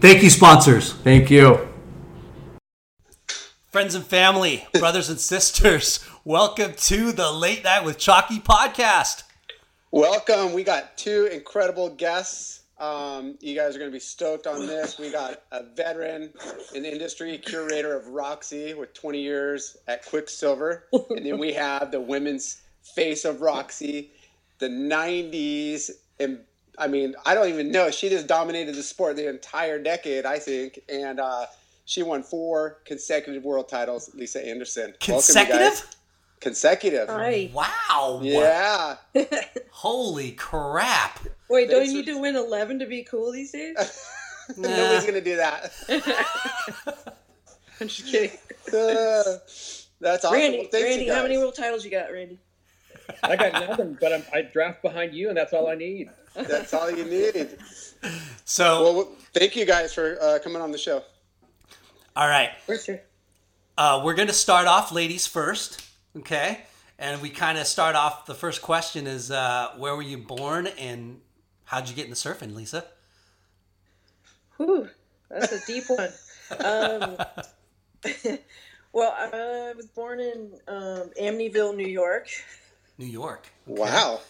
Thank 0.00 0.22
you, 0.22 0.30
sponsors. 0.30 0.92
Thank 0.92 1.28
you. 1.28 1.66
Friends 3.72 3.96
and 3.96 4.04
family, 4.04 4.64
brothers 4.74 5.10
and 5.10 5.18
sisters, 5.18 5.98
welcome 6.24 6.74
to 6.74 7.10
the 7.10 7.32
Late 7.32 7.64
Night 7.64 7.84
with 7.84 7.98
Chalky 7.98 8.38
podcast. 8.38 9.24
Welcome. 9.90 10.52
We 10.52 10.62
got 10.62 10.96
two 10.96 11.28
incredible 11.32 11.90
guests. 11.90 12.60
Um, 12.78 13.38
you 13.40 13.56
guys 13.56 13.74
are 13.74 13.80
going 13.80 13.90
to 13.90 13.94
be 13.94 13.98
stoked 13.98 14.46
on 14.46 14.68
this. 14.68 15.00
We 15.00 15.10
got 15.10 15.42
a 15.50 15.64
veteran 15.64 16.32
in 16.76 16.84
the 16.84 16.92
industry, 16.92 17.36
curator 17.38 17.96
of 17.96 18.06
Roxy 18.06 18.74
with 18.74 18.94
20 18.94 19.20
years 19.20 19.78
at 19.88 20.06
Quiksilver. 20.06 20.84
And 21.10 21.26
then 21.26 21.38
we 21.38 21.52
have 21.54 21.90
the 21.90 22.00
women's 22.00 22.60
face 22.82 23.24
of 23.24 23.40
Roxy, 23.40 24.12
the 24.60 24.68
90s. 24.68 25.90
And 26.20 26.38
I 26.78 26.86
mean, 26.86 27.14
I 27.26 27.34
don't 27.34 27.48
even 27.48 27.70
know. 27.70 27.90
She 27.90 28.08
just 28.08 28.26
dominated 28.26 28.74
the 28.74 28.82
sport 28.82 29.16
the 29.16 29.28
entire 29.28 29.78
decade, 29.82 30.24
I 30.24 30.38
think. 30.38 30.80
And 30.88 31.20
uh, 31.20 31.46
she 31.84 32.02
won 32.02 32.22
four 32.22 32.78
consecutive 32.84 33.44
world 33.44 33.68
titles, 33.68 34.10
Lisa 34.14 34.44
Andersen. 34.44 34.94
Welcome. 35.06 35.14
Consecutive? 35.14 35.86
Consecutive. 36.40 37.08
Hi. 37.08 37.50
Wow. 37.52 38.20
Yeah. 38.22 38.96
Holy 39.70 40.32
crap. 40.32 41.20
Wait, 41.50 41.68
don't 41.68 41.84
you 41.86 41.94
need 41.94 42.06
to 42.06 42.20
win 42.20 42.36
11 42.36 42.78
to 42.78 42.86
be 42.86 43.02
cool 43.02 43.32
these 43.32 43.52
days? 43.52 43.76
Nobody's 44.56 45.02
going 45.02 45.14
to 45.14 45.20
do 45.20 45.36
that. 45.36 45.72
I'm 47.80 47.88
just 47.88 48.06
kidding. 48.06 48.36
Uh, 48.68 49.38
that's 50.00 50.24
awesome. 50.24 50.32
Randy, 50.32 50.68
Well, 50.72 50.82
Randy, 50.82 51.08
how 51.08 51.22
many 51.22 51.38
world 51.38 51.54
titles 51.56 51.84
you 51.84 51.90
got, 51.90 52.12
Randy? 52.12 52.38
I 53.22 53.36
got 53.36 53.52
nothing, 53.68 53.96
but 54.00 54.12
I'm, 54.12 54.22
I 54.32 54.42
draft 54.42 54.82
behind 54.82 55.14
you, 55.14 55.28
and 55.28 55.36
that's 55.36 55.52
all 55.52 55.68
I 55.68 55.74
need. 55.74 56.10
That's 56.34 56.72
all 56.74 56.90
you 56.90 57.04
need. 57.04 57.56
So, 58.44 58.82
Well, 58.82 58.94
well, 58.94 59.08
thank 59.34 59.56
you 59.56 59.64
guys 59.64 59.92
for 59.92 60.16
uh, 60.20 60.38
coming 60.42 60.62
on 60.62 60.70
the 60.72 60.78
show. 60.78 61.02
all 62.16 62.28
right. 62.28 62.50
For 62.66 62.76
sure. 62.76 63.00
Uh, 63.76 64.02
we're 64.04 64.14
going 64.14 64.28
to 64.28 64.34
start 64.34 64.66
off 64.66 64.90
ladies 64.92 65.26
first, 65.26 65.84
okay? 66.16 66.60
And 66.98 67.20
we 67.22 67.30
kind 67.30 67.58
of 67.58 67.66
start 67.66 67.94
off. 67.94 68.26
The 68.26 68.34
first 68.34 68.60
question 68.62 69.06
is, 69.06 69.30
uh, 69.30 69.70
where 69.78 69.94
were 69.94 70.02
you 70.02 70.18
born 70.18 70.66
and 70.78 71.20
how'd 71.64 71.88
you 71.88 71.94
get 71.94 72.06
into 72.06 72.16
surfing, 72.16 72.54
Lisa? 72.54 72.84
Whew. 74.56 74.88
That's 75.30 75.52
a 75.52 75.66
deep 75.66 75.84
one. 75.88 76.08
Um, 76.58 77.16
well, 78.92 79.14
I 79.16 79.72
was 79.76 79.86
born 79.86 80.20
in 80.20 80.52
um, 80.66 81.10
Amityville, 81.20 81.76
New 81.76 81.86
York, 81.86 82.28
New 82.98 83.06
York. 83.06 83.48
Wow. 83.66 84.20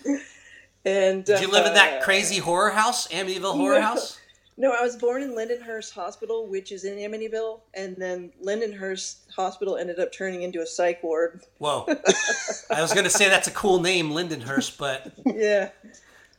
and 0.85 1.25
Did 1.25 1.41
you 1.41 1.49
live 1.50 1.67
in 1.67 1.75
that 1.75 2.00
uh, 2.00 2.05
crazy 2.05 2.38
horror 2.38 2.70
house, 2.70 3.09
Amityville 3.09 3.56
Horror 3.56 3.76
No. 3.76 3.82
House? 3.82 4.20
No, 4.61 4.73
I 4.73 4.82
was 4.82 4.97
born 4.97 5.23
in 5.23 5.37
Lindenhurst 5.37 5.93
Hospital, 5.93 6.49
which 6.49 6.73
is 6.73 6.82
in 6.85 6.97
Amityville, 6.97 7.61
and 7.75 7.94
then 7.94 8.32
Lindenhurst 8.44 9.19
Hospital 9.37 9.76
ended 9.76 10.00
up 10.00 10.12
turning 10.12 10.43
into 10.43 10.61
a 10.61 10.67
psych 10.67 11.00
ward. 11.00 11.43
Whoa. 11.59 11.87
I 12.69 12.82
was 12.82 12.93
going 12.93 13.05
to 13.05 13.11
say 13.11 13.29
that's 13.29 13.47
a 13.47 13.53
cool 13.53 13.81
name, 13.81 14.11
Lindenhurst, 14.11 14.76
but 14.76 15.12
yeah. 15.25 15.71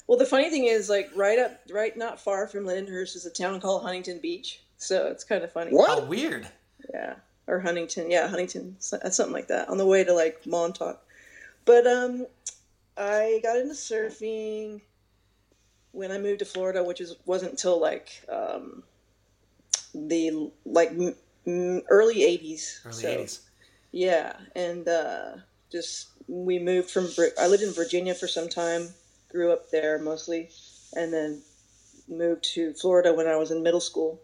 Well, 0.05 0.17
the 0.17 0.25
funny 0.25 0.49
thing 0.49 0.65
is, 0.65 0.89
like, 0.89 1.09
right 1.15 1.39
up, 1.39 1.61
right 1.71 1.95
not 1.95 2.19
far 2.19 2.45
from 2.49 2.65
Lindenhurst 2.65 3.15
is 3.15 3.25
a 3.25 3.29
town 3.31 3.61
called 3.61 3.83
Huntington 3.83 4.19
Beach. 4.19 4.63
So 4.75 5.07
it's 5.07 5.23
kind 5.23 5.41
of 5.45 5.53
funny. 5.53 5.71
how 5.71 5.77
What? 5.77 6.07
weird. 6.09 6.45
Yeah, 6.93 7.15
or 7.47 7.61
Huntington. 7.61 8.11
Yeah, 8.11 8.27
Huntington. 8.27 8.75
Something 8.79 9.31
like 9.31 9.47
that 9.47 9.69
on 9.69 9.77
the 9.77 9.85
way 9.85 10.03
to 10.03 10.11
like 10.13 10.45
Montauk. 10.45 11.01
But 11.69 11.85
um, 11.85 12.25
I 12.97 13.39
got 13.43 13.57
into 13.57 13.75
surfing 13.75 14.81
when 15.91 16.11
I 16.11 16.17
moved 16.17 16.39
to 16.39 16.45
Florida, 16.45 16.83
which 16.83 16.99
is 16.99 17.15
wasn't 17.27 17.51
until 17.51 17.79
like 17.79 18.25
um, 18.27 18.81
the 19.93 20.51
like 20.65 20.89
m- 20.89 21.15
m- 21.45 21.83
early 21.91 22.21
'80s. 22.21 22.79
Early 22.87 22.95
So, 22.95 23.07
80s. 23.07 23.39
Yeah, 23.91 24.33
and 24.55 24.87
uh, 24.87 25.31
just 25.71 26.07
we 26.27 26.57
moved 26.57 26.89
from. 26.89 27.07
I 27.39 27.45
lived 27.45 27.61
in 27.61 27.71
Virginia 27.71 28.15
for 28.15 28.27
some 28.27 28.49
time, 28.49 28.89
grew 29.31 29.51
up 29.53 29.69
there 29.69 29.99
mostly, 29.99 30.49
and 30.95 31.13
then 31.13 31.43
moved 32.07 32.45
to 32.55 32.73
Florida 32.73 33.13
when 33.13 33.27
I 33.27 33.35
was 33.35 33.51
in 33.51 33.61
middle 33.61 33.79
school, 33.79 34.19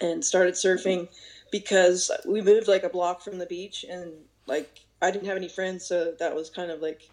and 0.00 0.24
started 0.24 0.54
surfing 0.54 1.08
because 1.52 2.10
we 2.26 2.40
moved 2.40 2.66
like 2.66 2.82
a 2.82 2.88
block 2.88 3.20
from 3.20 3.36
the 3.36 3.44
beach, 3.44 3.84
and 3.86 4.14
like 4.46 4.85
I 5.02 5.10
didn't 5.10 5.26
have 5.26 5.36
any 5.36 5.48
friends, 5.48 5.84
so 5.86 6.14
that 6.18 6.34
was 6.34 6.50
kind 6.50 6.70
of 6.70 6.80
like 6.80 7.08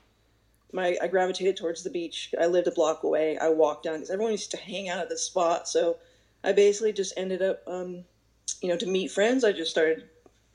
my. 0.72 0.98
I 1.02 1.08
gravitated 1.08 1.58
towards 1.58 1.84
the 1.84 1.90
beach. 1.90 2.34
I 2.40 2.46
lived 2.48 2.68
a 2.68 2.72
block 2.72 3.04
away. 3.04 3.38
I 3.38 3.50
walked 3.50 3.84
down 3.84 3.96
because 3.96 4.10
everyone 4.10 4.32
used 4.32 4.52
to 4.52 4.58
hang 4.58 4.90
out 4.90 5.00
at 5.00 5.10
this 5.10 5.24
spot, 5.24 5.68
so 5.68 5.98
I 6.44 6.52
basically 6.54 6.94
just 6.94 7.14
ended 7.18 7.42
up, 7.42 7.62
um, 7.68 8.04
you 8.62 8.70
know, 8.70 8.78
to 8.78 8.86
meet 8.88 9.12
friends. 9.12 9.44
I 9.44 9.52
just 9.52 9.72
started 9.72 10.06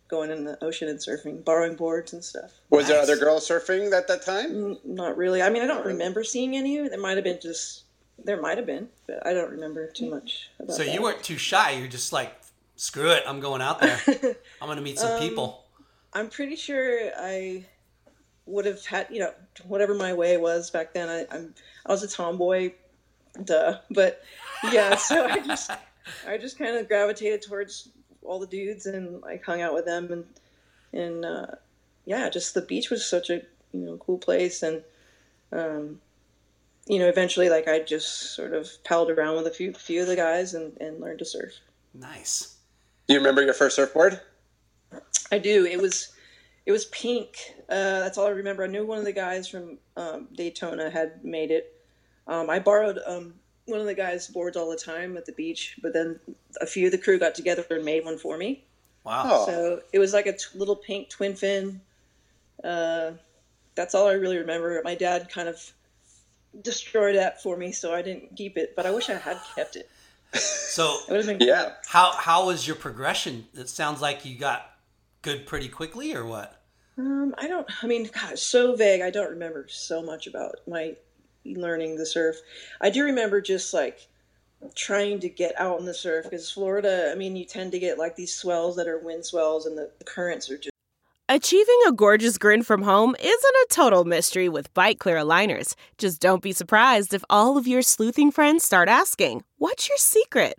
going 0.08 0.30
in 0.30 0.44
the 0.44 0.62
ocean 0.64 0.88
and 0.88 0.98
surfing, 0.98 1.44
borrowing 1.44 1.76
boards 1.76 2.14
and 2.14 2.24
stuff. 2.24 2.50
Was 2.70 2.88
there 2.88 2.98
other 3.00 3.16
girls 3.18 3.46
surfing 3.46 3.92
at 3.92 4.08
that 4.08 4.22
time? 4.22 4.50
Mm, 4.52 4.78
Not 4.86 5.18
really. 5.18 5.42
I 5.42 5.50
mean, 5.50 5.62
I 5.62 5.66
don't 5.66 5.84
remember 5.84 6.24
seeing 6.24 6.56
any. 6.56 6.88
There 6.88 6.98
might 6.98 7.16
have 7.18 7.24
been 7.24 7.38
just 7.42 7.82
there 8.24 8.40
might 8.40 8.56
have 8.56 8.66
been, 8.66 8.88
but 9.06 9.24
I 9.26 9.32
don't 9.34 9.50
remember 9.50 9.86
too 9.90 10.08
much 10.10 10.48
about 10.58 10.74
So 10.74 10.82
that. 10.82 10.92
you 10.94 11.02
weren't 11.02 11.22
too 11.22 11.36
shy. 11.36 11.72
You're 11.72 11.86
just 11.88 12.12
like, 12.12 12.32
screw 12.76 13.10
it. 13.10 13.22
I'm 13.26 13.38
going 13.40 13.60
out 13.62 13.80
there. 13.80 14.00
I'm 14.60 14.66
going 14.66 14.76
to 14.76 14.82
meet 14.82 14.98
some 14.98 15.12
Um, 15.12 15.20
people. 15.20 15.64
I'm 16.12 16.28
pretty 16.30 16.56
sure 16.56 17.10
I 17.16 17.64
would 18.46 18.64
have 18.64 18.84
had, 18.86 19.08
you 19.10 19.20
know, 19.20 19.32
whatever 19.66 19.94
my 19.94 20.14
way 20.14 20.36
was 20.36 20.70
back 20.70 20.94
then. 20.94 21.08
I, 21.08 21.26
I'm 21.34 21.54
I 21.86 21.92
was 21.92 22.02
a 22.02 22.08
tomboy, 22.08 22.72
duh. 23.44 23.78
But 23.90 24.22
yeah, 24.72 24.96
so 24.96 25.26
I 25.26 25.38
just 25.46 25.70
I 26.26 26.38
just 26.38 26.58
kind 26.58 26.76
of 26.76 26.88
gravitated 26.88 27.42
towards 27.42 27.90
all 28.22 28.38
the 28.38 28.46
dudes 28.46 28.86
and 28.86 29.20
like 29.22 29.44
hung 29.44 29.60
out 29.60 29.74
with 29.74 29.84
them 29.84 30.10
and 30.12 30.24
and 30.92 31.24
uh, 31.24 31.46
yeah, 32.06 32.30
just 32.30 32.54
the 32.54 32.62
beach 32.62 32.90
was 32.90 33.08
such 33.08 33.30
a 33.30 33.42
you 33.72 33.80
know 33.80 33.96
cool 33.98 34.18
place 34.18 34.62
and 34.62 34.82
um, 35.52 36.00
you 36.86 36.98
know 36.98 37.08
eventually 37.08 37.50
like 37.50 37.68
I 37.68 37.80
just 37.80 38.34
sort 38.34 38.54
of 38.54 38.68
palled 38.84 39.10
around 39.10 39.36
with 39.36 39.46
a 39.46 39.50
few 39.50 39.72
few 39.74 40.02
of 40.02 40.08
the 40.08 40.16
guys 40.16 40.54
and 40.54 40.76
and 40.80 41.00
learned 41.00 41.18
to 41.18 41.24
surf. 41.24 41.52
Nice. 41.92 42.56
Do 43.06 43.14
you 43.14 43.20
remember 43.20 43.42
your 43.42 43.54
first 43.54 43.76
surfboard? 43.76 44.20
I 45.30 45.38
do. 45.38 45.66
It 45.66 45.80
was 45.80 46.12
it 46.66 46.72
was 46.72 46.86
pink. 46.86 47.36
Uh, 47.68 48.00
that's 48.00 48.18
all 48.18 48.26
I 48.26 48.30
remember. 48.30 48.64
I 48.64 48.66
knew 48.66 48.84
one 48.86 48.98
of 48.98 49.04
the 49.04 49.12
guys 49.12 49.48
from 49.48 49.78
um, 49.96 50.28
Daytona 50.34 50.90
had 50.90 51.24
made 51.24 51.50
it. 51.50 51.74
Um, 52.26 52.50
I 52.50 52.58
borrowed 52.58 52.98
um, 53.06 53.34
one 53.66 53.80
of 53.80 53.86
the 53.86 53.94
guys' 53.94 54.28
boards 54.28 54.56
all 54.56 54.70
the 54.70 54.76
time 54.76 55.16
at 55.16 55.24
the 55.26 55.32
beach, 55.32 55.78
but 55.82 55.92
then 55.92 56.18
a 56.60 56.66
few 56.66 56.86
of 56.86 56.92
the 56.92 56.98
crew 56.98 57.18
got 57.18 57.34
together 57.34 57.64
and 57.70 57.84
made 57.84 58.04
one 58.04 58.18
for 58.18 58.36
me. 58.36 58.64
Wow. 59.04 59.22
Oh. 59.26 59.46
So 59.46 59.80
it 59.92 59.98
was 59.98 60.12
like 60.12 60.26
a 60.26 60.32
t- 60.32 60.44
little 60.54 60.76
pink 60.76 61.08
twin 61.08 61.34
fin. 61.34 61.80
Uh, 62.62 63.12
that's 63.74 63.94
all 63.94 64.06
I 64.06 64.12
really 64.12 64.36
remember. 64.38 64.80
My 64.84 64.94
dad 64.94 65.30
kind 65.30 65.48
of 65.48 65.72
destroyed 66.62 67.16
that 67.16 67.42
for 67.42 67.56
me, 67.56 67.72
so 67.72 67.94
I 67.94 68.02
didn't 68.02 68.36
keep 68.36 68.58
it. 68.58 68.74
But 68.76 68.84
I 68.86 68.90
wish 68.90 69.08
I 69.08 69.14
had 69.14 69.38
kept 69.54 69.76
it. 69.76 69.88
So 70.34 70.98
It 71.08 71.12
would 71.12 71.24
have 71.24 71.38
been 71.38 71.48
Yeah. 71.48 71.72
how 71.86 72.12
how 72.12 72.46
was 72.46 72.66
your 72.66 72.76
progression? 72.76 73.46
It 73.54 73.68
sounds 73.70 74.02
like 74.02 74.26
you 74.26 74.36
got 74.36 74.70
good 75.22 75.46
pretty 75.46 75.68
quickly, 75.68 76.14
or 76.14 76.24
what? 76.24 76.62
Um, 76.96 77.34
I 77.38 77.46
don't. 77.46 77.66
I 77.82 77.86
mean, 77.86 78.08
God, 78.12 78.38
so 78.38 78.74
vague. 78.74 79.02
I 79.02 79.10
don't 79.10 79.30
remember 79.30 79.66
so 79.68 80.02
much 80.02 80.26
about 80.26 80.56
my 80.66 80.96
learning 81.44 81.96
the 81.96 82.06
surf. 82.06 82.36
I 82.80 82.90
do 82.90 83.04
remember 83.04 83.40
just 83.40 83.72
like 83.72 84.08
trying 84.74 85.20
to 85.20 85.28
get 85.28 85.58
out 85.58 85.78
in 85.78 85.86
the 85.86 85.94
surf 85.94 86.24
because 86.24 86.50
Florida. 86.50 87.10
I 87.12 87.14
mean, 87.14 87.36
you 87.36 87.44
tend 87.44 87.72
to 87.72 87.78
get 87.78 87.98
like 87.98 88.16
these 88.16 88.34
swells 88.34 88.76
that 88.76 88.88
are 88.88 88.98
wind 88.98 89.24
swells, 89.24 89.66
and 89.66 89.78
the, 89.78 89.90
the 89.98 90.04
currents 90.04 90.50
are 90.50 90.58
just 90.58 90.72
Achieving 91.30 91.78
a 91.86 91.92
gorgeous 91.92 92.38
grin 92.38 92.62
from 92.62 92.84
home 92.84 93.14
isn't 93.20 93.54
a 93.54 93.66
total 93.68 94.06
mystery 94.06 94.48
with 94.48 94.72
Byte 94.72 94.98
Clear 94.98 95.18
aligners. 95.18 95.74
Just 95.98 96.22
don't 96.22 96.42
be 96.42 96.52
surprised 96.52 97.12
if 97.12 97.22
all 97.28 97.58
of 97.58 97.66
your 97.66 97.82
sleuthing 97.82 98.30
friends 98.30 98.64
start 98.64 98.88
asking, 98.88 99.44
What's 99.58 99.90
your 99.90 99.98
secret? 99.98 100.58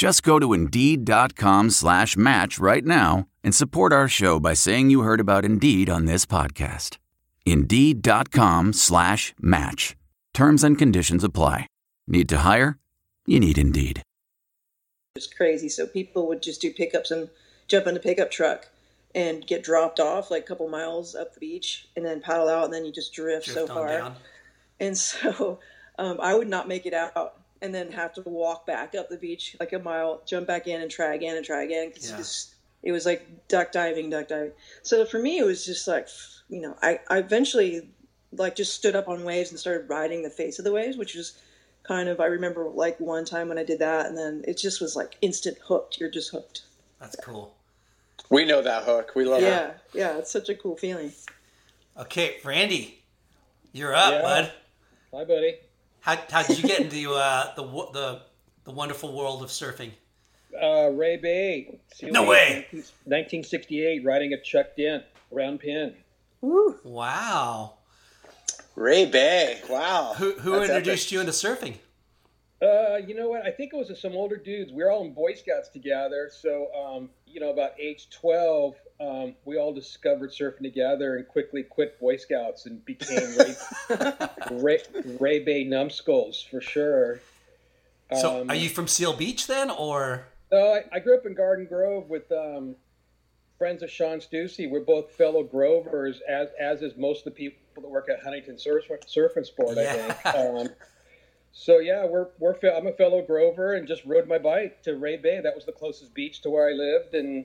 Just 0.00 0.22
go 0.22 0.38
to 0.38 0.54
Indeed.com 0.54 1.68
slash 1.68 2.16
match 2.16 2.58
right 2.58 2.86
now 2.86 3.26
and 3.44 3.54
support 3.54 3.92
our 3.92 4.08
show 4.08 4.40
by 4.40 4.54
saying 4.54 4.88
you 4.88 5.02
heard 5.02 5.20
about 5.20 5.44
Indeed 5.44 5.90
on 5.90 6.06
this 6.06 6.24
podcast. 6.24 6.96
Indeed.com 7.44 8.72
slash 8.72 9.34
match. 9.38 9.98
Terms 10.32 10.64
and 10.64 10.78
conditions 10.78 11.22
apply. 11.22 11.66
Need 12.08 12.30
to 12.30 12.38
hire? 12.38 12.78
You 13.26 13.40
need 13.40 13.58
Indeed. 13.58 14.00
just 15.18 15.36
crazy. 15.36 15.68
So 15.68 15.86
people 15.86 16.26
would 16.28 16.42
just 16.42 16.62
do 16.62 16.72
pickups 16.72 17.10
and 17.10 17.28
jump 17.68 17.86
in 17.86 17.94
a 17.94 18.00
pickup 18.00 18.30
truck 18.30 18.68
and 19.14 19.46
get 19.46 19.62
dropped 19.62 20.00
off 20.00 20.30
like 20.30 20.44
a 20.44 20.46
couple 20.46 20.66
miles 20.70 21.14
up 21.14 21.34
the 21.34 21.40
beach, 21.40 21.88
and 21.94 22.06
then 22.06 22.22
paddle 22.22 22.48
out, 22.48 22.64
and 22.64 22.72
then 22.72 22.86
you 22.86 22.92
just 22.92 23.12
drift, 23.12 23.48
so 23.48 23.66
Drift 23.66 23.70
on 23.72 23.76
far. 23.76 23.88
down. 23.88 24.16
And 24.80 24.96
so 24.96 25.58
um, 25.98 26.18
I 26.22 26.32
would 26.32 26.48
not 26.48 26.68
make 26.68 26.86
it 26.86 26.94
out 26.94 27.12
and 27.62 27.74
then 27.74 27.92
have 27.92 28.12
to 28.14 28.22
walk 28.22 28.66
back 28.66 28.94
up 28.94 29.08
the 29.08 29.16
beach 29.16 29.56
like 29.60 29.72
a 29.72 29.78
mile, 29.78 30.22
jump 30.26 30.46
back 30.46 30.66
in 30.66 30.80
and 30.80 30.90
try 30.90 31.14
again 31.14 31.36
and 31.36 31.44
try 31.44 31.62
again 31.62 31.88
because 31.88 32.08
Yeah. 32.08 32.14
it, 32.14 32.18
just- 32.18 32.54
it 32.82 32.92
was 32.92 33.04
like 33.04 33.48
duck 33.48 33.72
diving, 33.72 34.08
duck 34.08 34.28
diving. 34.28 34.52
So 34.82 35.04
for 35.04 35.18
me, 35.18 35.38
it 35.38 35.44
was 35.44 35.66
just 35.66 35.86
like, 35.86 36.08
you 36.48 36.60
know, 36.62 36.74
I, 36.82 37.00
I 37.08 37.18
eventually 37.18 37.88
like 38.32 38.56
just 38.56 38.72
stood 38.74 38.96
up 38.96 39.08
on 39.08 39.24
waves 39.24 39.50
and 39.50 39.58
started 39.60 39.88
riding 39.90 40.22
the 40.22 40.30
face 40.30 40.58
of 40.58 40.64
the 40.64 40.72
waves, 40.72 40.96
which 40.96 41.14
was 41.14 41.38
kind 41.82 42.08
of, 42.08 42.20
I 42.20 42.26
remember 42.26 42.68
like 42.68 42.98
one 42.98 43.24
time 43.26 43.48
when 43.48 43.58
I 43.58 43.64
did 43.64 43.80
that 43.80 44.06
and 44.06 44.16
then 44.16 44.42
it 44.48 44.56
just 44.56 44.80
was 44.80 44.96
like 44.96 45.16
instant 45.20 45.58
hooked. 45.62 45.98
You're 46.00 46.10
just 46.10 46.30
hooked. 46.30 46.62
That's 47.00 47.16
cool. 47.16 47.54
We 48.30 48.44
know 48.46 48.62
that 48.62 48.84
hook. 48.84 49.12
We 49.14 49.24
love 49.24 49.42
it. 49.42 49.46
Yeah. 49.46 49.72
Yeah. 49.92 50.16
It's 50.18 50.30
such 50.30 50.48
a 50.48 50.54
cool 50.54 50.76
feeling. 50.76 51.12
Okay, 51.98 52.36
Randy, 52.44 53.02
you're 53.72 53.94
up, 53.94 54.12
Yeah. 54.12 54.22
bud. 54.22 54.52
Hi, 55.12 55.24
buddy. 55.24 55.56
How 56.00 56.18
how 56.30 56.42
did 56.42 56.58
you 56.58 56.68
get 56.68 56.80
into 56.80 57.12
uh, 57.14 57.54
the 57.54 57.62
the 57.92 58.20
the 58.64 58.70
wonderful 58.70 59.16
world 59.16 59.42
of 59.42 59.50
surfing? 59.50 59.90
Uh, 60.60 60.88
Ray 60.90 61.16
Bay. 61.16 61.78
No 62.02 62.24
way. 62.24 62.66
1968, 62.72 64.04
riding 64.04 64.32
a 64.32 64.40
Chuck 64.40 64.76
Dent 64.76 65.04
round 65.30 65.60
pin. 65.60 65.94
Woo. 66.40 66.78
Wow. 66.82 67.74
Ray 68.74 69.06
Bay. 69.06 69.60
Wow. 69.68 70.14
Who 70.16 70.32
who 70.32 70.52
That's 70.52 70.70
introduced 70.70 71.06
epic. 71.06 71.12
you 71.12 71.20
into 71.20 71.32
surfing? 71.32 71.74
Uh, 72.62 72.96
you 72.96 73.14
know 73.14 73.28
what? 73.28 73.46
I 73.46 73.50
think 73.50 73.72
it 73.72 73.76
was 73.76 73.98
some 73.98 74.12
older 74.12 74.36
dudes. 74.36 74.70
We 74.72 74.82
were 74.82 74.90
all 74.90 75.04
in 75.04 75.14
Boy 75.14 75.34
Scouts 75.34 75.68
together. 75.68 76.30
So, 76.30 76.68
um, 76.74 77.08
you 77.26 77.40
know, 77.40 77.50
about 77.50 77.72
age 77.78 78.10
12, 78.10 78.74
um, 79.00 79.34
we 79.44 79.56
all 79.58 79.72
discovered 79.72 80.30
surfing 80.30 80.62
together 80.62 81.16
and 81.16 81.26
quickly 81.26 81.62
quit 81.62 81.98
Boy 81.98 82.16
Scouts 82.16 82.66
and 82.66 82.84
became 82.84 83.36
Ray, 83.38 83.54
Ray, 84.50 84.78
Ray 85.18 85.38
Bay 85.40 85.64
numbskulls 85.64 86.42
for 86.42 86.60
sure. 86.60 87.20
So, 88.14 88.42
Um, 88.42 88.50
are 88.50 88.56
you 88.56 88.68
from 88.68 88.86
Seal 88.88 89.12
Beach 89.14 89.46
then, 89.46 89.70
or 89.70 90.26
No, 90.52 90.74
I, 90.74 90.84
I 90.92 90.98
grew 90.98 91.16
up 91.16 91.26
in 91.26 91.34
Garden 91.34 91.64
Grove 91.66 92.08
with 92.10 92.30
um, 92.32 92.74
friends 93.56 93.82
of 93.82 93.90
Shawn 93.90 94.18
Stussy. 94.18 94.68
We're 94.68 94.80
both 94.80 95.12
fellow 95.12 95.42
Grovers, 95.44 96.20
as 96.28 96.48
as 96.60 96.82
is 96.82 96.96
most 96.96 97.20
of 97.26 97.32
the 97.32 97.38
people 97.38 97.58
that 97.76 97.88
work 97.88 98.08
at 98.10 98.20
Huntington 98.22 98.58
Surf, 98.58 98.84
Surf 99.06 99.36
and 99.36 99.46
Sport. 99.46 99.78
I 99.78 99.82
Yeah. 99.82 100.12
think. 100.12 100.34
Um, 100.36 100.68
so 101.52 101.78
yeah, 101.78 102.04
we're 102.04 102.28
we're 102.38 102.56
I'm 102.76 102.86
a 102.86 102.92
fellow 102.92 103.22
Grover 103.22 103.74
and 103.74 103.86
just 103.88 104.04
rode 104.04 104.28
my 104.28 104.38
bike 104.38 104.82
to 104.82 104.96
Ray 104.96 105.16
Bay. 105.16 105.40
That 105.40 105.54
was 105.54 105.64
the 105.64 105.72
closest 105.72 106.12
beach 106.12 106.42
to 106.42 106.50
where 106.50 106.68
I 106.68 106.72
lived, 106.72 107.14
and 107.14 107.44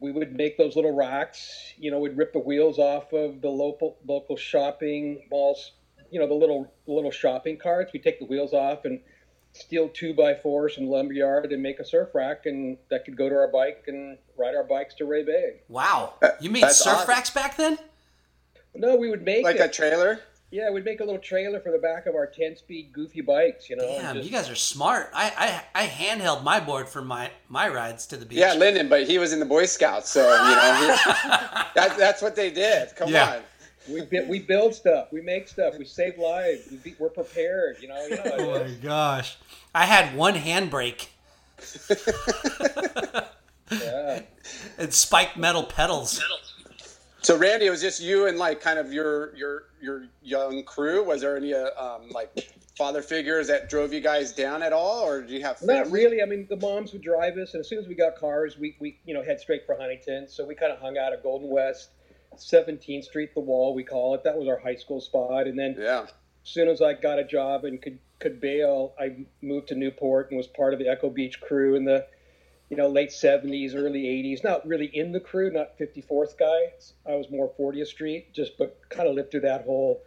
we 0.00 0.12
would 0.12 0.36
make 0.36 0.58
those 0.58 0.76
little 0.76 0.94
rocks. 0.94 1.72
You 1.78 1.90
know, 1.90 1.98
we'd 1.98 2.16
rip 2.16 2.32
the 2.32 2.38
wheels 2.38 2.78
off 2.78 3.12
of 3.12 3.40
the 3.40 3.48
local 3.48 3.96
local 4.06 4.36
shopping 4.36 5.22
malls. 5.30 5.72
You 6.10 6.20
know, 6.20 6.26
the 6.28 6.34
little 6.34 6.72
little 6.86 7.10
shopping 7.10 7.56
carts. 7.56 7.92
We 7.92 7.98
take 8.00 8.18
the 8.18 8.26
wheels 8.26 8.52
off 8.52 8.84
and 8.84 9.00
steal 9.52 9.88
two 9.88 10.12
by 10.14 10.34
fours 10.34 10.74
from 10.74 10.88
lumberyard 10.88 11.52
and 11.52 11.62
make 11.62 11.78
a 11.78 11.84
surf 11.84 12.08
rack, 12.14 12.46
and 12.46 12.76
that 12.90 13.04
could 13.04 13.16
go 13.16 13.28
to 13.28 13.34
our 13.36 13.48
bike 13.48 13.84
and 13.86 14.18
ride 14.36 14.54
our 14.56 14.64
bikes 14.64 14.94
to 14.96 15.04
Ray 15.04 15.22
Bay. 15.24 15.60
wow? 15.68 16.14
Uh, 16.22 16.30
you 16.40 16.50
made 16.50 16.64
that's 16.64 16.78
surf 16.78 16.94
awesome. 16.96 17.08
racks 17.08 17.30
back 17.30 17.56
then? 17.56 17.78
No, 18.74 18.96
we 18.96 19.08
would 19.08 19.22
make 19.22 19.44
Like 19.44 19.56
it. 19.56 19.60
a 19.62 19.68
trailer? 19.68 20.20
Yeah, 20.54 20.70
we'd 20.70 20.84
make 20.84 21.00
a 21.00 21.04
little 21.04 21.20
trailer 21.20 21.58
for 21.58 21.72
the 21.72 21.78
back 21.78 22.06
of 22.06 22.14
our 22.14 22.26
ten-speed 22.28 22.92
goofy 22.92 23.20
bikes. 23.20 23.68
You 23.68 23.74
know, 23.76 23.86
Damn, 23.98 24.14
just- 24.16 24.26
you 24.26 24.32
guys 24.32 24.48
are 24.48 24.54
smart. 24.54 25.10
I, 25.12 25.60
I 25.74 25.82
I 25.84 25.86
handheld 25.88 26.44
my 26.44 26.60
board 26.60 26.88
for 26.88 27.02
my 27.02 27.30
my 27.48 27.68
rides 27.68 28.06
to 28.06 28.16
the 28.16 28.24
beach. 28.24 28.38
Yeah, 28.38 28.54
Lyndon, 28.54 28.88
but 28.88 29.06
he 29.08 29.18
was 29.18 29.32
in 29.32 29.40
the 29.40 29.46
Boy 29.46 29.66
Scouts, 29.66 30.10
so, 30.10 30.20
you 30.22 30.54
know, 30.54 30.74
he, 30.80 30.86
that, 31.74 31.96
that's 31.98 32.22
what 32.22 32.36
they 32.36 32.50
did. 32.50 32.94
Come 32.94 33.08
Yeah. 33.10 33.36
on. 33.36 33.42
we 33.92 34.02
bu- 34.02 34.26
we 34.28 34.38
build 34.38 34.74
stuff, 34.74 35.08
we 35.12 35.20
make 35.20 35.48
stuff, 35.48 35.74
we 35.76 35.84
save 35.84 36.16
lives, 36.18 36.68
we 36.70 36.76
be, 36.78 36.94
we're 37.00 37.08
prepared. 37.10 37.76
You 37.82 37.88
know, 37.88 38.06
you 38.06 38.16
know. 38.16 38.22
Oh 38.38 38.50
my 38.52 38.56
is. 38.60 38.76
gosh, 38.78 39.36
I 39.74 39.86
had 39.86 40.16
one 40.16 40.34
handbrake 40.34 41.08
yeah. 43.70 44.22
and 44.78 44.92
spiked 44.94 45.36
metal 45.36 45.64
pedals. 45.64 46.22
So, 47.24 47.38
Randy, 47.38 47.64
it 47.66 47.70
was 47.70 47.80
just 47.80 48.02
you 48.02 48.26
and, 48.26 48.38
like, 48.38 48.60
kind 48.60 48.78
of 48.78 48.92
your 48.92 49.34
your 49.34 49.62
your 49.80 50.04
young 50.22 50.62
crew. 50.64 51.02
Was 51.02 51.22
there 51.22 51.38
any, 51.38 51.54
uh, 51.54 51.70
um, 51.82 52.10
like, 52.10 52.30
father 52.76 53.00
figures 53.00 53.46
that 53.48 53.70
drove 53.70 53.94
you 53.94 54.00
guys 54.00 54.32
down 54.32 54.62
at 54.62 54.74
all, 54.74 55.06
or 55.06 55.22
did 55.22 55.30
you 55.30 55.40
have 55.42 55.62
Not 55.62 55.90
really. 55.90 56.20
I 56.20 56.26
mean, 56.26 56.46
the 56.50 56.56
moms 56.56 56.92
would 56.92 57.00
drive 57.00 57.38
us, 57.38 57.54
and 57.54 57.60
as 57.60 57.68
soon 57.68 57.78
as 57.78 57.88
we 57.88 57.94
got 57.94 58.16
cars, 58.16 58.58
we, 58.58 58.76
we 58.78 58.98
you 59.06 59.14
know 59.14 59.22
head 59.22 59.40
straight 59.40 59.64
for 59.64 59.74
Huntington. 59.74 60.28
So 60.28 60.44
we 60.44 60.54
kind 60.54 60.70
of 60.70 60.78
hung 60.80 60.98
out 60.98 61.14
at 61.14 61.22
Golden 61.22 61.48
West, 61.48 61.92
17th 62.36 63.04
Street, 63.04 63.34
the 63.34 63.40
Wall, 63.40 63.74
we 63.74 63.84
call 63.84 64.14
it. 64.14 64.22
That 64.22 64.36
was 64.36 64.46
our 64.46 64.58
high 64.58 64.74
school 64.76 65.00
spot. 65.00 65.46
And 65.46 65.58
then 65.58 65.76
Yeah. 65.78 66.02
as 66.02 66.10
soon 66.42 66.68
as 66.68 66.82
I 66.82 66.92
got 66.92 67.18
a 67.18 67.24
job 67.24 67.64
and 67.64 67.80
could 67.80 67.98
could 68.18 68.38
bail, 68.38 68.94
I 69.00 69.24
moved 69.40 69.68
to 69.68 69.74
Newport 69.74 70.30
and 70.30 70.36
was 70.36 70.46
part 70.46 70.74
of 70.74 70.78
the 70.78 70.88
Echo 70.88 71.08
Beach 71.08 71.40
crew 71.40 71.74
in 71.74 71.84
the 71.86 72.06
you 72.70 72.76
know 72.76 72.88
late 72.88 73.10
70s, 73.10 73.74
early 73.74 74.04
80s. 74.04 74.42
Not 74.44 74.66
really 74.66 74.86
in 74.86 75.12
the 75.12 75.20
crew, 75.20 75.50
not 75.50 75.78
54th 75.78 76.38
guy. 76.38 76.72
I 77.10 77.16
was 77.16 77.30
more 77.30 77.52
40th 77.58 77.88
Street, 77.88 78.32
just 78.32 78.58
but 78.58 78.78
kind 78.88 79.08
of 79.08 79.14
lived 79.14 79.30
through 79.30 79.40
that 79.40 79.64
whole 79.64 80.02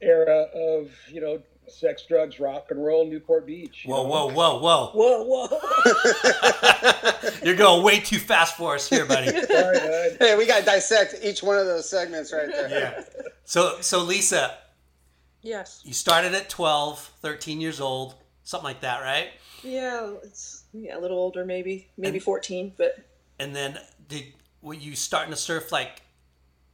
era 0.00 0.46
of 0.54 0.90
you 1.08 1.20
know 1.20 1.42
sex, 1.68 2.04
drugs, 2.06 2.38
rock 2.40 2.66
and 2.70 2.84
roll, 2.84 3.06
Newport 3.06 3.46
Beach. 3.46 3.84
Whoa, 3.86 4.02
know? 4.02 4.08
whoa, 4.08 4.26
whoa, 4.28 4.58
whoa! 4.58 4.90
Whoa, 4.94 5.48
whoa. 5.48 7.30
You're 7.44 7.56
going 7.56 7.82
way 7.82 8.00
too 8.00 8.18
fast 8.18 8.56
for 8.56 8.74
us 8.74 8.88
here, 8.88 9.06
buddy. 9.06 9.28
Sorry, 9.46 9.78
bud. 9.78 10.16
Hey, 10.18 10.36
we 10.36 10.46
got 10.46 10.60
to 10.60 10.64
dissect 10.64 11.16
each 11.22 11.42
one 11.42 11.56
of 11.56 11.66
those 11.66 11.88
segments 11.88 12.32
right 12.32 12.48
there. 12.48 12.68
Yeah. 12.68 13.04
So 13.44 13.80
so 13.80 14.02
Lisa, 14.02 14.56
yes. 15.42 15.82
you 15.84 15.92
started 15.92 16.34
at 16.34 16.48
12, 16.48 17.12
13 17.20 17.60
years 17.60 17.80
old, 17.80 18.14
something 18.42 18.64
like 18.64 18.80
that, 18.80 19.02
right? 19.02 19.28
Yeah, 19.62 20.12
it's 20.22 20.63
yeah, 20.74 20.98
a 20.98 21.00
little 21.00 21.18
older, 21.18 21.44
maybe, 21.44 21.88
maybe 21.96 22.18
14, 22.18 22.72
but 22.76 22.98
And 23.38 23.54
then 23.54 23.78
did 24.08 24.24
were 24.60 24.74
you 24.74 24.94
starting 24.96 25.30
to 25.30 25.36
surf 25.36 25.70
like 25.72 26.02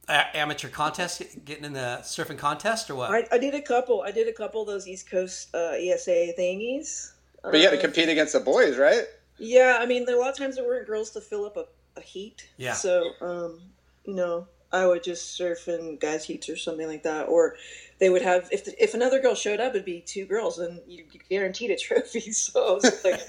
a- 0.07 0.35
amateur 0.35 0.69
contest, 0.69 1.21
getting 1.45 1.63
in 1.65 1.73
the 1.73 1.99
surfing 2.03 2.37
contest, 2.37 2.89
or 2.89 2.95
what? 2.95 3.11
I, 3.11 3.27
I 3.31 3.37
did 3.37 3.53
a 3.53 3.61
couple. 3.61 4.01
I 4.01 4.11
did 4.11 4.27
a 4.27 4.33
couple 4.33 4.61
of 4.61 4.67
those 4.67 4.87
East 4.87 5.09
Coast 5.09 5.53
uh, 5.53 5.73
ESA 5.77 6.33
thingies. 6.37 7.11
But 7.43 7.55
you 7.55 7.61
had 7.63 7.71
to 7.71 7.77
Um, 7.77 7.81
compete 7.81 8.09
against 8.09 8.33
the 8.33 8.39
boys, 8.39 8.77
right? 8.77 9.05
Yeah, 9.37 9.77
I 9.79 9.85
mean, 9.85 10.05
there, 10.05 10.15
a 10.15 10.19
lot 10.19 10.29
of 10.29 10.37
times 10.37 10.55
there 10.55 10.65
weren't 10.65 10.85
girls 10.87 11.11
to 11.11 11.21
fill 11.21 11.45
up 11.45 11.57
a, 11.57 11.65
a 11.97 12.01
heat. 12.01 12.47
Yeah. 12.57 12.73
So, 12.73 13.11
um, 13.21 13.59
you 14.05 14.13
know, 14.13 14.47
I 14.71 14.85
would 14.85 15.03
just 15.03 15.31
surf 15.35 15.67
in 15.67 15.97
guys' 15.97 16.23
heats 16.25 16.47
or 16.49 16.55
something 16.55 16.87
like 16.87 17.03
that, 17.03 17.23
or 17.27 17.55
they 18.01 18.09
would 18.09 18.23
have 18.23 18.49
if 18.51 18.67
if 18.79 18.95
another 18.95 19.21
girl 19.21 19.35
showed 19.35 19.59
up, 19.61 19.69
it'd 19.75 19.85
be 19.85 20.01
two 20.01 20.25
girls, 20.25 20.57
and 20.57 20.81
you, 20.87 21.05
you 21.11 21.19
guaranteed 21.29 21.69
a 21.69 21.77
trophy. 21.77 22.19
So 22.33 22.67
I 22.67 22.71
was 22.73 23.01
like, 23.05 23.21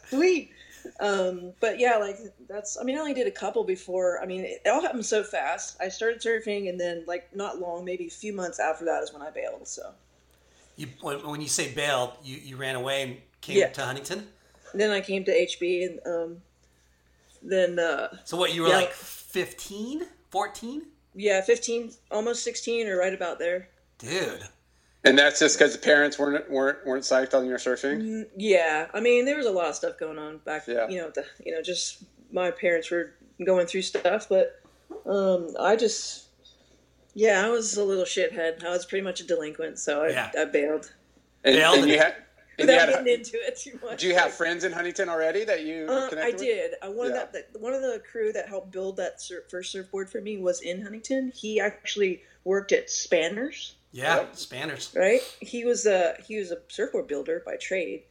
sweet. 0.08 0.52
Um, 1.00 1.52
but 1.60 1.80
yeah, 1.80 1.96
like 1.96 2.16
that's. 2.48 2.78
I 2.80 2.84
mean, 2.84 2.96
I 2.96 3.00
only 3.00 3.12
did 3.12 3.26
a 3.26 3.30
couple 3.32 3.64
before. 3.64 4.22
I 4.22 4.26
mean, 4.26 4.44
it 4.44 4.62
all 4.66 4.80
happened 4.80 5.04
so 5.04 5.24
fast. 5.24 5.76
I 5.80 5.88
started 5.88 6.20
surfing, 6.22 6.68
and 6.68 6.78
then 6.80 7.02
like 7.08 7.34
not 7.34 7.58
long, 7.58 7.84
maybe 7.84 8.06
a 8.06 8.10
few 8.10 8.32
months 8.32 8.60
after 8.60 8.84
that 8.84 9.02
is 9.02 9.12
when 9.12 9.20
I 9.20 9.30
bailed. 9.30 9.66
So 9.66 9.92
You 10.76 10.86
when, 11.00 11.26
when 11.28 11.40
you 11.40 11.48
say 11.48 11.74
bailed, 11.74 12.12
you, 12.22 12.36
you 12.36 12.56
ran 12.56 12.76
away 12.76 13.02
and 13.02 13.16
came 13.40 13.56
Yeah. 13.58 13.68
to 13.70 13.82
Huntington. 13.82 14.28
then 14.74 14.90
I 14.92 15.00
came 15.00 15.24
to 15.24 15.32
HB, 15.32 15.86
and 15.86 16.00
um, 16.06 16.42
then 17.42 17.80
uh, 17.80 18.16
So 18.24 18.36
what 18.36 18.54
you 18.54 18.62
were 18.62 18.68
Yeah. 18.68 18.76
like 18.76 18.92
15, 18.92 20.06
14? 20.30 20.82
yeah, 21.16 21.40
fifteen, 21.40 21.90
almost 22.12 22.44
sixteen, 22.44 22.86
or 22.86 22.96
right 22.96 23.12
about 23.12 23.40
there. 23.40 23.68
Dude. 24.00 24.42
And 25.04 25.18
that's 25.18 25.38
just 25.38 25.58
because 25.58 25.72
the 25.72 25.78
parents 25.78 26.18
weren't 26.18 26.50
weren't 26.50 26.84
weren't 26.86 27.04
psyched 27.04 27.32
on 27.32 27.46
your 27.46 27.58
surfing. 27.58 28.26
Yeah, 28.36 28.88
I 28.92 29.00
mean, 29.00 29.24
there 29.24 29.36
was 29.38 29.46
a 29.46 29.50
lot 29.50 29.68
of 29.70 29.74
stuff 29.74 29.98
going 29.98 30.18
on 30.18 30.38
back. 30.38 30.66
Yeah. 30.66 30.88
You 30.88 30.98
know, 30.98 31.10
the, 31.14 31.24
you 31.44 31.52
know, 31.52 31.62
just 31.62 32.02
my 32.30 32.50
parents 32.50 32.90
were 32.90 33.14
going 33.44 33.66
through 33.66 33.82
stuff, 33.82 34.28
but 34.28 34.60
um, 35.06 35.48
I 35.58 35.76
just, 35.76 36.26
yeah, 37.14 37.44
I 37.44 37.48
was 37.48 37.76
a 37.78 37.84
little 37.84 38.04
shithead. 38.04 38.62
I 38.62 38.68
was 38.70 38.84
pretty 38.84 39.02
much 39.02 39.20
a 39.20 39.26
delinquent, 39.26 39.78
so 39.78 40.02
I, 40.04 40.08
Yeah. 40.10 40.30
I 40.38 40.44
bailed 40.44 40.92
And, 41.44 41.56
Bailed 41.56 41.78
and 41.78 41.88
you 41.88 41.96
had. 41.98 42.16
And 42.58 42.68
you 42.68 42.74
without 42.74 42.88
had 42.90 43.04
getting 43.06 43.20
into 43.20 43.38
it 43.38 43.56
too 43.58 43.78
much. 43.82 44.00
do 44.02 44.06
you 44.06 44.14
have 44.14 44.32
friends 44.34 44.64
in 44.64 44.72
Huntington 44.72 45.08
already 45.08 45.44
that 45.44 45.64
you 45.64 45.86
Uh, 45.88 46.04
I 46.04 46.08
connected 46.10 46.32
with? 46.34 46.40
did. 46.42 46.74
I 46.82 46.88
one 46.90 47.06
Yeah. 47.08 47.22
of 47.22 47.32
that, 47.32 47.52
that 47.54 47.60
one 47.60 47.72
of 47.72 47.80
the 47.80 48.02
crew 48.12 48.32
that 48.34 48.48
helped 48.50 48.70
build 48.70 48.98
that 48.98 49.22
sur- 49.22 49.44
first 49.48 49.72
surfboard 49.72 50.10
for 50.10 50.20
me 50.20 50.36
was 50.36 50.60
in 50.60 50.82
Huntington. 50.82 51.32
He 51.34 51.58
actually 51.58 52.22
worked 52.44 52.72
at 52.72 52.90
Spanners. 52.90 53.76
Yeah, 53.92 54.16
Yep. 54.18 54.36
Spanners. 54.36 54.92
right? 54.94 55.20
He 55.40 55.64
was 55.64 55.86
a 55.86 56.14
he 56.26 56.38
was 56.38 56.52
a 56.52 56.58
surfboard 56.68 57.08
builder 57.08 57.42
by 57.44 57.56
trade, 57.56 58.04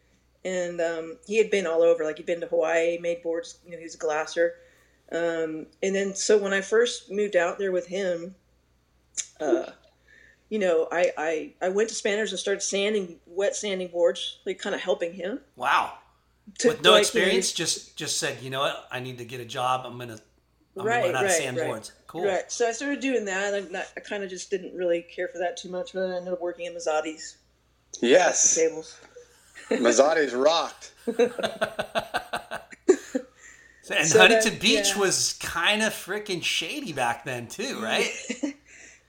and 0.43 0.81
um, 0.81 1.17
he 1.25 1.37
had 1.37 1.49
been 1.49 1.65
all 1.67 1.81
over. 1.81 2.03
Like 2.03 2.17
he'd 2.17 2.25
been 2.25 2.41
to 2.41 2.47
Hawaii, 2.47 2.97
made 2.99 3.23
boards. 3.23 3.59
You 3.65 3.71
know, 3.71 3.77
he 3.77 3.83
was 3.83 3.95
a 3.95 3.99
glasser. 3.99 4.55
Um, 5.11 5.65
and 5.81 5.95
then 5.95 6.13
so 6.15 6.37
when 6.37 6.53
I 6.53 6.61
first 6.61 7.09
moved 7.11 7.35
out 7.35 7.57
there 7.57 7.71
with 7.71 7.87
him, 7.87 8.35
uh, 9.39 9.71
you 10.49 10.59
know, 10.59 10.87
I, 10.91 11.11
I 11.17 11.53
I 11.61 11.69
went 11.69 11.89
to 11.89 11.95
Spanners 11.95 12.31
and 12.31 12.39
started 12.39 12.61
sanding, 12.61 13.19
wet 13.25 13.55
sanding 13.55 13.87
boards, 13.87 14.39
like 14.45 14.59
kind 14.59 14.75
of 14.75 14.81
helping 14.81 15.13
him. 15.13 15.39
Wow. 15.55 15.93
To, 16.59 16.69
With 16.69 16.81
no 16.83 16.91
like, 16.93 17.13
you 17.13 17.19
know, 17.21 17.25
experience, 17.25 17.51
just 17.53 17.95
just 17.95 18.17
said, 18.17 18.41
you 18.41 18.49
know 18.49 18.59
what, 18.61 18.87
I 18.91 18.99
need 18.99 19.19
to 19.19 19.25
get 19.25 19.39
a 19.39 19.45
job. 19.45 19.85
I'm 19.85 19.97
gonna 19.97 20.19
I'm 20.77 20.85
right, 20.85 21.01
gonna 21.01 21.05
learn 21.05 21.15
how 21.15 21.21
to 21.21 21.27
right, 21.27 21.37
sand 21.37 21.57
right. 21.57 21.67
boards. 21.67 21.91
Cool. 22.09 22.25
Right. 22.25 22.51
So 22.51 22.67
I 22.67 22.71
started 22.71 23.01
doing 23.01 23.25
that, 23.25 23.53
and 23.53 23.77
I, 23.77 23.85
I 23.95 23.99
kind 23.99 24.23
of 24.23 24.31
just 24.31 24.49
didn't 24.49 24.75
really 24.75 25.03
care 25.03 25.27
for 25.27 25.37
that 25.37 25.57
too 25.57 25.69
much. 25.69 25.93
But 25.93 26.09
I 26.09 26.15
ended 26.17 26.33
up 26.33 26.41
working 26.41 26.65
in 26.65 26.73
Mazzotti's 26.73 27.37
Yes, 28.01 28.55
tables. 28.55 28.99
Mazzotti's 29.69 30.33
rocked. 30.33 30.91
So- 31.05 31.31
And 33.95 34.07
So 34.07 34.19
Huntington 34.19 34.51
then- 34.53 34.59
Beach 34.59 34.91
yeah. 34.95 34.99
was 34.99 35.33
kind 35.33 35.81
of 35.83 35.93
freaking 35.93 36.41
shady 36.43 36.93
back 36.93 37.25
then 37.25 37.47
too, 37.47 37.79
right? 37.83 38.09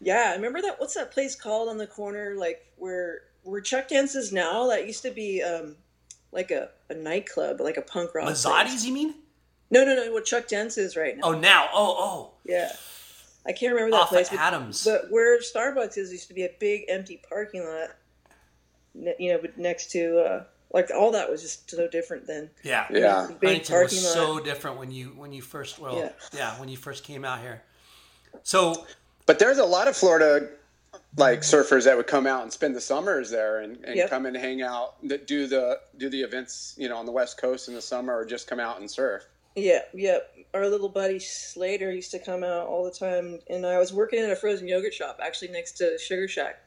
Yeah, 0.00 0.32
remember 0.34 0.60
that? 0.62 0.78
What's 0.78 0.94
that 0.94 1.10
place 1.10 1.34
called 1.34 1.68
on 1.70 1.76
the 1.78 1.86
corner, 1.86 2.34
like 2.38 2.66
where 2.76 3.22
where 3.42 3.60
Chuck 3.62 3.88
Dent's 3.88 4.14
is 4.14 4.30
now? 4.32 4.68
That 4.68 4.86
used 4.86 5.02
to 5.04 5.10
be 5.10 5.42
um, 5.42 5.76
like 6.32 6.50
a, 6.50 6.68
a 6.90 6.94
nightclub, 6.94 7.60
like 7.60 7.76
a 7.78 7.82
punk 7.82 8.14
rock. 8.14 8.24
place. 8.26 8.44
Mazzotti's, 8.44 8.86
you 8.86 8.92
mean? 8.94 9.14
No, 9.70 9.84
no, 9.84 9.94
no. 9.94 10.12
What 10.12 10.24
Chuck 10.24 10.48
Dent's 10.48 10.76
is 10.78 10.96
right 10.96 11.16
now? 11.16 11.22
Oh, 11.24 11.32
now. 11.32 11.68
Oh, 11.72 11.96
oh. 11.98 12.30
Yeah, 12.44 12.72
I 13.46 13.52
can't 13.52 13.72
remember 13.72 13.92
that 13.96 14.02
Off 14.02 14.08
place. 14.08 14.26
at 14.28 14.32
but- 14.36 14.40
Adams. 14.40 14.84
But 14.84 15.10
where 15.10 15.38
Starbucks 15.40 15.96
is 15.96 16.10
used 16.12 16.28
to 16.28 16.34
be 16.34 16.44
a 16.44 16.50
big 16.58 16.84
empty 16.88 17.20
parking 17.28 17.64
lot. 17.64 17.90
You 19.18 19.32
know, 19.32 19.38
but 19.40 19.56
next 19.56 19.92
to 19.92 20.18
uh, 20.20 20.44
like 20.72 20.90
all 20.92 21.12
that 21.12 21.30
was 21.30 21.42
just 21.42 21.70
so 21.70 21.86
different 21.86 22.26
then. 22.26 22.50
Yeah, 22.64 22.86
Yeah. 22.90 23.28
Big 23.40 23.48
Huntington 23.50 23.72
parking 23.74 23.96
was 23.98 24.04
lot. 24.04 24.12
so 24.14 24.40
different 24.40 24.78
when 24.78 24.90
you 24.90 25.06
when 25.16 25.32
you 25.32 25.42
first 25.42 25.78
well 25.78 25.96
yeah. 25.96 26.10
Yeah. 26.36 26.58
when 26.58 26.68
you 26.68 26.76
first 26.76 27.04
came 27.04 27.24
out 27.24 27.40
here. 27.40 27.62
So 28.42 28.84
But 29.26 29.38
there's 29.38 29.58
a 29.58 29.64
lot 29.64 29.86
of 29.86 29.96
Florida 29.96 30.48
like 31.16 31.40
surfers 31.42 31.84
that 31.84 31.96
would 31.96 32.08
come 32.08 32.26
out 32.26 32.42
and 32.42 32.52
spend 32.52 32.74
the 32.74 32.80
summers 32.80 33.30
there 33.30 33.60
and, 33.60 33.76
and 33.84 33.94
Yep. 33.96 34.10
come 34.10 34.26
and 34.26 34.36
hang 34.36 34.60
out 34.60 34.94
that 35.08 35.28
do 35.28 35.46
the 35.46 35.78
do 35.96 36.08
the 36.08 36.20
events 36.22 36.74
you 36.76 36.88
know 36.88 36.96
on 36.96 37.06
the 37.06 37.12
west 37.12 37.40
coast 37.40 37.68
in 37.68 37.74
the 37.74 37.82
summer 37.82 38.16
or 38.16 38.24
just 38.24 38.48
come 38.48 38.58
out 38.58 38.80
and 38.80 38.90
surf 38.90 39.22
Yeah, 39.56 39.80
yeah. 39.92 40.18
Our 40.54 40.68
little 40.68 40.88
buddy 40.88 41.18
Slater 41.18 41.92
used 41.92 42.10
to 42.12 42.18
come 42.18 42.42
out 42.42 42.66
all 42.66 42.84
the 42.84 42.90
time, 42.90 43.38
and 43.48 43.64
I 43.66 43.78
was 43.78 43.92
working 43.92 44.18
in 44.22 44.30
a 44.30 44.36
frozen 44.36 44.66
yogurt 44.68 44.94
shop 44.94 45.18
actually 45.22 45.48
next 45.48 45.72
to 45.78 45.98
Sugar 45.98 46.28
Shack, 46.28 46.60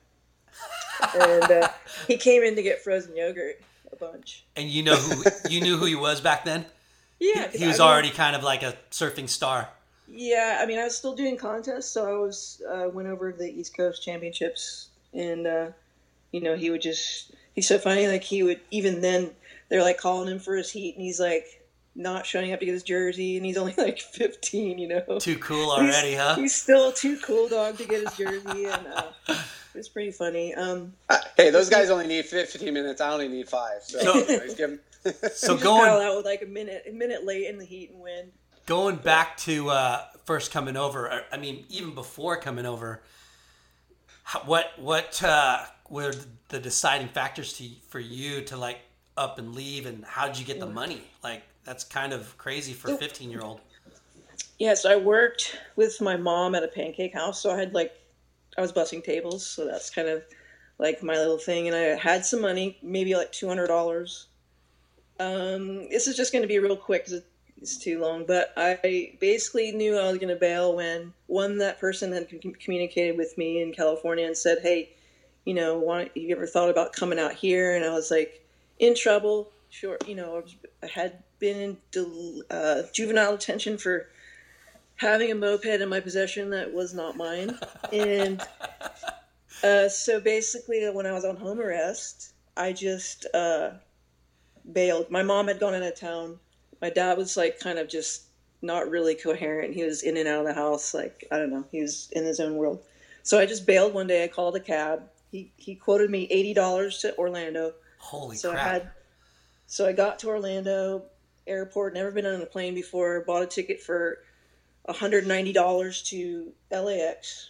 and 1.15 1.43
uh, 1.43 1.67
he 2.07 2.17
came 2.17 2.43
in 2.43 2.55
to 2.55 2.61
get 2.63 2.81
frozen 2.83 3.15
yogurt 3.15 3.61
a 3.91 3.95
bunch. 3.95 4.45
and 4.55 4.69
you 4.69 4.83
know 4.83 4.95
who 4.95 5.23
you 5.49 5.61
knew 5.61 5.77
who 5.77 5.85
he 5.85 5.95
was 5.95 6.21
back 6.21 6.45
then. 6.45 6.65
Yeah, 7.19 7.45
'cause 7.45 7.53
He 7.55 7.67
was 7.67 7.79
I 7.79 7.83
mean- 7.85 7.91
already 7.93 8.09
kind 8.09 8.35
of 8.35 8.43
like 8.43 8.63
a 8.63 8.75
surfing 8.91 9.29
star. 9.29 9.69
Yeah, 10.09 10.59
I 10.61 10.65
mean, 10.65 10.77
I 10.77 10.83
was 10.83 10.97
still 10.97 11.15
doing 11.15 11.37
contests, 11.37 11.89
so 11.89 12.05
I 12.05 12.19
was 12.19 12.61
uh, 12.69 12.89
went 12.89 13.07
over 13.07 13.31
the 13.31 13.49
East 13.49 13.77
Coast 13.77 14.03
Championships, 14.03 14.89
and 15.13 15.47
uh, 15.47 15.67
you 16.33 16.41
know, 16.41 16.57
he 16.57 16.69
would 16.69 16.81
just 16.81 17.31
he's 17.55 17.65
so 17.67 17.77
funny. 17.77 18.07
Like 18.07 18.23
he 18.23 18.43
would 18.43 18.59
even 18.71 18.99
then 18.99 19.31
they're 19.69 19.83
like 19.83 19.99
calling 19.99 20.27
him 20.27 20.39
for 20.39 20.55
his 20.57 20.69
heat, 20.69 20.95
and 20.95 21.03
he's 21.05 21.19
like 21.21 21.62
not 21.95 22.25
showing 22.25 22.51
up 22.53 22.59
to 22.59 22.65
get 22.65 22.71
his 22.73 22.83
jersey, 22.83 23.37
and 23.37 23.45
he's 23.45 23.57
only 23.57 23.73
like 23.77 23.99
15, 23.99 24.79
you 24.79 24.87
know. 24.87 25.19
Too 25.19 25.37
cool 25.37 25.75
He's- 25.79 25.93
already, 25.95 26.15
huh? 26.15 26.35
He's 26.35 26.55
still 26.55 26.91
too 26.91 27.17
cool 27.17 27.47
dog 27.47 27.77
to 27.77 27.85
get 27.85 28.01
his 28.07 28.17
jersey, 28.17 28.65
and 28.65 28.87
uh, 28.87 29.11
it's 29.75 29.87
pretty 29.89 30.11
funny. 30.11 30.53
Um, 30.55 30.93
Uh, 31.09 31.17
hey 31.37 31.49
those 31.49 31.69
guys 31.69 31.89
only 31.89 32.07
need 32.07 32.25
15 32.25 32.73
minutes 32.73 33.01
i 33.01 33.11
only 33.11 33.27
need 33.27 33.47
five 33.49 33.81
so, 33.83 33.99
So- 33.99 34.13
you 34.17 34.67
know, 34.67 34.77
So 35.11 35.11
he 35.11 35.59
just 35.59 35.63
going 35.63 35.89
out 36.01 36.15
with 36.17 36.25
like 36.25 36.41
a 36.41 36.45
minute, 36.45 36.85
a 36.89 36.91
minute 36.93 37.25
late 37.25 37.47
in 37.47 37.57
the 37.57 37.65
heat 37.65 37.91
and 37.91 37.99
wind. 38.01 38.31
going 38.65 38.95
back 38.95 39.35
to 39.37 39.69
uh, 39.69 40.01
first 40.25 40.51
coming 40.51 40.77
over. 40.77 41.11
I- 41.11 41.23
I 41.33 41.37
mean, 41.37 41.65
even 41.69 41.93
before 41.93 42.37
coming 42.37 42.65
over, 42.65 43.01
what 44.45 44.71
what 44.77 45.21
uh, 45.23 45.59
were 45.89 46.13
the 46.49 46.59
deciding 46.59 47.09
factors 47.09 47.53
to 47.57 47.65
for 47.89 47.99
you 47.99 48.41
to 48.43 48.57
like 48.57 48.79
up 49.17 49.37
and 49.37 49.53
leave, 49.53 49.85
and 49.85 50.03
how 50.05 50.27
did 50.27 50.39
you 50.39 50.45
get 50.45 50.59
the 50.59 50.65
money? 50.65 51.01
Like 51.23 51.43
that's 51.63 51.83
kind 51.83 52.13
of 52.13 52.37
crazy 52.37 52.73
for 52.73 52.91
a 52.91 52.97
fifteen 52.97 53.29
year 53.29 53.41
old. 53.41 53.61
Yes, 54.59 54.85
I 54.85 54.95
worked 54.95 55.59
with 55.75 55.99
my 56.01 56.15
mom 56.15 56.55
at 56.55 56.63
a 56.63 56.67
pancake 56.67 57.13
house. 57.13 57.41
So 57.41 57.51
I 57.51 57.57
had 57.57 57.73
like, 57.73 57.91
I 58.57 58.61
was 58.61 58.71
bussing 58.71 59.03
tables. 59.03 59.45
So 59.45 59.65
that's 59.65 59.89
kind 59.89 60.07
of 60.07 60.23
like 60.79 61.03
my 61.03 61.15
little 61.15 61.37
thing. 61.37 61.67
And 61.67 61.75
I 61.75 61.95
had 61.95 62.25
some 62.25 62.41
money, 62.41 62.77
maybe 62.81 63.15
like 63.15 63.31
$200. 63.31 64.25
Um, 65.19 65.89
this 65.89 66.07
is 66.07 66.15
just 66.15 66.31
going 66.31 66.43
to 66.43 66.47
be 66.47 66.59
real 66.59 66.77
quick 66.77 67.05
because 67.05 67.23
it's 67.61 67.77
too 67.77 67.99
long. 67.99 68.25
But 68.25 68.53
I 68.55 69.15
basically 69.19 69.71
knew 69.71 69.97
I 69.97 70.09
was 70.09 70.17
going 70.17 70.33
to 70.33 70.39
bail 70.39 70.75
when 70.75 71.13
one, 71.27 71.57
that 71.57 71.79
person 71.79 72.11
had 72.11 72.29
com- 72.29 72.53
communicated 72.53 73.17
with 73.17 73.37
me 73.37 73.61
in 73.61 73.73
California 73.73 74.25
and 74.25 74.37
said, 74.37 74.59
hey, 74.61 74.91
you 75.45 75.53
know, 75.53 75.77
why, 75.77 76.09
you 76.15 76.35
ever 76.35 76.47
thought 76.47 76.69
about 76.69 76.93
coming 76.93 77.19
out 77.19 77.33
here? 77.33 77.75
And 77.75 77.83
I 77.83 77.89
was 77.89 78.11
like, 78.11 78.45
in 78.79 78.95
trouble. 78.95 79.51
Sure, 79.73 79.97
you 80.07 80.13
know, 80.13 80.43
I, 80.83 80.85
had 80.85 81.23
been 81.39 81.57
in 81.59 81.77
del- 81.89 82.43
uh, 82.51 82.83
juvenile 82.93 83.37
detention 83.37 83.79
for 83.79 84.07
having 84.97 85.31
a 85.31 85.35
moped 85.35 85.65
in 85.65 85.89
my 85.89 85.99
possession 85.99 86.51
that 86.51 86.71
was 86.71 86.93
not 86.93 87.17
mine. 87.17 87.57
And 87.91 88.39
uh, 89.63 89.89
so 89.89 90.19
basically, 90.19 90.87
when 90.91 91.07
I 91.07 91.11
was 91.11 91.25
on 91.25 91.37
home 91.37 91.59
arrest, 91.59 92.33
I 92.55 92.71
just 92.71 93.25
uh, 93.33 93.71
bailed. 94.71 95.09
My 95.09 95.23
mom 95.23 95.47
had 95.47 95.59
gone 95.59 95.73
out 95.73 95.81
of 95.81 95.99
town. 95.99 96.37
My 96.79 96.91
dad 96.91 97.17
was 97.17 97.35
like 97.35 97.59
kind 97.59 97.79
of 97.79 97.89
just 97.89 98.25
not 98.61 98.91
really 98.91 99.15
coherent. 99.15 99.73
He 99.73 99.83
was 99.83 100.03
in 100.03 100.17
and 100.17 100.27
out 100.27 100.41
of 100.41 100.45
the 100.45 100.53
house. 100.53 100.93
Like, 100.93 101.25
I 101.31 101.39
don't 101.39 101.49
know, 101.49 101.65
he 101.71 101.81
was 101.81 102.09
in 102.11 102.25
his 102.25 102.39
own 102.39 102.57
world. 102.57 102.79
So 103.23 103.39
I 103.39 103.47
just 103.47 103.65
bailed 103.65 103.95
one 103.95 104.05
day. 104.05 104.23
I 104.23 104.27
called 104.27 104.55
a 104.55 104.59
cab. 104.59 105.01
He, 105.31 105.51
he 105.57 105.73
quoted 105.73 106.11
me 106.11 106.27
$80 106.55 107.01
to 107.01 107.17
Orlando. 107.17 107.73
Holy 107.97 108.37
So 108.37 108.51
crap! 108.51 108.65
I 108.65 108.69
had, 108.69 108.91
so 109.73 109.87
I 109.87 109.91
got 109.91 110.19
to 110.19 110.27
Orlando 110.27 111.03
airport. 111.47 111.95
Never 111.95 112.11
been 112.11 112.27
on 112.27 112.39
a 112.43 112.45
plane 112.45 112.75
before. 112.75 113.21
Bought 113.25 113.41
a 113.41 113.47
ticket 113.47 113.81
for 113.81 114.19
$190 114.87 116.05
to 116.09 116.51
LAX, 116.71 117.49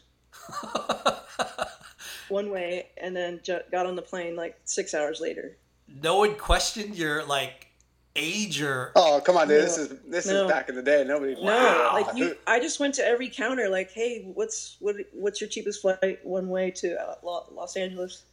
one 2.30 2.50
way, 2.50 2.88
and 2.96 3.14
then 3.14 3.42
ju- 3.44 3.60
got 3.72 3.86
on 3.86 3.98
the 3.98 4.02
plane 4.02 4.38
like 4.38 4.58
six 4.64 4.94
hours 4.94 5.20
later. 5.20 5.58
no 6.02 6.18
one 6.18 6.36
questioned 6.36 6.96
your 6.96 7.26
like 7.26 7.68
age 8.16 8.62
or 8.62 8.92
oh 8.96 9.20
come 9.26 9.36
on 9.36 9.48
dude 9.48 9.60
this 9.64 9.78
is 9.78 9.90
this 10.08 10.28
No. 10.28 10.46
is 10.46 10.52
back 10.52 10.70
in 10.70 10.76
the 10.76 10.84
day 10.84 11.04
nobody 11.04 11.34
No, 11.34 11.90
like 11.94 12.16
you, 12.16 12.38
I 12.46 12.60
just 12.60 12.80
went 12.80 12.94
to 12.96 13.06
every 13.06 13.28
counter. 13.30 13.68
Like, 13.70 13.92
hey, 13.92 14.22
what's 14.34 14.78
what? 14.80 14.96
What's 15.14 15.42
your 15.42 15.50
cheapest 15.50 15.82
flight 15.82 16.20
one 16.24 16.48
way 16.48 16.72
to 16.72 16.96
uh, 17.02 17.16
Los 17.22 17.76
Angeles? 17.76 18.24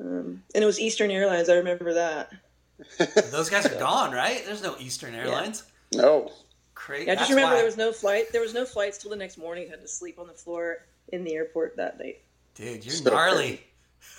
Um, 0.00 0.42
and 0.54 0.64
it 0.64 0.66
was 0.66 0.80
Eastern 0.80 1.10
Airlines. 1.12 1.48
I 1.50 1.54
remember 1.56 1.94
that. 1.94 2.32
Those 3.30 3.48
guys 3.50 3.66
are 3.66 3.78
gone, 3.78 4.12
right? 4.12 4.42
There's 4.44 4.62
no 4.62 4.76
Eastern 4.78 5.14
Airlines. 5.14 5.64
no 5.94 6.30
Crazy. 6.74 7.06
Yeah, 7.06 7.12
I 7.12 7.16
just 7.16 7.28
remember 7.30 7.50
why- 7.50 7.56
there 7.56 7.66
was 7.66 7.76
no 7.76 7.92
flight. 7.92 8.32
There 8.32 8.40
was 8.40 8.54
no 8.54 8.64
flights 8.64 8.96
till 8.98 9.10
the 9.10 9.16
next 9.16 9.36
morning. 9.36 9.68
Had 9.68 9.82
to 9.82 9.88
sleep 9.88 10.18
on 10.18 10.26
the 10.26 10.32
floor 10.32 10.86
in 11.08 11.24
the 11.24 11.34
airport 11.34 11.76
that 11.76 11.98
night. 11.98 12.20
Dude, 12.54 12.84
you're 12.86 12.94
So 12.94 13.10
gnarly. 13.10 13.60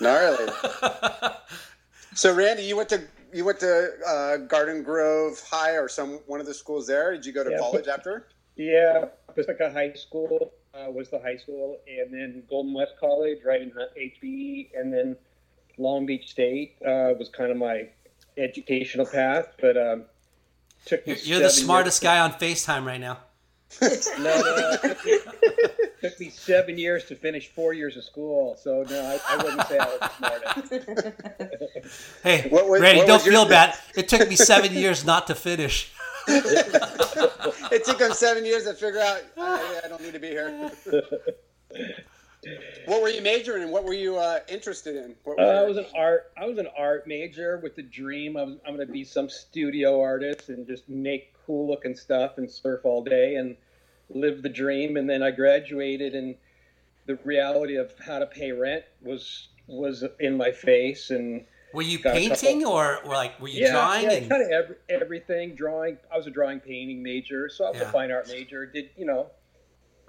gnarly 0.00 0.46
so 2.14 2.32
randy 2.34 2.62
you 2.62 2.76
went 2.76 2.88
to 2.88 3.02
you 3.32 3.44
went 3.44 3.58
to 3.60 3.90
uh, 4.06 4.36
garden 4.36 4.82
grove 4.82 5.40
high 5.50 5.72
or 5.72 5.88
some 5.88 6.20
one 6.26 6.38
of 6.40 6.46
the 6.46 6.54
schools 6.54 6.86
there 6.86 7.12
did 7.12 7.26
you 7.26 7.32
go 7.32 7.42
to 7.42 7.50
Yeah. 7.50 7.58
college 7.58 7.88
after 7.88 8.28
Yeah, 8.56 9.06
Pacifica 9.34 9.70
High 9.72 9.92
School 9.94 10.52
uh, 10.74 10.90
was 10.90 11.08
the 11.10 11.18
high 11.18 11.36
school, 11.36 11.78
and 11.88 12.12
then 12.14 12.42
Golden 12.48 12.72
West 12.74 12.92
College, 13.00 13.38
right 13.44 13.60
in 13.62 13.70
HB, 13.72 14.70
and 14.74 14.92
then 14.92 15.16
Long 15.78 16.04
Beach 16.06 16.28
State 16.30 16.76
uh, 16.86 17.12
was 17.18 17.28
kind 17.30 17.50
of 17.50 17.56
my 17.56 17.88
educational 18.36 19.06
path. 19.06 19.54
But 19.60 19.76
um, 19.76 20.04
took 20.84 21.06
me. 21.06 21.16
You're 21.22 21.38
the 21.40 21.48
seven 21.50 21.64
smartest 21.64 22.02
guy 22.02 22.18
on 22.20 22.32
FaceTime 22.32 22.84
right 22.84 23.00
now. 23.00 23.18
Years, 23.80 24.08
no, 24.18 24.38
no, 24.40 24.76
took, 24.82 25.02
me, 25.06 25.18
took 26.02 26.20
me 26.20 26.28
seven 26.28 26.76
years 26.78 27.06
to 27.06 27.14
finish 27.14 27.48
four 27.48 27.72
years 27.72 27.96
of 27.96 28.04
school. 28.04 28.54
So 28.60 28.84
no, 28.88 29.00
I, 29.02 29.18
I 29.30 29.36
wouldn't 29.42 29.66
say 29.66 29.78
I 29.78 29.86
was 29.86 29.98
the 30.00 30.10
smartest. 30.18 30.72
Hey, 32.22 32.48
What 32.50 32.68
was- 32.68 32.82
Randy, 32.82 32.98
what 32.98 33.06
don't 33.06 33.24
was 33.24 33.32
feel 33.32 33.48
bad. 33.48 33.74
It 33.96 34.08
took 34.08 34.28
me 34.28 34.36
seven 34.36 34.74
years 34.74 35.06
not 35.06 35.26
to 35.28 35.34
finish. 35.34 35.90
it 36.28 37.84
took 37.84 37.98
them 37.98 38.12
seven 38.12 38.44
years 38.44 38.64
to 38.64 38.74
figure 38.74 39.00
out 39.00 39.22
I, 39.36 39.80
I 39.84 39.88
don't 39.88 40.00
need 40.02 40.12
to 40.12 40.20
be 40.20 40.28
here 40.28 40.70
what 42.86 43.00
were 43.02 43.08
you 43.08 43.22
majoring 43.22 43.62
in 43.62 43.70
what 43.70 43.84
were 43.84 43.92
you 43.94 44.16
uh, 44.18 44.40
interested 44.48 44.96
in 44.96 45.14
what 45.24 45.38
Uh, 45.38 45.42
I 45.42 45.62
was 45.62 45.76
an 45.76 45.86
art. 45.94 46.32
I 46.36 46.46
was 46.46 46.58
an 46.58 46.68
art 46.76 47.06
major 47.06 47.58
with 47.62 47.76
the 47.76 47.82
dream. 47.82 48.36
of 48.36 48.48
I'm 48.66 48.74
going 48.76 48.86
to 48.86 48.92
be 48.92 49.04
some 49.04 49.28
studio 49.28 50.00
artist 50.00 50.48
and 50.48 50.66
just 50.66 50.88
make 50.88 51.34
cool 51.46 51.68
looking 51.68 51.94
stuff 51.94 52.38
and 52.38 52.50
surf 52.50 52.80
all 52.84 53.02
day 53.04 53.36
and 53.36 53.56
live 54.10 54.42
the 54.42 54.48
dream. 54.48 54.96
And 54.96 55.08
then 55.08 55.22
I 55.22 55.30
graduated, 55.30 56.14
and 56.14 56.34
the 57.06 57.16
reality 57.24 57.76
of 57.76 57.92
how 58.04 58.18
to 58.18 58.26
pay 58.26 58.52
rent 58.52 58.84
was 59.00 59.48
was 59.68 60.04
in 60.18 60.36
my 60.36 60.50
face. 60.50 61.10
And 61.10 61.44
Were 61.72 61.82
you 61.82 61.98
Got 62.00 62.16
a 62.16 62.18
painting 62.18 62.64
or, 62.64 62.98
or 63.04 63.14
like 63.14 63.40
were 63.40 63.48
you 63.48 63.62
yeah, 63.62 63.70
drawing? 63.72 64.02
yeah, 64.04 64.12
and, 64.14 64.28
kind 64.30 64.42
of 64.42 64.50
every, 64.50 64.76
everything. 64.88 65.54
Drawing. 65.54 65.96
I 66.12 66.16
was 66.16 66.26
a 66.26 66.30
drawing 66.30 66.58
painting 66.58 67.02
major, 67.04 67.48
so 67.48 67.66
I 67.66 67.70
was 67.70 67.80
Yeah. 67.80 67.88
a 67.88 67.92
fine 67.92 68.10
art 68.10 68.26
major. 68.28 68.66
Did 68.66 68.90
you 68.96 69.06
know? 69.06 69.30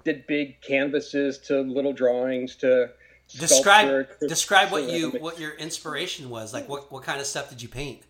Did 0.04 0.26
big 0.26 0.60
canvases 0.60 1.38
to 1.46 1.60
little 1.62 1.92
drawings 1.92 2.56
to 2.56 2.90
describe 3.28 4.06
sculpture 4.06 4.26
describe 4.28 4.70
what 4.70 4.84
you 4.90 5.10
what 5.12 5.40
your 5.40 5.54
inspiration 5.54 6.28
was. 6.30 6.52
Like 6.52 6.68
what 6.68 6.92
what 6.92 7.02
kind 7.02 7.20
of 7.20 7.26
stuff 7.26 7.48
did 7.48 7.62
you 7.62 7.68
paint? 7.68 8.02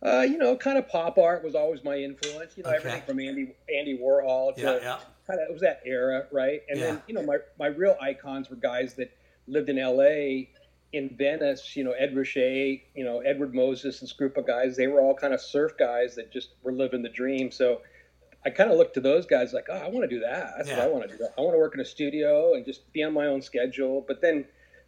Uh, 0.00 0.20
you 0.20 0.38
know, 0.38 0.54
kind 0.56 0.78
of 0.78 0.86
pop 0.88 1.18
art 1.18 1.42
was 1.42 1.54
always 1.54 1.82
my 1.82 1.96
influence. 1.96 2.56
You 2.56 2.62
know, 2.62 2.68
Okay. 2.70 2.76
everything 2.78 3.02
from 3.02 3.18
Andy 3.20 3.54
Andy 3.74 3.98
Warhol 3.98 4.54
to 4.56 4.60
Yeah, 4.60 4.76
yeah. 4.76 4.98
kind 5.26 5.40
of 5.40 5.48
it 5.48 5.52
was 5.52 5.62
that 5.62 5.80
era, 5.84 6.26
right? 6.30 6.62
And 6.68 6.78
Yeah. 6.78 6.86
then 6.86 7.02
you 7.08 7.14
know, 7.14 7.22
my 7.22 7.38
my 7.58 7.66
real 7.68 7.96
icons 8.00 8.48
were 8.50 8.56
guys 8.56 8.94
that 8.94 9.10
lived 9.46 9.68
in 9.70 9.78
L.A. 9.78 10.50
in 10.92 11.16
Venice. 11.16 11.74
You 11.76 11.84
know, 11.84 11.92
Ed 11.92 12.14
Ruscha, 12.14 12.80
you 12.94 13.04
know, 13.04 13.20
Edward 13.20 13.54
Moses, 13.54 14.00
this 14.00 14.12
group 14.12 14.36
of 14.36 14.46
guys. 14.46 14.76
They 14.76 14.86
were 14.86 15.00
all 15.00 15.14
kind 15.14 15.34
of 15.34 15.40
surf 15.40 15.72
guys 15.78 16.14
that 16.14 16.30
just 16.30 16.50
were 16.62 16.72
living 16.72 17.02
the 17.02 17.08
dream. 17.08 17.50
So. 17.50 17.80
I 18.44 18.50
kind 18.50 18.70
of 18.70 18.78
looked 18.78 18.94
to 18.94 19.00
those 19.00 19.26
guys 19.26 19.52
like, 19.52 19.66
oh, 19.68 19.74
I 19.74 19.88
want 19.88 20.08
to 20.08 20.14
do 20.16 20.20
that. 20.20 20.54
That's 20.56 20.70
what 20.70 20.78
I 20.78 20.86
want 20.86 21.10
to 21.10 21.16
do. 21.18 21.24
I 21.36 21.40
want 21.40 21.54
to 21.54 21.58
work 21.58 21.74
in 21.74 21.80
a 21.80 21.84
studio 21.84 22.54
and 22.54 22.64
just 22.64 22.90
be 22.92 23.02
on 23.02 23.12
my 23.12 23.26
own 23.26 23.42
schedule. 23.42 24.04
But 24.06 24.20
then 24.20 24.44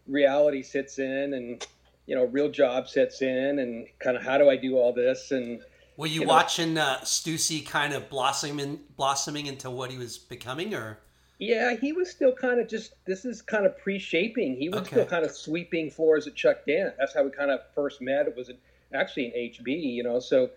reality 0.07 0.63
sits 0.63 0.99
in, 0.99 1.35
and 1.35 1.67
you 2.07 2.15
know, 2.15 2.25
real 2.25 2.49
job 2.51 2.89
sets 2.89 3.23
in, 3.23 3.59
and 3.59 3.87
kind 3.99 4.17
of 4.17 4.23
how 4.23 4.39
do 4.39 4.49
I 4.49 4.57
do 4.57 4.77
all 4.77 4.93
this? 4.93 5.31
And 5.33 5.61
Were 5.97 6.07
you, 6.07 6.21
You 6.21 6.27
know- 6.27 6.33
watching 6.33 6.79
uh, 6.79 6.99
Stussy 7.03 7.67
kind 7.67 7.93
of 7.93 8.09
blossoming 8.09 8.81
blossoming 8.97 9.47
into 9.47 9.69
what 9.71 9.91
he 9.91 9.99
was 9.99 10.17
becoming, 10.17 10.73
or 10.75 10.99
Yeah, 11.39 11.75
he 11.75 11.93
was 11.93 12.11
still 12.11 12.33
kind 12.33 12.61
of 12.61 12.69
just. 12.69 12.93
This 13.05 13.25
is 13.25 13.43
kind 13.43 13.67
of 13.67 13.77
pre-shaping. 13.79 14.57
He 14.57 14.69
was 14.69 14.81
Okay. 14.83 14.91
still 14.91 15.07
kind 15.07 15.25
of 15.25 15.33
sweeping 15.33 15.91
floors 15.91 16.27
at 16.27 16.35
Chuck 16.37 16.65
Dent. 16.67 16.95
That's 16.99 17.15
how 17.15 17.25
we 17.25 17.31
kind 17.31 17.51
of 17.51 17.61
first 17.75 18.01
met. 18.01 18.27
It 18.29 18.37
was 18.37 18.51
actually 18.95 19.27
in 19.27 19.33
HB, 19.51 19.69
you 19.95 20.03
know. 20.03 20.21
So, 20.21 20.51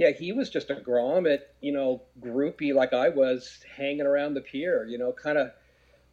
yeah, 0.00 0.12
he 0.12 0.32
was 0.32 0.48
just 0.48 0.70
a 0.70 0.76
grommet, 0.76 1.40
you 1.60 1.72
know, 1.72 2.00
groupie 2.22 2.72
like 2.72 2.94
I 2.94 3.10
was, 3.10 3.62
hanging 3.76 4.06
around 4.06 4.32
the 4.32 4.40
pier, 4.40 4.86
you 4.86 4.96
know, 4.96 5.12
kind 5.12 5.36
of, 5.36 5.50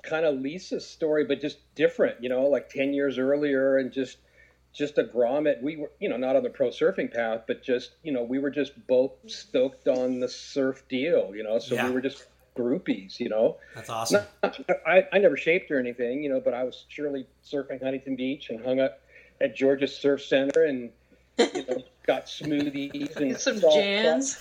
kind 0.04 0.26
of 0.26 0.42
Lisa's 0.42 0.86
story, 0.86 1.24
but 1.24 1.40
just 1.40 1.60
different, 1.74 2.22
you 2.22 2.28
know, 2.28 2.48
like 2.48 2.70
ten 2.70 2.94
years 2.94 3.18
earlier, 3.18 3.78
and 3.78 3.94
just, 3.94 4.18
just 4.74 4.98
a 4.98 5.06
grommet. 5.06 5.62
We 5.62 5.78
were, 5.78 5.90
you 6.02 6.10
know, 6.10 6.18
not 6.18 6.36
on 6.36 6.44
the 6.44 6.50
pro 6.50 6.68
surfing 6.68 7.14
path, 7.14 7.44
but 7.48 7.64
just, 7.64 7.92
you 8.04 8.12
know, 8.12 8.24
we 8.24 8.40
were 8.40 8.50
just 8.50 8.74
both 8.88 9.14
stoked 9.28 9.88
on 9.88 10.20
the 10.20 10.28
surf 10.28 10.84
deal, 10.90 11.34
you 11.34 11.44
know. 11.44 11.58
So 11.58 11.76
Yeah. 11.76 11.88
we 11.88 11.94
were 11.94 12.02
just 12.02 12.26
groupies, 12.58 13.22
you 13.22 13.30
know. 13.30 13.56
That's 13.74 13.90
awesome. 13.90 14.26
I, 14.44 15.08
I 15.14 15.18
never 15.20 15.38
shaped 15.38 15.72
or 15.72 15.80
anything, 15.80 16.24
you 16.24 16.30
know, 16.30 16.42
but 16.42 16.54
I 16.54 16.66
was 16.66 16.84
surely 16.90 17.26
surfing 17.42 17.82
Huntington 17.82 18.18
Beach 18.18 18.50
and 18.50 18.66
hung 18.66 18.82
up 18.82 19.00
at 19.40 19.56
George's 19.56 19.98
Surf 19.98 20.26
Center 20.26 20.66
and 20.66 20.92
you 21.38 21.66
know 21.70 21.84
got 22.08 22.26
smoothies 22.26 23.16
and 23.18 23.38
Some 23.38 23.60
saw- 23.60 23.74
jans. 23.76 24.38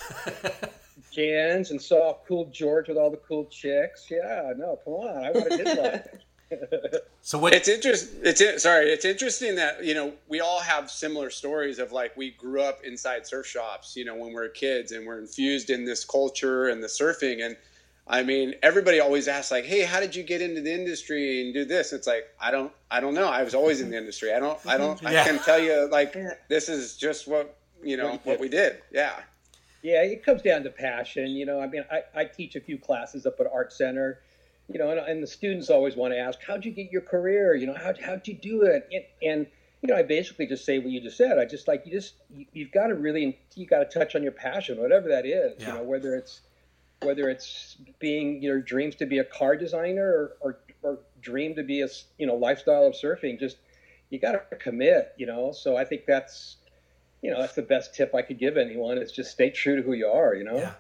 jans 1.12 1.70
and 1.70 1.81
saw 1.83 2.16
cool 2.26 2.46
George 2.46 2.88
with 2.88 2.96
all 2.96 3.11
the 3.11 3.16
cool 3.18 3.44
chicks. 3.46 4.07
Yeah, 4.11 4.52
no, 4.57 4.79
come 4.85 4.94
on, 4.94 5.24
I 5.24 5.31
wanted 5.33 5.66
his 5.66 5.79
life. 5.79 6.07
So 7.22 7.38
what? 7.38 7.52
It's 7.55 7.66
interesting. 7.66 8.20
It's 8.22 8.40
in- 8.40 8.61
sorry. 8.61 8.92
It's 8.92 9.05
interesting 9.05 9.57
that 9.57 9.85
you 9.85 9.94
know 9.94 10.12
we 10.29 10.38
all 10.38 10.61
have 10.61 10.88
similar 10.88 11.29
stories 11.29 11.81
of 11.81 11.90
like 11.90 12.16
we 12.16 12.31
grew 12.31 12.62
up 12.62 12.85
inside 12.85 13.26
surf 13.26 13.46
shops. 13.48 13.96
You 13.96 14.05
know, 14.05 14.14
when 14.14 14.29
we 14.33 14.37
are 14.37 14.48
kids 14.48 14.92
and 14.92 15.05
we're 15.05 15.18
infused 15.18 15.70
in 15.70 15.85
this 15.85 16.05
culture 16.05 16.68
and 16.68 16.81
the 16.81 16.87
surfing. 16.87 17.44
And 17.44 17.57
I 18.09 18.23
mean, 18.23 18.55
everybody 18.62 19.01
always 19.01 19.27
asks 19.27 19.51
like, 19.51 19.64
"Hey, 19.64 19.83
how 19.83 19.99
did 19.99 20.14
you 20.14 20.23
get 20.23 20.40
into 20.40 20.61
the 20.61 20.73
industry 20.73 21.42
and 21.42 21.53
do 21.53 21.64
this?" 21.64 21.92
It's 21.92 22.07
like 22.07 22.25
I 22.40 22.51
don't, 22.51 22.73
I 22.90 23.01
don't 23.01 23.14
know. 23.14 23.27
I 23.29 23.42
was 23.42 23.55
always 23.55 23.81
in 23.81 23.90
the 23.90 23.97
industry. 23.97 24.33
I 24.33 24.38
don't, 24.38 24.59
I 24.66 24.79
don't, 24.79 25.01
Yeah. 25.03 25.23
I 25.23 25.25
can 25.25 25.38
tell 25.40 25.59
you 25.59 25.88
like 25.90 26.16
this 26.49 26.69
is 26.69 26.97
just 26.97 27.27
what 27.27 27.59
you 27.83 27.97
know 27.97 28.11
What 28.12 28.27
what 28.27 28.40
we 28.40 28.49
did. 28.49 28.81
Yeah. 28.92 29.14
Yeah, 29.83 30.03
it 30.03 30.25
comes 30.25 30.42
down 30.42 30.62
to 30.64 30.71
passion. 30.71 31.29
You 31.29 31.47
know, 31.47 31.61
I 31.61 31.66
mean, 31.69 31.85
I, 31.90 32.03
I 32.14 32.25
teach 32.25 32.57
a 32.57 32.61
few 32.61 32.77
classes 32.79 33.25
up 33.27 33.38
at 33.38 33.47
Art 33.53 33.73
Center, 33.73 34.21
you 34.69 34.79
know, 34.81 34.90
and, 34.90 34.99
and 34.99 35.23
the 35.23 35.27
students 35.29 35.71
always 35.71 35.95
want 35.95 36.12
to 36.12 36.19
ask, 36.19 36.40
how'd 36.45 36.64
you 36.64 36.73
get 36.73 36.90
your 36.90 37.03
career? 37.03 37.55
You 37.55 37.69
know, 37.69 37.75
how, 37.75 37.92
how'd 38.05 38.27
you 38.27 38.35
do 38.35 38.62
it? 38.62 38.88
And, 38.90 39.05
and, 39.23 39.47
you 39.83 39.88
know, 39.88 39.95
I 39.97 40.03
basically 40.03 40.47
just 40.47 40.64
say 40.64 40.79
what 40.81 40.88
you 40.88 41.01
just 41.01 41.16
said. 41.16 41.38
I 41.38 41.45
just 41.45 41.69
like, 41.69 41.85
you 41.87 41.92
just, 41.92 42.14
you, 42.35 42.47
you've 42.53 42.73
got 42.73 42.88
to 42.88 42.95
really, 42.97 43.38
you 43.55 43.64
got 43.66 43.88
to 43.88 43.99
touch 43.99 44.16
on 44.16 44.25
your 44.25 44.33
passion, 44.33 44.79
whatever 44.81 45.09
that 45.09 45.25
is, 45.25 45.55
Yeah. 45.61 45.69
you 45.69 45.75
know, 45.75 45.83
whether 45.85 46.16
it's, 46.16 46.40
whether 47.02 47.28
it's 47.28 47.76
being 47.98 48.42
your 48.42 48.61
dreams 48.61 48.94
to 48.96 49.06
be 49.06 49.18
a 49.18 49.24
car 49.24 49.56
designer 49.56 50.06
or, 50.06 50.37
or, 50.40 50.59
or 50.82 50.98
dream 51.20 51.54
to 51.54 51.62
be 51.62 51.82
a 51.82 51.88
you 52.18 52.26
know, 52.26 52.35
lifestyle 52.35 52.87
of 52.87 52.94
surfing, 52.94 53.38
just, 53.38 53.59
you 54.11 54.18
got 54.18 54.50
to 54.50 54.56
commit, 54.56 55.12
you 55.16 55.26
know? 55.26 55.52
So 55.52 55.76
I 55.76 55.85
think 55.85 56.02
that's, 56.06 56.56
you 57.22 57.30
know, 57.30 57.40
that's 57.40 57.54
the 57.54 57.62
best 57.62 57.94
tip 57.94 58.14
I 58.14 58.22
could 58.22 58.38
give 58.38 58.56
anyone 58.56 58.98
is 58.98 59.12
just 59.12 59.30
stay 59.30 59.50
true 59.50 59.76
to 59.76 59.82
who 59.82 59.92
you 59.92 60.06
are, 60.06 60.35
you 60.35 60.44
know? 60.44 60.56
Yeah. 60.56 60.72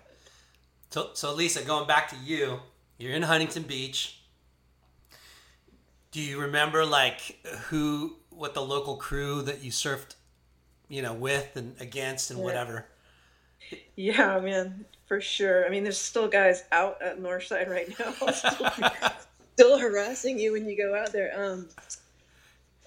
So, 0.90 1.10
so 1.14 1.34
Lisa, 1.34 1.62
going 1.62 1.86
back 1.86 2.08
to 2.10 2.16
you, 2.16 2.60
you're 2.98 3.12
in 3.12 3.22
Huntington 3.22 3.64
Beach. 3.64 4.20
Do 6.12 6.22
you 6.22 6.40
remember 6.40 6.86
like 6.86 7.44
who, 7.68 8.16
what 8.30 8.54
the 8.54 8.62
local 8.62 8.96
crew 8.96 9.42
that 9.42 9.62
you 9.62 9.70
surfed, 9.70 10.14
you 10.88 11.02
know, 11.02 11.12
with 11.12 11.56
and 11.56 11.74
against 11.80 12.30
and 12.30 12.38
Yeah. 12.38 12.44
whatever? 12.44 12.86
Yeah, 13.96 14.38
man, 14.38 14.84
for 15.06 15.20
sure. 15.20 15.66
I 15.66 15.68
mean, 15.70 15.82
there's 15.82 15.98
still 15.98 16.28
guys 16.28 16.64
out 16.72 17.00
at 17.02 17.20
Northside 17.20 17.68
right 17.68 17.88
now, 17.98 18.12
still, 18.32 18.70
still 19.54 19.78
harassing 19.78 20.38
you 20.38 20.52
when 20.52 20.68
you 20.68 20.76
go 20.76 20.94
out 20.94 21.12
there. 21.12 21.32
Um, 21.36 21.68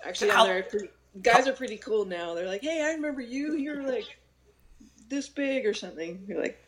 actually, 0.05 0.31
How- 0.31 0.45
there, 0.45 0.63
pretty, 0.63 0.89
guys 1.21 1.47
are 1.47 1.53
pretty 1.53 1.77
cool 1.77 2.05
now. 2.05 2.33
They're 2.35 2.47
like, 2.47 2.61
"Hey, 2.61 2.81
I 2.83 2.93
remember 2.93 3.21
you. 3.21 3.53
You're 3.53 3.83
like 3.83 4.17
this 5.09 5.27
big 5.29 5.65
or 5.65 5.73
something." 5.73 6.23
You're 6.27 6.41
like, 6.41 6.61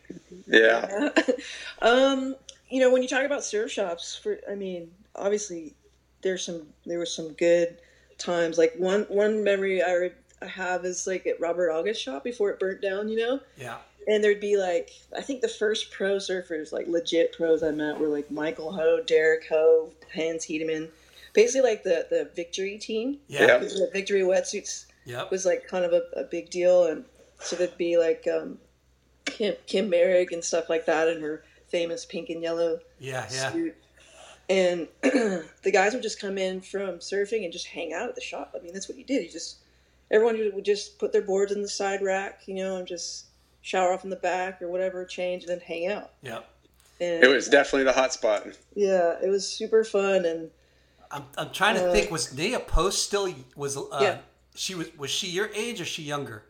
Yeah. 0.47 1.09
um, 1.81 2.35
you 2.69 2.79
know, 2.79 2.91
when 2.91 3.01
you 3.01 3.07
talk 3.07 3.25
about 3.25 3.43
surf 3.43 3.69
shops, 3.71 4.15
for 4.15 4.37
I 4.49 4.55
mean, 4.55 4.89
obviously, 5.15 5.73
there's 6.21 6.43
some 6.45 6.67
there 6.85 6.99
was 6.99 7.13
some 7.13 7.33
good 7.33 7.77
times. 8.17 8.57
Like 8.57 8.73
one 8.77 9.01
one 9.09 9.43
memory 9.43 9.81
I, 9.83 9.93
re- 9.93 10.11
I 10.41 10.45
have 10.47 10.85
is 10.85 11.05
like 11.05 11.27
at 11.27 11.39
Robert 11.41 11.71
August 11.71 12.01
shop 12.01 12.23
before 12.23 12.49
it 12.49 12.59
burnt 12.59 12.81
down. 12.81 13.09
You 13.09 13.17
know 13.17 13.39
Yeah. 13.57 13.77
And 14.07 14.23
there'd 14.23 14.39
be 14.39 14.57
like 14.57 14.91
I 15.15 15.21
think 15.21 15.41
the 15.41 15.47
first 15.47 15.91
pro 15.91 16.15
surfers, 16.17 16.71
like 16.71 16.87
legit 16.87 17.33
pros 17.33 17.61
I 17.63 17.71
met, 17.71 17.99
were 17.99 18.07
like 18.07 18.31
Michael 18.31 18.71
Ho, 18.73 19.01
Derek 19.05 19.47
Ho, 19.49 19.91
Hans 20.13 20.45
Hedeman, 20.45 20.89
basically 21.33 21.69
like 21.69 21.83
the 21.83 22.07
the 22.09 22.29
Victory 22.35 22.77
team. 22.77 23.17
Yeah. 23.27 23.41
Yeah. 23.41 23.57
The 23.59 23.89
Victory 23.93 24.21
wetsuits 24.21 24.85
Yep. 25.05 25.31
was 25.31 25.45
like 25.45 25.67
kind 25.67 25.83
of 25.83 25.93
a, 25.93 26.01
a 26.15 26.23
big 26.23 26.49
deal, 26.51 26.85
and 26.85 27.03
so 27.39 27.55
there'd 27.55 27.77
be 27.77 27.97
like 27.97 28.27
um, 28.31 28.59
Kim 29.25 29.55
Kim 29.67 29.89
Mearig 29.89 30.31
and 30.31 30.43
stuff 30.43 30.69
like 30.69 30.85
that 30.85 31.07
in 31.07 31.21
her 31.21 31.43
famous 31.69 32.05
pink 32.05 32.29
and 32.29 32.41
yellow 32.41 32.79
Yeah. 32.99 33.27
Yeah. 33.31 33.51
suit. 33.51 33.75
And 34.49 34.87
the 35.01 35.71
guys 35.71 35.93
would 35.93 36.03
just 36.03 36.19
come 36.19 36.37
in 36.37 36.59
from 36.61 36.97
surfing 36.99 37.43
and 37.45 37.53
just 37.53 37.67
hang 37.67 37.93
out 37.93 38.09
at 38.09 38.15
the 38.15 38.21
shop. 38.21 38.53
I 38.55 38.61
mean, 38.61 38.73
that's 38.73 38.89
what 38.89 38.97
you 38.97 39.03
did. 39.05 39.23
You 39.23 39.29
just 39.31 39.57
everyone 40.11 40.37
would 40.53 40.65
just 40.65 40.99
put 40.99 41.13
their 41.13 41.21
boards 41.21 41.51
in 41.53 41.61
the 41.61 41.69
side 41.69 42.01
rack, 42.01 42.41
you 42.47 42.55
know, 42.55 42.75
and 42.77 42.85
just 42.87 43.25
shower 43.61 43.93
off 43.93 44.03
in 44.03 44.09
the 44.09 44.15
back 44.15 44.61
or 44.61 44.67
whatever, 44.69 45.05
change, 45.05 45.43
and 45.43 45.51
then 45.51 45.59
hang 45.59 45.87
out. 45.87 46.11
Yeah. 46.21 46.39
And 46.99 47.23
It 47.23 47.27
was 47.27 47.47
definitely 47.47 47.83
the 47.85 47.93
hot 47.93 48.13
spot. 48.13 48.45
yeah, 48.75 49.15
it 49.23 49.29
was 49.29 49.47
super 49.47 49.83
fun. 49.83 50.25
And 50.25 50.51
I'm, 51.09 51.23
I'm 51.37 51.51
trying 51.51 51.75
to 51.75 51.89
Uh, 51.89 51.91
think. 51.93 52.11
Was 52.11 52.35
Nia 52.35 52.59
Post 52.59 53.03
still 53.03 53.33
was? 53.55 53.77
Uh, 53.77 53.81
Yeah. 54.01 54.17
She 54.53 54.75
was. 54.75 54.95
Was 54.97 55.09
she 55.09 55.27
your 55.27 55.49
age 55.55 55.79
or 55.81 55.85
she 55.85 56.03
younger? 56.03 56.43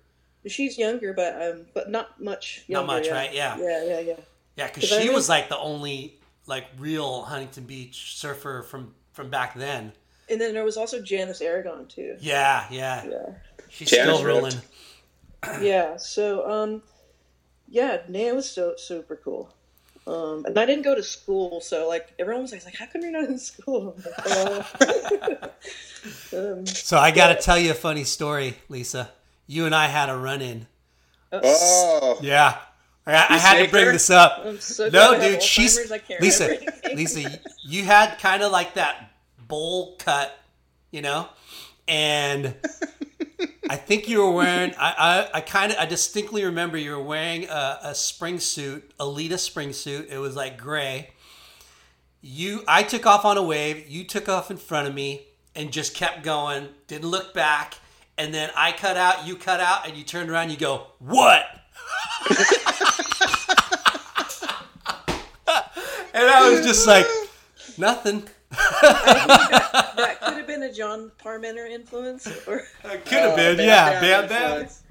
she's 0.47 0.76
younger, 0.78 1.13
but 1.13 1.39
um, 1.41 1.65
but 1.76 1.89
not 1.91 2.19
much. 2.19 2.63
Not 2.67 2.88
much, 2.88 3.06
yeah. 3.06 3.13
right? 3.13 3.34
Yeah. 3.34 3.58
Yeah, 3.60 3.84
yeah, 3.86 4.00
yeah. 4.00 4.13
Yeah, 4.58 4.67
because 4.67 4.89
'Cause 4.89 4.97
I 4.97 5.02
she 5.04 5.10
was 5.12 5.30
like 5.30 5.50
the 5.50 5.58
only 5.58 6.19
like 6.47 6.65
real 6.80 7.21
Huntington 7.21 7.65
Beach 7.65 8.15
surfer 8.17 8.63
from 8.63 8.93
from 9.13 9.30
back 9.30 9.54
then. 9.56 9.93
And 10.30 10.41
then 10.41 10.54
there 10.54 10.63
was 10.65 10.78
also 10.78 11.00
Janice 11.02 11.41
Aragon 11.41 11.86
too. 11.88 12.17
Yeah. 12.19 12.65
Yeah. 12.71 13.06
Yeah. 13.06 13.26
She's 13.69 13.89
Janice 13.91 14.15
still 14.17 14.26
rolling. 14.28 14.54
yeah 15.62 15.97
so 15.97 16.50
um 16.50 16.82
yeah 17.72 18.02
Naya 18.08 18.36
was 18.36 18.50
so 18.50 18.76
super 18.78 19.16
cool 19.16 19.52
um 20.08 20.46
and 20.46 20.58
i 20.58 20.66
didn't 20.66 20.84
go 20.84 20.96
to 20.96 21.04
school 21.04 21.62
so 21.62 21.88
like 21.88 22.12
everyone 22.18 22.42
was 22.42 22.52
like 22.52 22.76
how 22.76 22.88
come 22.88 23.02
you're 23.02 23.12
not 23.12 23.26
in 23.26 23.38
school 23.40 23.96
like, 24.04 24.14
"Oh." 24.26 25.50
um, 26.34 26.66
So 26.66 26.98
I 26.98 27.12
got 27.12 27.28
to 27.36 27.36
tell 27.36 27.58
you 27.58 27.72
a 27.72 27.76
funny 27.76 28.04
story, 28.04 28.58
Lisa. 28.70 29.12
You 29.48 29.66
and 29.66 29.76
I 29.76 29.88
had 29.88 30.10
a 30.10 30.16
run 30.16 30.42
in. 30.42 30.68
Oh. 31.32 32.20
Yeah. 32.22 32.58
I, 33.06 33.26
I 33.30 33.38
had 33.38 33.66
to 33.66 33.72
bring 33.72 33.86
her? 33.86 33.92
this 33.92 34.10
up. 34.10 34.44
I'm 34.46 34.60
so 34.60 34.86
no, 34.86 34.90
glad 34.90 35.22
I 35.22 35.24
have 35.24 35.34
dude, 35.34 35.44
she's 35.44 35.78
Alzheimer's, 35.78 35.92
I 35.92 36.18
Lisa. 36.22 36.58
Lisa, 36.96 37.40
you 37.64 37.84
had 37.84 38.18
kind 38.20 38.44
of 38.44 38.52
like 38.52 38.76
that 38.76 39.12
bowl 39.48 39.96
cut, 39.98 40.38
you 40.92 41.02
know, 41.02 41.28
and 41.88 42.56
I 43.69 43.75
think 43.75 44.08
you 44.08 44.21
were 44.21 44.32
wearing. 44.32 44.73
I 44.77 45.27
I, 45.34 45.38
I 45.38 45.41
kind 45.41 45.71
of 45.71 45.77
I 45.77 45.86
distinctly 45.86 46.43
remember 46.43 46.77
you 46.77 46.91
were 46.91 47.04
wearing 47.04 47.45
a, 47.49 47.80
a 47.84 47.95
spring 47.95 48.39
suit, 48.39 48.91
Aleeda 48.97 49.39
spring 49.39 49.73
suit. 49.73 50.10
It 50.10 50.17
was 50.17 50.36
like 50.36 50.58
gray. 50.58 51.12
You, 52.23 52.63
I 52.67 52.84
took 52.84 53.08
off 53.08 53.25
on 53.25 53.38
a 53.38 53.43
wave. 53.43 53.89
You 53.89 54.04
took 54.04 54.30
off 54.30 54.51
in 54.51 54.58
front 54.58 54.88
of 54.88 54.93
me 54.93 55.25
and 55.56 55.71
just 55.71 55.95
kept 55.95 56.23
going. 56.23 56.69
Didn't 56.88 57.10
look 57.10 57.34
back. 57.34 57.75
And 58.17 58.34
then 58.34 58.51
I 58.56 58.71
cut 58.73 58.95
out. 58.95 59.25
You 59.25 59.36
cut 59.36 59.60
out, 59.60 59.88
and 59.88 59.97
you 59.97 60.04
turned 60.04 60.30
around. 60.30 60.43
And 60.43 60.51
You 60.51 60.58
go, 60.60 60.88
what? 60.99 61.43
and 66.13 66.27
I 66.27 66.51
was 66.51 66.63
just 66.63 66.86
like, 66.86 67.08
nothing. 67.77 68.27
That 68.52 70.18
could 70.22 70.34
have 70.38 70.48
been 70.48 70.64
a 70.64 70.74
john 70.74 71.12
parmenter 71.24 71.70
influence 71.70 72.28
or 72.48 72.64
Could 72.84 73.08
have 73.20 73.36
been, 73.36 73.58
yeah, 73.60 74.00
bam, 74.00 74.28
bam. 74.28 74.44
influence. 74.52 74.84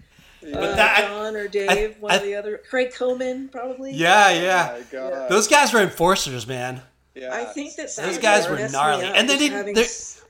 uh, 0.55 0.75
that- 0.77 1.07
john 1.09 1.37
or 1.37 1.49
dave 1.49 1.97
one 2.01 2.13
I- 2.13 2.17
of 2.17 2.23
the 2.23 2.35
other 2.35 2.59
craig 2.69 2.93
coleman 2.95 3.49
probably 3.49 3.93
Yeah, 3.93 4.27
Oh 4.29 4.41
yeah. 4.41 4.77
my 4.79 4.83
God. 4.91 5.29
Those 5.31 5.49
guys 5.49 5.73
were 5.73 5.81
enforcers, 5.81 6.47
man. 6.47 6.83
Yeah. 7.15 7.35
i 7.35 7.45
think 7.45 7.75
that 7.77 7.95
Those 7.97 8.19
guys 8.19 8.49
were 8.49 8.57
gnarly, 8.71 9.05
and 9.07 9.29
they 9.29 9.37
didn't. 9.37 9.57
having 9.57 9.77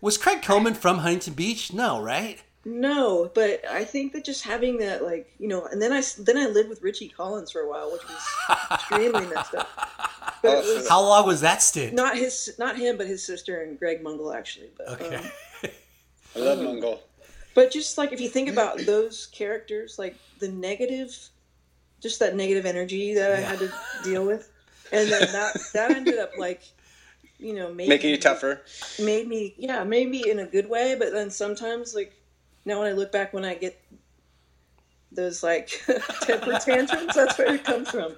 Was 0.01 0.17
Craig 0.17 0.43
Coleman 0.43 0.73
from 0.75 0.99
Huntington 0.99 1.35
Beach? 1.35 1.73
No, 1.75 2.01
right? 2.01 2.41
No, 2.65 3.31
but 3.35 3.67
I 3.67 3.85
think 3.85 4.13
that 4.13 4.25
just 4.25 4.45
having 4.45 4.79
that, 4.79 5.03
like, 5.03 5.33
you 5.39 5.49
know, 5.49 5.65
and 5.65 5.81
then 5.81 5.93
I 5.93 6.03
then 6.19 6.37
I 6.37 6.47
lived 6.47 6.69
with 6.69 6.83
Richie 6.83 7.09
Collins 7.09 7.51
for 7.51 7.61
a 7.63 7.69
while, 7.69 7.91
which 7.91 8.03
was 8.07 8.23
extremely 8.73 9.27
messed 9.27 9.55
up. 9.55 9.69
But 10.43 10.65
was 10.65 10.89
How 10.89 11.03
long 11.03 11.27
was 11.27 11.43
that 11.43 11.63
stint? 11.63 11.93
not 11.93 12.17
his, 12.17 12.55
not 12.59 12.77
him, 12.79 12.97
but 12.97 13.07
his 13.07 13.23
sister 13.23 13.61
and 13.63 13.79
Greg 13.79 14.03
Mungall 14.03 14.35
actually. 14.35 14.71
But, 14.77 14.89
Okay. 15.01 15.17
um, 15.17 15.71
I 16.35 16.39
love 16.39 16.59
Mungo. 16.59 16.99
but 17.55 17.71
just 17.71 17.99
like 17.99 18.13
if 18.13 18.21
you 18.23 18.29
think 18.29 18.49
about 18.49 18.79
those 18.87 19.27
characters, 19.33 19.99
like 19.99 20.17
the 20.39 20.49
negative, 20.49 21.15
just 22.01 22.21
that 22.21 22.37
negative 22.37 22.65
energy 22.65 23.15
that 23.15 23.33
I 23.33 23.41
had 23.41 23.59
to 23.59 23.71
deal 24.03 24.25
with, 24.25 24.51
and 24.93 25.11
then 25.11 25.31
that 25.33 25.57
that 25.75 25.91
ended 25.91 26.19
up 26.19 26.33
like 26.39 26.63
you 27.39 27.55
know, 27.55 27.73
made 27.73 27.89
Making 27.89 28.11
you 28.11 28.19
tougher. 28.19 28.61
Made 28.99 29.27
me, 29.27 29.55
yeah, 29.59 29.83
made 29.85 30.11
me 30.11 30.31
in 30.31 30.41
a 30.41 30.47
good 30.47 30.69
way. 30.69 30.95
But 30.99 31.13
then 31.13 31.31
sometimes, 31.31 31.95
like 31.95 32.15
now, 32.65 32.81
when 32.81 32.89
I 32.89 32.93
look 32.93 33.13
back, 33.13 33.33
when 33.33 33.45
I 33.45 33.55
get 33.55 33.81
those 35.13 35.43
like 35.43 35.69
temper 36.23 36.59
tantrums, 36.59 37.15
that's 37.15 37.39
where 37.39 37.55
it 37.55 37.65
comes 37.65 37.91
from. 37.91 38.13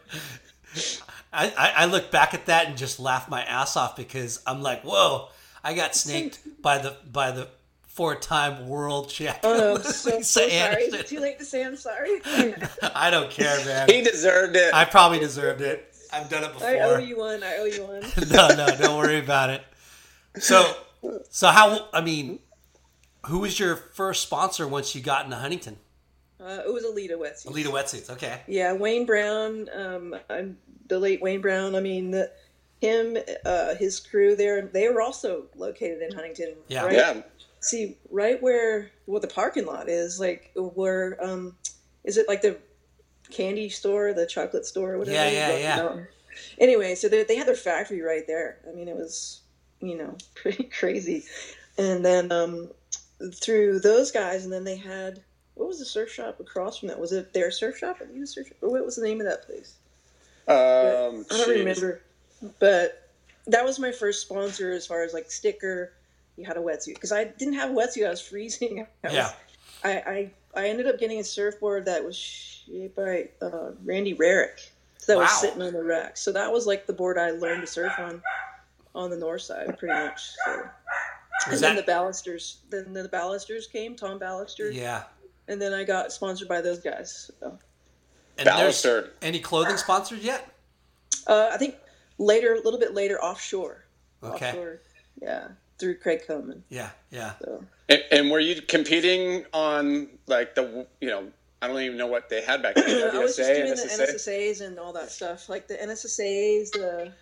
I, 1.32 1.52
I, 1.56 1.72
I 1.78 1.84
look 1.86 2.10
back 2.10 2.34
at 2.34 2.46
that 2.46 2.66
and 2.66 2.76
just 2.76 3.00
laugh 3.00 3.28
my 3.28 3.42
ass 3.42 3.76
off 3.76 3.96
because 3.96 4.42
I'm 4.46 4.62
like, 4.62 4.82
whoa, 4.82 5.28
I 5.64 5.74
got 5.74 5.94
snaked 5.94 6.40
by 6.62 6.78
the 6.78 6.96
by 7.10 7.30
the 7.30 7.48
four 7.86 8.14
time 8.14 8.68
world 8.68 9.08
champion. 9.08 9.40
Oh 9.44 9.56
no, 9.56 9.78
so, 9.82 10.20
so 10.20 10.20
sorry. 10.20 10.46
Is 10.48 10.52
Andersen. 10.54 10.94
it 11.00 11.06
too 11.06 11.20
late 11.20 11.38
to 11.38 11.44
say 11.44 11.64
I'm 11.64 11.76
sorry? 11.76 12.20
I 12.94 13.08
don't 13.10 13.30
care, 13.30 13.64
man. 13.64 13.88
He 13.88 14.02
deserved 14.02 14.56
it. 14.56 14.74
I 14.74 14.84
probably 14.84 15.18
deserved 15.18 15.60
it. 15.62 15.88
I've 16.12 16.28
done 16.28 16.44
it 16.44 16.52
before. 16.52 16.68
I 16.68 16.80
owe 16.80 16.98
you 16.98 17.16
one. 17.16 17.42
I 17.42 17.56
owe 17.56 17.64
you 17.64 17.84
one. 17.84 18.02
no, 18.30 18.48
no, 18.48 18.66
don't 18.76 18.98
worry 18.98 19.18
about 19.18 19.48
it. 19.48 19.62
So, 20.38 20.76
so 21.30 21.48
how? 21.48 21.88
I 21.94 22.02
mean, 22.02 22.38
who 23.26 23.38
was 23.40 23.58
your 23.58 23.76
first 23.76 24.22
sponsor 24.22 24.66
once 24.66 24.94
you 24.94 25.00
got 25.00 25.24
into 25.24 25.36
Huntington? 25.36 25.78
Uh, 26.40 26.62
it 26.66 26.72
was 26.72 26.84
Aleeda 26.84 27.12
Wetsuits. 27.12 27.46
Aleeda 27.46 27.66
Wetsuits. 27.66 28.10
Okay. 28.10 28.40
Yeah, 28.48 28.72
Wayne 28.72 29.06
Brown. 29.06 29.68
Um, 29.74 30.16
I'm 30.28 30.58
the 30.88 30.98
late 30.98 31.22
Wayne 31.22 31.40
Brown. 31.40 31.76
I 31.76 31.80
mean, 31.80 32.10
the, 32.10 32.30
him, 32.80 33.16
uh, 33.44 33.76
his 33.76 34.00
crew 34.00 34.34
there. 34.34 34.62
They 34.62 34.88
were 34.88 35.00
also 35.00 35.44
located 35.54 36.02
in 36.02 36.12
Huntington. 36.12 36.54
Yeah. 36.66 36.84
Right? 36.84 36.96
Yeah. 36.96 37.22
See, 37.60 37.96
right 38.10 38.42
where 38.42 38.90
well 39.06 39.20
the 39.20 39.28
parking 39.28 39.66
lot 39.66 39.88
is, 39.88 40.18
like 40.18 40.50
where 40.56 41.16
um, 41.24 41.54
is 42.02 42.16
it 42.16 42.26
like 42.26 42.42
the 42.42 42.58
candy 43.30 43.68
store, 43.68 44.12
the 44.12 44.26
chocolate 44.26 44.66
store, 44.66 44.98
whatever? 44.98 45.14
Yeah, 45.14 45.28
you 45.28 45.36
yeah, 45.36 45.56
yeah. 45.58 45.76
no. 45.76 46.06
Anyway, 46.58 46.96
so 46.96 47.08
they, 47.08 47.22
they 47.22 47.36
had 47.36 47.46
their 47.46 47.54
factory 47.54 48.00
right 48.00 48.26
there. 48.26 48.58
I 48.68 48.74
mean, 48.74 48.88
it 48.88 48.96
was 48.96 49.42
you 49.80 49.96
know 49.96 50.16
pretty 50.34 50.64
crazy. 50.64 51.24
And 51.78 52.04
then 52.04 52.32
um, 52.32 52.70
through 53.30 53.80
those 53.80 54.10
guys, 54.10 54.44
and 54.44 54.52
then 54.52 54.64
they 54.64 54.76
had 54.76 55.20
what 55.54 55.68
was 55.68 55.78
the 55.78 55.84
surf 55.84 56.10
shop 56.10 56.40
across 56.40 56.78
from 56.78 56.88
that? 56.88 56.98
Was 56.98 57.12
it 57.12 57.32
their 57.32 57.50
surf 57.50 57.78
shop? 57.78 58.00
Or 58.00 58.06
you 58.06 58.26
surf 58.26 58.48
shop? 58.48 58.56
What 58.60 58.84
was 58.84 58.96
the 58.96 59.02
name 59.02 59.20
of 59.20 59.26
that 59.26 59.46
place? 59.46 59.76
Um, 60.48 61.24
I 61.30 61.36
don't 61.36 61.48
jeez. 61.48 61.58
remember, 61.58 62.02
but 62.58 63.08
that 63.46 63.64
was 63.64 63.78
my 63.78 63.92
first 63.92 64.22
sponsor 64.22 64.72
as 64.72 64.86
far 64.86 65.02
as 65.02 65.12
like 65.12 65.30
sticker. 65.30 65.92
You 66.36 66.46
had 66.46 66.56
a 66.56 66.60
wetsuit 66.60 66.94
because 66.94 67.12
I 67.12 67.24
didn't 67.24 67.54
have 67.54 67.70
a 67.70 67.74
wetsuit. 67.74 68.06
I 68.06 68.10
was 68.10 68.20
freezing. 68.20 68.86
I 69.04 69.06
was, 69.06 69.14
Yeah. 69.14 69.32
I, 69.84 69.90
I 69.90 70.30
I 70.54 70.68
ended 70.68 70.86
up 70.86 70.98
getting 70.98 71.18
a 71.18 71.24
surfboard 71.24 71.86
that 71.86 72.04
was 72.04 72.16
shaped 72.16 72.96
by 72.96 73.28
uh, 73.40 73.72
Randy 73.84 74.14
Rarick. 74.14 74.70
That 75.06 75.18
was 75.18 75.30
sitting 75.40 75.62
on 75.62 75.72
the 75.72 75.82
rack. 75.82 76.16
So 76.16 76.30
that 76.32 76.52
was 76.52 76.66
like 76.66 76.86
the 76.86 76.92
board 76.92 77.18
I 77.18 77.30
learned 77.32 77.62
to 77.62 77.66
surf 77.66 77.92
on, 77.98 78.22
on 78.94 79.10
the 79.10 79.16
north 79.16 79.42
side, 79.42 79.76
pretty 79.78 79.94
much. 79.94 80.30
So. 80.44 80.62
And 81.44 81.52
Was 81.52 81.60
then 81.60 81.76
the 81.76 81.82
ballasters, 81.82 82.56
then 82.70 82.92
the 82.92 83.08
ballasters 83.08 83.70
came, 83.70 83.96
Tom 83.96 84.18
Ballaster, 84.18 84.72
Yeah. 84.72 85.04
and 85.48 85.60
then 85.60 85.72
I 85.72 85.84
got 85.84 86.12
sponsored 86.12 86.48
by 86.48 86.60
those 86.60 86.78
guys. 86.80 87.30
So. 87.40 87.58
And 88.38 88.46
there's 88.46 88.82
Ballaster. 88.82 89.10
any 89.22 89.40
clothing 89.40 89.76
sponsors 89.76 90.22
yet? 90.24 90.48
Uh, 91.26 91.50
I 91.52 91.56
think 91.56 91.76
later, 92.18 92.54
a 92.54 92.60
little 92.60 92.78
bit 92.78 92.94
later, 92.94 93.22
offshore. 93.22 93.84
Okay. 94.22 94.48
Offshore, 94.48 94.80
yeah, 95.20 95.48
through 95.78 95.96
Craig 95.98 96.22
Coleman. 96.26 96.62
Yeah, 96.68 96.90
yeah. 97.10 97.32
So 97.44 97.64
And, 97.88 98.02
and 98.12 98.30
were 98.30 98.40
you 98.40 98.62
competing 98.62 99.44
on 99.52 100.08
like 100.26 100.54
the 100.54 100.86
you 101.00 101.08
know 101.08 101.28
I 101.60 101.68
don't 101.68 101.80
even 101.80 101.96
know 101.98 102.06
what 102.06 102.28
they 102.28 102.40
had 102.42 102.62
back 102.62 102.74
then. 102.76 103.10
I 103.14 103.18
was 103.18 103.36
just 103.36 103.48
WSA, 103.50 103.54
doing 103.54 103.70
the 103.74 103.82
NSSA's 104.12 104.60
and 104.60 104.78
all 104.78 104.92
that 104.94 105.10
stuff, 105.10 105.48
like 105.48 105.68
the 105.68 105.74
NSSA's, 105.74 106.70
the 106.72 107.12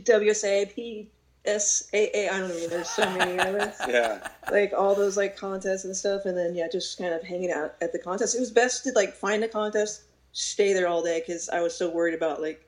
WSA, 0.00 1.06
PSAA. 1.46 2.30
I 2.30 2.38
don't 2.38 2.48
know. 2.48 2.68
There's 2.68 2.88
so 2.88 3.04
many 3.16 3.32
of 3.38 3.54
them. 3.58 3.72
Yeah. 3.88 4.28
like 4.50 4.72
all 4.76 4.94
those 4.94 5.16
like 5.16 5.36
contests 5.36 5.84
and 5.84 5.96
stuff, 5.96 6.24
and 6.24 6.36
then 6.36 6.54
yeah, 6.54 6.68
just 6.70 6.98
kind 6.98 7.12
of 7.14 7.22
hanging 7.22 7.50
out 7.50 7.74
at 7.80 7.92
the 7.92 7.98
contest. 7.98 8.34
It 8.34 8.40
was 8.40 8.50
best 8.50 8.84
to 8.84 8.92
like 8.92 9.14
find 9.14 9.42
a 9.44 9.48
contest, 9.48 10.02
stay 10.32 10.72
there 10.72 10.88
all 10.88 11.02
day 11.02 11.20
because 11.20 11.48
I 11.48 11.60
was 11.60 11.74
so 11.76 11.90
worried 11.90 12.14
about 12.14 12.40
like, 12.40 12.66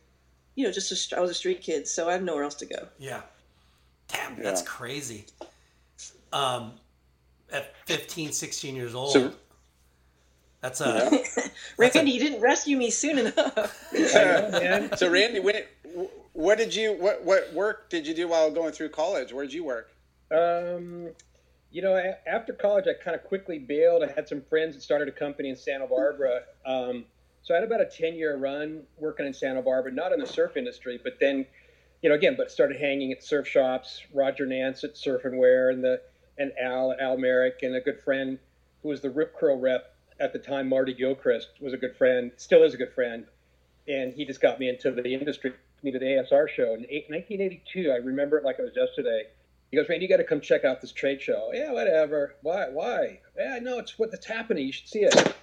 you 0.54 0.64
know, 0.64 0.72
just 0.72 0.92
a, 0.92 0.96
st- 0.96 1.18
I 1.18 1.20
was 1.22 1.30
a 1.30 1.34
street 1.34 1.62
kid, 1.62 1.86
so 1.88 2.08
I 2.08 2.12
had 2.12 2.22
nowhere 2.24 2.44
else 2.44 2.54
to 2.56 2.66
go. 2.66 2.88
Yeah. 2.98 3.22
Damn, 4.08 4.40
that's 4.42 4.62
crazy. 4.62 5.24
Um, 6.32 6.72
at 7.52 7.74
15, 7.86 8.32
16 8.32 8.76
years 8.76 8.94
old. 8.94 9.12
So- 9.12 9.32
that's 10.62 10.80
a 10.80 11.10
Randy, 11.78 12.10
you 12.10 12.18
didn't 12.18 12.40
rescue 12.40 12.76
me 12.76 12.90
soon 12.90 13.18
enough. 13.18 13.92
man. 13.92 14.96
So 14.96 15.08
Randy, 15.08 15.38
when, 15.38 15.62
what 16.37 16.59
did 16.59 16.75
you 16.75 16.92
what 16.92 17.25
what 17.25 17.53
work 17.55 17.88
did 17.88 18.07
you 18.07 18.14
do 18.14 18.29
while 18.29 18.51
going 18.51 18.72
through 18.72 18.90
college? 18.90 19.33
Where 19.33 19.44
did 19.44 19.55
you 19.55 19.64
work? 19.64 19.90
Um, 20.31 21.09
you 21.70 21.81
know, 21.81 22.14
after 22.27 22.53
college, 22.53 22.85
I 22.87 22.92
kind 23.03 23.14
of 23.14 23.25
quickly 23.25 23.59
bailed. 23.59 24.03
I 24.03 24.12
had 24.12 24.29
some 24.29 24.42
friends 24.42 24.75
that 24.75 24.83
started 24.83 25.09
a 25.09 25.12
company 25.12 25.49
in 25.49 25.57
Santa 25.57 25.87
Barbara. 25.87 26.42
Um, 26.66 27.07
so 27.42 27.55
I 27.55 27.59
had 27.59 27.64
about 27.64 27.81
a 27.81 27.87
10 27.87 28.14
year 28.14 28.37
run 28.37 28.83
working 28.99 29.27
in 29.27 29.33
Santa 29.33 29.62
Barbara, 29.62 29.92
not 29.92 30.12
in 30.12 30.20
the 30.20 30.27
surf 30.27 30.57
industry, 30.57 31.01
but 31.03 31.18
then, 31.20 31.46
you 32.03 32.11
know, 32.11 32.14
again, 32.14 32.35
but 32.37 32.51
started 32.51 32.79
hanging 32.79 33.12
at 33.12 33.22
surf 33.22 33.49
shops, 33.49 34.03
Roger 34.12 34.44
Nance 34.44 34.85
at 34.85 34.96
Surf 34.96 35.25
and 35.25 35.38
Wear, 35.38 35.70
and 35.70 35.83
the 35.83 36.03
and 36.38 36.53
Al 36.61 36.94
Al 37.01 37.16
Merrick, 37.16 37.61
and 37.62 37.75
a 37.75 37.81
good 37.81 38.01
friend 38.01 38.38
who 38.83 38.90
was 38.90 39.01
the 39.01 39.11
Rip 39.11 39.35
Curl 39.38 39.59
rep 39.59 39.94
at 40.20 40.35
the 40.35 40.38
time, 40.38 40.68
Marty 40.68 40.92
Gilchrist, 40.92 41.49
was 41.61 41.72
a 41.72 41.79
good 41.79 41.96
friend, 41.96 42.33
still 42.37 42.62
is 42.62 42.75
a 42.75 42.77
good 42.77 42.92
friend, 42.92 43.27
and 43.88 44.12
he 44.12 44.27
just 44.27 44.40
got 44.40 44.61
me 44.61 44.68
into 44.68 44.90
the 44.90 45.14
industry. 45.14 45.53
Me 45.82 45.90
to 45.90 45.98
the 45.98 46.04
ASR 46.04 46.48
show 46.48 46.74
in 46.74 46.80
1982. 46.80 47.90
I 47.90 47.96
remember 47.96 48.38
it 48.38 48.44
like 48.44 48.58
it 48.58 48.62
was 48.62 48.74
yesterday. 48.74 49.24
He 49.70 49.76
goes, 49.76 49.88
Randy, 49.88 50.04
you 50.04 50.08
got 50.08 50.18
to 50.18 50.24
come 50.24 50.40
check 50.40 50.64
out 50.64 50.80
this 50.80 50.92
trade 50.92 51.20
show. 51.20 51.50
Yeah, 51.52 51.72
whatever. 51.72 52.34
Why? 52.42 52.68
Why? 52.70 53.20
Yeah, 53.36 53.58
no, 53.60 53.78
it's 53.78 53.98
what 53.98 54.10
that's 54.10 54.26
happening. 54.26 54.66
You 54.66 54.72
should 54.72 54.88
see 54.88 55.00
it. 55.00 55.34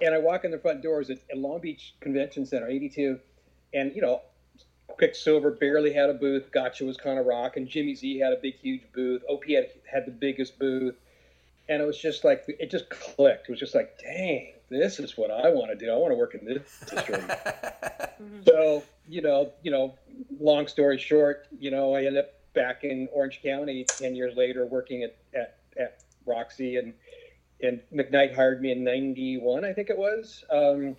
And 0.00 0.14
I 0.14 0.18
walk 0.18 0.44
in 0.44 0.50
the 0.50 0.58
front 0.58 0.82
doors 0.82 1.10
at, 1.10 1.18
at 1.30 1.38
Long 1.38 1.60
Beach 1.60 1.94
Convention 2.00 2.46
Center, 2.46 2.68
82, 2.68 3.18
and 3.74 3.94
you 3.94 4.00
know, 4.00 4.22
Quiksilver 4.96 5.52
barely 5.52 5.92
had 5.92 6.10
a 6.10 6.14
booth. 6.14 6.50
Gotcha 6.50 6.84
was 6.84 6.96
kind 6.96 7.18
of 7.18 7.26
rocking. 7.26 7.68
Jimmy 7.68 7.94
Z 7.94 8.18
had 8.18 8.32
a 8.32 8.36
big, 8.36 8.54
huge 8.56 8.82
booth. 8.92 9.22
OP 9.28 9.44
had 9.46 9.70
had 9.90 10.06
the 10.06 10.10
biggest 10.10 10.58
booth, 10.58 10.96
and 11.68 11.82
it 11.82 11.86
was 11.86 11.98
just 11.98 12.24
like 12.24 12.44
it 12.48 12.70
just 12.70 12.88
clicked. 12.90 13.48
It 13.48 13.52
was 13.52 13.60
just 13.60 13.74
like, 13.74 13.98
dang, 13.98 14.54
this 14.70 14.98
is 14.98 15.16
what 15.16 15.30
I 15.30 15.50
want 15.50 15.70
to 15.70 15.76
do. 15.76 15.90
I 15.92 15.96
want 15.96 16.12
to 16.12 16.16
work 16.16 16.34
in 16.34 16.44
this 16.44 16.62
industry. 16.90 17.20
So 18.44 18.82
you 19.08 19.22
know, 19.22 19.52
you 19.62 19.70
know, 19.70 19.94
long 20.40 20.66
story 20.66 20.98
short, 20.98 21.46
you 21.58 21.70
know, 21.70 21.94
I 21.94 21.98
ended 22.04 22.16
up 22.24 22.30
back 22.52 22.82
in 22.82 23.08
Orange 23.12 23.40
County 23.42 23.84
ten 23.84 24.16
years 24.16 24.36
later, 24.36 24.66
working 24.66 25.04
at 25.04 25.16
at, 25.34 25.58
at 25.78 26.02
Roxy, 26.26 26.76
and 26.76 26.92
and 27.62 27.80
McKnight 27.94 28.34
hired 28.34 28.60
me 28.60 28.72
in 28.72 28.82
'91, 28.82 29.64
I 29.64 29.72
think 29.72 29.88
it 29.88 29.96
was. 29.96 30.44
Um, 30.50 30.96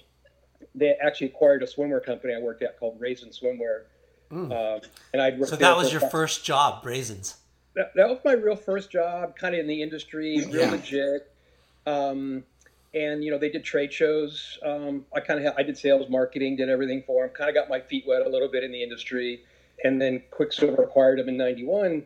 they 0.75 0.93
actually 1.01 1.27
acquired 1.27 1.61
a 1.61 1.65
swimwear 1.65 2.03
company 2.03 2.33
I 2.33 2.39
worked 2.39 2.63
at 2.63 2.79
called 2.79 2.97
Raisin 3.01 3.29
Swimwear, 3.31 3.83
um, 4.31 4.81
and 5.11 5.21
I'd 5.21 5.37
worked 5.37 5.49
so 5.51 5.55
that 5.57 5.75
was 5.75 5.91
your 5.91 5.99
about- 5.99 6.11
first 6.11 6.45
job, 6.45 6.83
Brazens. 6.83 7.35
That, 7.79 7.93
that 7.95 8.09
was 8.09 8.19
my 8.25 8.33
real 8.33 8.57
first 8.57 8.91
job, 8.91 9.37
kind 9.37 9.55
of 9.55 9.61
in 9.61 9.67
the 9.67 9.81
industry, 9.81 10.43
real 10.45 10.53
Yeah. 10.53 10.71
legit. 10.71 11.31
Um, 11.87 12.43
and 12.93 13.23
you 13.23 13.31
know, 13.31 13.37
they 13.37 13.47
did 13.47 13.63
trade 13.63 13.93
shows. 13.93 14.59
Um, 14.61 15.05
I 15.15 15.21
kind 15.21 15.45
of 15.45 15.53
I 15.57 15.63
did 15.63 15.77
sales, 15.77 16.09
marketing, 16.09 16.57
did 16.57 16.67
everything 16.67 17.03
for 17.07 17.25
them. 17.25 17.33
Kind 17.33 17.49
of 17.49 17.55
got 17.55 17.69
my 17.69 17.79
feet 17.79 18.03
wet 18.05 18.21
a 18.25 18.27
little 18.29 18.49
bit 18.49 18.65
in 18.65 18.73
the 18.73 18.83
industry, 18.83 19.43
and 19.85 20.01
then 20.01 20.21
Quiksilver 20.29 20.83
acquired 20.83 21.19
them 21.19 21.29
in 21.29 21.37
'91 21.37 22.03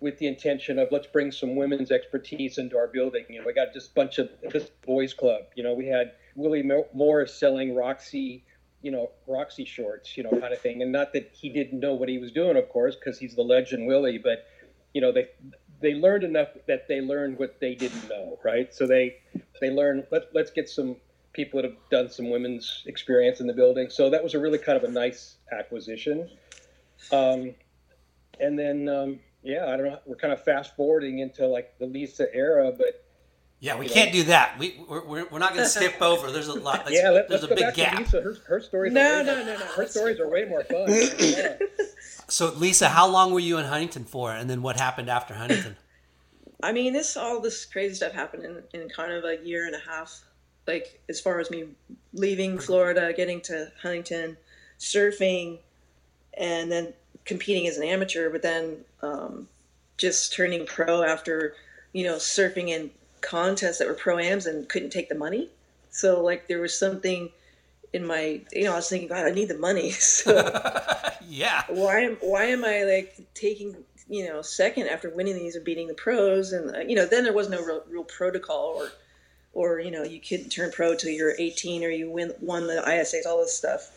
with 0.00 0.18
the 0.18 0.26
intention 0.26 0.78
of 0.78 0.88
let's 0.90 1.06
bring 1.08 1.30
some 1.30 1.54
women's 1.54 1.90
expertise 1.90 2.56
into 2.56 2.78
our 2.78 2.86
building. 2.86 3.26
You 3.28 3.40
know, 3.40 3.46
we 3.46 3.52
got 3.52 3.74
just 3.74 3.90
a 3.90 3.94
bunch 3.94 4.16
of 4.18 4.30
this 4.50 4.70
boys 4.86 5.12
club. 5.12 5.42
You 5.54 5.64
know, 5.64 5.74
we 5.74 5.86
had 5.86 6.12
Willie 6.34 6.62
Mo- 6.62 6.88
Morris 6.94 7.34
selling 7.34 7.74
Roxy, 7.74 8.42
you 8.80 8.90
know, 8.90 9.10
Roxy 9.26 9.66
shorts, 9.66 10.16
you 10.16 10.22
know, 10.22 10.30
kind 10.30 10.54
of 10.54 10.60
thing. 10.60 10.80
And 10.80 10.90
not 10.90 11.12
that 11.12 11.30
he 11.34 11.50
didn't 11.50 11.78
know 11.80 11.92
what 11.92 12.08
he 12.08 12.16
was 12.16 12.32
doing, 12.32 12.56
of 12.56 12.70
course, 12.70 12.96
because 12.96 13.18
he's 13.18 13.34
the 13.34 13.42
legend 13.42 13.86
Willie, 13.86 14.16
but 14.16 14.46
you 14.94 15.00
know, 15.00 15.12
they 15.12 15.28
they 15.80 15.94
learned 15.94 16.24
enough 16.24 16.48
that 16.66 16.88
they 16.88 17.00
learned 17.00 17.38
what 17.38 17.58
they 17.60 17.74
didn't 17.74 18.08
know, 18.08 18.38
right? 18.44 18.72
So 18.74 18.86
they 18.86 19.16
they 19.60 19.70
learned 19.70 20.06
let's 20.10 20.26
let's 20.32 20.50
get 20.50 20.68
some 20.68 20.96
people 21.32 21.62
that 21.62 21.70
have 21.70 21.78
done 21.90 22.08
some 22.08 22.30
women's 22.30 22.82
experience 22.86 23.40
in 23.40 23.46
the 23.46 23.52
building. 23.52 23.88
So 23.88 24.10
that 24.10 24.22
was 24.22 24.34
a 24.34 24.38
really 24.38 24.58
kind 24.58 24.76
of 24.76 24.84
a 24.84 24.92
nice 24.92 25.36
acquisition. 25.52 26.28
Um, 27.12 27.54
and 28.40 28.58
then 28.58 28.88
um, 28.88 29.20
yeah, 29.42 29.66
I 29.66 29.76
don't 29.76 29.86
know. 29.86 29.98
We're 30.06 30.16
kind 30.16 30.32
of 30.32 30.42
fast 30.42 30.76
forwarding 30.76 31.20
into 31.20 31.46
like 31.46 31.78
the 31.78 31.86
Lisa 31.86 32.32
era, 32.34 32.72
but 32.76 33.04
Yeah, 33.60 33.76
we 33.78 33.86
You 33.86 33.92
can't 33.92 34.08
know. 34.14 34.20
do 34.20 34.24
that. 34.24 34.58
We 34.58 34.80
we're, 34.88 35.04
we're, 35.04 35.26
we're 35.30 35.38
not 35.38 35.52
going 35.52 35.64
to 35.64 35.68
skip 35.68 36.00
over. 36.00 36.30
There's 36.30 36.48
a 36.48 36.54
lot. 36.58 36.84
That's, 36.86 36.96
yeah, 36.96 37.10
let, 37.10 37.28
there's 37.28 37.42
let's 37.42 37.44
a 37.44 37.48
go 37.48 37.54
big 37.54 37.64
back 37.64 37.74
gap. 37.74 37.92
to 37.94 38.00
Lisa. 38.00 38.20
Her, 38.22 38.34
her 38.48 38.60
stories. 38.60 38.92
No, 38.92 39.00
are 39.02 39.18
way 39.18 39.24
no, 39.24 39.36
more- 39.36 39.44
no, 39.44 39.52
no. 39.58 39.64
Her 39.66 39.86
stories 39.86 40.18
are 40.18 40.28
way 40.28 40.44
more 40.46 40.64
fun. 40.64 40.86
Yeah. 41.18 41.56
So 42.28 42.52
Lisa, 42.54 42.88
how 42.88 43.08
long 43.08 43.32
were 43.32 43.40
you 43.40 43.58
in 43.58 43.64
Huntington 43.66 44.04
for, 44.04 44.30
and 44.30 44.48
then 44.48 44.62
what 44.62 44.76
happened 44.78 45.10
after 45.10 45.34
Huntington? 45.34 45.76
I 46.62 46.70
mean, 46.70 46.92
this 46.92 47.16
all 47.16 47.40
this 47.40 47.64
crazy 47.64 47.96
stuff 47.96 48.12
happened 48.12 48.44
in, 48.44 48.82
in 48.82 48.88
kind 48.88 49.10
of 49.12 49.24
a 49.24 49.44
year 49.44 49.66
and 49.66 49.74
a 49.74 49.80
half. 49.80 50.22
Like 50.64 51.00
as 51.08 51.20
far 51.20 51.40
as 51.40 51.50
me 51.50 51.64
leaving 52.12 52.60
Florida, 52.60 53.12
getting 53.16 53.40
to 53.42 53.72
Huntington, 53.82 54.36
surfing, 54.78 55.58
and 56.34 56.70
then 56.70 56.92
competing 57.24 57.66
as 57.66 57.76
an 57.78 57.82
amateur, 57.82 58.30
but 58.30 58.42
then 58.42 58.76
um, 59.02 59.48
just 59.96 60.32
turning 60.32 60.64
pro 60.66 61.02
after 61.02 61.54
you 61.92 62.04
know 62.04 62.14
surfing 62.16 62.68
in 62.68 62.92
contests 63.20 63.78
that 63.78 63.88
were 63.88 63.94
pro 63.94 64.18
ams 64.18 64.46
and 64.46 64.68
couldn't 64.68 64.90
take 64.90 65.08
the 65.08 65.14
money. 65.14 65.50
So 65.90 66.22
like 66.22 66.48
there 66.48 66.60
was 66.60 66.78
something 66.78 67.30
in 67.92 68.06
my 68.06 68.40
you 68.52 68.64
know 68.64 68.72
I 68.72 68.76
was 68.76 68.88
thinking 68.88 69.08
God 69.08 69.26
I 69.26 69.30
need 69.30 69.48
the 69.48 69.58
money. 69.58 69.90
So 70.00 70.32
yeah. 71.26 71.64
why 71.68 72.00
am 72.00 72.16
why 72.20 72.44
am 72.44 72.64
I 72.64 72.84
like 72.84 73.20
taking 73.34 73.76
you 74.08 74.26
know 74.26 74.42
second 74.42 74.88
after 74.88 75.10
winning 75.10 75.36
these 75.36 75.56
and 75.56 75.64
beating 75.64 75.88
the 75.88 75.94
pros? 75.94 76.52
And 76.52 76.74
uh, 76.74 76.80
you 76.80 76.94
know 76.94 77.06
then 77.06 77.24
there 77.24 77.32
was 77.32 77.48
no 77.48 77.62
real, 77.62 77.82
real 77.88 78.04
protocol 78.04 78.74
or 78.76 78.90
or 79.52 79.80
you 79.80 79.90
know 79.90 80.02
you 80.02 80.20
couldn't 80.20 80.50
turn 80.50 80.70
pro 80.70 80.94
till 80.94 81.10
you're 81.10 81.34
18 81.38 81.84
or 81.84 81.90
you 81.90 82.10
win 82.10 82.32
won 82.40 82.66
the 82.66 82.82
ISAs 82.86 83.26
all 83.26 83.38
this 83.38 83.56
stuff. 83.56 83.90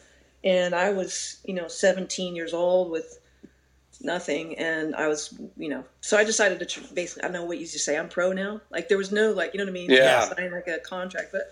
And 0.43 0.73
I 0.75 0.91
was 0.91 1.37
you 1.45 1.53
know 1.53 1.67
17 1.67 2.35
years 2.35 2.53
old 2.53 2.91
with 2.91 3.19
nothing 4.01 4.57
and 4.57 4.95
I 4.95 5.07
was 5.07 5.33
you 5.57 5.69
know 5.69 5.83
so 6.01 6.17
I 6.17 6.23
decided 6.23 6.59
to 6.59 6.65
tr- 6.65 6.93
basically 6.93 7.23
I 7.23 7.27
don't 7.27 7.33
know 7.33 7.45
what 7.45 7.57
you 7.57 7.61
used 7.61 7.73
to 7.73 7.79
say 7.79 7.97
I'm 7.97 8.09
pro 8.09 8.33
now 8.33 8.61
like 8.71 8.89
there 8.89 8.97
was 8.97 9.11
no 9.11 9.31
like 9.31 9.53
you 9.53 9.57
know 9.59 9.65
what 9.65 9.69
I 9.69 9.73
mean 9.73 9.91
Yeah. 9.91 10.21
sign 10.33 10.51
like 10.51 10.67
a 10.67 10.79
contract 10.79 11.31
but 11.31 11.51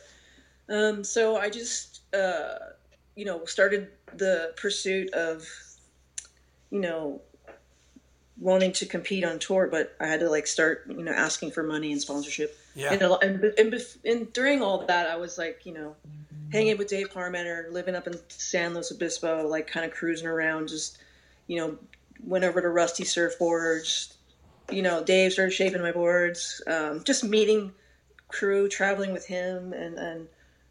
um 0.73 1.03
so 1.03 1.37
I 1.37 1.49
just 1.49 2.01
uh 2.13 2.55
you 3.15 3.25
know 3.25 3.45
started 3.45 3.89
the 4.15 4.53
pursuit 4.57 5.13
of 5.13 5.47
you 6.71 6.79
know 6.79 7.21
wanting 8.39 8.71
to 8.73 8.85
compete 8.85 9.23
on 9.23 9.37
tour 9.39 9.67
but 9.71 9.95
I 9.99 10.07
had 10.07 10.19
to 10.21 10.29
like 10.29 10.47
start 10.47 10.85
you 10.89 11.03
know 11.03 11.11
asking 11.11 11.51
for 11.51 11.63
money 11.63 11.91
and 11.91 12.01
sponsorship 12.01 12.57
Yeah. 12.75 12.93
and, 12.93 13.01
and, 13.03 13.43
and, 13.43 13.71
bef- 13.73 13.97
and 14.03 14.31
during 14.33 14.61
all 14.61 14.85
that 14.87 15.07
I 15.07 15.15
was 15.17 15.37
like 15.37 15.65
you 15.65 15.73
know 15.73 15.95
hanging 16.51 16.77
with 16.77 16.89
Dave 16.89 17.09
Parmenter, 17.13 17.71
living 17.71 17.95
up 17.95 18.07
in 18.07 18.15
San 18.27 18.73
Luis 18.73 18.91
Obispo, 18.91 19.47
like 19.47 19.67
kind 19.67 19.85
of 19.85 19.93
cruising 19.93 20.27
around, 20.27 20.67
just 20.67 20.97
you 21.47 21.55
know, 21.57 21.77
went 22.23 22.43
over 22.43 22.61
to 22.61 22.69
Rusty 22.69 23.03
Surfboards. 23.03 24.13
You 24.71 24.81
know, 24.81 25.03
Dave 25.03 25.33
started 25.33 25.51
shaping 25.51 25.81
my 25.81 25.91
boards. 25.91 26.61
Um, 26.67 27.03
just 27.03 27.23
meeting 27.23 27.73
crew, 28.27 28.69
traveling 28.69 29.11
with 29.13 29.25
him, 29.25 29.73
and 29.73 29.97
and 29.97 30.27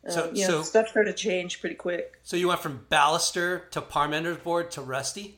um, 0.06 0.12
So- 0.12 0.30
you 0.32 0.42
know, 0.46 0.48
so- 0.58 0.62
stuff 0.62 0.88
started 0.88 1.14
to 1.16 1.22
change 1.22 1.60
pretty 1.60 1.74
quick. 1.76 2.18
So 2.22 2.36
you 2.36 2.48
went 2.48 2.60
from 2.60 2.86
Ballister 2.90 3.68
to 3.70 3.80
Parmenter's 3.82 4.38
board 4.38 4.70
to 4.72 4.80
Rusty. 4.82 5.36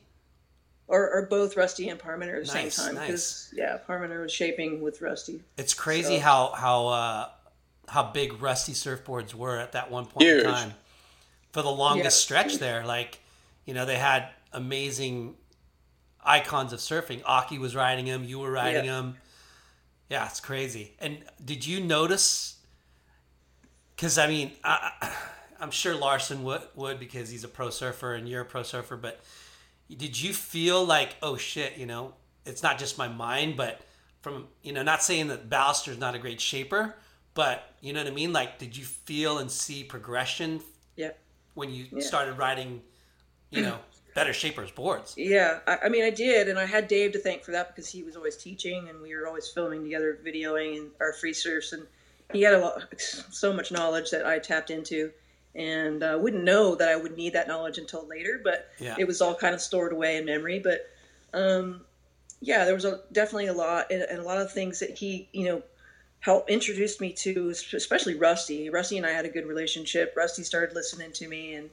Or, 0.87 1.09
or 1.09 1.25
both 1.27 1.55
Rusty 1.57 1.87
and 1.89 1.97
Parmenter 1.99 2.39
at 2.41 2.45
the 2.45 2.53
Nice, 2.53 2.75
same 2.75 2.85
time 2.87 2.95
nice. 2.95 3.07
because 3.07 3.49
yeah, 3.55 3.79
Parmenter 3.87 4.21
was 4.21 4.31
shaping 4.33 4.81
with 4.81 5.01
Rusty. 5.01 5.41
It's 5.57 5.73
crazy 5.73 6.17
So- 6.17 6.21
how 6.23 6.51
how 6.55 6.87
uh, 6.87 7.29
how 7.87 8.03
big 8.11 8.41
Rusty 8.41 8.73
surfboards 8.73 9.33
were 9.33 9.57
at 9.57 9.71
that 9.71 9.89
one 9.91 10.05
point 10.05 10.23
Huge. 10.27 10.43
in 10.45 10.51
time. 10.51 10.73
For 11.51 11.61
the 11.61 11.71
longest 11.71 12.03
Yeah. 12.05 12.09
stretch 12.41 12.55
there, 12.59 12.85
like 12.85 13.19
you 13.65 13.73
know, 13.73 13.85
they 13.85 13.95
had 13.97 14.29
amazing 14.51 15.35
icons 16.25 16.73
of 16.73 16.79
surfing. 16.79 17.21
Occy 17.23 17.59
was 17.59 17.75
riding 17.75 18.05
them. 18.05 18.23
You 18.23 18.39
were 18.39 18.51
riding 18.51 18.85
Yeah. 18.85 18.91
them. 18.91 19.17
Yeah, 20.09 20.25
it's 20.27 20.39
crazy. 20.39 20.93
And 20.99 21.23
did 21.43 21.65
you 21.65 21.79
notice? 21.79 22.57
Because 23.95 24.17
I 24.17 24.27
mean, 24.27 24.51
I, 24.63 24.91
I'm 25.59 25.71
sure 25.71 25.95
Larson 25.95 26.43
would 26.43 26.61
would 26.75 26.99
because 26.99 27.29
he's 27.29 27.43
a 27.43 27.47
pro 27.47 27.69
surfer 27.69 28.13
and 28.13 28.27
you're 28.27 28.41
a 28.41 28.45
pro 28.45 28.63
surfer. 28.63 28.97
But 28.97 29.21
did 29.95 30.19
you 30.21 30.33
feel 30.33 30.83
like, 30.85 31.15
oh 31.21 31.37
shit, 31.37 31.77
you 31.77 31.85
know, 31.85 32.13
it's 32.45 32.63
not 32.63 32.77
just 32.77 32.97
my 32.97 33.07
mind, 33.07 33.55
but 33.57 33.81
from 34.21 34.47
you 34.61 34.73
know, 34.73 34.83
not 34.83 35.03
saying 35.03 35.27
that 35.27 35.49
Ballister's 35.49 35.97
not 35.97 36.15
a 36.15 36.19
great 36.19 36.41
shaper, 36.41 36.95
but 37.33 37.73
you 37.81 37.93
know 37.93 38.01
what 38.03 38.11
I 38.11 38.15
mean. 38.15 38.33
Like, 38.33 38.59
did 38.59 38.75
you 38.75 38.83
feel 38.85 39.37
and 39.39 39.49
see 39.49 39.83
progression 39.83 40.61
Yeah. 40.95 41.11
when 41.53 41.69
you 41.69 41.87
Yeah. 41.91 42.01
started 42.05 42.33
riding, 42.37 42.81
you 43.49 43.61
know, 43.61 43.79
better 44.13 44.33
shapers 44.33 44.71
boards? 44.71 45.13
Yeah, 45.17 45.59
I, 45.67 45.77
I 45.85 45.89
mean, 45.89 46.03
I 46.03 46.09
did, 46.09 46.47
and 46.49 46.59
I 46.59 46.65
had 46.65 46.87
Dave 46.87 47.11
to 47.13 47.19
thank 47.19 47.43
for 47.43 47.51
that 47.51 47.69
because 47.69 47.89
he 47.89 48.03
was 48.03 48.15
always 48.15 48.35
teaching, 48.35 48.89
and 48.89 49.01
we 49.01 49.15
were 49.15 49.27
always 49.27 49.47
filming 49.47 49.83
together, 49.83 50.19
videoing 50.25 50.77
and 50.77 50.91
our 50.99 51.13
free 51.13 51.33
surfs, 51.33 51.73
and 51.73 51.85
he 52.31 52.41
had 52.41 52.53
a 52.53 52.59
lot, 52.59 52.83
so 52.97 53.53
much 53.53 53.71
knowledge 53.71 54.11
that 54.11 54.25
I 54.25 54.39
tapped 54.39 54.69
into, 54.69 55.11
and 55.55 56.01
uh, 56.03 56.17
wouldn't 56.19 56.43
know 56.43 56.75
that 56.75 56.89
I 56.89 56.95
would 56.95 57.15
need 57.15 57.33
that 57.33 57.47
knowledge 57.47 57.77
until 57.77 58.07
later, 58.07 58.41
but 58.43 58.69
Yeah. 58.79 58.95
it 58.97 59.05
was 59.05 59.21
all 59.21 59.35
kind 59.35 59.53
of 59.53 59.61
stored 59.61 59.93
away 59.93 60.17
in 60.17 60.25
memory. 60.25 60.59
But 60.59 60.89
um, 61.33 61.81
yeah, 62.41 62.65
there 62.65 62.73
was 62.73 62.85
a, 62.85 63.01
definitely 63.11 63.47
a 63.47 63.53
lot, 63.53 63.91
and, 63.91 64.01
and 64.03 64.19
a 64.19 64.23
lot 64.23 64.39
of 64.39 64.51
things 64.51 64.79
that 64.79 64.97
he, 64.97 65.29
you 65.31 65.45
know, 65.45 65.61
helped 66.21 66.49
introduce 66.49 66.99
me 67.01 67.11
to, 67.11 67.49
especially 67.49 68.15
Rusty. 68.15 68.69
Rusty 68.69 68.97
and 68.97 69.05
I 69.05 69.11
had 69.11 69.25
a 69.25 69.29
good 69.29 69.45
relationship. 69.45 70.13
Rusty 70.15 70.41
started 70.43 70.73
listening 70.73 71.11
to 71.11 71.27
me 71.27 71.55
and 71.55 71.69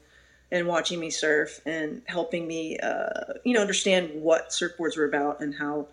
and 0.53 0.67
watching 0.67 0.99
me 0.99 1.11
surf 1.11 1.61
and 1.65 2.03
helping 2.07 2.47
me, 2.47 2.79
uh, 2.79 3.35
you 3.45 3.55
know, 3.55 3.61
understand 3.61 4.11
what 4.15 4.51
surfboards 4.51 4.97
were 4.97 5.05
about 5.05 5.41
and 5.41 5.55
how, 5.55 5.87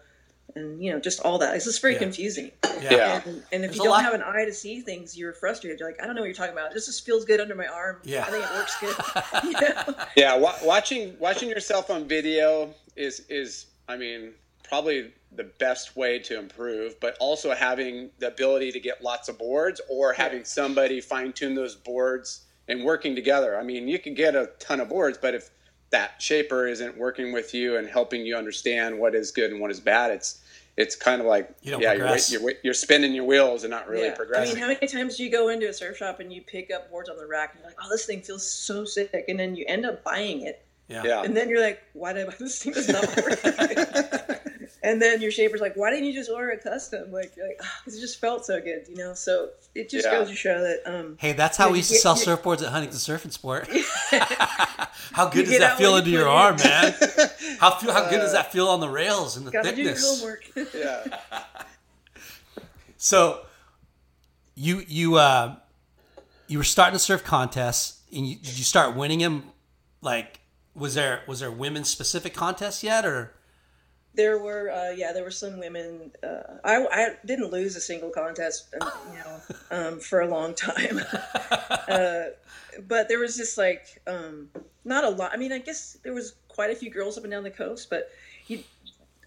and 0.56 0.84
you 0.84 0.92
know, 0.92 1.00
just 1.00 1.20
all 1.20 1.38
that. 1.38 1.56
It's 1.56 1.66
just 1.66 1.82
very 1.82 1.94
Yeah. 1.94 2.00
confusing. 2.00 2.52
Yeah. 2.82 3.22
And, 3.26 3.44
and 3.52 3.64
if 3.66 3.72
There's 3.72 3.76
you 3.78 3.84
don't 3.84 3.90
lot- 3.90 4.04
have 4.04 4.14
an 4.14 4.24
eye 4.24 4.46
to 4.46 4.54
see 4.54 4.82
things, 4.82 5.18
you're 5.18 5.34
frustrated. 5.34 5.80
You're 5.80 5.90
like, 5.90 6.02
I 6.02 6.06
don't 6.08 6.16
know 6.16 6.22
what 6.22 6.28
you're 6.28 6.34
talking 6.36 6.54
about. 6.54 6.74
This 6.74 6.86
just 6.88 7.06
feels 7.06 7.26
good 7.26 7.40
under 7.40 7.54
my 7.56 7.68
arm. 7.68 7.98
Yeah. 8.04 8.26
I 8.28 8.32
think 8.32 8.46
it 8.46 8.52
works 8.52 8.78
good. 8.80 8.96
you 9.44 9.52
know? 9.52 10.06
Yeah, 10.16 10.36
wa- 10.38 10.56
watching 10.64 11.16
watching 11.20 11.50
yourself 11.50 11.90
on 11.90 12.08
video 12.08 12.74
is 12.96 13.22
is 13.30 13.68
I 13.88 13.98
mean 13.98 14.34
probably 14.64 15.14
the 15.32 15.44
best 15.44 15.96
way 15.96 16.18
to 16.20 16.38
improve, 16.40 17.00
but 17.00 17.16
also 17.20 17.54
having 17.54 18.10
the 18.20 18.28
ability 18.28 18.72
to 18.72 18.80
get 18.80 19.04
lots 19.04 19.30
of 19.30 19.38
boards 19.38 19.80
or 19.90 20.14
having 20.14 20.44
somebody 20.44 21.00
fine 21.02 21.32
tune 21.34 21.54
those 21.56 21.76
boards 21.76 22.46
and 22.68 22.84
working 22.84 23.16
together. 23.16 23.58
I 23.58 23.64
mean, 23.64 23.88
you 23.88 24.00
can 24.00 24.14
get 24.14 24.36
a 24.36 24.52
ton 24.60 24.80
of 24.80 24.90
boards, 24.90 25.18
but 25.18 25.34
if 25.34 25.50
that 25.90 26.22
shaper 26.22 26.68
isn't 26.68 26.98
working 26.98 27.32
with 27.32 27.54
you 27.54 27.78
and 27.78 27.88
helping 27.88 28.26
you 28.26 28.36
understand 28.36 29.00
what 29.00 29.16
is 29.16 29.32
good 29.32 29.52
and 29.52 29.60
what 29.62 29.72
is 29.72 29.80
bad, 29.80 30.12
it's 30.12 30.42
it's 30.76 30.96
kind 30.96 31.22
of 31.22 31.28
like 31.28 31.50
you 31.64 31.80
yeah, 31.80 31.94
you're, 31.94 32.18
you're 32.30 32.54
you're 32.64 32.74
spinning 32.74 33.14
your 33.14 33.24
wheels 33.26 33.64
and 33.64 33.72
not 33.72 33.88
really 33.88 34.08
Yeah. 34.08 34.16
I 34.36 34.46
mean, 34.46 34.58
how 34.58 34.68
many 34.68 34.86
times 34.88 35.18
do 35.18 35.24
you 35.24 35.32
go 35.32 35.50
into 35.50 35.68
a 35.68 35.74
surf 35.74 35.98
shop 35.98 36.20
and 36.20 36.32
you 36.32 36.42
pick 36.42 36.72
up 36.72 36.92
boards 36.92 37.10
on 37.10 37.18
the 37.18 37.26
rack 37.26 37.54
and 37.54 37.62
you're 37.62 37.70
like, 37.70 37.78
oh, 37.84 37.90
this 37.90 38.06
thing 38.06 38.22
feels 38.22 38.48
so 38.50 38.86
sick, 38.86 39.26
and 39.28 39.40
then 39.40 39.56
you 39.56 39.66
end 39.68 39.86
up 39.86 40.04
buying 40.04 40.42
it, 40.42 40.64
Yeah. 40.88 41.04
yeah. 41.04 41.24
and 41.24 41.36
then 41.36 41.50
you're 41.50 41.62
like, 41.62 41.82
why 41.94 42.14
did 42.14 42.28
I 42.28 42.30
buy 42.30 42.36
this 42.40 42.62
thing? 42.62 42.74
Does 42.74 42.90
not 42.90 43.06
work. 43.18 44.42
and 44.90 45.02
then 45.02 45.22
your 45.22 45.32
shaper's 45.32 45.60
like, 45.62 45.76
why 45.76 45.90
didn't 45.92 46.06
you 46.06 46.14
just 46.14 46.30
order 46.30 46.50
a 46.52 46.58
custom? 46.58 47.12
Like, 47.12 47.34
like, 47.38 47.60
because 47.80 47.98
it 47.98 48.02
just 48.02 48.20
felt 48.22 48.46
so 48.46 48.62
good, 48.62 48.86
you 48.90 48.96
know. 48.96 49.14
So 49.14 49.50
it 49.76 49.90
just 49.90 50.06
Yeah. 50.06 50.20
goes 50.20 50.30
to 50.30 50.36
show 50.36 50.62
that. 50.62 50.82
Um, 50.86 51.18
Hey, 51.20 51.34
that's 51.34 51.58
how 51.58 51.70
we 51.72 51.78
used 51.80 51.92
to 51.92 51.98
sell 51.98 52.18
You- 52.18 52.26
surfboards 52.26 52.62
at 52.64 52.70
Huntington 52.70 53.00
Surf 53.00 53.24
and 53.26 53.34
Sport. 53.34 53.68
how 55.12 55.28
good 55.30 55.46
does 55.46 55.60
that 55.60 55.78
feel 55.78 55.92
what 55.92 56.00
under 56.00 56.10
your 56.10 56.28
arm, 56.28 56.56
in. 56.58 56.64
man? 56.64 56.96
How 57.60 57.72
feel, 57.72 57.92
how 57.92 58.08
good 58.10 58.20
does 58.20 58.34
that 58.34 58.52
feel 58.52 58.68
on 58.68 58.80
the 58.80 58.90
rails 58.90 59.36
and 59.36 59.46
the 59.48 59.52
gotta 59.52 59.76
do 59.76 59.84
thickness? 59.84 60.20
homework. 60.20 60.44
yeah. 60.74 61.18
So, 62.98 63.46
you 64.56 64.84
you 64.88 65.16
uh, 65.16 65.56
you 66.48 66.58
were 66.58 66.64
starting 66.64 66.94
to 66.94 67.00
surf 67.00 67.24
contests, 67.24 68.02
and 68.16 68.28
you, 68.28 68.36
did 68.36 68.58
you 68.58 68.64
start 68.64 68.96
winning 68.96 69.20
them? 69.20 69.44
Like, 70.02 70.40
was 70.76 70.94
there 70.96 71.22
was 71.28 71.40
there 71.40 71.52
women 71.52 71.84
specific 71.84 72.34
contests 72.34 72.84
yet, 72.84 73.06
or 73.06 73.34
There 74.18 74.40
were, 74.40 74.72
uh, 74.72 74.90
yeah, 74.92 75.14
there 75.14 75.24
were 75.24 75.32
some 75.32 75.60
women. 75.60 76.12
Uh, 76.24 76.58
I, 76.64 76.86
I 76.92 77.10
didn't 77.26 77.52
lose 77.52 77.76
a 77.76 77.80
single 77.82 78.10
contest, 78.10 78.74
um, 78.82 78.92
you 79.14 79.20
know, 79.20 79.40
um, 79.72 80.00
for 80.00 80.22
a 80.22 80.28
long 80.28 80.54
time. 80.56 81.00
uh, 81.88 82.24
but 82.88 83.08
there 83.08 83.20
was 83.20 83.38
just 83.38 83.58
like 83.58 84.02
um, 84.08 84.50
not 84.84 85.04
a 85.04 85.10
lot. 85.10 85.32
I 85.34 85.38
mean, 85.38 85.52
I 85.52 85.60
guess 85.60 85.98
there 86.04 86.14
was 86.14 86.34
quite 86.48 86.72
a 86.72 86.76
few 86.76 86.90
girls 86.90 87.18
up 87.18 87.24
and 87.24 87.32
down 87.32 87.44
the 87.44 87.52
coast, 87.52 87.90
but 87.92 88.10
you, 88.48 88.64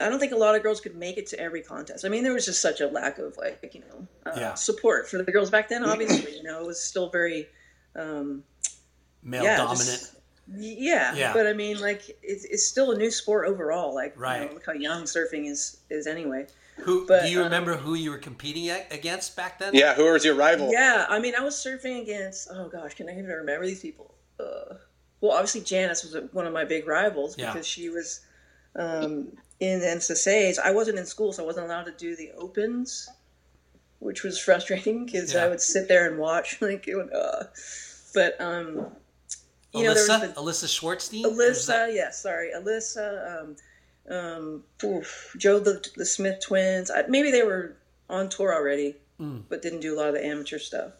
I 0.01 0.09
don't 0.09 0.19
think 0.19 0.33
a 0.33 0.37
lot 0.37 0.55
of 0.57 0.63
girls 0.63 0.81
could 0.81 0.97
make 0.97 1.17
it 1.19 1.27
to 1.29 1.39
every 1.41 1.63
contest. 1.63 2.05
I 2.05 2.09
mean, 2.09 2.25
there 2.25 2.33
was 2.33 2.45
just 2.45 2.61
such 2.61 2.81
a 2.81 2.89
lack 2.89 3.19
of 3.19 3.37
like, 3.37 3.71
you 3.73 3.81
know, 3.81 4.07
uh, 4.27 4.35
Yeah. 4.37 4.55
support 4.55 5.09
for 5.09 5.23
the 5.23 5.31
girls 5.31 5.51
back 5.51 5.69
then. 5.69 5.85
Obviously, 5.85 6.37
you 6.37 6.43
know, 6.43 6.61
it 6.61 6.67
was 6.67 6.83
still 6.83 7.11
very. 7.11 7.49
Um, 7.95 8.43
male 9.23 9.45
Yeah, 9.45 9.57
dominant? 9.59 9.79
just- 9.87 10.17
yeah, 10.57 11.15
Yeah. 11.15 11.33
but 11.33 11.47
I 11.47 11.53
mean, 11.53 11.81
like, 11.81 12.19
it's, 12.23 12.45
it's 12.45 12.67
still 12.67 12.91
a 12.93 12.97
new 12.97 13.11
sport 13.11 13.47
overall. 13.49 13.95
Like, 13.95 14.15
you 14.17 14.23
Right. 14.23 14.47
know, 14.49 14.55
look 14.55 14.67
how 14.67 14.73
young 14.73 15.05
surfing 15.05 15.49
is 15.49 15.79
is 15.91 16.07
anyway. 16.07 16.47
who 16.77 17.07
but, 17.07 17.23
do 17.25 17.31
you 17.31 17.39
um, 17.39 17.45
remember 17.45 17.77
who 17.77 17.95
you 17.95 18.11
were 18.11 18.19
competing 18.19 18.71
against 18.91 19.37
back 19.37 19.59
then? 19.59 19.75
Yeah, 19.75 19.95
who 19.95 20.05
was 20.11 20.25
your 20.25 20.35
rival? 20.35 20.71
Yeah, 20.73 21.07
I 21.09 21.19
mean, 21.21 21.35
I 21.35 21.41
was 21.45 21.55
surfing 21.55 22.01
against. 22.03 22.49
Oh 22.51 22.69
gosh, 22.69 22.95
can 22.95 23.09
I 23.09 23.13
even 23.13 23.27
remember 23.27 23.67
these 23.67 23.81
people? 23.81 24.15
Uh, 24.39 24.75
well, 25.21 25.33
obviously 25.33 25.61
Janice 25.61 26.03
was 26.03 26.17
one 26.33 26.47
of 26.47 26.53
my 26.53 26.65
big 26.65 26.87
rivals 26.87 27.37
Yeah. 27.37 27.53
because 27.53 27.67
she 27.67 27.91
was 27.91 28.21
um, 28.77 29.37
in 29.61 29.81
NSSA's. 29.81 30.59
I 30.59 30.71
wasn't 30.71 30.99
in 30.99 31.05
school, 31.05 31.33
so 31.35 31.43
I 31.43 31.47
wasn't 31.47 31.67
allowed 31.67 31.85
to 31.85 31.93
do 31.93 32.17
the 32.17 32.31
opens, 32.33 33.09
which 33.99 34.23
was 34.23 34.39
frustrating 34.39 35.05
because 35.05 35.35
Yeah. 35.35 35.45
I 35.45 35.49
would 35.49 35.61
sit 35.61 35.89
there 35.89 36.09
and 36.09 36.19
watch 36.19 36.57
like, 36.63 36.89
it 36.89 36.95
would, 36.97 37.13
uh, 37.13 37.45
but 38.15 38.41
um, 38.41 38.87
you 39.73 39.85
know, 39.85 39.95
there 39.95 40.09
Alyssa, 40.09 40.35
the, 40.35 40.41
Alyssa 40.41 40.67
Schwartzstein. 40.67 41.25
Alyssa, 41.25 41.95
yeah, 41.95 42.11
sorry, 42.11 42.51
Alyssa, 42.57 43.43
um, 43.43 43.57
um, 44.15 44.65
oof, 44.85 45.35
Joe 45.39 45.59
the 45.59 45.87
the 45.97 46.05
Smith 46.07 46.41
twins. 46.41 46.91
I, 46.91 47.05
maybe 47.09 47.31
they 47.31 47.43
were 47.43 47.77
on 48.09 48.29
tour 48.29 48.53
already, 48.55 48.97
Hmm. 49.19 49.39
but 49.49 49.63
didn't 49.63 49.81
do 49.81 49.95
a 49.95 49.97
lot 49.97 50.09
of 50.09 50.15
the 50.15 50.25
amateur 50.25 50.59
stuff. 50.59 50.93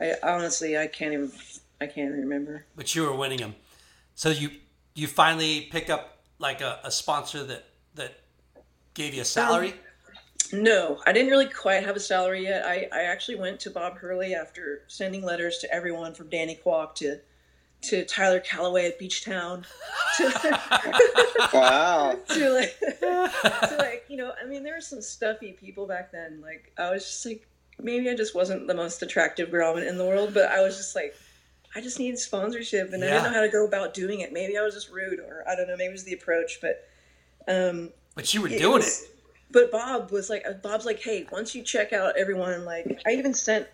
I 0.00 0.14
honestly, 0.22 0.76
I 0.76 0.86
can't 0.86 1.12
even, 1.12 1.32
I 1.80 1.86
can't 1.86 2.12
remember. 2.12 2.64
but 2.76 2.94
you 2.94 3.02
were 3.02 3.14
winning 3.14 3.38
them. 3.38 3.54
So 4.14 4.30
you 4.30 4.50
you 4.94 5.06
finally 5.06 5.68
pick 5.70 5.88
up 5.88 6.18
like 6.38 6.60
a, 6.60 6.80
a 6.84 6.90
sponsor 6.90 7.44
that 7.44 7.64
that 7.94 8.14
gave 8.94 9.14
you 9.14 9.22
a 9.22 9.24
salary? 9.24 9.74
No, 10.52 11.00
I 11.06 11.12
didn't 11.12 11.30
really 11.30 11.46
quite 11.48 11.82
have 11.82 11.96
a 11.96 12.00
salary 12.00 12.42
yet. 12.44 12.66
I, 12.66 12.86
I 12.92 13.02
actually 13.04 13.36
went 13.36 13.58
to 13.60 13.70
Bob 13.70 13.96
Hurley 13.96 14.34
after 14.34 14.82
sending 14.86 15.22
letters 15.22 15.56
to 15.58 15.72
everyone 15.74 16.12
from 16.12 16.28
Danny 16.28 16.58
Kwock 16.62 16.94
to 16.96 17.18
to 17.82 18.04
Tyler 18.04 18.40
Calloway 18.40 18.86
at 18.86 18.98
Beachtown 19.00 19.64
to, 20.16 20.60
Wow. 21.52 22.18
to 22.28 22.50
like 22.50 22.78
to 22.80 23.76
like 23.78 24.04
you 24.08 24.16
know 24.16 24.32
I 24.42 24.46
mean 24.46 24.62
there 24.62 24.74
were 24.74 24.80
some 24.80 25.02
stuffy 25.02 25.52
people 25.52 25.86
back 25.86 26.12
then. 26.12 26.40
Like 26.40 26.72
I 26.78 26.90
was 26.90 27.04
just 27.04 27.26
like 27.26 27.46
maybe 27.80 28.08
I 28.10 28.14
just 28.14 28.34
wasn't 28.34 28.66
the 28.66 28.74
most 28.74 29.02
attractive 29.02 29.50
girl 29.50 29.76
in 29.76 29.98
the 29.98 30.04
world, 30.04 30.32
but 30.34 30.50
I 30.50 30.62
was 30.62 30.76
just 30.76 30.94
like 30.94 31.14
I 31.74 31.80
just 31.80 31.98
needed 31.98 32.18
sponsorship 32.18 32.92
and 32.92 33.02
I 33.02 33.06
didn't 33.08 33.24
know 33.24 33.32
how 33.32 33.40
to 33.40 33.48
go 33.48 33.66
about 33.66 33.94
doing 33.94 34.20
it. 34.20 34.32
Maybe 34.32 34.58
I 34.58 34.62
was 34.62 34.74
just 34.74 34.90
rude 34.90 35.18
or 35.20 35.42
I 35.48 35.56
don't 35.56 35.66
know. 35.68 35.76
Maybe 35.76 35.88
it 35.88 35.92
was 35.92 36.04
the 36.04 36.12
approach, 36.14 36.60
but 36.60 36.86
um, 37.48 37.90
But 38.14 38.32
you 38.34 38.42
were 38.42 38.48
it 38.48 38.58
doing 38.58 38.74
was- 38.74 39.02
it. 39.02 39.08
But 39.50 39.70
Bob 39.70 40.10
was 40.12 40.30
like, 40.30 40.44
uh, 40.48 40.52
Bob's 40.54 40.86
like, 40.86 41.02
hey, 41.02 41.26
once 41.30 41.54
you 41.54 41.62
check 41.62 41.92
out 41.92 42.16
everyone, 42.16 42.64
like, 42.64 43.02
I 43.06 43.10
even 43.10 43.34
sent, 43.34 43.66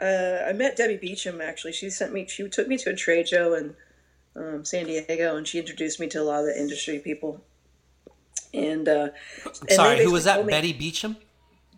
uh, 0.00 0.44
I 0.48 0.52
met 0.52 0.76
Debbie 0.76 0.98
Beacham 0.98 1.40
actually. 1.40 1.72
She 1.72 1.90
sent 1.90 2.12
me, 2.12 2.26
she 2.26 2.48
took 2.48 2.68
me 2.68 2.76
to 2.78 2.90
a 2.90 2.96
trade 2.96 3.28
show 3.28 3.54
in 3.54 3.74
um, 4.34 4.64
San 4.64 4.86
Diego, 4.86 5.36
and 5.36 5.46
she 5.46 5.58
introduced 5.58 5.98
me 6.00 6.06
to 6.08 6.20
a 6.20 6.24
lot 6.24 6.40
of 6.40 6.46
the 6.46 6.58
industry 6.60 6.98
people. 6.98 7.42
And, 8.52 8.88
uh, 8.88 9.08
and 9.44 9.70
Sorry, 9.70 10.02
who 10.02 10.12
was 10.12 10.24
that? 10.24 10.34
told 10.36 10.46
me- 10.46 10.52
Betty 10.52 10.72
Beacham. 10.72 11.16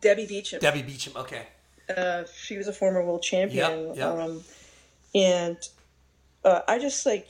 Debbie 0.01 0.27
Beacham. 0.27 0.61
Debbie 0.61 0.83
Beacham. 0.83 1.17
Okay. 1.17 1.47
Uh, 1.95 2.25
she 2.41 2.57
was 2.57 2.69
a 2.69 2.73
former 2.73 3.05
world 3.05 3.23
champion. 3.23 3.89
Yep, 3.89 3.97
yep. 3.97 4.07
Um, 4.09 4.45
and 5.15 5.57
uh, 6.45 6.61
I 6.69 6.79
just 6.79 7.05
like 7.07 7.27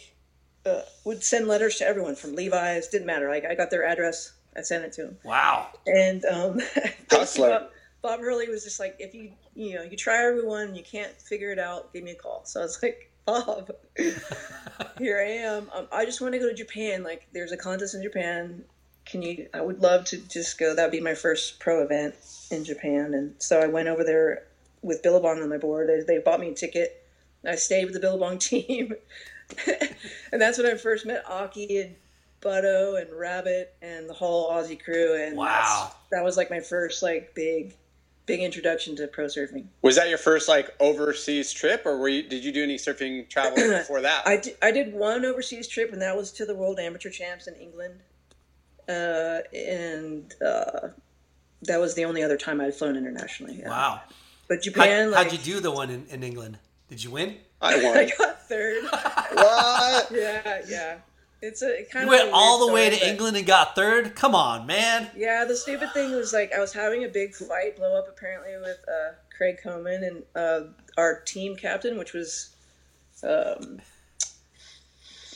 uh, 0.67 0.83
would 1.05 1.23
send 1.23 1.49
letters 1.49 1.77
to 1.77 1.87
everyone 1.87 2.15
from 2.17 2.35
Levi's. 2.35 2.89
Didn't 2.89 3.07
matter. 3.07 3.29
Like 3.31 3.45
I 3.45 3.55
got 3.55 3.71
their 3.71 3.85
address. 3.87 4.33
I 4.57 4.63
sent 4.63 4.85
it 4.85 4.93
to 4.95 5.03
them. 5.05 5.17
Wow. 5.25 5.69
And 5.87 6.25
um, 6.25 6.61
Hustler. 7.11 7.51
Bob, 7.51 7.71
Bob 8.03 8.21
Hurley 8.21 8.49
was 8.49 8.65
just 8.65 8.81
like, 8.81 8.97
if 8.99 9.15
you 9.15 9.31
you 9.59 9.75
know 9.75 9.83
you 9.83 9.97
try 9.97 10.25
everyone, 10.25 10.75
you 10.75 10.83
can't 10.83 11.13
figure 11.21 11.51
it 11.51 11.59
out, 11.59 11.93
give 11.93 12.05
me 12.05 12.13
a 12.13 12.15
call. 12.15 12.43
So 12.45 12.61
I 12.61 12.63
was 12.63 12.79
like, 12.83 13.11
Bob, 13.27 13.71
here 14.99 15.19
I 15.19 15.31
am. 15.45 15.69
Um, 15.75 15.87
I 15.93 16.05
just 16.05 16.21
want 16.21 16.33
to 16.35 16.39
go 16.39 16.49
to 16.49 16.55
Japan. 16.55 17.03
Like, 17.03 17.27
there's 17.33 17.53
a 17.53 17.57
contest 17.57 17.95
in 17.95 18.03
Japan. 18.03 18.65
Can 19.05 19.21
you? 19.23 19.49
I 19.53 19.61
would 19.61 19.81
love 19.81 20.05
to 20.07 20.17
just 20.17 20.59
go. 20.59 20.75
That'd 20.75 20.93
be 20.93 21.01
my 21.01 21.15
first 21.15 21.61
pro 21.61 21.83
event 21.83 22.15
in 22.51 22.65
Japan. 22.65 23.15
And 23.15 23.35
so 23.39 23.61
I 23.61 23.67
went 23.67 23.89
over 23.89 24.05
there 24.05 24.45
with 24.83 25.03
Billabong 25.03 25.43
on 25.43 25.49
my 25.49 25.59
board. 25.59 25.89
They, 25.89 26.01
they 26.01 26.19
bought 26.23 26.41
me 26.41 26.51
a 26.51 26.55
ticket. 26.55 27.05
I 27.47 27.57
stayed 27.57 27.85
with 27.85 27.95
the 27.95 28.01
Billabong 28.01 28.39
team, 28.51 28.95
and 30.33 30.41
that's 30.41 30.59
when 30.59 30.67
I 30.67 30.75
first 30.75 31.07
met 31.07 31.25
Occy 31.27 31.85
and 31.85 31.95
Butto 32.41 33.01
and 33.01 33.11
Rabbit 33.13 33.75
and 33.83 34.09
the 34.09 34.15
whole 34.15 34.51
Aussie 34.51 34.83
crew. 34.83 35.15
And 35.21 35.37
Wow. 35.37 35.93
that 36.11 36.23
was 36.25 36.37
like 36.37 36.51
my 36.51 36.61
first 36.61 37.03
like 37.03 37.35
big, 37.35 37.75
big 38.29 38.41
introduction 38.41 38.95
to 38.97 39.09
pro 39.09 39.25
surfing. 39.25 39.67
Was 39.83 39.97
that 39.97 40.09
your 40.09 40.19
first 40.19 40.49
like 40.49 40.71
overseas 40.79 41.53
trip, 41.53 41.85
or 41.85 41.99
were 41.99 42.09
you, 42.09 42.23
did 42.23 42.45
you 42.45 42.53
do 42.53 42.63
any 42.63 42.77
surfing 42.77 43.29
travel 43.29 43.57
before 43.79 44.03
that? 44.03 44.25
I 44.27 44.37
did, 44.37 44.57
I 44.63 44.71
did 44.71 44.93
one 44.93 45.25
overseas 45.25 45.67
trip, 45.67 45.93
and 45.93 46.01
that 46.03 46.17
was 46.17 46.31
to 46.33 46.47
the 46.47 46.55
World 46.55 46.79
Amateur 46.79 47.11
Champs 47.11 47.49
in 47.49 47.55
England. 47.55 48.01
Uh, 48.89 49.41
and 49.55 50.33
uh, 50.41 50.89
that 51.63 51.81
was 51.81 51.95
the 51.95 52.05
only 52.05 52.23
other 52.23 52.37
time 52.37 52.61
I'd 52.61 52.75
flown 52.75 52.97
internationally. 52.97 53.57
yeah. 53.59 53.69
Wow. 53.69 54.03
But 54.49 54.59
How, 54.59 54.63
Japan, 54.63 55.13
how'd 55.13 55.27
like, 55.27 55.33
you 55.33 55.39
do 55.39 55.61
the 55.61 55.71
one 55.71 55.91
in, 55.91 56.07
in 56.09 56.23
England? 56.23 56.59
Did 56.89 57.03
you 57.03 57.11
win? 57.11 57.37
I 57.61 57.77
won. 57.83 57.97
I 57.99 58.11
got 58.17 58.47
third. 58.49 58.85
what? 59.33 60.11
yeah, 60.13 60.63
yeah. 60.69 60.99
It's 61.41 61.63
a 61.63 61.81
it 61.81 61.91
kind 61.91 62.07
You 62.07 62.15
of 62.15 62.19
went 62.21 62.31
all 62.33 62.67
the 62.67 62.73
way 62.73 62.91
to 62.91 62.97
but- 62.99 63.07
England 63.09 63.37
and 63.37 63.47
got 63.47 63.75
third? 63.77 64.15
Come 64.17 64.35
on, 64.35 64.67
man. 64.67 65.09
Yeah, 65.17 65.45
the 65.45 65.57
stupid 65.57 65.93
thing 65.93 66.13
was 66.13 66.33
like 66.33 66.53
I 66.53 66.59
was 66.59 66.73
having 66.73 67.05
a 67.05 67.09
big 67.09 67.35
fight 67.35 67.77
blow 67.77 67.97
up 67.97 68.09
apparently 68.09 68.57
with 68.61 68.79
uh, 68.89 69.13
Craig 69.37 69.59
Coman 69.63 70.03
and 70.03 70.23
uh, 70.35 70.61
our 70.97 71.21
team 71.21 71.55
captain, 71.57 71.97
which 71.97 72.13
was 72.13 72.55
um, 73.23 73.81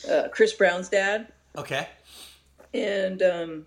uh, 0.09 0.27
Chris 0.31 0.53
Brown's 0.53 0.89
dad. 0.89 1.31
Okay. 1.57 1.87
and 2.73 3.21
um, 3.21 3.65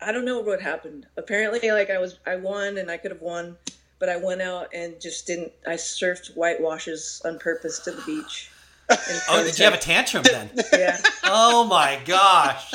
I 0.00 0.12
don't 0.12 0.24
know 0.24 0.40
what 0.40 0.62
happened. 0.62 1.06
Apparently, 1.16 1.70
like 1.72 1.90
I 1.90 1.98
was, 1.98 2.18
I 2.26 2.36
won, 2.36 2.78
and 2.78 2.90
I 2.90 2.96
could 2.96 3.10
have 3.10 3.20
won, 3.20 3.56
but 3.98 4.08
I 4.08 4.16
went 4.16 4.40
out 4.40 4.68
and 4.72 5.00
just 5.00 5.26
didn't. 5.26 5.52
I 5.66 5.74
surfed 5.74 6.34
whitewashes 6.34 7.20
on 7.24 7.38
purpose 7.38 7.78
to 7.80 7.90
the 7.90 8.02
beach. 8.02 8.50
In 8.92 8.98
front 9.20 9.40
Oh, 9.40 9.44
did 9.44 9.58
you 9.58 9.64
have 9.64 9.74
a 9.74 9.78
tantrum 9.78 10.22
then? 10.24 10.50
Yeah, 10.72 11.00
Oh 11.24 11.64
my 11.64 11.98
gosh. 12.04 12.72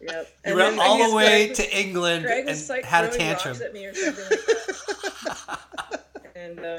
yep. 0.00 0.26
You 0.44 0.52
And 0.52 0.56
went 0.56 0.78
all 0.78 1.08
the 1.10 1.14
way 1.14 1.46
Greg- 1.46 1.56
to 1.56 1.78
England 1.78 2.24
Greg 2.24 2.46
and 2.48 2.68
like 2.68 2.84
had 2.84 3.04
a 3.04 3.08
tantrum. 3.16 3.52
rocks 3.54 3.64
at 3.64 3.72
me 3.72 3.86
or 3.86 3.94
something. 3.94 4.38
and 6.34 6.58
um, 6.58 6.78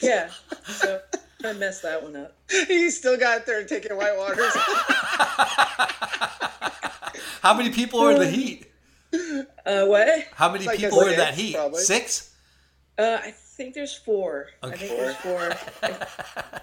yeah, 0.00 0.30
so 0.66 1.00
I 1.44 1.52
messed 1.54 1.82
that 1.82 2.02
one 2.02 2.16
up. 2.16 2.34
he 2.50 2.90
still 2.90 3.16
got 3.16 3.46
there 3.46 3.64
taking 3.64 3.92
whitewaters. 3.92 4.50
How 7.42 7.54
many 7.54 7.70
people 7.70 8.00
were 8.00 8.12
in 8.12 8.18
the 8.18 8.28
heat? 8.30 8.66
Uh, 9.64 9.86
what? 9.86 10.24
How 10.34 10.50
many 10.50 10.66
Like 10.66 10.78
people 10.78 10.98
were 10.98 11.10
in 11.10 11.16
that 11.16 11.34
heat? 11.34 11.54
probably. 11.54 11.80
Six? 11.82 12.34
Uh, 12.98 13.18
I 13.22 13.34
think 13.56 13.74
there's 13.74 13.94
four. 13.94 14.48
I 14.62 14.76
think 14.76 14.98
there's 14.98 15.16
four. 15.16 15.52
I, 15.82 15.88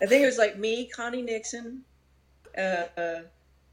I 0.02 0.06
think 0.06 0.24
it 0.24 0.26
was 0.26 0.38
like 0.38 0.58
me, 0.58 0.88
Connie 0.88 1.24
Nixon, 1.24 1.84
uh, 2.58 2.86
uh, 2.98 3.22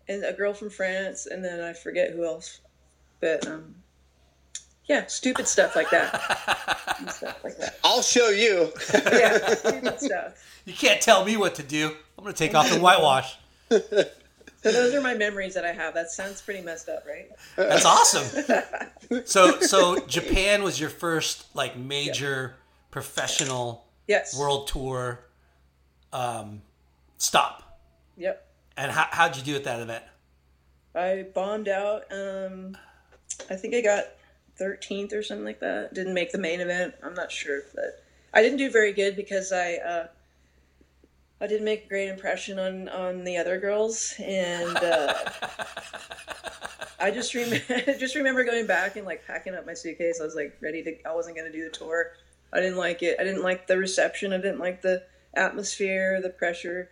and 0.08 0.24
a 0.24 0.32
girl 0.32 0.54
from 0.54 0.70
France, 0.70 1.26
and 1.26 1.44
then 1.44 1.60
I 1.60 1.74
forget 1.74 2.12
who 2.12 2.24
else. 2.24 2.60
But 3.20 3.46
um, 3.46 3.74
yeah, 4.86 5.06
stupid 5.06 5.46
stuff 5.46 5.76
like 5.76 5.90
that. 5.90 6.76
Stuff 7.08 7.42
like 7.42 7.56
that. 7.56 7.78
I'll 7.82 8.02
show 8.02 8.28
you. 8.28 8.70
Yeah, 8.92 9.54
stupid 9.54 10.00
stuff. 10.00 10.46
You 10.66 10.74
can't 10.74 11.00
tell 11.00 11.24
me 11.24 11.38
what 11.38 11.54
to 11.54 11.62
do. 11.62 11.88
I'm 12.18 12.22
going 12.22 12.34
to 12.34 12.38
take 12.38 12.54
off 12.54 12.70
the 12.70 12.78
whitewash. 12.78 13.38
So 13.70 13.80
those 14.62 14.92
are 14.94 15.00
my 15.00 15.14
memories 15.14 15.54
that 15.54 15.64
I 15.64 15.72
have. 15.72 15.94
That 15.94 16.10
sounds 16.10 16.42
pretty 16.42 16.60
messed 16.60 16.90
up, 16.90 17.06
right? 17.06 17.30
That's 17.56 17.86
awesome. 17.86 18.44
So, 19.24 19.58
so 19.60 19.98
Japan 20.06 20.62
was 20.62 20.78
your 20.78 20.90
first 20.90 21.46
like 21.56 21.78
major 21.78 22.56
professional 22.90 23.86
Yes. 24.06 24.36
world 24.38 24.66
tour 24.66 25.20
um, 26.12 26.62
stop. 27.18 27.78
Yep. 28.16 28.46
And 28.76 28.90
how, 28.90 29.06
how'd 29.10 29.36
you 29.36 29.42
do 29.42 29.54
at 29.54 29.64
that 29.64 29.80
event? 29.80 30.04
I 30.94 31.26
bombed 31.32 31.68
out. 31.68 32.04
Um, 32.10 32.76
I 33.48 33.54
think 33.54 33.74
I 33.74 33.80
got 33.80 34.06
13th 34.60 35.12
or 35.12 35.22
something 35.22 35.44
like 35.44 35.60
that. 35.60 35.94
Didn't 35.94 36.14
make 36.14 36.32
the 36.32 36.38
main 36.38 36.60
event. 36.60 36.94
I'm 37.02 37.14
not 37.14 37.30
sure, 37.30 37.62
but 37.74 38.02
I 38.34 38.42
didn't 38.42 38.58
do 38.58 38.70
very 38.70 38.92
good 38.92 39.16
because 39.16 39.52
I 39.52 39.74
uh, 39.74 40.06
I 41.40 41.46
didn't 41.46 41.64
make 41.64 41.86
a 41.86 41.88
great 41.88 42.08
impression 42.08 42.58
on 42.58 42.88
on 42.88 43.24
the 43.24 43.36
other 43.36 43.58
girls, 43.58 44.14
and 44.18 44.76
uh, 44.76 45.14
I 47.00 47.10
just 47.10 47.34
remember 47.34 47.80
just 47.98 48.14
remember 48.14 48.44
going 48.44 48.66
back 48.66 48.96
and 48.96 49.06
like 49.06 49.26
packing 49.26 49.54
up 49.54 49.64
my 49.66 49.74
suitcase. 49.74 50.20
I 50.20 50.24
was 50.24 50.34
like 50.34 50.56
ready 50.60 50.82
to. 50.82 51.08
I 51.08 51.14
wasn't 51.14 51.36
going 51.36 51.50
to 51.50 51.56
do 51.56 51.64
the 51.64 51.70
tour. 51.70 52.12
I 52.52 52.60
didn't 52.60 52.78
like 52.78 53.02
it. 53.02 53.16
I 53.20 53.24
didn't 53.24 53.42
like 53.42 53.66
the 53.66 53.76
reception. 53.78 54.32
I 54.32 54.36
didn't 54.38 54.58
like 54.58 54.82
the 54.82 55.02
atmosphere, 55.34 56.20
the 56.20 56.30
pressure. 56.30 56.90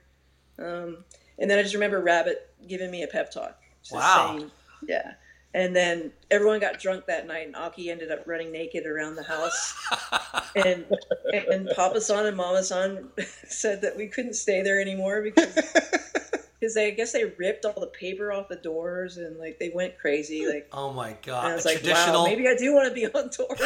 Um, 0.59 1.05
and 1.39 1.51
then 1.51 1.59
I 1.59 1.63
just 1.63 1.75
remember 1.75 2.01
Rabbit 2.01 2.51
giving 2.67 2.91
me 2.91 3.03
a 3.03 3.09
pep 3.09 3.31
talk. 3.31 3.61
Wow. 3.93 4.37
saying- 4.39 4.51
yeah. 4.87 5.13
And 5.55 5.75
then 5.75 6.13
everyone 6.31 6.61
got 6.61 6.79
drunk 6.79 7.07
that 7.07 7.27
night, 7.27 7.47
and 7.47 7.55
Occy 7.57 7.89
ended 7.89 8.13
up 8.13 8.25
running 8.27 8.53
naked 8.53 8.85
around 8.87 9.15
the 9.17 9.23
house. 9.23 9.75
and 10.57 10.85
and 11.33 11.71
Papa 11.75 12.03
San 12.03 12.27
and 12.27 12.37
Mama 12.37 12.63
San 12.63 13.09
said 13.49 13.81
that 13.81 13.97
we 13.97 14.09
couldn't 14.09 14.35
stay 14.35 14.63
there 14.63 14.79
anymore 14.79 15.23
because 15.23 15.57
because 16.59 16.75
they 16.75 16.89
I 16.89 16.91
guess 16.91 17.13
they 17.13 17.25
ripped 17.25 17.65
all 17.65 17.79
the 17.79 17.87
paper 17.87 18.33
off 18.33 18.49
the 18.49 18.57
doors 18.57 19.17
and 19.17 19.39
like 19.39 19.59
they 19.59 19.71
went 19.75 19.99
crazy. 19.99 20.47
Like 20.47 20.69
Oh 20.73 20.93
my 20.93 21.11
and 21.11 21.23
god! 21.23 21.45
I 21.47 21.53
A 21.53 21.55
was 21.55 21.65
like, 21.65 21.79
traditional. 21.79 22.25
wow, 22.25 22.31
maybe 22.31 22.49
I 22.49 22.57
do 22.57 22.75
want 22.75 22.89
to 22.89 22.95
be 22.95 23.07
on 23.07 23.31
tour. 23.31 23.47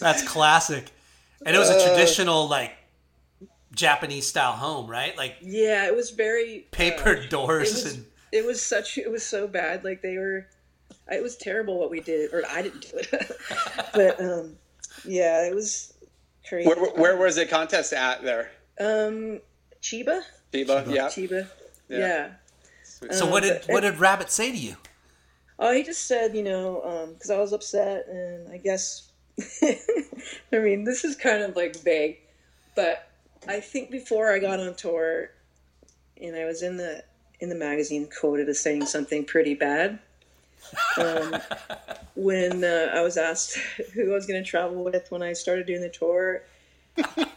That's 0.00 0.26
classic. 0.26 0.90
And 1.44 1.54
it 1.56 1.58
was 1.58 1.70
a 1.70 1.84
traditional 1.86 2.48
like 2.48 2.72
Japanese 3.74 4.26
style 4.26 4.52
home, 4.52 4.88
right? 4.88 5.16
Like 5.16 5.36
yeah, 5.40 5.86
it 5.86 5.94
was 5.94 6.10
very 6.10 6.66
paper 6.70 7.18
uh, 7.18 7.26
doors 7.28 7.70
it 7.70 7.74
was 7.84 7.94
and 7.94 8.06
it 8.32 8.46
was 8.46 8.62
such 8.62 8.98
it 8.98 9.10
was 9.10 9.24
so 9.24 9.46
bad 9.46 9.84
like 9.84 10.02
they 10.02 10.16
were 10.16 10.46
it 11.10 11.22
was 11.22 11.36
terrible 11.36 11.78
what 11.78 11.90
we 11.90 12.00
did 12.00 12.32
or 12.32 12.42
i 12.48 12.62
didn't 12.62 12.80
do 12.80 12.96
it 12.96 13.30
but 13.92 14.18
um 14.20 14.56
yeah 15.04 15.46
it 15.46 15.54
was 15.54 15.92
crazy 16.48 16.66
where, 16.68 16.78
where 16.94 17.16
was 17.16 17.36
the 17.36 17.44
contest 17.44 17.92
at 17.92 18.22
there? 18.22 18.50
um 18.80 19.38
chiba 19.82 20.22
Chiba, 20.52 20.86
yeah. 20.88 21.06
chiba 21.08 21.46
Yeah. 21.88 21.98
yeah, 21.98 22.28
so 23.10 23.26
Um, 23.26 23.30
what 23.32 23.42
did 23.42 23.62
what 23.66 23.80
did 23.80 23.98
Rabbit 23.98 24.30
say 24.30 24.50
to 24.50 24.56
you? 24.56 24.76
oh 25.58 25.72
he 25.72 25.82
just 25.82 26.06
said 26.06 26.34
you 26.34 26.42
know 26.42 26.82
um 26.82 27.12
because 27.12 27.30
i 27.30 27.38
was 27.38 27.52
upset 27.52 28.06
and 28.08 28.50
i 28.52 28.56
guess 28.56 29.12
i 29.62 30.58
mean 30.58 30.84
this 30.84 31.04
is 31.04 31.14
kind 31.14 31.42
of 31.42 31.54
like 31.54 31.76
vague 31.76 32.18
but 32.74 33.08
i 33.46 33.60
think 33.60 33.90
before 33.90 34.32
i 34.32 34.38
got 34.38 34.58
on 34.58 34.74
tour 34.74 35.30
and 36.20 36.34
i 36.34 36.44
was 36.44 36.62
in 36.62 36.76
the 36.78 37.04
in 37.42 37.48
the 37.48 37.54
magazine 37.56 38.08
quoted 38.20 38.48
as 38.48 38.60
saying 38.60 38.86
something 38.86 39.24
pretty 39.24 39.54
bad. 39.54 39.98
Um, 40.96 41.36
when 42.14 42.62
uh, 42.62 42.92
I 42.94 43.02
was 43.02 43.16
asked 43.16 43.56
who 43.94 44.12
I 44.12 44.14
was 44.14 44.26
going 44.26 44.42
to 44.42 44.48
travel 44.48 44.84
with 44.84 45.10
when 45.10 45.22
I 45.22 45.32
started 45.32 45.66
doing 45.66 45.80
the 45.80 45.88
tour, 45.88 46.44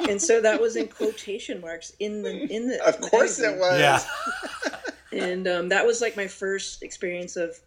and 0.09 0.21
so 0.21 0.41
that 0.41 0.59
was 0.59 0.75
in 0.75 0.87
quotation 0.87 1.61
marks 1.61 1.93
in 1.99 2.23
the 2.23 2.45
in 2.53 2.67
the. 2.67 2.85
Of 2.85 2.99
course 3.01 3.39
it 3.39 3.57
was. 3.57 3.79
Yeah. 3.79 4.01
and 5.11 5.47
um, 5.47 5.69
that 5.69 5.85
was 5.85 6.01
like 6.01 6.17
my 6.17 6.27
first 6.27 6.83
experience 6.83 7.35
of 7.35 7.57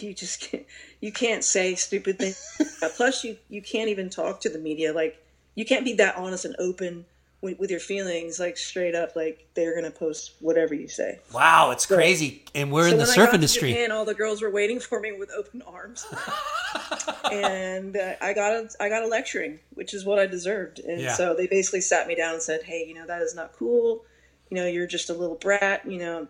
you 0.00 0.14
just 0.14 0.40
can't 0.40 0.66
you 1.00 1.12
can't 1.12 1.44
say 1.44 1.74
stupid 1.74 2.18
things 2.18 2.42
Uh, 2.82 2.88
plus 2.96 3.22
you 3.24 3.36
you 3.48 3.62
can't 3.62 3.88
even 3.88 4.10
talk 4.10 4.40
to 4.40 4.48
the 4.48 4.58
media 4.58 4.92
like 4.92 5.22
you 5.54 5.64
can't 5.64 5.84
be 5.84 5.94
that 5.94 6.16
honest 6.16 6.44
and 6.44 6.56
open 6.58 7.04
with, 7.40 7.58
with 7.60 7.70
your 7.70 7.78
feelings 7.80 8.40
like 8.40 8.56
straight 8.58 8.94
up 8.96 9.14
like 9.14 9.46
they're 9.54 9.74
gonna 9.74 9.90
post 9.92 10.32
whatever 10.40 10.74
you 10.74 10.88
say 10.88 11.18
Wow, 11.32 11.70
it's 11.70 11.86
crazy. 11.86 12.44
And 12.54 12.72
we're 12.72 12.88
so 12.88 12.92
in 12.94 12.98
the 12.98 13.06
surf 13.06 13.32
industry. 13.32 13.82
and 13.84 13.92
all 13.92 14.04
the 14.04 14.14
girls 14.14 14.42
were 14.42 14.50
waiting 14.50 14.80
for 14.80 14.98
me 15.00 15.12
with 15.12 15.30
open 15.36 15.62
arms, 15.62 16.04
and 17.32 17.96
uh, 17.96 18.14
I 18.20 18.32
got 18.32 18.52
a 18.52 18.68
I 18.80 18.88
got 18.88 19.02
a 19.02 19.06
lecturing, 19.06 19.60
which 19.74 19.94
is 19.94 20.04
what 20.04 20.18
I 20.18 20.26
deserved. 20.26 20.80
And 20.80 21.00
Yeah. 21.00 21.14
so 21.14 21.34
they 21.34 21.46
basically 21.46 21.80
sat 21.80 22.06
me 22.06 22.14
down 22.14 22.34
and 22.34 22.42
said, 22.42 22.62
"Hey, 22.64 22.84
you 22.86 22.94
know 22.94 23.06
that 23.06 23.22
is 23.22 23.34
not 23.34 23.52
cool. 23.52 24.04
You 24.50 24.56
know, 24.56 24.66
you're 24.66 24.86
just 24.86 25.10
a 25.10 25.14
little 25.14 25.36
brat. 25.36 25.88
You 25.88 25.98
know, 25.98 26.28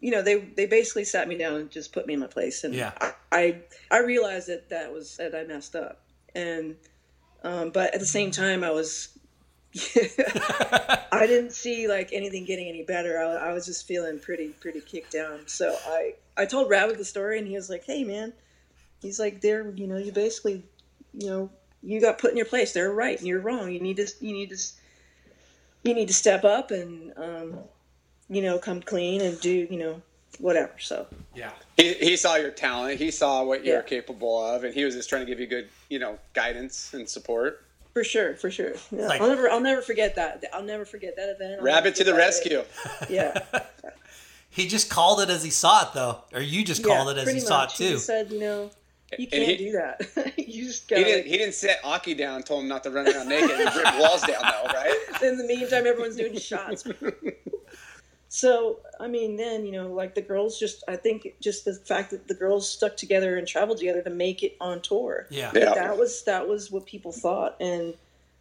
you 0.00 0.10
know 0.10 0.22
they 0.22 0.36
they 0.40 0.66
basically 0.66 1.04
sat 1.04 1.28
me 1.28 1.36
down 1.36 1.54
and 1.56 1.70
just 1.70 1.92
put 1.92 2.06
me 2.06 2.14
in 2.14 2.20
my 2.20 2.26
place. 2.26 2.64
And 2.64 2.74
Yeah. 2.74 2.92
I 3.00 3.12
I, 3.32 3.56
I 3.90 3.98
realized 4.00 4.48
that 4.48 4.68
that 4.70 4.92
was 4.92 5.16
that 5.18 5.34
I 5.34 5.44
messed 5.44 5.76
up, 5.76 6.00
and 6.34 6.76
um, 7.42 7.70
but 7.70 7.92
at 7.94 8.00
the 8.00 8.06
same 8.06 8.30
time 8.30 8.64
I 8.64 8.70
was. 8.70 9.10
I 11.12 11.26
didn't 11.26 11.52
see 11.52 11.88
like 11.88 12.10
anything 12.12 12.44
getting 12.44 12.68
any 12.68 12.82
better. 12.82 13.18
I, 13.18 13.50
I 13.50 13.52
was 13.52 13.66
just 13.66 13.86
feeling 13.86 14.18
pretty 14.18 14.48
pretty 14.60 14.80
kicked 14.80 15.12
down. 15.12 15.40
So 15.46 15.76
I 15.86 16.14
I 16.36 16.46
told 16.46 16.70
Rabbit 16.70 16.98
the 16.98 17.04
story, 17.04 17.38
and 17.38 17.46
he 17.46 17.54
was 17.54 17.68
like, 17.70 17.84
"Hey 17.84 18.04
man," 18.04 18.32
he's 19.02 19.18
like, 19.18 19.40
"They're 19.40 19.68
you 19.70 19.86
know 19.86 19.96
you 19.96 20.12
basically 20.12 20.62
you 21.12 21.26
know 21.28 21.50
you 21.82 22.00
got 22.00 22.18
put 22.18 22.30
in 22.30 22.36
your 22.36 22.46
place. 22.46 22.72
They're 22.72 22.92
right, 22.92 23.18
and 23.18 23.26
you're 23.26 23.40
wrong. 23.40 23.70
You 23.70 23.80
need 23.80 23.96
to 23.96 24.06
you 24.20 24.32
need 24.32 24.50
to 24.50 24.58
you 25.82 25.94
need 25.94 26.08
to 26.08 26.14
step 26.14 26.44
up 26.44 26.70
and 26.70 27.12
um, 27.16 27.58
you 28.30 28.42
know 28.42 28.58
come 28.58 28.80
clean 28.80 29.20
and 29.20 29.40
do 29.40 29.66
you 29.70 29.78
know 29.78 30.02
whatever." 30.38 30.72
So 30.78 31.06
Yeah. 31.34 31.50
He, 31.76 31.94
he 31.94 32.16
saw 32.16 32.36
your 32.36 32.52
talent. 32.52 33.00
He 33.00 33.10
saw 33.10 33.42
what 33.42 33.64
you're 33.64 33.76
Yeah. 33.78 33.82
capable 33.82 34.44
of, 34.44 34.62
and 34.62 34.72
he 34.72 34.84
was 34.84 34.94
just 34.94 35.08
trying 35.08 35.22
to 35.22 35.26
give 35.26 35.40
you 35.40 35.46
good, 35.48 35.68
you 35.88 35.98
know, 35.98 36.18
guidance 36.32 36.94
and 36.94 37.08
support. 37.08 37.64
For 37.94 38.04
sure, 38.04 38.34
for 38.34 38.50
sure, 38.50 38.72
yeah, 38.90 39.06
Like- 39.06 39.20
I'll 39.20 39.28
never 39.28 39.48
I'll 39.48 39.60
never 39.60 39.80
forget 39.80 40.16
that. 40.16 40.44
I'll 40.52 40.62
never 40.64 40.84
forget 40.84 41.14
that 41.16 41.30
event. 41.30 41.60
I'll 41.60 41.64
Rabbit 41.64 41.84
never 41.84 41.96
to 41.96 42.04
the 42.04 42.10
forget 42.12 42.66
that 42.74 43.06
rescue. 43.08 43.14
Yeah. 43.14 43.60
He 44.50 44.68
just 44.68 44.88
called 44.88 45.20
it 45.20 45.30
as 45.30 45.42
he 45.42 45.50
saw 45.50 45.82
it, 45.82 45.94
though, 45.94 46.18
or 46.32 46.40
you 46.40 46.64
just 46.64 46.84
called 46.84 47.08
it 47.08 47.16
as 47.18 47.24
pretty 47.24 47.40
you 47.40 47.44
saw 47.44 47.62
it 47.62 47.66
much. 47.66 47.78
He 47.78 47.88
too. 47.88 47.98
said, 47.98 48.30
you 48.30 48.38
know, 48.38 48.70
you 49.18 49.26
can't 49.26 49.42
he- 49.48 49.56
do 49.56 49.72
that. 49.72 50.34
you 50.38 50.64
just 50.64 50.88
He 50.88 50.94
gotta. 50.94 51.04
didn't. 51.04 51.26
He 51.26 51.38
didn't 51.38 51.54
set 51.54 51.82
Occy 51.82 52.16
down. 52.16 52.44
Told 52.44 52.62
him 52.62 52.68
not 52.68 52.84
to 52.84 52.90
run 52.92 53.08
around 53.08 53.28
naked 53.28 53.50
and 53.50 53.74
rip 53.74 53.98
walls 53.98 54.22
down, 54.22 54.42
though, 54.42 54.70
right? 54.72 54.96
in 55.24 55.38
the 55.38 55.44
meantime, 55.44 55.88
everyone's 55.88 56.14
doing 56.14 56.38
shots. 56.38 56.84
So, 58.34 58.80
I 58.98 59.06
mean, 59.06 59.36
then 59.36 59.64
you 59.64 59.70
know, 59.70 59.92
like 59.92 60.16
the 60.16 60.20
girls 60.20 60.58
just. 60.58 60.82
I 60.88 60.96
think 60.96 61.36
just 61.38 61.64
the 61.64 61.72
fact 61.72 62.10
that 62.10 62.26
the 62.26 62.34
girls 62.34 62.68
stuck 62.68 62.96
together 62.96 63.36
and 63.36 63.46
traveled 63.46 63.78
together 63.78 64.02
to 64.02 64.10
make 64.10 64.42
it 64.42 64.56
on 64.60 64.82
tour. 64.82 65.28
Yeah. 65.30 65.52
Yeah. 65.54 65.72
That 65.72 65.96
was 65.96 66.24
that 66.24 66.48
was 66.48 66.68
what 66.68 66.84
people 66.84 67.12
thought, 67.12 67.54
and 67.60 67.94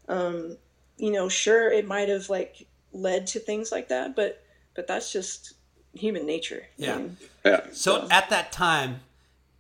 um, 0.07 0.57
you 0.97 1.11
know, 1.11 1.29
sure, 1.29 1.71
it 1.71 1.85
might 1.85 2.09
have 2.09 2.27
like 2.27 2.65
led 2.91 3.27
to 3.27 3.39
things 3.39 3.71
like 3.71 3.89
that, 3.89 4.15
but 4.15 4.43
but 4.73 4.87
that's 4.87 5.11
just 5.11 5.53
human 5.93 6.25
nature. 6.25 6.65
I 6.81 6.97
mean, 6.97 7.17
Yeah. 7.45 7.67
So 7.71 8.07
at 8.09 8.31
that 8.31 8.51
time, 8.51 9.01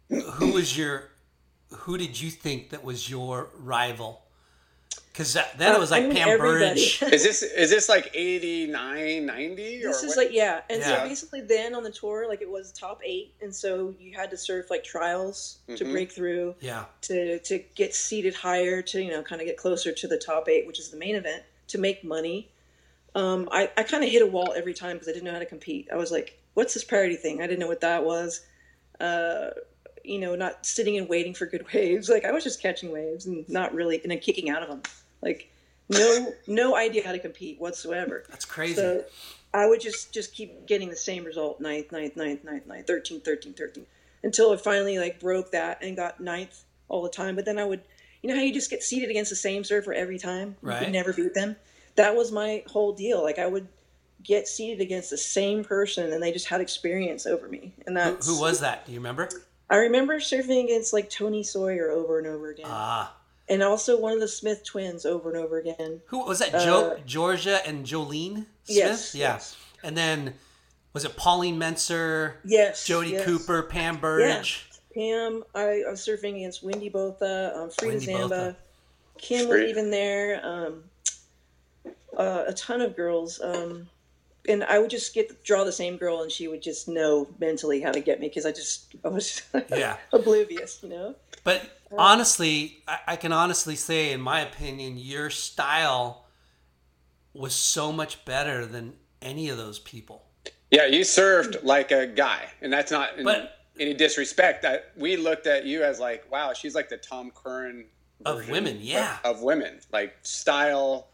who 0.09 0.53
was 0.53 0.75
your, 0.75 1.11
who 1.69 1.95
did 1.95 2.19
you 2.19 2.31
think 2.31 2.71
that 2.71 2.83
was 2.83 3.07
your 3.07 3.49
rival? 3.59 4.22
Because 5.13 5.35
then 5.57 5.75
it 5.75 5.79
was 5.79 5.91
Uh, 5.91 5.95
I 5.95 5.99
like 5.99 6.07
mean, 6.09 6.17
Pam. 6.23 6.39
Burridge. 6.39 7.03
Is 7.03 7.23
this 7.23 7.43
is 7.43 7.69
this 7.69 7.87
like 7.87 8.09
89, 8.15 9.25
90? 9.27 9.81
This 9.83 9.85
or 10.01 10.05
is 10.07 10.15
what? 10.15 10.17
like 10.25 10.33
yeah, 10.33 10.61
and 10.71 10.79
Yeah. 10.81 11.03
so 11.03 11.07
basically 11.07 11.41
then 11.41 11.75
on 11.75 11.83
the 11.83 11.91
tour, 11.91 12.27
like 12.27 12.41
it 12.41 12.49
was 12.49 12.71
top 12.71 12.99
eight, 13.05 13.31
and 13.39 13.53
so 13.55 13.93
you 13.99 14.13
had 14.15 14.31
to 14.31 14.37
surf 14.37 14.71
like 14.71 14.83
trials 14.83 15.59
to 15.67 15.85
Mhm. 15.85 15.91
break 15.91 16.11
through, 16.11 16.55
Yeah. 16.61 16.85
to 17.01 17.37
to 17.39 17.59
get 17.75 17.93
seated 17.93 18.33
higher, 18.33 18.81
to 18.81 19.03
you 19.03 19.11
know 19.11 19.21
kind 19.21 19.39
of 19.39 19.45
get 19.45 19.55
closer 19.55 19.91
to 19.91 20.07
the 20.07 20.17
top 20.17 20.49
eight, 20.49 20.65
which 20.65 20.79
is 20.79 20.89
the 20.89 20.97
main 20.97 21.13
event, 21.15 21.43
to 21.67 21.77
make 21.77 22.03
money. 22.03 22.49
Um, 23.13 23.47
I 23.51 23.69
I 23.77 23.83
kind 23.83 24.03
of 24.03 24.09
hit 24.09 24.23
a 24.23 24.27
wall 24.27 24.53
every 24.55 24.73
time 24.73 24.95
because 24.95 25.07
I 25.07 25.11
didn't 25.11 25.25
know 25.25 25.33
how 25.33 25.39
to 25.39 25.45
compete. 25.45 25.89
I 25.93 25.95
was 25.95 26.11
like, 26.11 26.39
what's 26.55 26.73
this 26.73 26.83
priority 26.83 27.17
thing? 27.17 27.39
I 27.39 27.45
didn't 27.45 27.59
know 27.59 27.67
what 27.67 27.81
that 27.81 28.03
was. 28.03 28.41
Uh, 28.99 29.51
you 30.03 30.19
know, 30.19 30.35
not 30.35 30.65
sitting 30.65 30.97
and 30.97 31.07
waiting 31.07 31.33
for 31.35 31.45
good 31.45 31.65
waves. 31.73 32.09
Like 32.09 32.25
I 32.25 32.31
was 32.31 32.43
just 32.43 32.59
catching 32.63 32.91
waves 32.91 33.27
and 33.27 33.47
not 33.47 33.75
really, 33.75 34.01
and 34.01 34.09
then 34.09 34.17
kicking 34.19 34.49
out 34.49 34.63
of 34.63 34.69
them. 34.69 34.81
Like 35.23 35.49
no 35.89 36.33
no 36.47 36.75
idea 36.75 37.05
how 37.05 37.11
to 37.11 37.19
compete 37.19 37.59
whatsoever. 37.59 38.23
That's 38.29 38.45
crazy. 38.45 38.75
So 38.75 39.03
I 39.53 39.67
would 39.67 39.81
just 39.81 40.13
just 40.13 40.33
keep 40.33 40.65
getting 40.67 40.89
the 40.89 40.95
same 40.95 41.23
result 41.23 41.59
ninth, 41.61 41.91
ninth, 41.91 42.15
ninth, 42.15 42.43
ninth, 42.43 42.65
ninth, 42.67 42.87
13, 42.87 43.21
13, 43.21 43.53
13, 43.53 43.85
until 44.23 44.51
I 44.51 44.57
finally 44.57 44.97
like 44.99 45.19
broke 45.19 45.51
that 45.51 45.83
and 45.83 45.95
got 45.95 46.19
ninth 46.19 46.63
all 46.89 47.01
the 47.03 47.09
time. 47.09 47.35
But 47.35 47.45
then 47.45 47.59
I 47.59 47.65
would, 47.65 47.81
you 48.21 48.29
know 48.29 48.35
how 48.35 48.41
you 48.41 48.53
just 48.53 48.69
get 48.69 48.83
seated 48.83 49.09
against 49.09 49.29
the 49.29 49.35
same 49.35 49.63
surfer 49.63 49.93
every 49.93 50.17
time, 50.17 50.55
you 50.61 50.69
Right. 50.69 50.79
could 50.79 50.91
never 50.91 51.13
beat 51.13 51.33
them. 51.33 51.55
That 51.95 52.15
was 52.15 52.31
my 52.31 52.63
whole 52.67 52.93
deal. 52.93 53.21
Like 53.21 53.37
I 53.39 53.45
would 53.45 53.67
get 54.23 54.47
seated 54.47 54.81
against 54.81 55.09
the 55.09 55.17
same 55.17 55.63
person, 55.63 56.11
and 56.13 56.23
they 56.23 56.31
just 56.31 56.47
had 56.47 56.61
experience 56.61 57.25
over 57.25 57.47
me. 57.47 57.73
And 57.85 57.97
who, 57.97 58.15
who 58.15 58.39
was 58.39 58.61
that? 58.61 58.85
Do 58.85 58.91
you 58.93 58.99
remember? 58.99 59.29
I 59.69 59.77
remember 59.77 60.19
surfing 60.19 60.63
against 60.63 60.93
like 60.93 61.09
Tony 61.09 61.43
Sawyer 61.43 61.91
over 61.91 62.17
and 62.19 62.27
over 62.27 62.49
again, 62.49 62.65
Ah, 62.69 63.15
and 63.49 63.61
also 63.63 63.99
one 63.99 64.13
of 64.13 64.19
the 64.19 64.27
Smith 64.27 64.63
twins 64.65 65.05
over 65.05 65.29
and 65.33 65.37
over 65.43 65.59
again. 65.59 66.01
who 66.07 66.23
was 66.25 66.39
that? 66.39 66.51
Jo- 66.51 66.91
Uh, 66.91 66.97
Georgia 67.05 67.59
and 67.67 67.85
Jolene 67.85 68.45
Smith. 68.63 68.77
Yes, 68.77 69.15
Yeah. 69.15 69.33
yes. 69.33 69.55
And 69.83 69.97
then 69.97 70.35
was 70.93 71.03
it 71.05 71.15
Pauline 71.17 71.57
Menczer? 71.59 72.35
Yes, 72.45 72.85
Jody 72.85 73.11
yes. 73.11 73.25
Cooper, 73.25 73.63
Pam 73.63 73.97
Burridge. 73.97 74.69
Pam, 74.93 75.43
I, 75.55 75.83
I 75.87 75.89
was 75.89 76.01
surfing 76.01 76.35
against 76.35 76.61
Wendy 76.63 76.87
Botha, 76.89 77.53
um, 77.55 77.69
Frida 77.71 77.97
Wendy 77.97 78.05
Zamba, 78.05 78.29
Botha. 78.29 78.55
Kim 79.17 79.49
was 79.49 79.61
even 79.61 79.89
there, 79.91 80.39
um, 80.45 80.83
uh, 82.17 82.43
a 82.47 82.53
ton 82.53 82.81
of 82.81 82.95
girls. 82.95 83.41
Um, 83.41 83.89
and 84.47 84.63
I 84.65 84.77
would 84.79 84.89
just 84.89 85.13
get 85.13 85.43
draw 85.43 85.63
the 85.63 85.71
same 85.71 85.97
girl, 85.97 86.21
and 86.21 86.31
she 86.31 86.47
would 86.47 86.61
just 86.61 86.87
know 86.87 87.27
mentally 87.39 87.81
how 87.81 87.91
to 87.91 88.01
get 88.01 88.19
me 88.19 88.27
because 88.27 88.45
I 88.45 88.51
just 88.51 88.93
I 89.03 89.07
was 89.07 89.41
Yeah. 89.69 89.97
oblivious, 90.11 90.79
you 90.83 90.89
know. 90.89 91.15
But 91.43 91.61
honestly, 91.97 92.83
I, 92.87 92.99
I 93.09 93.15
can 93.15 93.31
honestly 93.31 93.75
say, 93.75 94.11
in 94.11 94.21
my 94.21 94.41
opinion, 94.41 94.97
your 94.97 95.29
style 95.29 96.25
was 97.33 97.53
so 97.53 97.91
much 97.91 98.23
better 98.25 98.65
than 98.65 98.93
any 99.21 99.49
of 99.49 99.57
those 99.57 99.79
people. 99.79 100.25
Yeah, 100.71 100.85
you 100.87 101.03
served 101.03 101.63
like 101.63 101.91
a 101.91 102.07
guy, 102.07 102.45
and 102.61 102.71
that's 102.71 102.91
not 102.91 103.17
in 103.17 103.23
But- 103.23 103.59
any 103.79 103.93
disrespect. 103.93 104.61
That 104.63 104.91
we 104.95 105.17
looked 105.17 105.47
at 105.47 105.65
you 105.65 105.83
as 105.83 105.99
like, 105.99 106.29
wow, 106.31 106.53
she's 106.53 106.75
like 106.75 106.89
the 106.89 106.97
Tom 106.97 107.31
Curren 107.31 107.85
Of 108.25 108.49
women, 108.49 108.77
yeah. 108.81 109.17
of, 109.23 109.37
of 109.37 109.41
women, 109.43 109.79
like 109.91 110.15
style. 110.23 111.07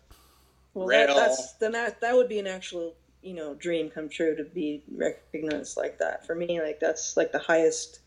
Well, 0.73 0.87
that, 0.87 1.07
that's 1.07 1.53
then 1.53 1.71
that 1.73 1.99
that 2.01 2.15
would 2.15 2.29
be 2.29 2.39
an 2.39 2.47
actual 2.47 2.95
you 3.21 3.33
know 3.33 3.53
dream 3.55 3.89
come 3.89 4.07
true 4.07 4.35
to 4.35 4.43
be 4.43 4.83
recognized 4.95 5.77
like 5.77 5.97
that. 5.99 6.25
For 6.25 6.35
me, 6.35 6.61
like 6.61 6.79
that's 6.79 7.17
like 7.17 7.31
the 7.31 7.39
highest 7.39 7.99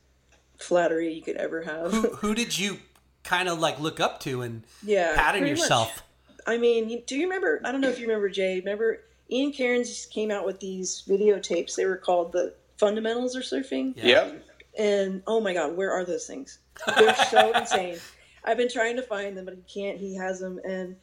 flattery 0.62 1.12
you 1.12 1.22
could 1.22 1.36
ever 1.36 1.62
have. 1.62 1.92
Who, 1.92 2.08
who 2.16 2.34
did 2.34 2.58
you 2.58 2.78
kind 3.24 3.48
of 3.48 3.58
like 3.60 3.78
look 3.80 4.00
up 4.00 4.20
to 4.20 4.42
and 4.42 4.62
Yeah, 4.82 5.14
pattern 5.14 5.40
pretty 5.42 5.52
much. 5.54 5.60
yourself? 5.60 6.02
I 6.46 6.58
mean, 6.58 7.02
do 7.06 7.16
you 7.16 7.24
remember? 7.24 7.60
I 7.64 7.70
don't 7.72 7.80
know 7.80 7.88
if 7.88 7.98
you 8.00 8.06
remember 8.06 8.28
Jay. 8.28 8.58
Remember 8.58 9.00
Ian 9.30 9.52
Cairns 9.52 10.06
came 10.06 10.30
out 10.30 10.44
with 10.44 10.58
these 10.60 11.04
videotapes. 11.08 11.76
They 11.76 11.84
were 11.86 11.96
called 11.96 12.32
the 12.32 12.54
Fundamentals 12.78 13.34
of 13.36 13.42
Surfing. 13.44 13.94
Yeah. 13.96 14.06
Yep. 14.06 14.44
And 14.78 15.22
oh 15.26 15.40
my 15.40 15.52
God, 15.54 15.76
where 15.76 15.92
are 15.92 16.04
those 16.04 16.26
things? 16.26 16.58
They're 16.96 17.14
so 17.14 17.52
insane. 17.58 17.98
I've 18.44 18.56
been 18.56 18.68
trying 18.70 18.96
to 18.96 19.02
find 19.02 19.36
them, 19.36 19.44
but 19.44 19.54
he 19.54 19.62
can't. 19.72 19.98
He 19.98 20.16
has 20.16 20.40
them, 20.40 20.58
and 20.64 20.96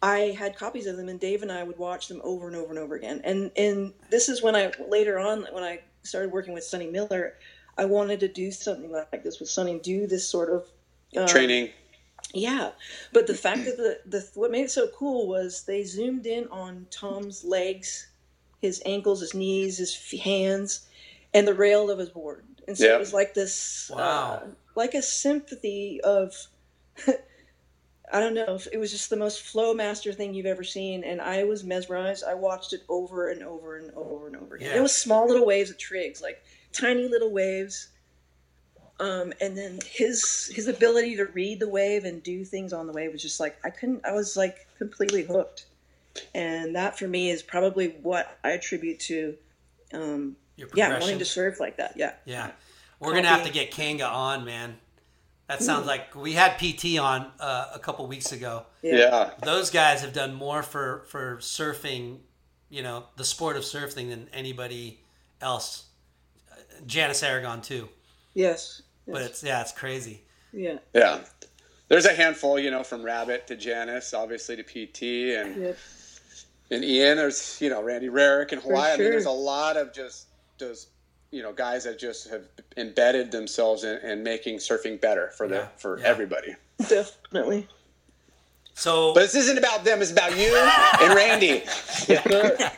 I 0.00 0.36
had 0.38 0.56
copies 0.56 0.86
of 0.86 0.96
them, 0.96 1.08
and 1.08 1.18
Dave 1.18 1.42
and 1.42 1.50
I 1.50 1.64
would 1.64 1.78
watch 1.78 2.06
them 2.06 2.20
over 2.22 2.46
and 2.46 2.54
over 2.54 2.70
and 2.70 2.78
over 2.78 2.94
again. 2.94 3.20
And 3.24 3.50
and 3.56 3.92
this 4.10 4.28
is 4.28 4.42
when 4.42 4.54
I 4.54 4.70
later 4.88 5.18
on 5.18 5.46
when 5.50 5.64
I 5.64 5.80
started 6.04 6.30
working 6.30 6.54
with 6.54 6.62
Sonny 6.64 6.86
Miller, 6.86 7.34
I 7.78 7.84
wanted 7.84 8.20
to 8.20 8.28
do 8.28 8.50
something 8.50 8.90
like 8.90 9.22
this 9.22 9.38
with 9.40 9.48
Sonny, 9.48 9.78
do 9.78 10.06
this 10.06 10.28
sort 10.28 10.50
of 10.50 10.66
um, 11.16 11.26
Training. 11.28 11.70
yeah, 12.34 12.72
but 13.12 13.26
the 13.26 13.34
fact 13.34 13.64
that 13.66 13.76
the, 13.76 14.00
the 14.04 14.28
what 14.34 14.50
made 14.50 14.64
it 14.64 14.70
so 14.70 14.88
cool 14.88 15.28
was 15.28 15.62
they 15.64 15.84
zoomed 15.84 16.26
in 16.26 16.48
on 16.48 16.86
Tom's 16.90 17.44
legs, 17.44 18.08
his 18.60 18.82
ankles, 18.84 19.20
his 19.20 19.32
knees, 19.32 19.78
his 19.78 19.94
hands, 20.20 20.86
and 21.32 21.46
the 21.46 21.54
rail 21.54 21.90
of 21.90 21.98
his 21.98 22.08
board, 22.10 22.44
and 22.66 22.76
so 22.76 22.84
Yeah. 22.84 22.96
it 22.96 22.98
was 22.98 23.12
like 23.14 23.32
this, 23.34 23.90
Wow. 23.94 24.42
uh, 24.42 24.46
like 24.74 24.94
a 24.94 25.02
sympathy 25.02 26.00
of 26.02 26.34
I 28.10 28.20
don't 28.20 28.32
know. 28.32 28.58
It 28.72 28.78
was 28.78 28.90
just 28.90 29.10
the 29.10 29.16
most 29.16 29.42
flow 29.42 29.74
master 29.74 30.14
thing 30.14 30.32
you've 30.32 30.46
ever 30.46 30.64
seen, 30.64 31.04
and 31.04 31.20
I 31.20 31.44
was 31.44 31.62
mesmerized. 31.62 32.24
I 32.24 32.32
watched 32.34 32.72
it 32.72 32.80
over 32.88 33.28
and 33.28 33.42
over 33.42 33.76
and 33.76 33.90
over 33.94 34.26
and 34.28 34.36
over 34.36 34.54
again. 34.56 34.70
Yeah. 34.70 34.78
It 34.78 34.82
was 34.82 34.94
small 34.94 35.28
little 35.28 35.44
waves 35.46 35.70
of 35.70 35.76
trigs, 35.76 36.22
like 36.22 36.42
tiny 36.72 37.08
little 37.08 37.32
waves. 37.32 37.88
Um, 39.00 39.32
and 39.40 39.56
then 39.56 39.78
his 39.86 40.50
his 40.52 40.66
ability 40.66 41.16
to 41.16 41.26
read 41.26 41.60
the 41.60 41.68
wave 41.68 42.04
and 42.04 42.20
do 42.20 42.44
things 42.44 42.72
on 42.72 42.88
the 42.88 42.92
wave 42.92 43.12
was 43.12 43.22
just 43.22 43.38
like 43.38 43.56
I 43.64 43.70
couldn't. 43.70 44.04
I 44.04 44.12
was 44.12 44.36
like 44.36 44.66
completely 44.76 45.22
hooked, 45.22 45.66
and 46.34 46.74
that 46.74 46.98
for 46.98 47.06
me 47.06 47.30
is 47.30 47.40
probably 47.40 47.90
what 48.02 48.38
I 48.42 48.50
attribute 48.50 48.98
to, 49.00 49.36
um, 49.94 50.36
Your 50.56 50.68
yeah, 50.74 50.98
wanting 50.98 51.20
to 51.20 51.24
surf 51.24 51.60
like 51.60 51.76
that. 51.76 51.92
Yeah, 51.96 52.14
Yeah. 52.24 52.50
We're 53.00 53.12
going 53.12 53.24
to 53.24 53.28
have 53.28 53.46
to 53.46 53.52
get 53.52 53.70
Kanga 53.70 54.06
on, 54.06 54.44
man. 54.44 54.76
That 55.48 55.62
sounds 55.62 55.86
like 55.86 56.14
we 56.14 56.34
had 56.34 56.58
PT 56.58 56.98
on 56.98 57.30
uh, 57.40 57.70
a 57.74 57.78
couple 57.78 58.06
weeks 58.06 58.32
ago. 58.32 58.66
Yeah. 58.82 59.30
Those 59.42 59.70
guys 59.70 60.02
have 60.02 60.12
done 60.12 60.34
more 60.34 60.62
for, 60.62 61.04
for 61.08 61.38
surfing, 61.38 62.18
you 62.68 62.82
know, 62.82 63.04
the 63.16 63.24
sport 63.24 63.56
of 63.56 63.62
surfing 63.62 64.10
than 64.10 64.28
anybody 64.34 65.00
else. 65.40 65.86
Janice 66.86 67.22
Aragon, 67.22 67.60
too. 67.62 67.88
yes, 68.34 68.82
But 69.06 69.22
it's, 69.22 69.42
yeah, 69.42 69.60
it's 69.60 69.72
crazy. 69.72 70.22
yeah, 70.52 70.78
Yeah. 70.94 71.20
There's 71.88 72.04
a 72.04 72.12
handful, 72.12 72.58
you 72.58 72.70
know, 72.70 72.82
from 72.82 73.02
Rabbit 73.02 73.46
to 73.46 73.56
Janice, 73.56 74.12
obviously 74.12 74.56
to 74.56 74.62
PT 74.62 75.36
and 75.38 75.62
yeah. 75.62 75.72
and 76.70 76.84
Ian. 76.84 77.16
There's 77.16 77.58
you 77.62 77.70
know 77.70 77.82
Randy 77.82 78.08
Rarick 78.08 78.52
in 78.52 78.60
Hawaii. 78.60 78.92
I 78.92 78.96
mean, 78.98 79.10
there's 79.10 79.24
a 79.24 79.30
lot 79.30 79.78
of 79.78 79.94
just 79.94 80.26
those 80.58 80.88
you 81.30 81.42
know 81.42 81.54
guys 81.54 81.84
that 81.84 81.98
just 81.98 82.28
have 82.28 82.42
embedded 82.76 83.30
themselves 83.30 83.84
in, 83.84 83.96
in 84.00 84.22
making 84.22 84.58
surfing 84.58 85.00
better 85.00 85.28
for 85.28 85.48
the 85.48 85.66
for 85.78 85.98
yeah. 85.98 86.06
everybody. 86.06 86.54
definitely. 86.88 87.66
So, 88.74 89.12
But 89.12 89.20
this 89.20 89.34
isn't 89.34 89.58
about 89.58 89.82
them. 89.84 90.00
It's 90.02 90.12
about 90.12 90.36
you 90.38 90.54
and 91.00 91.14
Randy. 91.14 91.64
Yeah. 92.06 92.70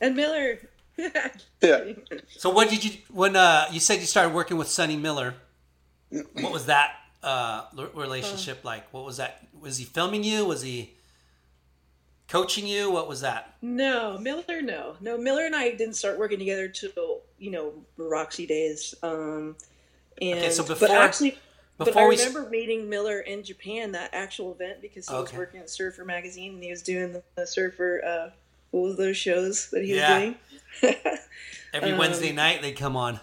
And 0.00 0.16
Miller. 0.16 0.58
Yeah. 1.62 1.92
so 2.28 2.50
what 2.50 2.68
did 2.70 2.84
you, 2.84 2.92
when 3.10 3.36
uh, 3.36 3.66
you 3.70 3.78
said 3.80 4.00
you 4.00 4.06
started 4.06 4.34
working 4.34 4.56
with 4.56 4.68
Sonny 4.68 4.96
Miller, 4.96 5.34
what 6.40 6.52
was 6.52 6.66
that 6.66 6.92
uh, 7.22 7.66
relationship 7.94 8.64
like? 8.64 8.92
What 8.92 9.04
was 9.04 9.16
that? 9.18 9.46
Was 9.60 9.78
he 9.78 9.84
filming 9.84 10.24
you? 10.24 10.44
Was 10.44 10.62
he 10.62 10.94
coaching 12.28 12.66
you? 12.66 12.90
What 12.90 13.08
was 13.08 13.20
that? 13.20 13.54
No, 13.62 14.18
Miller, 14.18 14.60
no, 14.62 14.96
no. 15.00 15.16
Miller 15.18 15.44
and 15.46 15.54
I 15.54 15.70
didn't 15.70 15.94
start 15.94 16.18
working 16.18 16.38
together 16.38 16.68
till 16.68 17.20
you 17.38 17.50
know 17.50 17.72
Roxy 17.96 18.46
days. 18.46 18.94
Um, 19.02 19.56
and 20.20 20.38
Okay, 20.38 20.50
so 20.50 20.62
but 20.64 20.78
before- 20.80 20.96
actually, 20.96 21.38
but 21.78 21.96
I 21.96 22.06
we 22.08 22.16
remember 22.16 22.48
meeting 22.50 22.88
Miller 22.88 23.20
in 23.20 23.42
Japan 23.44 23.92
that 23.92 24.10
actual 24.12 24.52
event 24.52 24.80
because 24.82 25.08
he 25.08 25.14
was 25.14 25.32
working 25.32 25.60
at 25.60 25.70
Surfer 25.70 26.04
magazine 26.04 26.54
and 26.54 26.62
he 26.62 26.70
was 26.70 26.82
doing 26.82 27.12
the, 27.12 27.22
the 27.36 27.46
Surfer. 27.46 28.02
Uh, 28.04 28.30
what 28.70 28.82
was 28.82 28.96
those 28.96 29.16
shows 29.16 29.68
that 29.70 29.84
he 29.84 29.94
Yeah. 29.96 30.14
was 30.14 30.22
doing? 30.24 30.34
Every 30.82 31.92
Um, 31.92 31.98
Wednesday 31.98 32.32
night 32.32 32.62
they 32.62 32.72
come 32.72 32.96
on. 32.96 33.20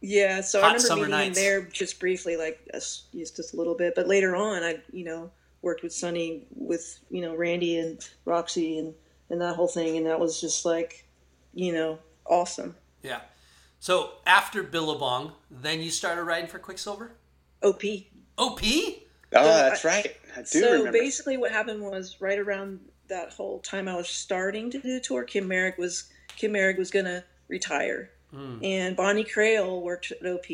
Yeah, 0.00 0.40
so 0.40 0.60
Hot 0.60 0.64
I 0.64 0.68
remember 0.68 0.86
summer 0.86 1.00
meeting 1.02 1.10
nights. 1.12 1.38
him 1.38 1.44
there 1.44 1.62
just 1.62 2.00
briefly, 2.00 2.36
like 2.36 2.68
just 2.72 3.12
just 3.12 3.54
a 3.54 3.56
little 3.56 3.74
bit. 3.76 3.94
But 3.94 4.08
later 4.08 4.34
on, 4.34 4.62
I 4.62 4.80
you 4.92 5.04
know 5.04 5.30
worked 5.62 5.82
with 5.82 5.92
Sonny, 5.92 6.44
with 6.54 6.98
you 7.10 7.20
know 7.22 7.36
Randy 7.36 7.78
and 7.78 8.06
Roxy 8.24 8.78
and 8.78 8.94
and 9.30 9.40
that 9.40 9.54
whole 9.54 9.68
thing, 9.68 9.96
and 9.96 10.06
that 10.06 10.18
was 10.18 10.40
just 10.40 10.64
like, 10.64 11.06
you 11.54 11.72
know, 11.72 11.98
awesome. 12.26 12.74
Yeah. 13.02 13.20
So 13.78 14.12
after 14.26 14.62
Billabong, 14.62 15.32
then 15.50 15.80
you 15.80 15.90
started 15.90 16.22
riding 16.24 16.48
for 16.48 16.58
Quiksilver? 16.58 17.12
Op. 17.62 17.82
OP? 18.38 18.60
Oh, 19.34 19.44
that's 19.44 19.84
right. 19.84 20.14
I 20.36 20.40
do 20.40 20.44
so 20.44 20.72
remember. 20.72 20.92
basically, 20.92 21.36
what 21.36 21.50
happened 21.52 21.80
was 21.82 22.20
right 22.20 22.38
around 22.38 22.80
that 23.08 23.32
whole 23.32 23.58
time 23.60 23.88
I 23.88 23.96
was 23.96 24.08
starting 24.08 24.70
to 24.70 24.80
do 24.80 24.92
the 24.94 25.00
tour, 25.00 25.24
Kim 25.24 25.48
Mearig 25.48 25.78
was 25.78 26.10
Kim 26.36 26.52
Mearig 26.52 26.78
was 26.78 26.90
gonna 26.90 27.24
retire, 27.48 28.10
and 28.62 28.96
Bonnie 28.96 29.24
Crail 29.24 29.80
worked 29.80 30.10
at 30.12 30.26
OP, 30.26 30.46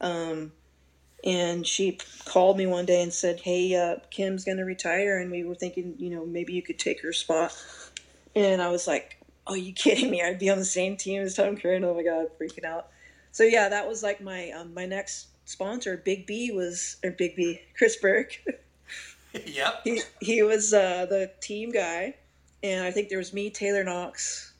um, 0.00 0.52
and 1.24 1.66
she 1.66 1.98
called 2.24 2.56
me 2.58 2.66
one 2.66 2.86
day 2.86 3.02
and 3.02 3.12
said, 3.12 3.40
"Hey, 3.40 3.74
uh, 3.74 3.96
Kim's 4.10 4.44
gonna 4.44 4.64
retire, 4.64 5.18
and 5.18 5.30
we 5.30 5.44
were 5.44 5.54
thinking, 5.54 5.94
you 5.98 6.10
know, 6.10 6.26
maybe 6.26 6.52
you 6.52 6.62
could 6.62 6.78
take 6.78 7.02
her 7.02 7.12
spot." 7.12 7.56
And 8.34 8.62
I 8.62 8.68
was 8.68 8.86
like, 8.86 9.18
"Are 9.46 9.56
you 9.56 9.72
kidding 9.72 10.10
me? 10.10 10.22
I'd 10.22 10.38
be 10.38 10.50
on 10.50 10.58
the 10.58 10.64
same 10.64 10.96
team 10.96 11.22
as 11.22 11.34
Tom 11.34 11.56
Curren? 11.56 11.84
Oh 11.84 11.94
my 11.94 12.02
god, 12.02 12.28
freaking 12.40 12.64
out!" 12.64 12.88
So 13.32 13.44
yeah, 13.44 13.68
that 13.68 13.88
was 13.88 14.02
like 14.02 14.20
my 14.20 14.50
um, 14.50 14.74
my 14.74 14.86
next 14.86 15.28
sponsor. 15.44 15.96
Big 15.96 16.26
B 16.26 16.50
was 16.52 16.96
or 17.04 17.10
Big 17.10 17.36
B, 17.36 17.60
Chris 17.76 17.96
Burke. 17.96 18.40
yep. 19.46 19.80
he 19.84 20.02
he 20.20 20.42
was 20.42 20.72
uh, 20.72 21.06
the 21.06 21.30
team 21.40 21.70
guy, 21.72 22.14
and 22.62 22.84
I 22.84 22.90
think 22.90 23.08
there 23.08 23.18
was 23.18 23.32
me, 23.32 23.50
Taylor 23.50 23.84
Knox, 23.84 24.51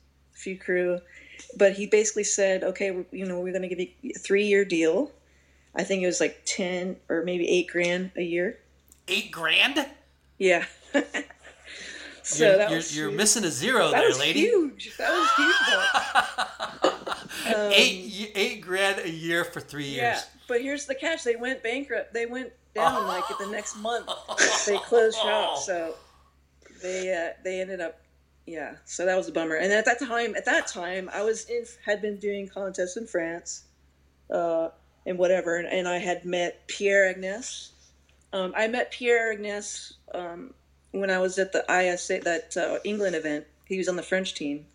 crew, 0.59 0.99
but 1.57 1.73
he 1.73 1.87
basically 1.87 2.23
said, 2.23 2.63
okay, 2.63 3.05
you 3.11 3.25
know, 3.25 3.39
we're 3.39 3.51
going 3.51 3.67
to 3.67 3.73
give 3.73 3.79
you 3.79 4.11
a 4.15 4.19
three 4.19 4.45
year 4.45 4.65
deal. 4.65 5.11
I 5.75 5.83
think 5.83 6.03
it 6.03 6.05
was 6.05 6.19
like 6.19 6.41
ten 6.45 6.97
or 7.09 7.23
maybe 7.23 7.47
eight 7.49 7.67
grand 7.67 8.11
a 8.15 8.21
year. 8.21 8.59
Eight 9.07 9.31
grand? 9.31 9.85
Yeah. 10.37 10.65
so 12.23 12.45
you're 12.45 12.57
that 12.57 12.69
you're, 12.69 12.77
was 12.77 12.97
you're 12.97 13.09
huge. 13.09 13.17
missing 13.17 13.43
a 13.43 13.49
zero 13.49 13.91
that 13.91 13.99
there, 13.99 14.07
was 14.07 14.19
lady. 14.19 14.41
huge. 14.41 14.95
That 14.97 15.11
was 15.11 15.29
huge. 15.35 15.55
though. 15.71 16.99
Eight 17.73 18.31
eight 18.35 18.61
grand 18.61 18.99
a 18.99 19.09
year 19.09 19.43
for 19.43 19.59
three 19.59 19.85
years. 19.85 19.97
Yeah, 19.97 20.21
but 20.47 20.61
here's 20.61 20.85
the 20.85 20.95
catch: 20.95 21.23
they 21.23 21.35
went 21.35 21.61
bankrupt. 21.63 22.13
They 22.13 22.25
went 22.25 22.53
down 22.73 23.07
like 23.07 23.23
the 23.39 23.47
next 23.47 23.75
month. 23.77 24.09
They 24.65 24.77
closed 24.77 25.17
shop, 25.17 25.57
so 25.65 25.95
they 26.81 27.13
uh, 27.13 27.41
they 27.43 27.61
ended 27.61 27.81
up. 27.81 27.99
Yeah, 28.45 28.75
so 28.83 29.05
that 29.05 29.15
was 29.15 29.29
a 29.29 29.31
bummer. 29.31 29.55
And 29.55 29.71
at 29.71 29.85
that 29.85 29.99
time, 29.99 30.35
at 30.35 30.45
that 30.45 30.67
time, 30.67 31.09
I 31.13 31.23
was 31.23 31.49
in 31.49 31.65
had 31.85 32.01
been 32.01 32.17
doing 32.17 32.47
contests 32.47 32.97
in 32.97 33.07
France, 33.07 33.63
uh, 34.29 34.69
and 35.05 35.17
whatever, 35.17 35.57
and, 35.57 35.67
and 35.67 35.87
I 35.87 35.97
had 35.97 36.25
met 36.25 36.67
Pierre 36.67 37.09
Agnes. 37.09 37.71
Um, 38.33 38.53
I 38.55 38.67
met 38.67 38.91
Pierre 38.91 39.31
Agnes 39.31 39.93
um, 40.13 40.53
when 40.91 41.09
I 41.09 41.19
was 41.19 41.39
at 41.39 41.53
the 41.53 41.63
ISA 41.69 42.19
that 42.23 42.57
uh, 42.57 42.79
England 42.83 43.15
event. 43.15 43.45
He 43.65 43.77
was 43.77 43.87
on 43.87 43.95
the 43.95 44.03
French 44.03 44.33
team 44.33 44.65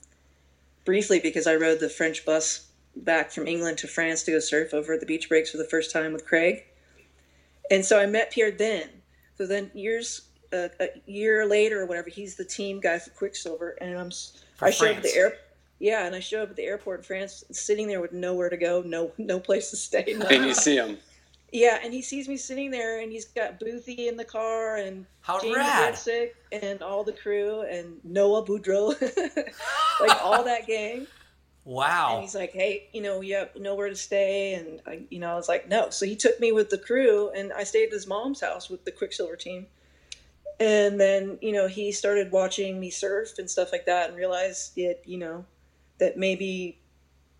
briefly 0.84 1.20
because 1.20 1.46
I 1.46 1.54
rode 1.54 1.80
the 1.80 1.90
French 1.90 2.24
bus 2.24 2.68
back 2.96 3.30
from 3.30 3.46
England 3.46 3.78
to 3.78 3.86
France 3.86 4.22
to 4.24 4.32
go 4.32 4.38
surf 4.38 4.72
over 4.72 4.94
at 4.94 5.00
the 5.00 5.06
beach 5.06 5.28
breaks 5.28 5.50
for 5.50 5.58
the 5.58 5.64
first 5.64 5.92
time 5.92 6.12
with 6.14 6.26
Craig. 6.26 6.64
And 7.70 7.84
so 7.84 8.00
I 8.00 8.06
met 8.06 8.30
Pierre 8.30 8.50
then. 8.50 8.88
So 9.36 9.46
then 9.46 9.70
years 9.74 10.22
uh, 10.52 10.68
a 10.80 10.88
year 11.06 11.46
later 11.46 11.82
or 11.82 11.86
whatever, 11.86 12.10
he's 12.10 12.36
the 12.36 12.44
team 12.44 12.80
guy 12.80 12.98
for 12.98 13.10
Quiksilver, 13.10 13.76
and 13.80 13.98
I'm 13.98 14.10
For 14.56 14.66
I 14.66 14.70
show 14.70 14.90
up 14.90 14.96
at 14.96 15.02
the 15.02 15.14
air. 15.14 15.34
Yeah, 15.78 16.06
and 16.06 16.14
I 16.14 16.20
show 16.20 16.42
up 16.42 16.50
at 16.50 16.56
the 16.56 16.64
airport 16.64 17.00
in 17.00 17.04
France, 17.04 17.44
sitting 17.52 17.86
there 17.86 18.00
with 18.00 18.12
nowhere 18.12 18.50
to 18.50 18.56
go, 18.56 18.82
no 18.84 19.12
no 19.18 19.38
place 19.38 19.70
to 19.70 19.76
stay. 19.76 20.16
and 20.30 20.44
you 20.44 20.54
see 20.54 20.76
him. 20.76 20.98
Yeah, 21.50 21.78
and 21.82 21.94
he 21.94 22.02
sees 22.02 22.28
me 22.28 22.36
sitting 22.36 22.70
there, 22.70 23.00
and 23.00 23.10
he's 23.10 23.24
got 23.24 23.58
Boothie 23.58 24.08
in 24.08 24.16
the 24.16 24.24
car, 24.24 24.76
and 24.76 25.06
How 25.20 25.40
Jamie 25.40 25.56
rad. 25.56 25.94
Redsick, 25.94 26.30
and 26.52 26.82
all 26.82 27.04
the 27.04 27.12
crew, 27.12 27.62
and 27.62 28.00
Noah 28.04 28.44
Boudreau, 28.44 29.00
like 30.00 30.22
all 30.22 30.44
that 30.44 30.66
gang. 30.66 31.06
Wow. 31.64 32.14
And 32.14 32.22
he's 32.22 32.34
like, 32.34 32.52
"Hey, 32.52 32.88
you 32.92 33.00
know, 33.00 33.20
you 33.20 33.36
have 33.36 33.50
nowhere 33.56 33.88
to 33.88 33.96
stay," 33.96 34.54
and 34.54 34.80
I, 34.86 35.00
you 35.10 35.18
know, 35.18 35.30
I 35.30 35.36
was 35.36 35.48
like, 35.48 35.68
"No." 35.68 35.90
So 35.90 36.04
he 36.04 36.16
took 36.16 36.38
me 36.40 36.52
with 36.52 36.70
the 36.70 36.78
crew, 36.78 37.30
and 37.30 37.52
I 37.52 37.64
stayed 37.64 37.86
at 37.86 37.92
his 37.92 38.06
mom's 38.06 38.40
house 38.40 38.68
with 38.68 38.84
the 38.84 38.90
Quiksilver 38.90 39.36
team. 39.36 39.66
And 40.60 41.00
then, 41.00 41.38
you 41.40 41.52
know, 41.52 41.68
he 41.68 41.92
started 41.92 42.32
watching 42.32 42.80
me 42.80 42.90
surf 42.90 43.38
and 43.38 43.48
stuff 43.48 43.70
like 43.72 43.86
that, 43.86 44.08
and 44.08 44.16
realized 44.18 44.76
it, 44.76 45.02
you 45.06 45.16
know, 45.18 45.44
that 45.98 46.16
maybe, 46.16 46.78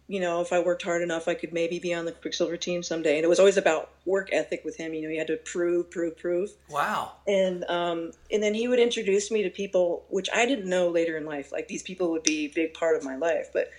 you 0.07 0.21
know, 0.21 0.41
if 0.41 0.53
I 0.53 0.61
worked 0.61 0.83
hard 0.83 1.03
enough, 1.03 1.27
I 1.27 1.35
could 1.35 1.53
maybe 1.53 1.79
be 1.81 1.93
on 1.93 2.05
the 2.05 2.13
Quiksilver 2.13 2.57
team 2.57 2.83
someday. 2.83 3.17
And 3.17 3.25
it 3.25 3.29
was 3.29 3.39
always 3.41 3.57
about 3.57 3.91
work 4.05 4.29
ethic 4.33 4.63
with 4.65 4.77
him. 4.77 4.95
You 4.95 5.03
know, 5.03 5.09
he 5.09 5.17
had 5.19 5.27
to 5.27 5.37
prove, 5.37 5.91
prove, 5.91 6.17
prove 6.17 6.51
Wow. 6.71 7.13
and 7.27 7.65
um, 7.69 8.13
and 8.31 8.43
then 8.43 8.55
he 8.55 8.69
would 8.69 8.79
introduce 8.79 9.31
me 9.31 9.43
to 9.43 9.51
people 9.51 10.05
which 10.09 10.29
I 10.35 10.47
didn't 10.47 10.67
know 10.69 10.89
later 10.89 11.17
in 11.17 11.27
life. 11.27 11.51
Like 11.53 11.69
these 11.69 11.83
people 11.83 12.11
would 12.13 12.23
be 12.23 12.47
a 12.47 12.49
big 12.55 12.73
part 12.75 12.97
of 12.97 13.05
my 13.05 13.17
life, 13.17 13.51
but 13.53 13.71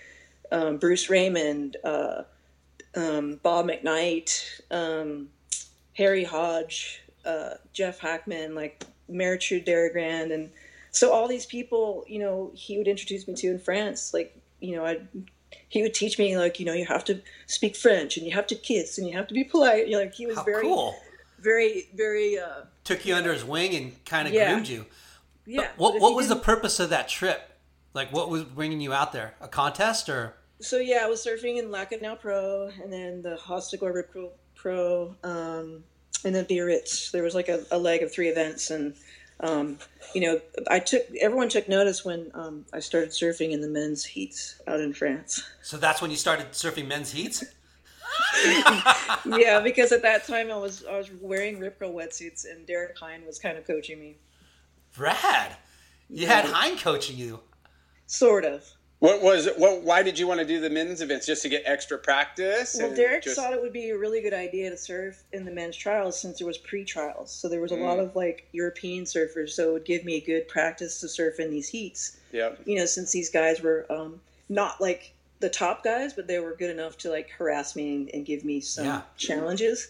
um, 0.52 0.76
Bruce 0.78 1.08
Raymond, 1.10 1.76
uh, 1.84 2.22
um, 2.94 3.40
Bob 3.42 3.66
McKnight, 3.68 4.60
um, 4.70 5.30
Harry 5.96 6.24
Hodge, 6.24 7.02
uh, 7.24 7.54
Jeff 7.72 8.00
Hakman, 8.00 8.54
like 8.54 8.84
Maritxu 9.10 9.64
Darrigrand, 9.66 10.32
and 10.32 10.50
so 10.90 11.12
all 11.12 11.28
these 11.28 11.46
people, 11.46 12.04
you 12.08 12.18
know, 12.18 12.50
he 12.54 12.78
would 12.78 12.88
introduce 12.88 13.26
me 13.28 13.34
to 13.34 13.48
in 13.48 13.58
France. 13.58 14.12
Like, 14.14 14.36
you 14.60 14.76
know, 14.76 14.84
I 14.84 15.00
he 15.68 15.82
would 15.82 15.94
teach 15.94 16.18
me 16.18 16.36
like, 16.36 16.58
you 16.60 16.66
know, 16.66 16.72
you 16.72 16.84
have 16.86 17.04
to 17.04 17.20
speak 17.46 17.76
French 17.76 18.16
and 18.16 18.26
you 18.26 18.32
have 18.32 18.46
to 18.48 18.54
kiss 18.54 18.98
and 18.98 19.06
you 19.08 19.16
have 19.16 19.26
to 19.28 19.34
be 19.34 19.44
polite. 19.44 19.86
You 19.86 19.94
know, 19.94 20.00
like 20.04 20.14
he 20.14 20.26
was 20.26 20.36
How 20.36 20.44
very, 20.44 20.62
cool. 20.62 20.94
very, 21.38 21.88
very. 21.94 22.38
Uh, 22.38 22.62
Took 22.84 23.04
you 23.06 23.14
under 23.14 23.32
his 23.32 23.44
wing 23.44 23.74
and 23.74 24.04
kind 24.04 24.26
of 24.28 24.34
Yeah. 24.34 24.52
groomed 24.52 24.68
you. 24.68 24.86
yeah. 25.46 25.60
But 25.62 25.78
what 25.78 25.92
but 25.94 26.00
what 26.02 26.14
was 26.14 26.28
the 26.28 26.36
purpose 26.36 26.80
of 26.80 26.90
that 26.90 27.08
trip? 27.08 27.40
Like, 27.94 28.12
what 28.12 28.30
was 28.30 28.44
bringing 28.44 28.80
you 28.80 28.92
out 28.92 29.12
there? 29.12 29.34
A 29.40 29.48
contest 29.48 30.08
or? 30.08 30.34
so 30.60 30.76
yeah, 30.78 31.00
I 31.02 31.06
was 31.06 31.24
surfing 31.24 31.58
in 31.58 31.68
Lacanau 31.70 32.20
Pro 32.20 32.70
and 32.82 32.92
then 32.92 33.22
the 33.22 33.36
Hossegor 33.36 33.82
Orbit 33.82 34.10
Pro, 34.12 34.30
Pro 34.54 35.14
um, 35.24 35.82
and 36.24 36.34
then 36.34 36.46
the 36.46 36.54
Biarritz. 36.54 37.10
There 37.10 37.22
was 37.22 37.34
like 37.34 37.48
a, 37.48 37.64
a 37.70 37.78
leg 37.78 38.02
of 38.02 38.12
three 38.12 38.28
events, 38.28 38.70
and 38.70 38.94
um, 39.40 39.78
you 40.14 40.20
know, 40.20 40.40
I 40.68 40.78
took 40.78 41.02
everyone 41.20 41.48
took 41.48 41.68
notice 41.68 42.04
when 42.04 42.30
um, 42.34 42.64
I 42.72 42.80
started 42.80 43.10
surfing 43.10 43.52
in 43.52 43.60
the 43.60 43.68
men's 43.68 44.04
heats 44.04 44.60
out 44.66 44.80
in 44.80 44.92
France. 44.92 45.42
So 45.62 45.76
that's 45.76 46.02
when 46.02 46.10
you 46.10 46.16
started 46.16 46.52
surfing 46.52 46.86
men's 46.86 47.12
heats. 47.12 47.44
yeah, 49.24 49.60
because 49.60 49.92
at 49.92 50.02
that 50.02 50.26
time 50.26 50.50
I 50.50 50.56
was 50.56 50.84
I 50.84 50.96
was 50.96 51.10
wearing 51.20 51.58
Rip 51.58 51.78
Curl 51.78 51.92
wetsuits, 51.92 52.44
and 52.50 52.66
Derek 52.66 52.98
Hynd 52.98 53.24
was 53.24 53.38
kind 53.38 53.56
of 53.56 53.66
coaching 53.66 53.98
me. 53.98 54.18
Brad, 54.96 55.56
you 56.08 56.26
had 56.26 56.44
Hynd 56.44 56.78
coaching 56.80 57.16
you. 57.16 57.40
Sort 58.06 58.44
of. 58.44 58.64
What 59.00 59.22
was 59.22 59.46
it? 59.46 59.58
What? 59.58 59.82
Why 59.82 60.02
did 60.02 60.18
you 60.18 60.26
want 60.28 60.40
to 60.40 60.46
do 60.46 60.60
the 60.60 60.68
men's 60.68 61.00
events? 61.00 61.24
Just 61.24 61.40
to 61.42 61.48
get 61.48 61.62
extra 61.64 61.96
practice? 61.96 62.76
Well, 62.78 62.94
Derek 62.94 63.22
just- 63.24 63.34
thought 63.34 63.54
it 63.54 63.60
would 63.62 63.72
be 63.72 63.88
a 63.88 63.96
really 63.98 64.20
good 64.20 64.34
idea 64.34 64.68
to 64.68 64.76
surf 64.76 65.22
in 65.32 65.46
the 65.46 65.50
men's 65.50 65.74
trials 65.74 66.20
since 66.20 66.38
there 66.38 66.46
was 66.46 66.58
pre-trials. 66.58 67.30
So 67.32 67.48
there 67.48 67.62
was 67.62 67.72
a 67.72 67.76
lot 67.76 67.96
Mm. 67.98 68.02
of 68.04 68.16
like 68.16 68.46
European 68.52 69.04
surfers, 69.04 69.50
so 69.50 69.70
it 69.70 69.72
would 69.72 69.84
give 69.86 70.04
me 70.04 70.16
a 70.16 70.20
good 70.20 70.48
practice 70.48 71.00
to 71.00 71.08
surf 71.08 71.40
in 71.40 71.50
these 71.50 71.68
heats. 71.70 72.18
Yeah, 72.30 72.52
You 72.66 72.76
know, 72.76 72.84
since 72.86 73.10
these 73.10 73.30
guys 73.30 73.62
were 73.62 73.86
um, 73.90 74.20
not 74.50 74.82
like 74.82 75.12
the 75.40 75.48
top 75.48 75.82
guys, 75.82 76.12
but 76.12 76.26
they 76.26 76.38
were 76.38 76.54
good 76.54 76.70
enough 76.70 76.98
to 76.98 77.10
like 77.10 77.30
harass 77.30 77.74
me 77.74 77.94
and, 77.96 78.10
and 78.12 78.26
give 78.26 78.44
me 78.44 78.60
some 78.60 78.84
Yeah. 78.84 79.02
challenges. 79.16 79.88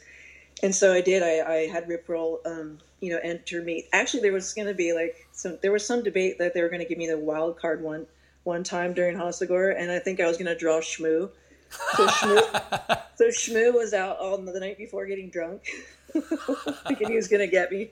And 0.62 0.72
so 0.72 0.92
I 0.92 1.00
did. 1.00 1.24
I, 1.24 1.40
I 1.54 1.66
had 1.66 1.88
Rip 1.88 2.06
Curl, 2.06 2.40
um, 2.44 2.78
you 3.00 3.11
know, 3.11 3.18
enter 3.24 3.61
me. 3.61 3.88
Actually, 3.92 4.20
there 4.20 4.32
was 4.32 4.54
going 4.54 4.68
to 4.68 4.74
be 4.74 4.92
like 4.92 5.26
some. 5.32 5.58
There 5.62 5.72
was 5.72 5.84
some 5.84 6.04
debate 6.04 6.38
that 6.38 6.54
they 6.54 6.62
were 6.62 6.68
going 6.68 6.82
to 6.82 6.88
give 6.88 6.98
me 6.98 7.08
the 7.08 7.18
wild 7.18 7.58
card 7.58 7.82
one 7.82 8.06
one 8.45 8.64
time 8.64 8.95
during 8.95 9.16
Hossegor, 9.16 9.74
and 9.76 9.91
I 9.91 9.99
think 9.99 10.20
I 10.20 10.26
was 10.26 10.36
going 10.36 10.47
to 10.47 10.57
draw 10.57 10.80
Shmoo. 10.80 11.30
So 11.97 12.07
Shmoo, 12.07 13.01
so 13.16 13.28
Shmoo 13.28 13.74
was 13.74 13.93
out 13.95 14.18
on 14.18 14.45
the 14.45 14.59
night 14.59 14.78
before 14.78 15.07
getting 15.07 15.30
drunk, 15.30 15.62
thinking 16.88 17.09
he 17.11 17.16
was 17.16 17.28
going 17.28 17.41
to 17.41 17.47
get 17.47 17.70
me. 17.70 17.91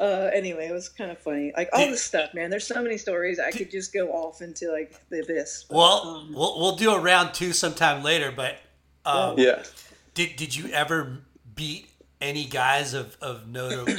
Uh, 0.00 0.30
anyway, 0.32 0.68
it 0.68 0.72
was 0.72 0.88
kind 0.88 1.10
of 1.10 1.18
funny. 1.18 1.52
Like 1.56 1.68
all 1.72 1.86
this 1.90 2.02
stuff, 2.04 2.32
man. 2.32 2.50
There's 2.50 2.66
so 2.66 2.80
many 2.82 2.98
stories. 2.98 3.40
I 3.40 3.50
could 3.50 3.70
just 3.70 3.92
go 3.92 4.08
off 4.12 4.40
into 4.42 4.70
like 4.70 4.94
the 5.10 5.20
abyss. 5.20 5.64
But, 5.68 5.76
Well, 5.76 6.02
um, 6.06 6.32
we'll 6.32 6.58
we'll 6.58 6.76
do 6.76 6.92
a 6.92 7.00
round 7.00 7.34
two 7.34 7.52
sometime 7.52 8.04
later. 8.04 8.32
But 8.34 8.58
um, 9.04 9.36
Yeah. 9.38 9.64
did 10.14 10.36
did 10.36 10.54
you 10.54 10.68
ever 10.72 11.18
beat 11.54 11.90
any 12.20 12.44
guys 12.44 12.94
of 12.94 13.16
of 13.20 13.48
notable 13.48 13.92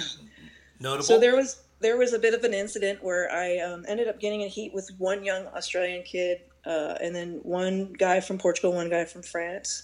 notable? 0.79 1.03
So 1.03 1.19
there 1.19 1.35
was 1.35 1.61
there 1.79 1.97
was 1.97 2.13
a 2.13 2.19
bit 2.19 2.33
of 2.33 2.43
an 2.43 2.53
incident 2.53 3.03
where 3.03 3.31
I 3.31 3.59
um, 3.59 3.85
ended 3.87 4.07
up 4.07 4.19
getting 4.19 4.41
in 4.41 4.47
a 4.47 4.49
heat 4.49 4.73
with 4.73 4.89
one 4.97 5.23
young 5.23 5.47
Australian 5.47 6.03
kid, 6.03 6.41
uh, 6.65 6.95
and 7.01 7.15
then 7.15 7.39
one 7.43 7.93
guy 7.93 8.19
from 8.19 8.37
Portugal, 8.37 8.73
one 8.73 8.89
guy 8.89 9.05
from 9.05 9.23
France, 9.23 9.83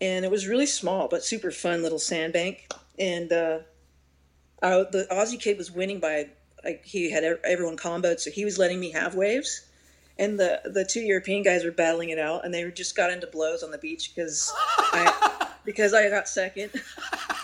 and 0.00 0.24
it 0.24 0.30
was 0.30 0.48
really 0.48 0.66
small 0.66 1.08
but 1.08 1.22
super 1.22 1.50
fun 1.50 1.82
little 1.82 1.98
sandbank. 1.98 2.68
And 2.98 3.32
uh, 3.32 3.58
I, 4.62 4.70
the 4.90 5.06
Aussie 5.10 5.40
kid 5.40 5.56
was 5.56 5.70
winning 5.70 6.00
by 6.00 6.30
like 6.64 6.84
he 6.84 7.10
had 7.10 7.24
everyone 7.44 7.76
comboed, 7.76 8.20
so 8.20 8.30
he 8.30 8.44
was 8.44 8.58
letting 8.58 8.80
me 8.80 8.90
have 8.92 9.14
waves. 9.14 9.66
And 10.18 10.38
the 10.38 10.60
the 10.64 10.84
two 10.84 11.00
European 11.00 11.42
guys 11.42 11.64
were 11.64 11.70
battling 11.70 12.10
it 12.10 12.18
out, 12.18 12.44
and 12.44 12.52
they 12.52 12.68
just 12.72 12.96
got 12.96 13.10
into 13.10 13.26
blows 13.26 13.62
on 13.62 13.70
the 13.70 13.78
beach 13.78 14.12
because 14.14 14.52
I 14.56 15.48
because 15.64 15.94
I 15.94 16.10
got 16.10 16.28
second. 16.28 16.70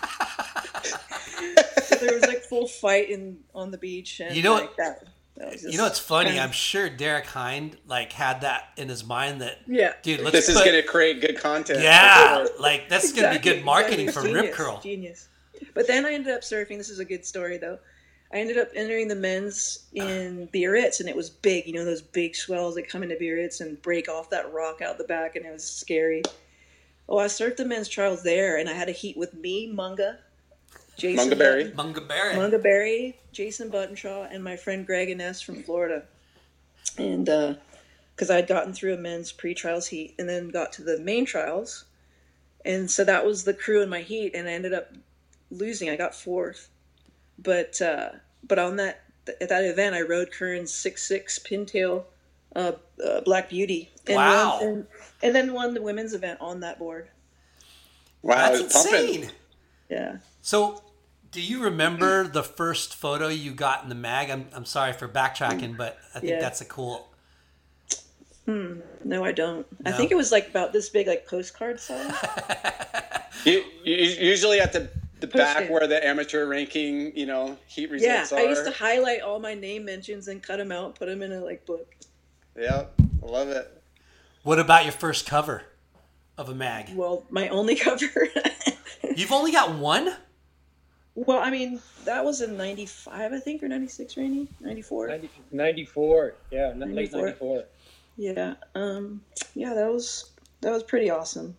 so 2.06 2.18
there 2.18 2.20
was 2.20 2.28
like 2.28 2.42
full 2.42 2.66
fight 2.68 3.10
in 3.10 3.38
on 3.54 3.70
the 3.70 3.78
beach, 3.78 4.20
and 4.20 4.34
You 4.36 4.42
know 4.42 4.54
like 4.54 4.68
what- 4.68 4.76
that. 4.78 5.04
that 5.36 5.52
was 5.52 5.62
you 5.64 5.76
know 5.76 5.84
what's 5.84 5.98
funny? 5.98 6.28
kind 6.30 6.38
of- 6.38 6.44
I'm 6.46 6.52
sure 6.52 6.88
Derek 6.88 7.26
Hynd 7.26 7.76
like 7.86 8.12
had 8.12 8.40
that 8.42 8.70
in 8.76 8.88
his 8.88 9.04
mind 9.04 9.40
that 9.42 9.58
yeah, 9.66 9.92
dude, 10.02 10.20
let's 10.20 10.32
This 10.32 10.48
is 10.48 10.56
put, 10.56 10.64
going 10.64 10.80
to 10.80 10.86
create 10.86 11.20
good 11.20 11.38
content. 11.38 11.80
yeah, 11.82 12.36
sure. 12.46 12.48
like 12.60 12.88
that's 12.88 13.12
gonna 13.12 13.32
be 13.32 13.38
good 13.38 13.64
marketing 13.64 14.08
exactly. 14.08 14.30
for 14.32 14.34
Rip 14.34 14.44
Genius, 14.44 14.56
Curl. 14.56 14.80
Genius. 14.82 15.28
But 15.74 15.86
then 15.86 16.04
I 16.06 16.12
ended 16.12 16.32
up 16.34 16.42
surfing. 16.42 16.76
This 16.78 16.90
is 16.90 16.98
a 16.98 17.04
good 17.04 17.24
story 17.24 17.56
though. 17.58 17.78
I 18.32 18.38
ended 18.38 18.58
up 18.58 18.68
entering 18.74 19.06
the 19.08 19.14
men's 19.14 19.86
in 19.92 20.42
uh. 20.42 20.46
Biarritz, 20.52 20.98
and 21.00 21.08
it 21.08 21.14
was 21.14 21.30
big. 21.30 21.66
You 21.66 21.74
know 21.74 21.84
those 21.84 22.02
big 22.02 22.34
swells 22.34 22.74
that 22.74 22.88
come 22.88 23.02
into 23.02 23.14
Biarritz 23.16 23.60
and 23.60 23.80
break 23.82 24.08
off 24.08 24.30
that 24.30 24.52
rock 24.52 24.82
out 24.82 24.98
the 24.98 25.04
back, 25.04 25.36
and 25.36 25.46
it 25.46 25.52
was 25.52 25.64
scary. 25.64 26.22
Oh, 27.08 27.18
I 27.18 27.26
surfed 27.26 27.56
the 27.56 27.64
men's 27.64 27.88
trials 27.88 28.24
there, 28.24 28.58
and 28.58 28.68
I 28.68 28.72
had 28.72 28.88
a 28.88 28.92
heat 28.92 29.16
with 29.16 29.32
me, 29.34 29.72
Munga, 29.72 30.16
Jason 30.96 31.30
Munga 31.30 31.38
Barry. 31.38 31.64
Button- 31.70 31.94
Munga 31.94 32.08
Barry. 32.08 32.58
Berry, 32.58 33.18
Jason 33.32 33.70
Buttenshaw, 33.70 34.28
and 34.32 34.42
my 34.42 34.56
friend 34.56 34.86
Greg 34.86 35.10
Innes 35.10 35.40
from 35.42 35.62
Florida. 35.62 36.04
And 36.98 37.26
because 38.14 38.30
I'd 38.30 38.46
gotten 38.46 38.72
through 38.72 38.94
a 38.94 38.98
men's 38.98 39.30
pre-trials 39.32 39.86
heat 39.88 40.14
and 40.18 40.28
then 40.28 40.48
got 40.48 40.72
to 40.74 40.82
the 40.82 40.98
main 40.98 41.26
trials, 41.26 41.84
and 42.64 42.90
so 42.90 43.04
that 43.04 43.24
was 43.26 43.44
the 43.44 43.52
crew 43.54 43.82
in 43.82 43.88
my 43.88 44.00
heat, 44.00 44.32
and 44.34 44.48
I 44.48 44.52
ended 44.52 44.72
up 44.72 44.92
losing. 45.50 45.90
I 45.90 45.96
got 45.96 46.14
fourth, 46.14 46.68
but 47.38 47.80
uh, 47.82 48.10
but 48.46 48.58
on 48.58 48.76
that 48.76 49.02
at 49.40 49.48
that 49.50 49.64
event, 49.64 49.94
I 49.94 50.00
rode 50.02 50.30
Curren's 50.32 50.72
six 50.72 51.06
six 51.06 51.38
pintail 51.38 52.04
uh, 52.54 52.72
uh, 53.04 53.20
Black 53.20 53.50
Beauty, 53.50 53.90
and 54.06 54.16
Wow. 54.16 54.58
won, 54.60 54.66
and, 54.68 54.86
and 55.22 55.34
then 55.34 55.52
won 55.52 55.74
the 55.74 55.82
women's 55.82 56.14
event 56.14 56.40
on 56.40 56.60
that 56.60 56.78
board. 56.78 57.08
Wow, 58.22 58.36
That's 58.52 58.60
it's 58.60 58.72
pumping. 58.82 59.14
insane. 59.14 59.30
Yeah. 59.90 60.16
So, 60.40 60.82
do 61.36 61.42
you 61.42 61.64
remember 61.64 62.26
the 62.26 62.42
first 62.42 62.94
photo 62.94 63.28
you 63.28 63.52
got 63.52 63.82
in 63.82 63.90
the 63.90 63.94
mag? 63.94 64.30
I'm, 64.30 64.48
I'm 64.54 64.64
sorry 64.64 64.94
for 64.94 65.06
backtracking, 65.06 65.76
but 65.76 65.98
I 66.14 66.20
think 66.20 66.30
Yeah. 66.30 66.40
that's 66.40 66.62
a 66.62 66.64
cool. 66.64 67.10
Hmm. 68.46 68.80
No, 69.04 69.22
I 69.22 69.32
don't. 69.32 69.66
I 69.84 69.92
think 69.92 70.10
it 70.10 70.14
was 70.14 70.32
like 70.32 70.48
about 70.48 70.72
this 70.72 70.88
big, 70.88 71.06
like 71.06 71.26
postcard 71.26 71.78
size. 71.78 72.12
You, 73.44 73.62
you, 73.84 73.94
usually 73.94 74.58
at 74.60 74.72
the 74.72 74.88
the 75.20 75.26
back 75.28 75.64
it. 75.64 75.70
where 75.70 75.86
the 75.86 76.04
amateur 76.04 76.46
ranking, 76.46 77.16
you 77.16 77.26
know, 77.26 77.56
heat 77.68 77.90
results 77.90 78.32
are. 78.32 78.40
Yeah, 78.40 78.46
results 78.46 78.46
I 78.46 78.48
used 78.48 78.64
to 78.64 78.72
highlight 78.72 79.20
all 79.20 79.38
my 79.38 79.54
name 79.54 79.84
mentions 79.84 80.26
and 80.26 80.42
cut 80.42 80.56
them 80.56 80.72
out, 80.72 80.98
put 80.98 81.06
them 81.06 81.22
in 81.22 81.30
a 81.30 81.40
like 81.44 81.64
book. 81.64 81.94
Yeah, 82.58 82.86
I 83.22 83.26
love 83.26 83.48
it. 83.48 83.70
What 84.42 84.58
about 84.58 84.82
your 84.84 84.92
first 84.92 85.26
cover 85.26 85.62
of 86.36 86.48
a 86.48 86.54
mag? 86.56 86.96
Well, 86.96 87.24
my 87.30 87.48
only 87.50 87.76
cover. 87.86 88.06
You've 89.14 89.32
only 89.32 89.52
got 89.52 89.76
one. 89.76 90.12
Well, 91.16 91.38
I 91.38 91.50
mean, 91.50 91.80
that 92.04 92.22
was 92.24 92.42
in 92.42 92.56
'95, 92.58 93.32
I 93.32 93.38
think, 93.40 93.62
or 93.62 93.68
'96, 93.68 94.16
Randy, 94.18 94.48
'94. 94.60 95.08
90, 95.08 95.30
94. 95.50 96.34
Yeah, 96.50 96.68
n- 96.68 96.80
late 96.94 97.10
94. 97.12 97.22
94. 97.24 97.64
Yeah, 98.18 98.54
um, 98.74 99.22
yeah, 99.54 99.72
that 99.74 99.90
was 99.90 100.30
that 100.60 100.72
was 100.72 100.82
pretty 100.82 101.08
awesome. 101.10 101.56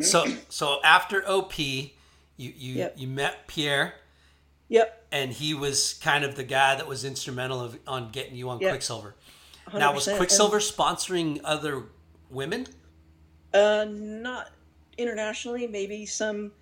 So, 0.00 0.26
so 0.48 0.80
after 0.84 1.22
OP, 1.28 1.58
you 1.58 1.92
you 2.36 2.74
Yep. 2.74 2.94
you 2.98 3.06
met 3.06 3.46
Pierre, 3.46 3.94
Yep. 4.68 5.06
and 5.12 5.32
he 5.32 5.54
was 5.54 5.94
kind 5.94 6.24
of 6.24 6.34
the 6.34 6.44
guy 6.44 6.74
that 6.74 6.86
was 6.88 7.04
instrumental 7.04 7.60
of, 7.60 7.78
on 7.86 8.10
getting 8.10 8.34
you 8.34 8.48
on 8.50 8.58
Yep. 8.60 8.70
Quiksilver. 8.72 9.14
Now, 9.72 9.94
was 9.94 10.06
100%. 10.06 10.16
Quiksilver 10.18 10.58
sponsoring 10.58 11.40
other 11.44 11.84
women? 12.30 12.66
Uh, 13.54 13.86
not 13.88 14.50
internationally, 14.98 15.66
maybe 15.66 16.06
some 16.06 16.52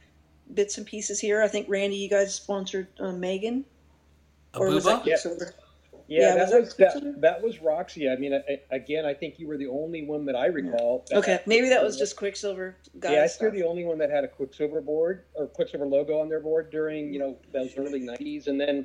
bits 0.53 0.79
and 0.79 0.87
pieces 0.87 1.21
here. 1.21 1.43
I 1.43 1.49
think 1.49 1.69
Randy, 1.69 1.97
you 1.97 2.09
guys 2.11 2.35
sponsored 2.35 2.89
uh, 3.01 3.13
Megan, 3.13 3.65
or 4.55 4.69
was 4.69 4.85
that 4.85 5.01
Abubo? 5.01 5.05
Quiksilver? 5.05 5.55
Yeah, 6.07 6.21
Yeah, 6.37 6.45
that 6.45 6.61
was 6.61 6.75
that 6.75 6.95
was 6.95 7.03
that, 7.05 7.21
that 7.23 7.43
was 7.43 7.63
Roxy. 7.63 8.11
I 8.11 8.17
mean, 8.17 8.35
I, 8.35 8.41
I- 8.53 8.77
again, 8.77 9.07
I 9.07 9.15
think 9.15 9.39
you 9.39 9.49
were 9.49 9.57
the 9.57 9.69
only 9.69 10.05
one 10.05 10.27
that 10.27 10.37
I 10.37 10.47
recall. 10.47 11.07
that 11.09 11.17
Okay, 11.19 11.41
maybe 11.47 11.71
that 11.71 11.83
was 11.83 11.97
just 11.97 12.17
Quiksilver 12.17 12.77
guys. 13.01 13.13
Yeah, 13.13 13.19
I 13.19 13.21
think 13.23 13.31
stuff. 13.31 13.43
you're 13.43 13.51
the 13.53 13.67
only 13.67 13.85
one 13.85 13.97
that 13.99 14.11
had 14.11 14.23
a 14.25 14.29
Quiksilver 14.29 14.83
board 14.83 15.25
or 15.35 15.47
Quiksilver 15.47 15.87
logo 15.87 16.21
on 16.21 16.29
their 16.29 16.41
board 16.41 16.71
during 16.71 17.13
you 17.13 17.19
know 17.19 17.39
those 17.53 17.73
early 17.79 18.01
'90s, 18.03 18.49
and 18.49 18.61
then 18.61 18.85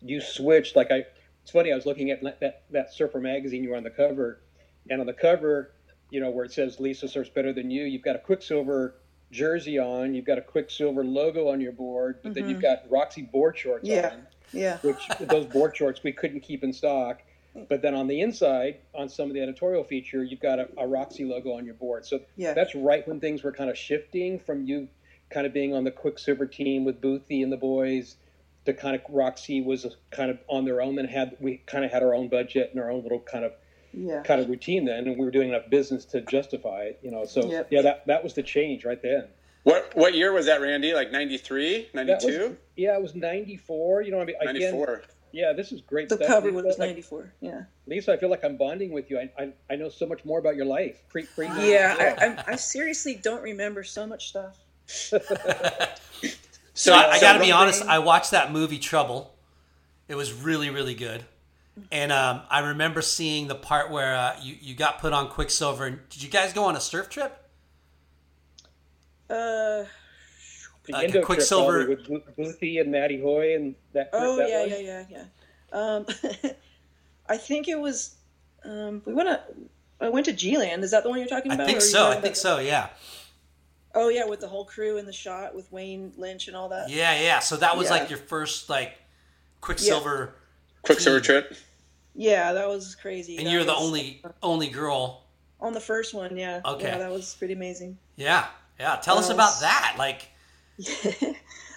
you 0.00 0.22
switched. 0.22 0.74
Like 0.74 0.90
I, 0.90 1.04
it's 1.42 1.50
funny. 1.50 1.70
I 1.70 1.74
was 1.74 1.84
looking 1.84 2.10
at 2.10 2.22
that 2.40 2.62
that 2.70 2.94
Surfer 2.94 3.20
magazine. 3.20 3.62
You 3.62 3.70
were 3.70 3.76
on 3.76 3.84
the 3.84 3.90
cover, 3.90 4.40
and 4.88 5.00
on 5.02 5.06
the 5.06 5.12
cover, 5.12 5.72
you 6.08 6.18
know 6.18 6.30
where 6.30 6.46
it 6.46 6.52
says 6.52 6.80
Lisa 6.80 7.08
surfs 7.08 7.28
better 7.28 7.52
than 7.52 7.70
you. 7.70 7.84
You've 7.84 8.00
got 8.02 8.16
a 8.16 8.20
Quiksilver 8.20 8.94
jersey 9.30 9.78
on. 9.78 10.14
You've 10.14 10.24
got 10.24 10.38
a 10.38 10.42
Quiksilver 10.42 11.04
logo 11.04 11.48
on 11.48 11.60
your 11.60 11.72
board, 11.72 12.18
but 12.22 12.34
then 12.34 12.48
you've 12.48 12.62
got 12.62 12.84
Roxy 12.90 13.22
board 13.22 13.56
shorts 13.58 13.88
Mm-hmm. 13.88 13.94
Yeah. 13.96 14.10
on 14.12 14.26
Yeah. 14.52 14.76
which 14.82 15.08
those 15.20 15.46
board 15.46 15.76
shorts 15.76 16.02
we 16.02 16.12
couldn't 16.12 16.40
keep 16.40 16.62
in 16.64 16.72
stock. 16.72 17.22
But 17.68 17.82
then 17.82 17.94
on 17.94 18.08
the 18.08 18.20
inside, 18.20 18.78
on 18.94 19.08
some 19.08 19.28
of 19.28 19.34
the 19.34 19.40
editorial 19.40 19.84
feature, 19.84 20.24
you've 20.24 20.40
got 20.40 20.58
a, 20.58 20.68
a 20.76 20.86
Roxy 20.88 21.24
logo 21.24 21.52
on 21.52 21.64
your 21.64 21.74
board. 21.74 22.04
So 22.04 22.20
Yeah. 22.36 22.52
that's 22.52 22.74
right 22.74 23.06
when 23.06 23.20
things 23.20 23.42
were 23.44 23.52
kind 23.52 23.70
of 23.70 23.78
shifting 23.78 24.38
from 24.40 24.64
you 24.66 24.88
kind 25.30 25.46
of 25.46 25.52
being 25.52 25.72
on 25.74 25.84
the 25.84 25.90
Quiksilver 25.90 26.46
team 26.46 26.84
with 26.84 27.00
Boothie 27.00 27.42
and 27.42 27.52
the 27.52 27.56
boys 27.56 28.16
to 28.66 28.72
kind 28.72 28.94
of 28.96 29.02
Roxy 29.08 29.60
was 29.60 29.86
kind 30.10 30.30
of 30.30 30.38
on 30.48 30.64
their 30.64 30.80
own 30.82 30.98
and 30.98 31.08
had 31.08 31.36
we 31.40 31.58
kind 31.66 31.84
of 31.84 31.90
had 31.90 32.02
our 32.02 32.14
own 32.14 32.28
budget 32.28 32.70
and 32.72 32.80
our 32.80 32.90
own 32.90 33.02
little 33.02 33.20
kind 33.20 33.44
of 33.44 33.52
Yeah. 33.96 34.22
kind 34.22 34.40
of 34.40 34.48
routine 34.48 34.84
then, 34.84 35.06
and 35.06 35.18
we 35.18 35.24
were 35.24 35.30
doing 35.30 35.48
enough 35.50 35.68
business 35.70 36.04
to 36.06 36.20
justify 36.22 36.82
it, 36.84 36.98
you 37.02 37.10
know. 37.10 37.24
So 37.24 37.50
Yep. 37.50 37.68
yeah, 37.70 37.82
that 37.82 38.06
that 38.06 38.22
was 38.24 38.34
the 38.34 38.42
change 38.42 38.84
right 38.84 39.00
then. 39.02 39.24
What 39.62 39.92
what 39.94 40.14
year 40.14 40.32
was 40.32 40.46
that, 40.46 40.60
Randy? 40.60 40.92
Like 40.92 41.10
93, 41.12 41.88
92? 41.94 42.56
yeah, 42.76 42.96
it 42.96 43.02
was 43.02 43.14
'94. 43.14 44.02
You 44.02 44.10
know, 44.12 44.20
I 44.20 44.24
mean, 44.24 44.36
again, 44.40 44.54
94. 44.60 45.02
yeah, 45.32 45.52
this 45.54 45.72
is 45.72 45.80
great 45.80 46.08
The 46.10 46.16
stuff. 46.16 46.26
cover 46.28 46.50
Lisa. 46.50 46.66
was 46.66 46.78
Like, 46.78 46.88
'94. 46.90 47.32
Yeah. 47.40 47.62
Lisa, 47.86 48.12
I 48.12 48.16
feel 48.18 48.28
like 48.30 48.44
I'm 48.44 48.56
bonding 48.56 48.92
with 48.92 49.10
you. 49.10 49.18
I, 49.18 49.30
I, 49.42 49.52
I 49.70 49.76
know 49.76 49.88
so 49.88 50.06
much 50.06 50.24
more 50.24 50.38
about 50.38 50.56
your 50.56 50.66
life. 50.66 51.02
Pre, 51.08 51.22
pre 51.24 51.46
Yeah. 51.46 51.96
I, 51.98 52.26
I, 52.26 52.44
I 52.52 52.56
seriously 52.56 53.14
don't 53.14 53.42
remember 53.42 53.82
so 53.84 54.06
much 54.06 54.28
stuff. 54.28 54.58
So 56.76 56.92
I, 56.92 57.12
I 57.12 57.20
got 57.20 57.34
to 57.34 57.38
be 57.38 57.52
honest. 57.52 57.80
thing- 57.82 57.88
I 57.88 58.00
watched 58.00 58.32
that 58.32 58.50
movie 58.50 58.78
Trouble. 58.80 59.32
It 60.08 60.16
was 60.16 60.32
really 60.32 60.70
really 60.70 60.94
good, 60.94 61.24
and 61.90 62.12
um, 62.12 62.42
I 62.50 62.60
remember 62.60 63.02
seeing 63.02 63.48
the 63.48 63.54
part 63.54 63.90
where 63.90 64.14
uh, 64.14 64.36
you 64.40 64.56
you 64.60 64.74
got 64.74 64.98
put 65.00 65.12
on 65.12 65.28
Quiksilver. 65.28 65.86
And 65.86 66.08
did 66.08 66.22
you 66.22 66.30
guys 66.30 66.52
go 66.52 66.64
on 66.64 66.76
a 66.76 66.80
surf 66.80 67.08
trip? 67.08 67.36
Uh, 69.30 69.84
The 70.86 70.92
Like 70.92 71.02
a 71.02 71.06
Indo 71.06 71.12
trip, 71.12 71.24
Quiksilver- 71.24 71.88
with 71.88 72.06
Bo- 72.08 72.22
Boothie 72.38 72.80
and 72.80 72.90
Matty 72.92 73.20
Hoy 73.20 73.54
and 73.54 73.74
that. 73.92 74.10
oh 74.12 74.36
that 74.36 74.48
yeah, 74.48 74.60
one. 74.60 74.70
yeah, 74.70 74.78
yeah, 74.78 75.04
yeah. 75.10 75.24
Um, 75.72 76.06
I 77.28 77.36
think 77.36 77.68
it 77.68 77.78
was. 77.80 78.16
Um, 78.64 79.02
we 79.04 79.12
went 79.14 79.28
to. 79.28 79.40
I 80.00 80.08
went 80.10 80.26
to 80.26 80.32
G-Land. 80.32 80.84
Is 80.84 80.90
that 80.90 81.02
the 81.04 81.08
one 81.08 81.18
you're 81.18 81.28
talking 81.28 81.52
about? 81.52 81.62
I 81.62 81.66
think 81.66 81.78
or 81.78 81.82
are 81.82 81.84
you 81.86 81.90
so. 81.90 82.10
I 82.10 82.20
think 82.20 82.36
so. 82.36 82.58
Yeah. 82.58 82.88
Oh 83.94 84.08
yeah, 84.08 84.26
with 84.26 84.40
the 84.40 84.48
whole 84.48 84.64
crew 84.64 84.98
in 84.98 85.06
the 85.06 85.12
shot 85.12 85.54
with 85.54 85.70
Wayne 85.72 86.12
Lynch 86.18 86.48
and 86.48 86.56
all 86.56 86.68
that. 86.70 86.90
Yeah, 86.90 87.18
yeah. 87.20 87.38
So 87.38 87.56
that 87.58 87.76
was 87.76 87.86
Yeah. 87.88 87.96
like 87.98 88.10
your 88.10 88.18
first 88.18 88.68
like 88.68 88.98
Quiksilver, 89.60 90.34
Quiksilver 90.84 91.20
trip. 91.20 91.54
Yeah, 92.14 92.52
that 92.52 92.68
was 92.68 92.94
crazy. 92.94 93.36
and 93.38 93.46
That 93.46 93.50
you're 93.52 93.64
the 93.64 93.72
was- 93.72 93.82
only 93.82 94.22
only 94.42 94.68
girl. 94.68 95.24
on 95.60 95.72
the 95.72 95.80
first 95.80 96.14
one. 96.14 96.36
Yeah. 96.36 96.60
Okay. 96.64 96.84
Yeah, 96.86 96.98
that 96.98 97.10
was 97.10 97.34
pretty 97.34 97.54
amazing. 97.54 97.98
Yeah, 98.16 98.46
yeah. 98.78 98.96
Tell 98.96 99.18
us 99.18 99.30
Uh, 99.30 99.34
about 99.34 99.60
that. 99.60 99.96
Like, 99.98 100.28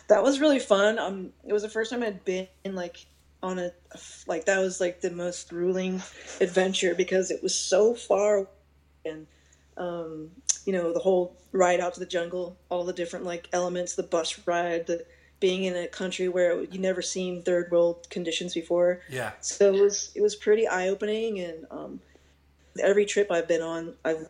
that 0.08 0.24
was 0.24 0.39
really 0.39 0.60
fun. 0.60 0.99
Um, 0.99 1.32
it 1.45 1.53
was 1.53 1.64
the 1.64 1.70
first 1.70 1.91
time 1.91 2.03
I'd 2.03 2.24
been 2.26 2.47
like 2.66 2.97
on 3.43 3.60
a 3.60 3.72
like 4.28 4.45
that 4.45 4.60
was 4.60 4.80
like 4.82 5.01
the 5.01 5.12
most 5.12 5.49
grueling 5.49 6.01
adventure 6.41 6.95
because 6.95 7.30
it 7.32 7.41
was 7.43 7.53
so 7.53 7.93
far 7.93 8.47
and 9.05 9.28
um, 9.78 10.32
you 10.66 10.74
know 10.74 10.91
the 10.91 10.99
whole 10.99 11.36
ride 11.51 11.80
out 11.80 11.93
to 11.95 11.99
the 11.99 12.05
jungle, 12.05 12.58
all 12.70 12.84
the 12.84 12.93
different 12.93 13.26
like 13.26 13.47
elements, 13.53 13.95
the 13.95 14.03
bus 14.03 14.39
ride, 14.47 14.88
the 14.88 15.05
being 15.40 15.66
in 15.66 15.76
a 15.76 15.88
country 15.88 16.28
where 16.28 16.62
you 16.64 16.80
never 16.80 17.02
seen 17.02 17.44
third 17.44 17.70
world 17.72 18.08
conditions 18.10 18.54
before. 18.54 19.02
yeah, 19.10 19.32
So 19.42 19.74
it 19.74 19.80
was 19.80 20.12
it 20.16 20.22
was 20.22 20.36
pretty 20.36 20.68
eye 20.68 20.90
opening, 20.90 21.40
and 21.40 21.66
um, 21.70 22.00
every 22.80 23.06
trip 23.06 23.32
I've 23.32 23.48
been 23.48 23.62
on, 23.62 23.94
I've 24.04 24.28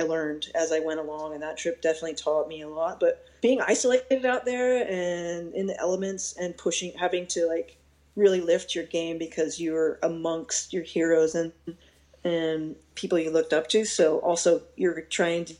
I 0.00 0.04
learned 0.04 0.48
as 0.54 0.72
I 0.72 0.80
went 0.80 1.00
along, 1.00 1.34
and 1.34 1.42
that 1.42 1.56
trip 1.56 1.82
definitely 1.82 2.14
taught 2.14 2.48
me 2.48 2.62
a 2.62 2.68
lot. 2.68 3.00
But 3.00 3.24
being 3.40 3.60
isolated 3.60 4.24
out 4.24 4.44
there 4.44 4.86
and 4.88 5.54
in 5.54 5.66
the 5.66 5.78
elements 5.78 6.34
and 6.38 6.56
pushing, 6.56 6.92
having 6.98 7.26
to 7.28 7.46
like 7.46 7.76
really 8.16 8.40
lift 8.40 8.74
your 8.74 8.84
game 8.84 9.18
because 9.18 9.60
you're 9.60 9.98
amongst 10.02 10.72
your 10.72 10.82
heroes 10.82 11.34
and 11.34 11.52
and 12.24 12.76
people 12.94 13.18
you 13.18 13.30
looked 13.30 13.52
up 13.52 13.68
to. 13.68 13.84
So 13.84 14.18
also 14.18 14.62
you're 14.76 15.00
trying 15.02 15.44
to 15.46 15.54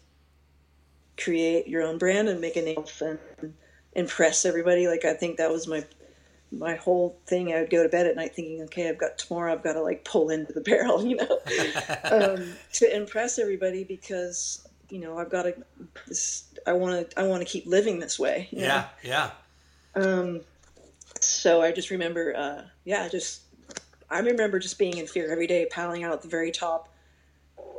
create 1.16 1.68
your 1.68 1.82
own 1.82 1.98
brand 1.98 2.28
and 2.28 2.40
make 2.40 2.56
a 2.56 2.62
name 2.62 2.84
and 3.00 3.18
impress 3.94 4.44
everybody. 4.44 4.88
Like 4.88 5.04
I 5.04 5.14
think 5.14 5.38
that 5.38 5.50
was 5.50 5.66
my 5.66 5.84
my 6.50 6.76
whole 6.76 7.18
thing. 7.26 7.52
I 7.52 7.60
would 7.60 7.70
go 7.70 7.82
to 7.82 7.88
bed 7.88 8.06
at 8.06 8.16
night 8.16 8.34
thinking, 8.34 8.62
okay, 8.62 8.88
I've 8.88 8.98
got 8.98 9.18
tomorrow. 9.18 9.52
I've 9.52 9.62
got 9.62 9.74
to 9.74 9.82
like 9.82 10.04
pull 10.04 10.30
into 10.30 10.52
the 10.52 10.60
barrel, 10.68 11.04
you 11.04 11.16
know, 11.16 11.38
um, 12.04 12.52
to 12.74 12.96
impress 12.96 13.38
everybody 13.38 13.84
because 13.84 14.66
you 14.90 15.00
know 15.00 15.18
I've 15.18 15.30
got 15.30 15.42
to. 15.42 15.54
This, 16.06 16.44
I 16.66 16.72
want 16.72 17.10
to. 17.10 17.20
I 17.20 17.24
want 17.24 17.40
to 17.40 17.46
keep 17.46 17.66
living 17.66 17.98
this 18.00 18.18
way. 18.18 18.48
you 18.50 18.60
know? 18.60 18.64
yeah, 18.64 18.88
yeah. 19.02 19.30
Um, 19.94 20.40
so 21.20 21.62
I 21.62 21.72
just 21.72 21.90
remember, 21.90 22.36
uh, 22.36 22.62
yeah, 22.84 23.08
just 23.08 23.42
I 24.10 24.20
remember 24.20 24.58
just 24.58 24.78
being 24.78 24.96
in 24.96 25.06
fear 25.06 25.30
every 25.30 25.46
day, 25.46 25.66
paddling 25.70 26.04
out 26.04 26.12
at 26.12 26.22
the 26.22 26.28
very 26.28 26.50
top, 26.50 26.88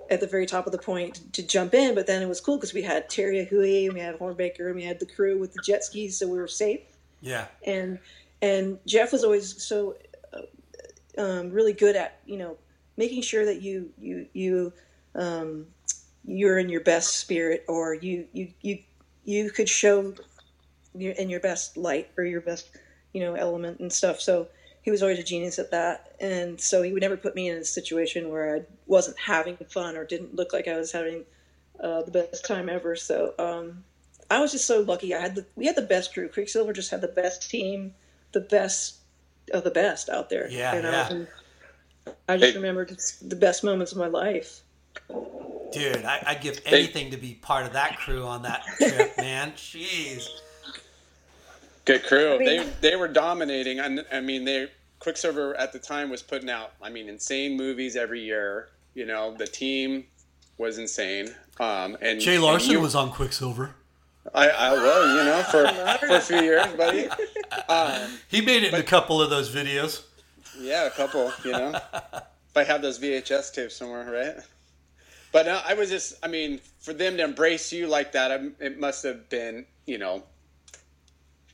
at 0.10 0.20
the 0.20 0.28
very 0.28 0.46
top 0.46 0.66
of 0.66 0.72
the 0.72 0.78
point 0.78 1.34
to 1.34 1.44
jump 1.44 1.74
in. 1.74 1.96
But 1.96 2.08
then 2.08 2.22
it 2.22 2.28
was 2.28 2.42
cool 2.42 2.58
because 2.58 2.74
we 2.74 2.82
had 2.82 3.10
Terry 3.10 3.46
Hui, 3.46 3.86
and 3.86 3.94
we 3.94 4.00
had 4.00 4.18
Hornbaker, 4.18 4.68
and 4.68 4.76
we 4.76 4.84
had 4.84 5.00
the 5.00 5.06
crew 5.06 5.38
with 5.40 5.54
the 5.54 5.62
jet 5.64 5.84
skis, 5.84 6.18
so 6.18 6.28
we 6.28 6.38
were 6.38 6.48
safe. 6.48 6.82
Yeah. 7.22 7.48
And 7.66 8.00
and 8.42 8.80
Jeff 8.86 9.12
was 9.12 9.24
always 9.24 9.62
so 9.62 9.96
uh, 10.34 11.22
um, 11.22 11.52
really 11.52 11.74
good 11.74 11.96
at 11.96 12.20
you 12.26 12.38
know 12.38 12.58
making 12.98 13.22
sure 13.22 13.46
that 13.46 13.62
you 13.62 13.90
you 14.00 14.28
you 14.34 14.74
um, 15.16 15.66
you're 16.26 16.60
in 16.60 16.70
your 16.70 16.82
best 16.82 17.18
spirit 17.18 17.66
or 17.68 17.94
you 17.94 18.28
you 18.34 18.50
you 18.62 18.80
you 19.26 19.50
could 19.50 19.70
show 19.70 20.14
in 20.96 21.30
your 21.30 21.40
best 21.40 21.78
light 21.78 22.10
or 22.18 22.24
your 22.24 22.42
best 22.42 22.70
you 23.14 23.22
know 23.22 23.36
element 23.36 23.80
and 23.80 23.92
stuff 23.92 24.20
so 24.20 24.48
he 24.82 24.92
was 24.92 25.02
always 25.02 25.20
a 25.20 25.24
genius 25.24 25.60
at 25.60 25.72
that 25.72 26.16
and 26.20 26.60
so 26.60 26.82
he 26.82 26.92
would 26.94 27.02
never 27.02 27.18
put 27.18 27.36
me 27.36 27.50
in 27.50 27.58
a 27.58 27.64
situation 27.64 28.30
where 28.30 28.56
i 28.56 28.62
wasn't 28.88 29.18
having 29.20 29.58
fun 29.70 29.96
or 29.96 30.06
didn't 30.06 30.36
look 30.36 30.54
like 30.54 30.68
i 30.68 30.78
was 30.78 30.92
having 30.92 31.24
uh, 31.84 32.02
the 32.04 32.12
best 32.12 32.46
time 32.46 32.70
ever 32.70 32.96
so 32.96 33.34
um, 33.40 33.84
i 34.30 34.40
was 34.40 34.52
just 34.52 34.66
so 34.68 34.82
lucky 34.82 35.14
i 35.14 35.20
had 35.20 35.36
the 35.36 35.46
we 35.56 35.66
had 35.66 35.76
the 35.76 35.82
best 35.82 36.14
crew 36.14 36.28
quiksilver 36.30 36.74
just 36.74 36.92
had 36.92 37.02
the 37.02 37.08
best 37.08 37.50
team 37.50 37.94
the 38.32 38.42
best 38.42 38.98
of 39.54 39.64
the 39.64 39.72
best 39.72 40.10
out 40.10 40.30
there 40.30 40.48
Yeah, 40.50 40.74
and 40.76 40.84
yeah. 40.84 41.26
I, 42.28 42.34
I 42.34 42.38
just 42.38 42.52
Hey. 42.52 42.56
remembered 42.56 42.98
the 43.22 43.36
best 43.36 43.64
moments 43.64 43.92
of 43.92 43.98
my 43.98 44.08
life 44.08 44.62
Dude, 45.72 46.04
I, 46.04 46.24
I'd 46.26 46.42
give 46.42 46.60
anything 46.66 47.12
to 47.12 47.18
be 47.18 47.36
part 47.36 47.66
of 47.66 47.74
that 47.74 47.98
crew 47.98 48.24
on 48.24 48.42
that 48.44 48.64
trip, 48.78 49.18
man. 49.20 49.52
Jeez. 49.52 50.28
Good 51.90 52.04
crew. 52.06 52.38
mean- 52.40 52.46
they 52.48 52.90
they 52.90 52.96
were 52.96 53.08
dominating. 53.08 53.80
I, 53.80 53.98
I 54.12 54.22
mean, 54.22 54.46
they 54.46 54.70
Quiksilver 55.00 55.56
at 55.56 55.74
the 55.74 55.80
time 55.80 56.10
was 56.10 56.22
putting 56.22 56.50
out. 56.50 56.74
I 56.82 56.90
mean, 56.90 57.10
insane 57.10 57.58
movies 57.58 57.96
every 57.96 58.22
year. 58.22 58.70
You 58.94 59.06
know, 59.06 59.36
the 59.36 59.48
team 59.48 60.06
was 60.58 60.78
insane. 60.78 61.30
Um, 61.60 61.98
and 62.02 62.20
Jay 62.20 62.36
and 62.36 62.44
Larson 62.44 62.72
you- 62.72 62.80
was 62.82 62.96
on 62.96 63.12
Quiksilver. 63.12 63.76
I, 64.36 64.50
I 64.50 64.72
will. 64.74 65.18
You 65.18 65.24
know, 65.24 65.44
for 65.44 65.68
for 66.08 66.14
a 66.14 66.22
few 66.22 66.42
years, 66.42 66.68
buddy. 66.74 67.08
Um, 67.68 68.20
He 68.28 68.42
made 68.42 68.62
it 68.64 68.74
in 68.76 68.80
a 68.80 68.84
couple 68.84 69.20
of 69.22 69.32
those 69.32 69.50
videos. 69.50 70.04
Yeah, 70.60 70.86
a 70.86 70.92
couple, 70.92 71.32
you 71.44 71.52
know. 71.52 71.70
if 72.14 72.56
I 72.56 72.64
have 72.64 72.84
those 72.84 73.00
VHS 73.00 73.54
tapes 73.54 73.76
somewhere, 73.76 74.06
right? 74.12 74.44
But 75.32 75.48
uh, 75.48 75.62
I 75.66 75.74
was 75.74 75.90
just, 75.90 76.14
I 76.24 76.28
mean, 76.28 76.60
for 76.80 76.94
them 76.94 77.18
to 77.18 77.24
embrace 77.24 77.72
you 77.72 77.88
like 77.88 78.12
that, 78.12 78.32
um, 78.32 78.54
it 78.60 78.80
must 78.80 79.02
have 79.04 79.30
been, 79.30 79.66
you 79.88 79.98
know, 79.98 80.24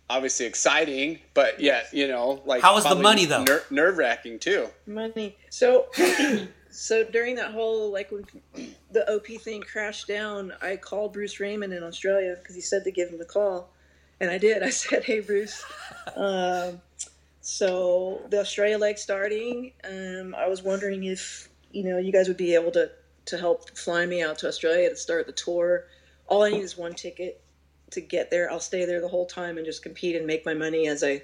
obviously 0.10 0.46
exciting, 0.46 1.20
but 1.34 1.60
yet, 1.60 1.88
you 1.92 2.08
know, 2.08 2.42
like. 2.46 2.62
How 2.62 2.76
was 2.76 2.84
the 2.84 2.96
money, 2.96 3.26
though? 3.26 3.44
Ner- 3.44 3.64
nerve 3.70 3.98
wracking, 3.98 4.40
too. 4.40 4.68
money. 4.86 5.38
So, 5.50 5.88
so 6.70 7.04
during 7.06 7.36
that 7.36 7.52
whole 7.52 7.92
like 7.92 8.12
when 8.12 8.26
the 8.92 9.10
OP 9.14 9.28
thing 9.42 9.62
crashed 9.62 10.08
down, 10.08 10.54
I 10.62 10.76
called 10.76 11.14
Bruce 11.14 11.40
Raymond 11.40 11.74
in 11.74 11.84
Australia 11.84 12.36
because 12.40 12.56
he 12.56 12.62
said 12.62 12.84
to 12.84 12.92
give 12.92 13.10
him 13.10 13.22
a 13.22 13.26
call, 13.26 13.70
and 14.20 14.30
I 14.30 14.38
did. 14.38 14.64
I 14.70 14.70
said, 14.70 15.04
"Hey, 15.04 15.20
Bruce." 15.22 15.64
Um, 16.16 16.82
so 17.42 18.22
the 18.30 18.40
Australia 18.40 18.78
leg 18.78 18.98
starting. 18.98 19.74
Um, 19.84 20.36
I 20.36 20.48
was 20.48 20.64
wondering 20.64 21.04
if 21.04 21.50
you 21.72 21.84
know 21.84 21.98
you 21.98 22.12
guys 22.12 22.28
would 22.28 22.38
be 22.38 22.54
able 22.56 22.72
to 22.72 22.92
to 23.26 23.38
help 23.38 23.76
fly 23.78 24.06
me 24.06 24.22
out 24.22 24.38
to 24.40 24.48
Australia 24.48 24.90
to 24.90 24.96
start 24.96 25.26
the 25.26 25.32
tour. 25.32 25.86
All 26.28 26.44
I 26.44 26.52
need 26.52 26.62
is 26.62 26.78
one 26.78 26.94
ticket 26.94 27.42
to 27.96 28.02
get 28.02 28.32
there. 28.32 28.50
I'll 28.50 28.60
stay 28.60 28.86
there 28.86 29.02
the 29.02 29.08
whole 29.08 29.26
time 29.26 29.58
and 29.58 29.66
just 29.66 29.84
compete 29.84 30.16
and 30.16 30.26
make 30.26 30.46
my 30.46 30.54
money 30.54 30.88
as 30.88 31.04
I, 31.04 31.22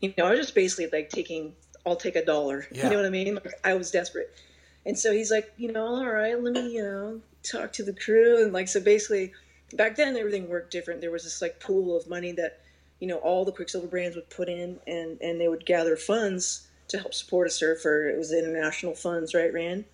you 0.00 0.12
know, 0.18 0.26
I 0.26 0.30
was 0.30 0.40
just 0.40 0.54
basically 0.54 0.88
like 0.92 1.08
taking, 1.08 1.54
I'll 1.86 1.96
take 1.96 2.16
a 2.16 2.24
dollar. 2.24 2.66
Yeah. 2.70 2.84
You 2.84 2.90
know 2.90 2.96
what 2.96 3.06
I 3.06 3.10
mean? 3.10 3.34
Like, 3.36 3.54
I 3.64 3.74
was 3.74 3.90
desperate. 3.90 4.34
And 4.86 4.98
so 4.98 5.12
he's 5.12 5.30
like, 5.30 5.52
you 5.56 5.72
know, 5.72 5.86
all 5.86 6.06
right, 6.06 6.38
let 6.38 6.52
me, 6.52 6.74
you 6.74 6.82
know, 6.82 7.20
talk 7.42 7.72
to 7.74 7.82
the 7.82 7.94
crew. 7.94 8.42
And 8.42 8.52
like, 8.52 8.68
so 8.68 8.80
basically 8.80 9.32
back 9.74 9.96
then 9.96 10.16
everything 10.16 10.48
worked 10.48 10.70
different. 10.70 11.00
There 11.00 11.10
was 11.10 11.24
this 11.24 11.40
like 11.40 11.60
pool 11.60 11.96
of 11.96 12.08
money 12.08 12.32
that, 12.32 12.60
you 13.00 13.08
know, 13.08 13.18
all 13.18 13.44
the 13.44 13.52
Quiksilver 13.52 13.86
brands 13.86 14.16
would 14.16 14.28
put 14.30 14.48
in 14.48 14.78
and, 14.86 15.18
and 15.20 15.40
they 15.40 15.48
would 15.48 15.64
gather 15.64 15.96
funds 15.96 16.68
to 16.88 16.98
help 16.98 17.14
support 17.14 17.46
a 17.46 17.50
surfer. 17.50 18.08
It 18.08 18.18
was 18.18 18.32
international 18.32 18.94
funds, 18.94 19.34
right, 19.34 19.52
Rand? 19.52 19.84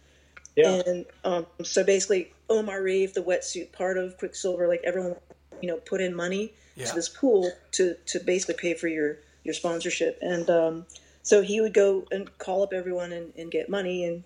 Yeah. 0.57 0.83
And 0.87 1.07
um, 1.25 1.47
so 1.63 1.85
basically, 1.85 2.33
Omar 2.49 2.83
Reeve, 2.83 3.15
the 3.15 3.23
wetsuit 3.23 3.73
part 3.73 3.97
of 3.97 4.19
Quiksilver, 4.19 4.67
like 4.67 4.83
everyone, 4.85 5.17
you 5.61 5.69
know, 5.69 5.77
put 5.77 6.01
in 6.01 6.15
money 6.15 6.53
Yeah. 6.77 6.87
to 6.87 6.95
this 6.95 7.09
pool 7.09 7.51
to 7.73 7.95
to 8.07 8.21
basically 8.21 8.55
pay 8.55 8.75
for 8.75 8.89
your 8.89 9.19
your 9.45 9.55
sponsorship. 9.55 10.19
And 10.21 10.49
um, 10.51 10.87
so 11.23 11.43
he 11.43 11.61
would 11.61 11.75
go 11.75 12.05
and 12.11 12.37
call 12.39 12.63
up 12.63 12.73
everyone 12.73 13.13
and, 13.13 13.33
and 13.37 13.51
get 13.51 13.69
money. 13.69 14.05
And 14.05 14.25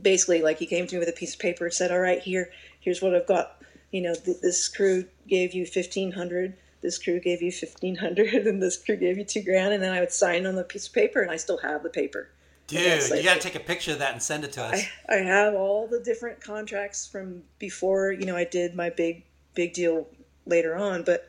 basically, 0.00 0.42
like 0.42 0.58
he 0.58 0.66
came 0.66 0.86
to 0.86 0.94
me 0.94 0.98
with 1.00 1.08
a 1.08 1.12
piece 1.12 1.34
of 1.34 1.40
paper 1.40 1.64
and 1.64 1.74
said, 1.74 1.90
"All 1.92 2.00
right, 2.00 2.20
here, 2.20 2.50
here's 2.80 3.02
what 3.02 3.14
I've 3.14 3.26
got. 3.26 3.62
You 3.90 4.02
know, 4.02 4.14
th- 4.14 4.40
this 4.40 4.68
crew 4.68 5.04
gave 5.28 5.52
you 5.54 5.66
fifteen 5.66 6.12
hundred. 6.12 6.54
This 6.80 6.98
crew 6.98 7.20
gave 7.20 7.42
you 7.42 7.52
fifteen 7.52 7.96
hundred, 7.96 8.34
and 8.46 8.62
this 8.62 8.76
crew 8.82 8.96
gave 8.96 9.18
you 9.18 9.24
two 9.24 9.42
grand." 9.42 9.72
And 9.74 9.82
then 9.82 9.92
I 9.92 10.00
would 10.00 10.12
sign 10.12 10.46
on 10.46 10.54
the 10.56 10.64
piece 10.64 10.86
of 10.88 10.94
paper, 10.94 11.20
and 11.22 11.30
I 11.30 11.36
still 11.36 11.58
have 11.58 11.82
the 11.82 11.90
paper. 11.90 12.28
Dude, 12.68 12.80
Yes, 12.80 13.10
you 13.10 13.22
got 13.22 13.34
to 13.34 13.40
take 13.40 13.56
a 13.56 13.60
picture 13.60 13.92
of 13.92 13.98
that 13.98 14.12
and 14.12 14.22
send 14.22 14.44
it 14.44 14.52
to 14.52 14.62
us. 14.62 14.82
I, 15.08 15.14
I 15.14 15.18
have 15.18 15.54
all 15.54 15.88
the 15.88 16.00
different 16.00 16.40
contracts 16.40 17.06
from 17.06 17.42
before 17.58 18.12
you 18.12 18.24
know 18.24 18.36
I 18.36 18.44
did 18.44 18.74
my 18.74 18.88
big 18.88 19.24
big 19.54 19.74
deal 19.74 20.06
later 20.46 20.76
on, 20.76 21.02
but 21.02 21.28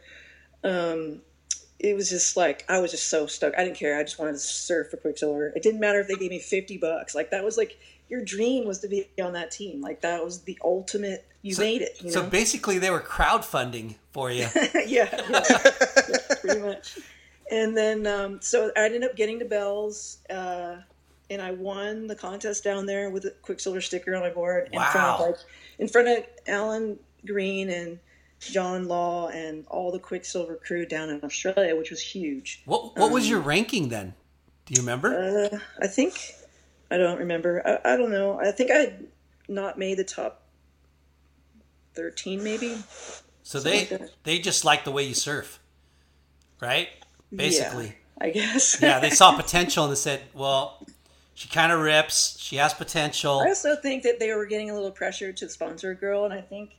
um, 0.63 1.21
it 1.79 1.95
was 1.95 2.09
just 2.09 2.37
like 2.37 2.65
I 2.69 2.79
was 2.79 2.91
just 2.91 3.09
so 3.09 3.27
stuck. 3.27 3.53
I 3.57 3.63
didn't 3.63 3.77
care. 3.77 3.99
I 3.99 4.03
just 4.03 4.17
wanted 4.17 4.33
to 4.33 4.39
surf 4.39 4.89
for 4.89 4.97
Quiksilver. 4.97 5.47
It 5.55 5.61
didn't 5.63 5.79
matter 5.79 5.99
if 5.99 6.07
they 6.07 6.15
gave 6.15 6.31
me 6.31 6.39
fifty 6.39 6.77
bucks. 6.77 7.13
Like 7.13 7.31
that 7.31 7.43
was 7.43 7.57
like 7.57 7.77
your 8.09 8.23
dream 8.23 8.65
was 8.65 8.79
to 8.79 8.87
be 8.87 9.09
on 9.21 9.33
that 9.33 9.51
team. 9.51 9.81
Like 9.81 10.01
that 10.01 10.23
was 10.23 10.41
the 10.41 10.57
ultimate. 10.63 11.27
You 11.41 11.57
made 11.57 11.81
it. 11.81 11.97
You 12.01 12.11
so 12.11 12.23
know? 12.23 12.29
basically, 12.29 12.79
they 12.79 12.89
were 12.89 13.01
crowdfunding 13.01 13.95
for 14.11 14.31
you. 14.31 14.47
yeah, 14.55 14.81
yeah, 14.85 15.23
yeah, 15.29 16.17
pretty 16.41 16.61
much. 16.61 16.99
and 17.51 17.75
then 17.75 18.07
um, 18.07 18.39
so 18.41 18.71
I 18.77 18.85
ended 18.85 19.03
up 19.03 19.17
getting 19.17 19.39
to 19.39 19.45
Bell's, 19.45 20.19
uh, 20.29 20.77
and 21.29 21.41
I 21.41 21.51
won 21.51 22.07
the 22.07 22.15
contest 22.15 22.63
down 22.63 22.85
there 22.85 23.09
with 23.09 23.25
a 23.25 23.31
Quiksilver 23.41 23.81
sticker 23.81 24.15
on 24.15 24.21
my 24.21 24.29
board 24.29 24.69
in 24.71 24.79
front 24.79 25.07
of 25.07 25.19
like 25.19 25.37
in 25.79 25.87
front 25.89 26.07
of 26.07 26.23
Alan 26.47 26.97
Green 27.25 27.69
and 27.69 27.99
John 28.51 28.87
Law 28.87 29.29
and 29.29 29.65
all 29.67 29.91
the 29.91 29.99
Quiksilver 29.99 30.55
crew 30.55 30.85
down 30.85 31.09
in 31.09 31.23
Australia, 31.23 31.75
which 31.75 31.89
was 31.91 32.01
huge. 32.01 32.61
What 32.65 32.97
what 32.97 33.11
was 33.11 33.23
Um, 33.25 33.29
your 33.31 33.39
ranking 33.39 33.89
then? 33.89 34.13
Do 34.65 34.73
you 34.73 34.81
remember? 34.81 35.49
Uh, 35.53 35.59
I 35.81 35.87
think 35.87 36.33
I 36.89 36.97
don't 36.97 37.19
remember. 37.19 37.61
I, 37.65 37.93
I 37.93 37.97
don't 37.97 38.11
know. 38.11 38.39
I 38.39 38.51
think 38.51 38.71
I 38.71 38.75
had 38.75 39.07
not 39.47 39.77
made 39.77 39.97
the 39.97 40.03
top 40.03 40.43
thirteen, 41.93 42.43
maybe. 42.43 42.75
so 43.43 43.59
something 43.59 43.87
they 43.89 43.97
like 43.97 44.09
they 44.23 44.39
just 44.39 44.65
like 44.65 44.83
the 44.83 44.91
way 44.91 45.03
you 45.03 45.13
surf, 45.13 45.59
right? 46.61 46.89
Basically. 47.35 47.85
Yeah, 47.87 47.91
I 48.25 48.29
guess. 48.29 48.79
yeah, 48.81 48.99
they 48.99 49.09
saw 49.09 49.35
potential 49.37 49.83
and 49.85 49.91
they 49.91 49.97
said, 49.97 50.21
"Well, 50.33 50.85
she 51.33 51.49
kind 51.49 51.71
of 51.71 51.79
rips. 51.81 52.37
She 52.39 52.55
has 52.57 52.73
potential." 52.73 53.39
I 53.39 53.49
also 53.49 53.75
think 53.75 54.03
that 54.03 54.19
they 54.19 54.33
were 54.33 54.45
getting 54.45 54.69
a 54.69 54.73
little 54.73 54.91
pressure 54.91 55.33
to 55.33 55.49
sponsor 55.49 55.91
a 55.91 55.95
girl, 55.95 56.25
and 56.25 56.33
I 56.33 56.41
think 56.41 56.77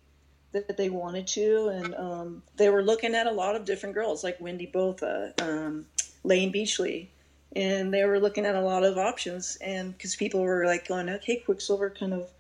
that 0.55 0.77
they 0.77 0.89
wanted 0.89 1.27
to, 1.29 1.69
and 1.69 1.95
um, 1.95 2.43
they 2.57 2.71
were 2.71 2.83
looking 2.83 3.15
at 3.15 3.27
a 3.27 3.31
lot 3.31 3.57
of 3.57 3.65
different 3.65 3.95
girls, 3.95 4.25
like 4.25 4.41
Wendy 4.41 4.67
Botha, 4.67 5.35
um, 5.43 5.87
Layne 6.23 6.53
Beachley, 6.53 7.11
and 7.55 7.93
they 7.93 8.05
were 8.05 8.21
looking 8.21 8.47
at 8.47 8.55
a 8.55 8.61
lot 8.61 8.85
of 8.85 8.97
options, 8.97 9.57
and 9.61 9.93
because 9.93 10.17
people 10.17 10.41
were 10.41 10.65
like 10.67 10.89
going, 10.89 11.09
okay, 11.09 11.37
Quiksilver 11.37 11.91
kind 11.91 12.15
of, 12.15 12.31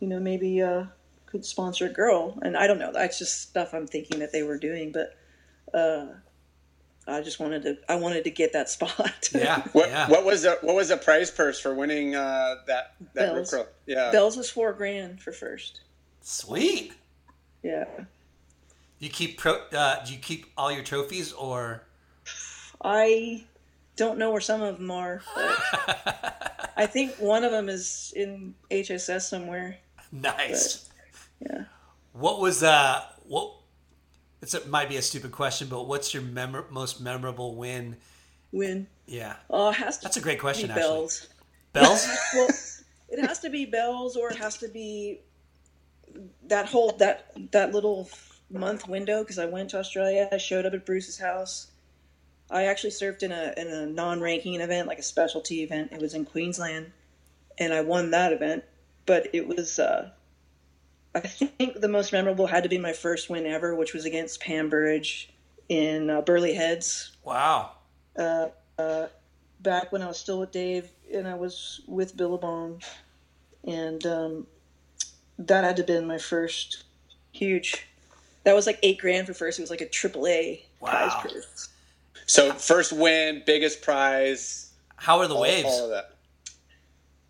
you 0.00 0.08
know, 0.08 0.20
maybe 0.20 0.62
uh, 0.62 0.84
could 1.26 1.44
sponsor 1.44 1.86
a 1.86 1.92
girl, 1.92 2.38
and 2.42 2.56
I 2.56 2.66
don't 2.66 2.78
know, 2.78 2.92
that's 2.92 3.18
just 3.18 3.42
stuff 3.42 3.74
I'm 3.74 3.86
thinking 3.86 4.20
that 4.20 4.32
they 4.32 4.42
were 4.42 4.58
doing, 4.58 4.92
but. 4.92 5.16
Uh, 5.74 6.06
I 7.06 7.22
just 7.22 7.40
wanted 7.40 7.62
to. 7.62 7.78
I 7.88 7.96
wanted 7.96 8.24
to 8.24 8.30
get 8.30 8.52
that 8.52 8.68
spot. 8.70 9.30
Yeah, 9.34 9.62
What, 9.72 9.88
yeah. 9.88 10.08
what 10.08 10.24
was 10.24 10.42
the 10.42 10.58
what 10.60 10.76
was 10.76 10.88
the 10.88 10.96
prize 10.96 11.30
purse 11.30 11.58
for 11.58 11.74
winning 11.74 12.14
uh, 12.14 12.56
that 12.66 12.94
that 13.14 13.34
Bells. 13.34 13.52
Rip 13.52 13.74
Yeah, 13.86 14.10
Bells 14.10 14.36
was 14.36 14.50
four 14.50 14.72
grand 14.72 15.22
for 15.22 15.32
first. 15.32 15.80
Sweet. 16.20 16.92
Yeah. 17.62 17.86
You 18.98 19.08
keep 19.10 19.38
pro, 19.38 19.54
uh, 19.72 20.04
do 20.04 20.12
you 20.12 20.18
keep 20.18 20.46
all 20.56 20.72
your 20.72 20.82
trophies 20.82 21.32
or? 21.32 21.82
I 22.82 23.44
don't 23.96 24.18
know 24.18 24.30
where 24.30 24.40
some 24.40 24.62
of 24.62 24.78
them 24.78 24.90
are, 24.90 25.22
but 25.34 26.72
I 26.76 26.86
think 26.86 27.14
one 27.16 27.44
of 27.44 27.50
them 27.52 27.68
is 27.68 28.12
in 28.16 28.54
HSS 28.70 29.22
somewhere. 29.22 29.76
Nice. 30.12 30.88
Yeah. 31.40 31.64
What 32.12 32.40
was 32.40 32.62
uh 32.62 33.02
what? 33.24 33.52
It's 34.42 34.54
it 34.54 34.68
might 34.68 34.88
be 34.88 34.96
a 34.96 35.02
stupid 35.02 35.32
question, 35.32 35.68
but 35.68 35.86
what's 35.88 36.14
your 36.14 36.22
memor- 36.22 36.66
most 36.70 37.00
memorable 37.00 37.56
win? 37.56 37.96
Win. 38.52 38.86
Yeah, 39.06 39.36
Oh, 39.50 39.70
has 39.72 39.98
to 39.98 40.02
that's 40.04 40.16
a 40.16 40.20
great 40.20 40.38
question. 40.40 40.68
be 40.68 40.72
Actually, 40.72 40.88
bells. 40.88 41.26
bells. 41.72 42.08
well, 42.34 42.48
it 43.10 43.26
has 43.26 43.40
to 43.40 43.50
be 43.50 43.64
bells, 43.64 44.16
or 44.16 44.30
it 44.30 44.36
has 44.38 44.56
to 44.58 44.68
be 44.68 45.20
that 46.46 46.66
whole 46.66 46.92
that 46.98 47.32
that 47.52 47.72
little 47.72 48.08
month 48.50 48.88
window 48.88 49.22
because 49.22 49.38
I 49.38 49.46
went 49.46 49.70
to 49.70 49.78
Australia. 49.78 50.28
I 50.32 50.38
showed 50.38 50.66
up 50.66 50.72
at 50.72 50.86
Bruce's 50.86 51.18
house. 51.18 51.70
I 52.50 52.64
actually 52.64 52.90
surfed 52.90 53.22
in 53.22 53.32
a 53.32 53.54
in 53.56 53.68
a 53.68 53.86
non-ranking 53.86 54.60
event, 54.60 54.88
like 54.88 54.98
a 54.98 55.02
specialty 55.02 55.62
event. 55.62 55.92
It 55.92 56.00
was 56.00 56.14
in 56.14 56.24
Queensland, 56.24 56.92
and 57.58 57.72
I 57.72 57.82
won 57.82 58.10
that 58.10 58.32
event. 58.32 58.64
But 59.04 59.28
it 59.32 59.48
was, 59.48 59.78
uh, 59.78 60.10
I 61.14 61.20
think, 61.20 61.80
the 61.80 61.88
most 61.88 62.12
memorable 62.12 62.46
had 62.46 62.62
to 62.64 62.68
be 62.68 62.78
my 62.78 62.92
first 62.92 63.30
win 63.30 63.46
ever, 63.46 63.74
which 63.74 63.94
was 63.94 64.04
against 64.04 64.40
Pam 64.40 64.68
Burridge 64.68 65.30
in 65.68 66.10
uh, 66.10 66.20
Burleigh 66.22 66.54
Heads 66.54 67.12
wow. 67.24 67.72
uh, 68.18 68.48
uh, 68.78 69.06
back 69.60 69.92
when 69.92 70.02
I 70.02 70.06
was 70.06 70.18
still 70.18 70.40
with 70.40 70.50
Dave 70.50 70.90
and 71.12 71.28
I 71.28 71.34
was 71.34 71.82
with 71.86 72.16
Billabong, 72.16 72.82
and 73.64 74.04
um, 74.06 74.46
that 75.38 75.64
had 75.64 75.76
to 75.76 75.82
have 75.82 75.86
been 75.86 76.06
my 76.06 76.18
first 76.18 76.84
huge. 77.32 77.86
That 78.44 78.54
was 78.54 78.66
like 78.66 78.78
eight 78.82 78.98
grand 78.98 79.26
for 79.26 79.34
first. 79.34 79.58
It 79.58 79.62
was 79.62 79.70
like 79.70 79.80
a 79.80 79.88
triple 79.88 80.26
A 80.26 80.64
prize 80.80 81.10
Wow. 81.12 81.20
purse. 81.22 81.68
So 82.26 82.52
first 82.52 82.92
win, 82.92 83.42
biggest 83.46 83.82
prize, 83.82 84.72
How 84.96 85.18
are 85.18 85.26
the 85.26 85.34
all, 85.34 85.42
waves? 85.42 85.66
all 85.66 85.84
of 85.84 85.90
that. 85.90 86.10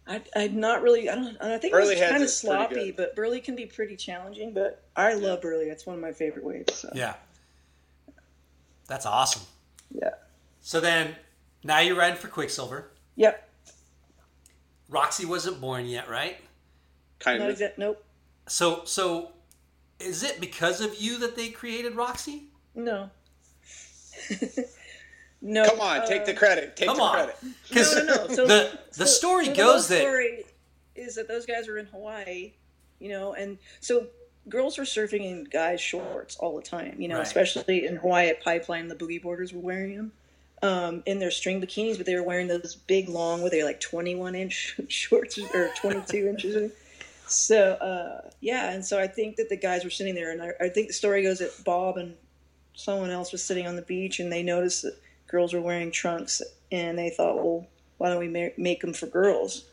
I, 0.06 0.22
I'm 0.34 0.58
not 0.58 0.82
really. 0.82 1.08
I 1.10 1.14
don't. 1.16 1.36
I 1.40 1.58
think 1.58 1.72
Burleigh 1.72 1.92
it 1.92 2.00
was 2.00 2.08
kind 2.10 2.22
of 2.22 2.30
sloppy, 2.30 2.92
but 2.92 3.14
Burleigh 3.14 3.40
can 3.40 3.54
be 3.54 3.66
pretty 3.66 3.94
challenging. 3.94 4.54
But 4.54 4.82
I 4.96 5.12
love 5.14 5.42
Burleigh. 5.42 5.66
It's 5.70 5.84
one 5.84 5.96
of 5.96 6.00
my 6.02 6.12
favorite 6.12 6.44
waves. 6.44 6.74
So. 6.74 6.90
Yeah, 6.94 7.14
that's 8.86 9.04
awesome. 9.04 9.42
Yeah. 9.90 10.10
So 10.62 10.80
then, 10.80 11.14
now 11.62 11.80
you're 11.80 11.94
riding 11.96 12.16
for 12.18 12.28
Quiksilver. 12.28 12.90
Yep. 13.16 13.48
Roxy 14.88 15.26
wasn't 15.26 15.60
born 15.60 15.84
yet, 15.84 16.08
right? 16.08 16.38
Kind 17.18 17.40
Not 17.40 17.46
of. 17.48 17.52
exact. 17.54 17.78
Nope. 17.78 18.04
So 18.46 18.84
so, 18.84 19.30
is 20.00 20.22
it 20.22 20.40
because 20.40 20.80
of 20.80 21.00
you 21.00 21.18
that 21.18 21.36
they 21.36 21.48
created 21.50 21.94
Roxy? 21.96 22.44
No. 22.74 23.10
no. 25.42 25.64
Come 25.64 25.80
on, 25.80 26.06
take 26.06 26.24
the 26.24 26.34
uh, 26.34 26.38
credit. 26.38 26.76
Take 26.76 26.88
Come 26.88 26.96
the 26.98 27.02
on. 27.02 27.14
credit. 27.14 27.36
Because 27.68 27.94
no, 27.96 28.02
no, 28.04 28.26
no. 28.26 28.34
So, 28.34 28.46
the 28.46 28.78
the 28.96 29.06
story 29.06 29.46
so 29.46 29.54
goes 29.54 29.88
whole 29.88 29.96
that 29.96 30.00
story 30.02 30.44
is 30.94 31.14
that 31.16 31.28
those 31.28 31.46
guys 31.46 31.68
were 31.68 31.78
in 31.78 31.86
Hawaii, 31.86 32.52
you 32.98 33.08
know, 33.10 33.34
and 33.34 33.58
so 33.80 34.06
girls 34.48 34.78
were 34.78 34.84
surfing 34.84 35.24
in 35.24 35.44
guys' 35.44 35.80
shorts 35.80 36.36
all 36.38 36.56
the 36.56 36.62
time, 36.62 36.96
you 37.00 37.06
know, 37.08 37.16
Right. 37.18 37.26
especially 37.26 37.86
in 37.86 37.96
Hawaii 37.96 38.28
at 38.28 38.42
Pipeline, 38.42 38.88
the 38.88 38.94
boogie 38.96 39.22
boarders 39.22 39.52
were 39.52 39.60
wearing 39.60 39.96
them 39.96 40.12
um, 40.62 41.02
in 41.06 41.18
their 41.18 41.30
string 41.30 41.60
bikinis, 41.60 41.98
but 41.98 42.06
they 42.06 42.14
were 42.16 42.22
wearing 42.22 42.48
those 42.48 42.74
big, 42.74 43.08
long, 43.08 43.42
were 43.42 43.50
they 43.50 43.62
like 43.62 43.78
21 43.80 44.34
inch 44.34 44.76
shorts 44.88 45.38
or 45.54 45.70
22 45.80 46.26
inches? 46.28 46.72
So, 47.28 47.72
uh, 47.72 48.30
yeah, 48.40 48.70
and 48.70 48.84
so 48.84 48.98
I 48.98 49.06
think 49.06 49.36
that 49.36 49.48
the 49.48 49.56
guys 49.56 49.84
were 49.84 49.90
sitting 49.90 50.14
there, 50.14 50.32
and 50.32 50.42
I, 50.42 50.52
I 50.60 50.68
think 50.68 50.88
the 50.88 50.94
story 50.94 51.22
goes 51.22 51.38
that 51.38 51.64
Bob 51.64 51.96
and 51.96 52.14
someone 52.74 53.10
else 53.10 53.32
was 53.32 53.42
sitting 53.42 53.66
on 53.66 53.76
the 53.76 53.82
beach, 53.82 54.20
and 54.20 54.32
they 54.32 54.42
noticed 54.42 54.82
that 54.82 55.00
girls 55.26 55.52
were 55.52 55.60
wearing 55.60 55.90
trunks, 55.90 56.42
and 56.72 56.98
they 56.98 57.10
thought, 57.10 57.36
well, 57.36 57.66
why 57.98 58.08
don't 58.10 58.18
we 58.18 58.28
ma- 58.28 58.54
make 58.56 58.80
them 58.80 58.92
for 58.92 59.06
girls? 59.06 59.64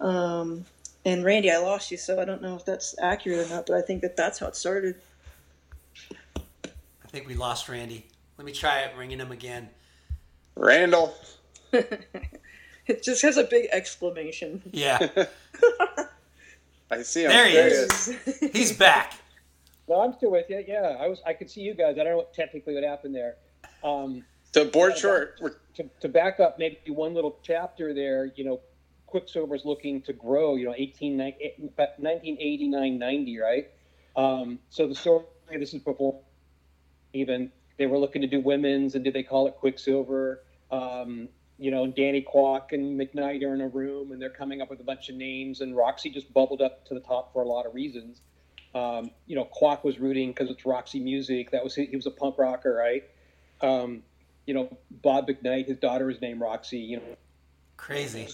Um, 0.00 0.64
and 1.04 1.24
Randy, 1.24 1.50
I 1.50 1.58
lost 1.58 1.90
you, 1.90 1.96
so 1.96 2.20
I 2.20 2.24
don't 2.24 2.42
know 2.42 2.56
if 2.56 2.64
that's 2.64 2.94
accurate 3.00 3.46
or 3.46 3.50
not, 3.50 3.66
but 3.66 3.76
I 3.76 3.82
think 3.82 4.02
that 4.02 4.16
that's 4.16 4.38
how 4.38 4.46
it 4.46 4.56
started. 4.56 4.96
I 6.36 7.08
think 7.08 7.26
we 7.26 7.34
lost 7.34 7.68
Randy. 7.68 8.06
Let 8.38 8.46
me 8.46 8.52
try 8.52 8.80
it, 8.80 8.96
ringing 8.96 9.18
him 9.18 9.32
again. 9.32 9.68
Randall. 10.54 11.14
It 12.86 13.02
just 13.02 13.22
has 13.22 13.36
a 13.36 13.44
big 13.44 13.68
exclamation. 13.72 14.62
Yeah, 14.72 15.08
I 16.92 17.02
see 17.02 17.24
him. 17.24 17.30
There 17.30 17.46
he 17.46 17.54
There 17.54 17.68
is. 17.68 18.14
he's 18.52 18.72
back. 18.72 19.14
No, 19.88 20.00
I'm 20.02 20.12
still 20.12 20.30
with 20.30 20.48
you. 20.48 20.62
Yeah, 20.66 20.96
I 21.00 21.08
was. 21.08 21.20
I 21.26 21.32
could 21.32 21.50
see 21.50 21.62
you 21.62 21.74
guys. 21.74 21.94
I 21.98 22.04
don't 22.04 22.12
know 22.12 22.16
what 22.18 22.34
technically 22.34 22.74
what 22.74 22.84
happened 22.84 23.14
there. 23.14 23.36
Um, 23.82 24.24
So 24.52 24.64
board 24.66 24.96
short. 24.98 25.38
We're, 25.40 25.54
to, 25.76 25.88
to 26.00 26.08
back 26.08 26.38
up 26.38 26.58
maybe 26.58 26.78
one 26.88 27.14
little 27.14 27.38
chapter 27.42 27.94
there, 27.94 28.26
you 28.36 28.44
know, 28.44 28.60
Quiksilver's 29.06 29.64
looking 29.64 30.02
to 30.02 30.12
grow, 30.12 30.56
you 30.56 30.66
know, 30.66 30.74
18, 30.76 31.16
1989, 31.16 32.98
90, 32.98 33.38
right? 33.38 33.70
Um, 34.16 34.58
so 34.68 34.86
the 34.86 34.94
story, 34.94 35.24
this 35.58 35.72
is 35.74 35.80
before 35.80 36.20
even 37.14 37.50
they 37.78 37.86
were 37.86 37.98
looking 37.98 38.22
to 38.22 38.28
do 38.28 38.40
women's 38.40 38.94
and 38.94 39.04
did 39.04 39.14
they 39.14 39.22
call 39.22 39.46
it 39.46 39.56
Quiksilver? 39.56 40.44
Um, 40.70 41.28
you 41.62 41.70
know, 41.70 41.86
Danny 41.86 42.20
Kwock 42.20 42.72
and 42.72 43.00
McKnight 43.00 43.40
are 43.44 43.54
in 43.54 43.60
a 43.60 43.68
room 43.68 44.10
and 44.10 44.20
they're 44.20 44.30
coming 44.30 44.60
up 44.60 44.68
with 44.68 44.80
a 44.80 44.82
bunch 44.82 45.08
of 45.08 45.14
names 45.14 45.60
and 45.60 45.76
Roxy 45.76 46.10
just 46.10 46.34
bubbled 46.34 46.60
up 46.60 46.84
to 46.86 46.94
the 46.94 46.98
top 46.98 47.32
for 47.32 47.42
a 47.42 47.46
lot 47.46 47.66
of 47.66 47.74
reasons. 47.74 48.20
Um, 48.74 49.12
you 49.28 49.36
know, 49.36 49.48
Kwock 49.60 49.84
was 49.84 50.00
rooting 50.00 50.30
because 50.30 50.50
it's 50.50 50.66
Roxy 50.66 50.98
music. 50.98 51.52
That 51.52 51.62
was 51.62 51.76
he 51.76 51.88
was 51.94 52.06
a 52.06 52.10
punk 52.10 52.36
rocker, 52.36 52.74
right? 52.74 53.04
Um, 53.60 54.02
you 54.44 54.54
know, 54.54 54.76
Bob 54.90 55.28
McKnight, 55.28 55.68
his 55.68 55.76
daughter 55.76 56.10
is 56.10 56.20
named 56.20 56.40
Roxy. 56.40 56.78
You 56.78 56.96
know, 56.96 57.16
Crazy. 57.76 58.26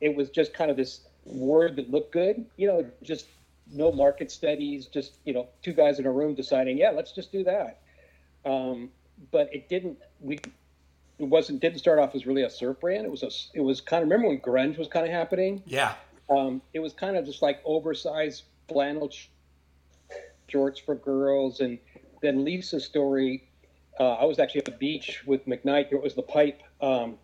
it 0.00 0.16
was 0.16 0.30
just 0.30 0.54
kind 0.54 0.70
of 0.70 0.78
this 0.78 1.02
word 1.26 1.76
that 1.76 1.90
looked 1.90 2.12
good. 2.12 2.46
You 2.56 2.68
know, 2.68 2.90
just 3.02 3.26
no 3.70 3.92
market 3.92 4.30
studies, 4.30 4.86
just 4.86 5.18
you 5.26 5.34
know, 5.34 5.46
two 5.62 5.74
guys 5.74 5.98
in 5.98 6.06
a 6.06 6.10
room 6.10 6.34
deciding, 6.34 6.78
yeah, 6.78 6.90
let's 6.90 7.12
just 7.12 7.32
do 7.32 7.44
that. 7.44 7.80
Um, 8.46 8.88
but 9.30 9.54
it 9.54 9.68
didn't. 9.68 9.98
We 10.20 10.40
it 11.18 11.24
wasn't 11.24 11.60
didn't 11.60 11.78
start 11.78 11.98
off 11.98 12.14
as 12.14 12.26
really 12.26 12.42
a 12.42 12.50
surf 12.50 12.80
brand. 12.80 13.04
It 13.04 13.10
was 13.10 13.22
a 13.22 13.30
it 13.54 13.60
was 13.60 13.80
kind 13.80 14.02
of 14.02 14.08
remember 14.08 14.28
when 14.28 14.40
grunge 14.40 14.78
was 14.78 14.88
kind 14.88 15.06
of 15.06 15.12
happening. 15.12 15.62
Yeah, 15.66 15.94
Um, 16.28 16.62
it 16.74 16.80
was 16.80 16.92
kind 16.92 17.16
of 17.16 17.24
just 17.24 17.42
like 17.42 17.60
oversized 17.64 18.44
flannel 18.68 19.10
sh- 19.10 19.26
shorts 20.48 20.80
for 20.80 20.94
girls, 20.94 21.60
and 21.60 21.78
then 22.20 22.44
Lisa's 22.44 22.84
story. 22.84 23.48
Uh, 24.00 24.14
I 24.14 24.24
was 24.24 24.38
actually 24.38 24.60
at 24.60 24.64
the 24.64 24.70
beach 24.72 25.22
with 25.26 25.46
McKnight. 25.46 25.92
It 25.92 26.02
was 26.02 26.14
the 26.14 26.22
pipe 26.22 26.62
um, 26.80 27.16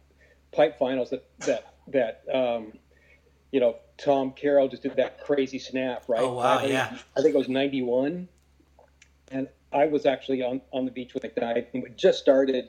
pipe 0.52 0.78
finals 0.78 1.10
that 1.10 1.24
that 1.40 1.72
that 1.88 2.22
um, 2.32 2.72
you 3.50 3.60
know 3.60 3.76
Tom 3.96 4.32
Carroll 4.32 4.68
just 4.68 4.82
did 4.82 4.96
that 4.96 5.24
crazy 5.24 5.58
snap, 5.58 6.04
right? 6.08 6.20
Oh, 6.20 6.34
wow, 6.34 6.58
I 6.58 6.60
think- 6.60 6.72
yeah. 6.72 6.98
I 7.16 7.22
think 7.22 7.34
it 7.34 7.38
was 7.38 7.48
'91, 7.48 8.28
and 9.32 9.48
I 9.72 9.86
was 9.86 10.06
actually 10.06 10.42
on 10.42 10.60
on 10.72 10.84
the 10.84 10.90
beach 10.90 11.14
with 11.14 11.22
McKnight, 11.24 11.66
and 11.72 11.82
we 11.82 11.90
just 11.96 12.18
started. 12.20 12.68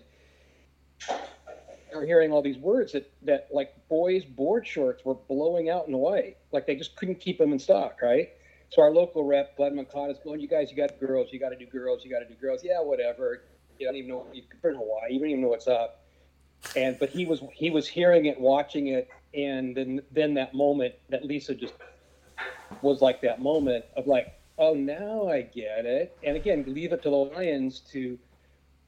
Were 1.94 2.06
hearing 2.06 2.32
all 2.32 2.42
these 2.42 2.58
words 2.58 2.94
that 2.94 3.12
that 3.24 3.48
like 3.52 3.74
boys 3.90 4.24
board 4.24 4.66
shorts 4.66 5.04
were 5.04 5.16
blowing 5.16 5.70
out 5.70 5.88
in 5.88 5.98
white, 5.98 6.38
like 6.52 6.66
they 6.66 6.76
just 6.76 6.96
couldn't 6.96 7.20
keep 7.20 7.38
them 7.38 7.52
in 7.52 7.60
stock, 7.60 8.02
right? 8.02 8.30
So 8.70 8.82
our 8.82 8.92
local 8.92 9.24
rep, 9.24 9.58
Bud 9.58 9.74
McCott, 9.74 10.12
is 10.12 10.20
going, 10.24 10.40
"You 10.40 10.48
guys, 10.48 10.70
you 10.70 10.78
got 10.78 11.00
girls. 11.00 11.30
You 11.32 11.40
got 11.40 11.50
to 11.50 11.56
do 11.56 11.66
girls. 11.66 12.06
You 12.06 12.12
got 12.12 12.20
to 12.20 12.28
do 12.28 12.36
girls. 12.36 12.64
Yeah, 12.64 12.82
whatever. 12.82 13.44
You 13.80 13.88
don't 13.88 13.96
even 13.96 14.10
know. 14.10 14.28
You're 14.32 14.72
in 14.72 14.78
Hawaii. 14.78 15.14
You 15.14 15.20
don't 15.20 15.30
even 15.30 15.42
know 15.42 15.50
what's 15.50 15.68
up." 15.68 16.04
And 16.76 16.98
but 17.00 17.10
he 17.10 17.26
was 17.26 17.42
he 17.54 17.72
was 17.72 17.88
hearing 17.88 18.26
it, 18.26 18.40
watching 18.40 18.88
it, 18.88 19.10
and 19.34 19.76
then 19.76 20.02
then 20.12 20.34
that 20.36 20.54
moment 20.54 20.94
that 21.10 21.26
Lisa 21.26 21.56
just 21.56 21.74
was 22.82 23.02
like 23.02 23.22
that 23.22 23.42
moment 23.42 23.86
of 23.96 24.06
like, 24.06 24.40
"Oh, 24.58 24.74
now 24.76 25.28
I 25.28 25.42
get 25.42 25.86
it." 25.86 26.16
And 26.24 26.38
again, 26.38 26.64
leave 26.68 26.94
it 26.94 27.02
to 27.04 27.10
the 27.10 27.16
Lions 27.16 27.80
to, 27.92 28.20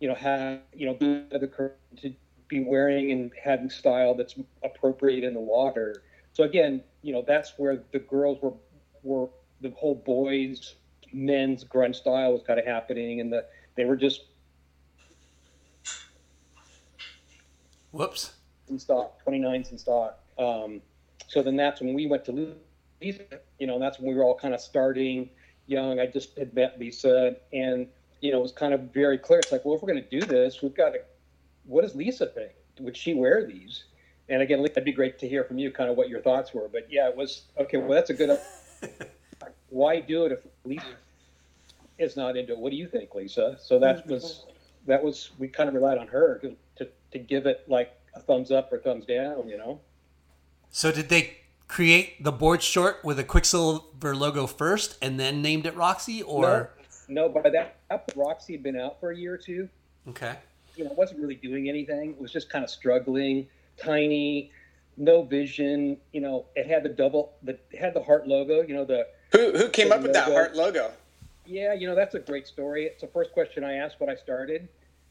you 0.01 0.09
know, 0.09 0.15
have 0.15 0.59
you 0.73 0.87
know 0.87 0.97
the 0.99 1.47
current 1.47 1.75
to 2.01 2.13
be 2.49 2.59
wearing 2.59 3.11
and 3.11 3.31
having 3.41 3.69
style 3.69 4.13
that's 4.13 4.35
appropriate 4.63 5.23
in 5.23 5.33
the 5.33 5.39
water. 5.39 6.03
So 6.33 6.43
again, 6.43 6.83
you 7.01 7.13
know, 7.13 7.23
that's 7.25 7.53
where 7.57 7.83
the 7.93 7.99
girls 7.99 8.39
were 8.41 8.53
were 9.03 9.29
the 9.61 9.69
whole 9.71 9.95
boys 9.95 10.75
men's 11.13 11.63
grunge 11.63 11.95
style 11.95 12.33
was 12.33 12.41
kind 12.41 12.59
of 12.59 12.65
happening 12.65 13.19
and 13.19 13.31
the 13.31 13.45
they 13.75 13.85
were 13.85 13.95
just 13.95 14.21
Whoops. 17.91 18.33
in 18.69 18.79
stock, 18.79 19.19
29s 19.25 19.71
in 19.71 19.77
stock. 19.77 20.19
Um, 20.39 20.81
so 21.27 21.43
then 21.43 21.57
that's 21.57 21.81
when 21.81 21.93
we 21.93 22.07
went 22.07 22.25
to 22.25 22.55
Lisa, 23.01 23.23
you 23.59 23.67
know, 23.67 23.79
that's 23.79 23.99
when 23.99 24.09
we 24.09 24.15
were 24.15 24.23
all 24.23 24.37
kind 24.37 24.53
of 24.53 24.61
starting 24.61 25.29
young. 25.67 25.99
I 25.99 26.07
just 26.07 26.37
had 26.37 26.53
met 26.53 26.79
Lisa 26.79 27.35
and, 27.51 27.87
you 28.21 28.31
know, 28.31 28.37
it 28.37 28.43
was 28.43 28.51
kind 28.51 28.73
of 28.73 28.93
very 28.93 29.17
clear. 29.17 29.39
It's 29.39 29.51
like, 29.51 29.65
well, 29.65 29.75
if 29.75 29.81
we're 29.81 29.91
going 29.91 30.03
to 30.03 30.19
do 30.19 30.25
this, 30.25 30.61
we've 30.61 30.75
got 30.75 30.91
to, 30.91 30.99
what 31.65 31.81
does 31.81 31.95
Lisa 31.95 32.27
think? 32.27 32.51
Would 32.79 32.95
she 32.95 33.13
wear 33.13 33.45
these? 33.45 33.85
And 34.29 34.41
again, 34.41 34.61
that'd 34.61 34.85
be 34.85 34.93
great 34.93 35.19
to 35.19 35.27
hear 35.27 35.43
from 35.43 35.57
you 35.57 35.71
kind 35.71 35.89
of 35.89 35.97
what 35.97 36.07
your 36.07 36.21
thoughts 36.21 36.53
were. 36.53 36.69
But 36.71 36.87
yeah, 36.89 37.09
it 37.09 37.15
was, 37.15 37.43
okay, 37.59 37.77
well, 37.77 37.89
that's 37.89 38.11
a 38.11 38.13
good, 38.13 38.39
why 39.69 39.99
do 39.99 40.25
it 40.25 40.31
if 40.31 40.39
Lisa 40.63 40.85
is 41.97 42.15
not 42.15 42.37
into 42.37 42.53
it? 42.53 42.59
What 42.59 42.71
do 42.71 42.77
you 42.77 42.87
think, 42.87 43.13
Lisa? 43.13 43.57
So 43.61 43.79
that 43.79 44.03
mm-hmm. 44.03 44.11
was, 44.11 44.45
that 44.87 45.03
was, 45.03 45.31
we 45.37 45.47
kind 45.47 45.67
of 45.67 45.75
relied 45.75 45.97
on 45.97 46.07
her 46.07 46.37
to, 46.39 46.55
to, 46.77 46.89
to 47.11 47.19
give 47.19 47.45
it 47.45 47.65
like 47.67 47.91
a 48.15 48.19
thumbs 48.19 48.51
up 48.51 48.71
or 48.71 48.79
thumbs 48.79 49.05
down, 49.05 49.49
you 49.49 49.57
know? 49.57 49.81
So 50.69 50.91
did 50.91 51.09
they 51.09 51.37
create 51.67 52.23
the 52.23 52.31
board 52.31 52.61
short 52.61 53.03
with 53.03 53.17
a 53.17 53.23
Quiksilver 53.23 54.15
logo 54.15 54.45
first 54.45 54.97
and 55.01 55.19
then 55.19 55.41
named 55.41 55.65
it 55.65 55.75
Roxy 55.75 56.21
or 56.21 56.71
No, 57.11 57.27
by 57.27 57.49
that 57.49 57.75
up, 57.89 58.09
Roxy 58.15 58.53
had 58.53 58.63
been 58.63 58.79
out 58.79 58.99
for 58.99 59.11
a 59.11 59.15
year 59.17 59.33
or 59.33 59.37
two. 59.37 59.67
Okay. 60.07 60.33
You 60.77 60.85
know, 60.85 60.93
wasn't 60.93 61.19
really 61.19 61.35
doing 61.35 61.67
anything. 61.67 62.11
It 62.11 62.21
was 62.21 62.31
just 62.31 62.49
kind 62.49 62.63
of 62.63 62.69
struggling, 62.69 63.47
tiny, 63.77 64.51
no 64.95 65.21
vision. 65.23 65.97
You 66.13 66.21
know, 66.21 66.45
it 66.55 66.67
had 66.67 66.83
the 66.83 66.89
double, 66.89 67.33
the 67.43 67.59
had 67.77 67.93
the 67.93 68.01
heart 68.01 68.27
logo. 68.27 68.61
You 68.61 68.73
know, 68.75 68.85
the 68.85 69.07
Who 69.33 69.51
who 69.57 69.67
came 69.69 69.89
The 69.89 69.95
up 69.95 70.01
with 70.03 70.13
that 70.13 70.31
heart 70.31 70.55
logo? 70.55 70.91
yeah, 71.45 71.73
you 71.73 71.85
know, 71.85 71.95
that's 71.95 72.15
a 72.15 72.19
great 72.19 72.47
story. 72.47 72.85
It's 72.85 73.01
the 73.01 73.07
first 73.07 73.33
question 73.33 73.63
I 73.65 73.73
asked 73.73 73.99
when 73.99 74.09
I 74.09 74.15
started. 74.15 74.69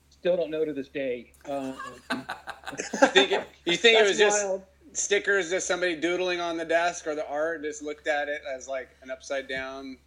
Still 0.09 0.37
don't 0.37 0.51
know 0.51 0.65
to 0.65 0.73
this 0.73 0.89
day. 0.89 1.33
Um, 1.49 1.77
You 2.73 3.09
think 3.09 3.33
it, 3.33 3.49
you 3.67 3.77
think 3.77 3.99
it 3.99 4.05
that's 4.07 4.09
was 4.11 4.19
just 4.19 4.47
stickers, 4.93 5.51
just 5.51 5.67
somebody 5.67 5.97
doodling 5.97 6.41
on 6.41 6.57
the 6.57 6.65
desk, 6.65 7.07
or 7.07 7.15
the 7.17 7.29
art 7.29 7.63
just 7.63 7.83
looked 7.83 8.07
at 8.07 8.29
it 8.29 8.43
as 8.53 8.69
like 8.69 8.89
an 9.03 9.11
upside 9.11 9.49
down, 9.49 9.99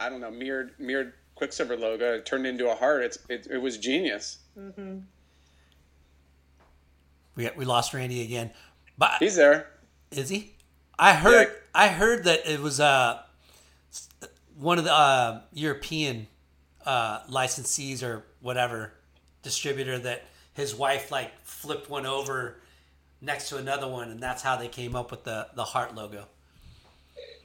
I 0.00 0.08
don't 0.08 0.20
know, 0.20 0.30
mirrored 0.30 0.70
mirrored 0.78 1.12
Quiksilver 1.36 1.76
logo. 1.76 2.14
It 2.14 2.26
turned 2.26 2.46
into 2.46 2.70
a 2.70 2.74
heart. 2.74 3.02
It's 3.02 3.18
it, 3.28 3.46
it 3.50 3.58
was 3.58 3.78
genius. 3.78 4.38
we 7.36 7.50
we 7.56 7.64
lost 7.64 7.94
Randy 7.94 8.22
again? 8.22 8.50
But 8.96 9.12
He's 9.18 9.36
there. 9.36 9.66
is 10.10 10.28
he? 10.28 10.54
I 10.98 11.14
heard 11.14 11.48
Yeah. 11.48 11.54
I 11.74 11.88
heard 11.88 12.24
that 12.24 12.46
it 12.46 12.60
was 12.60 12.78
uh 12.80 13.20
one 14.56 14.78
of 14.78 14.84
the 14.84 14.92
uh, 14.94 15.40
European 15.52 16.28
uh, 16.86 17.22
licensees 17.24 18.04
or 18.04 18.22
whatever 18.40 18.92
distributor 19.42 19.98
that 19.98 20.22
his 20.52 20.76
wife 20.76 21.10
like 21.10 21.32
flipped 21.42 21.90
one 21.90 22.06
over 22.06 22.60
next 23.20 23.48
to 23.48 23.56
another 23.56 23.88
one, 23.88 24.10
and 24.10 24.20
that's 24.22 24.42
how 24.42 24.54
they 24.56 24.68
came 24.68 24.94
up 24.94 25.10
with 25.10 25.24
the 25.24 25.48
the 25.56 25.64
heart 25.64 25.96
logo. 25.96 26.26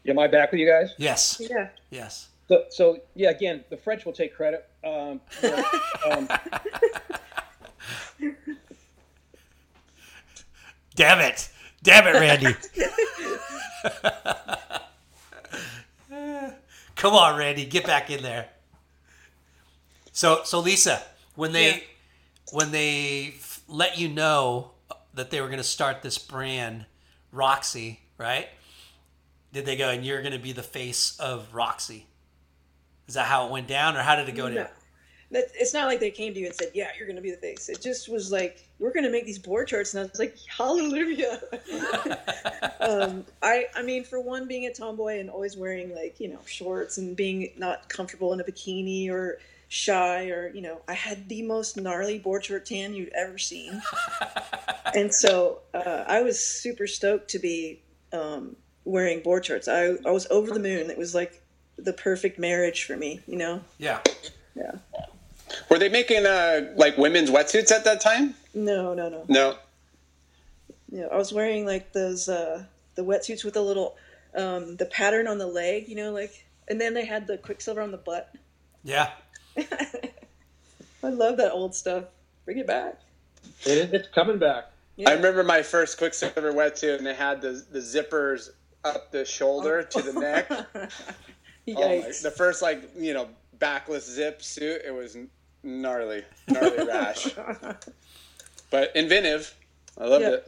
Am 0.08 0.20
I 0.20 0.28
back 0.28 0.52
with 0.52 0.60
you 0.62 0.68
guys? 0.68 0.94
Yes, 0.98 1.42
Yeah. 1.50 1.70
yes. 1.90 2.28
So, 2.50 2.66
so 2.70 2.98
yeah, 3.16 3.30
again, 3.30 3.64
the 3.70 3.78
French 3.78 4.06
will 4.06 4.12
take 4.14 4.36
credit. 4.36 4.68
Um, 4.84 5.22
but, 5.42 5.66
um, 6.12 6.28
Damn 10.96 11.20
it! 11.22 11.50
Damn 11.84 12.08
it, 12.08 12.20
Randy! 12.20 12.56
Come 16.96 17.14
on, 17.14 17.38
Randy, 17.38 17.66
get 17.66 17.86
back 17.86 18.10
in 18.10 18.22
there. 18.24 18.48
So, 20.12 20.42
so 20.44 20.60
Lisa, 20.60 21.02
when 21.36 21.54
they 21.54 21.70
Yeah. 21.76 21.80
when 22.52 22.72
they 22.72 23.36
f- 23.38 23.62
let 23.68 23.98
you 23.98 24.10
know 24.10 24.72
that 25.14 25.30
they 25.30 25.40
were 25.40 25.48
going 25.48 25.58
to 25.60 25.64
start 25.64 26.02
this 26.02 26.18
brand, 26.18 26.86
Roxy, 27.32 28.02
right? 28.18 28.50
Did 29.54 29.66
they 29.66 29.78
go 29.78 29.90
and 29.90 30.04
you're 30.04 30.22
going 30.22 30.34
to 30.34 30.40
be 30.40 30.52
the 30.52 30.64
face 30.64 31.18
of 31.20 31.54
Roxy? 31.54 32.08
Is 33.10 33.16
that 33.16 33.26
how 33.26 33.48
it 33.48 33.52
went 33.52 33.68
down, 33.68 33.98
or 33.98 34.04
how 34.04 34.16
did 34.16 34.30
it 34.30 34.36
go 34.36 34.48
No. 34.48 34.54
down? 34.54 34.68
That, 35.32 35.46
it's 35.56 35.74
not 35.74 35.88
like 35.88 36.00
they 36.00 36.12
came 36.12 36.32
to 36.36 36.40
you 36.40 36.46
and 36.46 36.54
said, 36.54 36.70
"Yeah, 36.76 36.90
you're 36.96 37.08
going 37.08 37.16
to 37.16 37.24
be 37.24 37.32
the 37.32 37.38
face." 37.38 37.68
It 37.68 37.82
just 37.82 38.08
was 38.08 38.32
like, 38.32 38.68
"We're 38.78 38.94
going 38.94 39.04
to 39.04 39.10
make 39.10 39.26
these 39.26 39.40
board 39.40 39.68
charts," 39.68 39.96
and 39.96 40.02
I 40.02 40.04
was 40.04 40.20
like, 40.20 40.38
"Hallelujah!" 40.48 41.42
um, 42.80 43.26
I, 43.42 43.66
I 43.76 43.82
mean, 43.82 44.04
for 44.04 44.20
one, 44.20 44.48
being 44.48 44.68
a 44.68 44.74
tomboy 44.74 45.20
and 45.20 45.28
always 45.28 45.58
wearing 45.58 45.96
like 45.96 46.20
you 46.20 46.28
know 46.28 46.38
shorts 46.46 47.00
and 47.00 47.16
being 47.16 47.52
not 47.58 47.90
comfortable 47.90 48.32
in 48.34 48.40
a 48.42 48.44
bikini 48.44 49.10
or 49.10 49.40
shy 49.70 50.30
or 50.30 50.52
you 50.54 50.62
know, 50.62 50.82
I 50.88 50.94
had 50.94 51.28
the 51.28 51.42
most 51.42 51.78
gnarly 51.78 52.20
board 52.20 52.46
short 52.46 52.68
tan 52.68 52.94
you'd 52.94 53.12
ever 53.16 53.40
seen, 53.40 53.82
and 54.96 55.12
so 55.12 55.62
uh, 55.74 56.04
I 56.08 56.22
was 56.22 56.40
super 56.40 56.86
stoked 56.86 57.32
to 57.32 57.40
be 57.40 57.82
um, 58.14 58.56
wearing 58.86 59.22
board 59.22 59.46
charts. 59.46 59.68
I, 59.68 59.96
I 60.06 60.12
was 60.12 60.28
over 60.30 60.52
the 60.52 60.60
moon. 60.60 60.92
It 60.92 60.98
was 60.98 61.16
like 61.16 61.42
the 61.84 61.94
perfect 61.94 62.40
marriage 62.40 62.84
for 62.84 62.98
me, 62.98 63.22
you 63.28 63.38
know. 63.38 63.62
Yeah. 63.78 64.00
Yeah. 64.56 64.74
Were 65.70 65.80
they 65.80 65.90
making 65.90 66.26
uh, 66.26 66.74
like 66.76 66.98
women's 66.98 67.30
wetsuits 67.30 67.72
at 67.72 67.84
that 67.86 68.02
time? 68.02 68.36
No, 68.54 68.94
no, 68.94 69.10
no. 69.10 69.26
No. 69.28 69.56
Yeah, 70.92 71.06
I 71.12 71.18
was 71.18 71.32
wearing 71.32 71.66
like 71.66 71.94
those 71.94 72.28
uh 72.28 72.64
the 72.96 73.04
wetsuits 73.04 73.44
with 73.44 73.54
the 73.54 73.62
little 73.62 73.96
um 74.36 74.76
the 74.78 74.86
pattern 74.86 75.28
on 75.28 75.38
the 75.38 75.48
leg, 75.48 75.88
you 75.88 75.96
know, 75.96 76.12
like 76.12 76.46
and 76.68 76.80
then 76.80 76.94
they 76.94 77.06
had 77.06 77.28
the 77.28 77.38
quiksilver 77.38 77.82
on 77.82 77.92
the 77.92 77.98
butt. 77.98 78.34
Yeah. 78.84 79.12
I 81.04 81.10
love 81.10 81.38
that 81.38 81.52
old 81.52 81.76
stuff. 81.76 82.06
Bring 82.46 82.58
it 82.58 82.68
back. 82.68 83.00
it 83.66 83.78
is, 83.78 83.94
it's 83.94 84.08
coming 84.10 84.38
back. 84.38 84.72
Yeah. 84.96 85.12
I 85.12 85.14
remember 85.14 85.44
my 85.44 85.62
first 85.62 85.98
Quiksilver 85.98 86.52
wetsuit, 86.52 86.98
and 86.98 87.06
they 87.06 87.14
had 87.14 87.42
the 87.42 87.64
the 87.72 87.80
zippers 87.80 88.50
up 88.84 89.12
the 89.12 89.24
shoulder 89.24 89.84
to 89.84 90.02
the 90.02 90.14
neck. 90.14 90.52
Oh 91.78 92.02
my, 92.02 92.12
the 92.24 92.32
first 92.36 92.62
like 92.62 92.82
you 92.98 93.14
know 93.14 93.28
backless 93.60 94.10
zip 94.10 94.42
suit. 94.42 94.82
It 94.86 94.94
was 94.94 95.18
gnarly, 95.64 96.24
gnarly 96.48 96.86
rash, 96.88 97.28
but 98.70 98.96
inventive. 98.96 99.54
I 99.98 100.06
loved 100.08 100.24
Yeah. 100.24 100.30
it. 100.32 100.48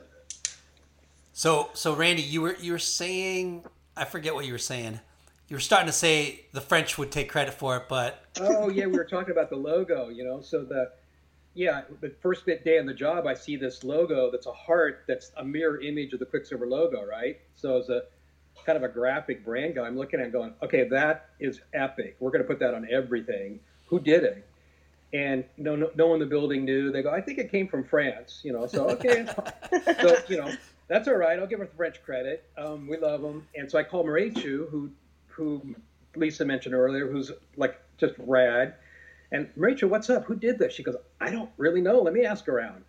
So, 1.33 1.69
so 1.73 1.93
Randy, 1.95 2.21
you 2.21 2.41
were 2.41 2.55
you 2.59 2.71
were 2.73 2.79
saying 2.79 3.63
I 3.95 4.05
forget 4.05 4.33
what 4.35 4.45
you 4.45 4.51
were 4.53 4.57
saying. 4.59 4.99
You 5.47 5.55
were 5.57 5.61
starting 5.61 5.87
to 5.87 5.93
say 5.93 6.45
the 6.53 6.61
French 6.61 6.97
would 6.97 7.11
take 7.11 7.29
credit 7.29 7.53
for 7.53 7.75
it, 7.77 7.83
but 7.89 8.23
Oh 8.39 8.69
yeah, 8.69 8.85
we 8.85 8.93
were 8.93 9.05
talking 9.05 9.31
about 9.31 9.49
the 9.49 9.57
logo, 9.57 10.09
you 10.09 10.23
know. 10.23 10.41
So 10.41 10.63
the 10.63 10.91
yeah, 11.53 11.81
the 11.99 12.09
first 12.21 12.45
bit 12.45 12.63
day 12.63 12.79
on 12.79 12.85
the 12.85 12.93
job, 12.93 13.27
I 13.27 13.33
see 13.33 13.57
this 13.57 13.83
logo 13.83 14.31
that's 14.31 14.45
a 14.45 14.53
heart 14.53 15.03
that's 15.07 15.31
a 15.35 15.43
mirror 15.43 15.81
image 15.81 16.13
of 16.13 16.19
the 16.19 16.25
Quiksilver 16.25 16.65
logo, 16.65 17.03
right? 17.05 17.39
So 17.55 17.77
as 17.77 17.89
a 17.89 18.03
kind 18.65 18.77
of 18.77 18.83
a 18.83 18.89
graphic 18.89 19.43
brand 19.43 19.75
guy, 19.75 19.85
I'm 19.85 19.97
looking 19.97 20.19
at 20.19 20.31
going, 20.31 20.53
okay, 20.61 20.87
that 20.89 21.29
is 21.39 21.61
epic. 21.73 22.15
We're 22.19 22.31
going 22.31 22.43
to 22.43 22.47
put 22.47 22.59
that 22.59 22.73
on 22.73 22.87
everything. 22.91 23.59
Who 23.87 23.99
did 23.99 24.23
it? 24.23 24.47
And 25.13 25.43
no, 25.57 25.75
no, 25.75 25.91
no 25.95 26.07
one 26.07 26.15
in 26.15 26.19
the 26.21 26.25
building 26.25 26.63
knew. 26.63 26.91
They 26.91 27.01
go, 27.01 27.11
I 27.11 27.19
think 27.19 27.37
it 27.37 27.51
came 27.51 27.67
from 27.67 27.83
France, 27.83 28.41
you 28.43 28.53
know. 28.53 28.65
So 28.67 28.89
okay, 28.91 29.25
so 29.99 30.15
you 30.29 30.37
know 30.37 30.53
that's 30.87 31.07
all 31.07 31.15
right. 31.15 31.37
I'll 31.37 31.47
give 31.47 31.59
her 31.59 31.69
French 31.75 32.01
credit. 32.03 32.49
Um, 32.57 32.87
we 32.87 32.97
love 32.97 33.21
them. 33.21 33.47
And 33.55 33.69
so 33.69 33.77
I 33.77 33.83
called 33.83 34.05
Maritxu, 34.05 34.69
who 34.69 34.89
who 35.27 35.75
Lisa 36.15 36.45
mentioned 36.45 36.75
earlier, 36.75 37.09
who's 37.09 37.31
like 37.57 37.81
just 37.97 38.13
rad. 38.17 38.75
And 39.31 39.49
Rachel, 39.55 39.89
what's 39.89 40.09
up? 40.09 40.25
Who 40.25 40.35
did 40.35 40.59
this? 40.59 40.73
She 40.73 40.83
goes, 40.83 40.95
I 41.19 41.29
don't 41.29 41.49
really 41.57 41.81
know. 41.81 42.01
Let 42.01 42.13
me 42.13 42.25
ask 42.25 42.47
around. 42.47 42.83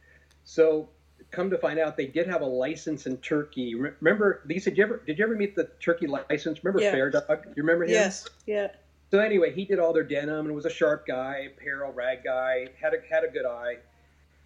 So 0.44 0.88
come 1.30 1.50
to 1.50 1.58
find 1.58 1.78
out, 1.78 1.96
they 1.96 2.06
did 2.06 2.26
have 2.26 2.40
a 2.42 2.46
license 2.46 3.06
in 3.06 3.16
Turkey. 3.18 3.74
Remember, 3.74 4.42
Lisa, 4.46 4.70
did 4.70 4.78
you 4.78 4.84
ever 4.84 5.02
did 5.06 5.18
you 5.18 5.24
ever 5.24 5.34
meet 5.36 5.54
the 5.54 5.68
Turkey 5.80 6.06
license? 6.06 6.62
Remember 6.64 6.82
Yeah. 6.82 6.92
Fair 6.92 7.10
Dog? 7.10 7.46
You 7.56 7.62
remember 7.62 7.84
him? 7.84 7.90
Yes. 7.90 8.28
Yeah. 8.46 8.68
So 9.10 9.18
anyway, 9.18 9.52
he 9.52 9.64
did 9.64 9.78
all 9.78 9.92
their 9.92 10.04
denim 10.04 10.46
and 10.46 10.54
was 10.54 10.64
a 10.64 10.70
sharp 10.70 11.06
guy, 11.06 11.50
apparel 11.54 11.92
rag 11.92 12.24
guy, 12.24 12.68
had 12.80 12.94
a 12.94 12.98
had 13.08 13.24
a 13.24 13.28
good 13.28 13.46
eye. 13.46 13.76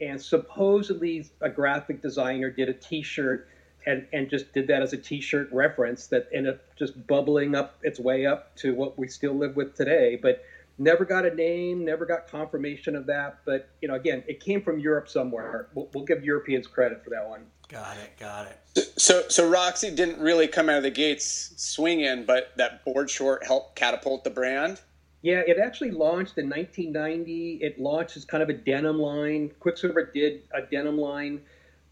and 0.00 0.20
supposedly 0.20 1.24
a 1.40 1.48
graphic 1.48 2.02
designer 2.02 2.50
did 2.50 2.68
a 2.68 2.74
T-shirt 2.74 3.48
and 3.86 4.06
and 4.12 4.28
just 4.28 4.52
did 4.52 4.66
that 4.66 4.82
as 4.82 4.92
a 4.92 4.96
T-shirt 4.96 5.48
reference 5.52 6.08
that 6.08 6.28
ended 6.34 6.54
up 6.54 6.60
just 6.76 7.06
bubbling 7.06 7.54
up 7.54 7.78
its 7.82 7.98
way 8.00 8.26
up 8.26 8.54
to 8.56 8.74
what 8.74 8.98
we 8.98 9.08
still 9.08 9.34
live 9.34 9.56
with 9.56 9.74
today. 9.74 10.16
But 10.20 10.44
never 10.78 11.04
got 11.04 11.24
a 11.24 11.34
name, 11.34 11.84
never 11.84 12.06
got 12.06 12.28
confirmation 12.28 12.96
of 12.96 13.06
that. 13.06 13.38
But 13.44 13.68
you 13.80 13.88
know, 13.88 13.94
again, 13.94 14.22
it 14.26 14.40
came 14.40 14.62
from 14.62 14.78
Europe 14.78 15.08
somewhere. 15.08 15.68
We'll, 15.74 15.88
we'll 15.94 16.04
give 16.04 16.24
Europeans 16.24 16.66
credit 16.66 17.02
for 17.04 17.10
that 17.10 17.28
one. 17.28 17.46
Got 17.68 17.96
it. 17.96 18.16
Got 18.18 18.46
it. 18.46 18.92
So, 18.96 19.24
so 19.28 19.48
Roxy 19.48 19.90
didn't 19.90 20.20
really 20.20 20.46
come 20.46 20.68
out 20.68 20.76
of 20.76 20.82
the 20.82 20.90
gates 20.90 21.52
swinging, 21.56 22.24
but 22.24 22.52
that 22.56 22.84
board 22.84 23.10
short 23.10 23.44
helped 23.44 23.74
catapult 23.74 24.22
the 24.22 24.30
brand. 24.30 24.80
Yeah, 25.22 25.42
it 25.46 25.58
actually 25.58 25.90
launched 25.90 26.38
in 26.38 26.48
1990. 26.48 27.58
It 27.60 27.80
launched 27.80 28.16
as 28.16 28.24
kind 28.24 28.42
of 28.42 28.48
a 28.48 28.52
denim 28.52 29.00
line. 29.00 29.50
Quiksilver 29.58 30.12
did 30.14 30.42
a 30.54 30.62
denim 30.62 30.98
line 30.98 31.40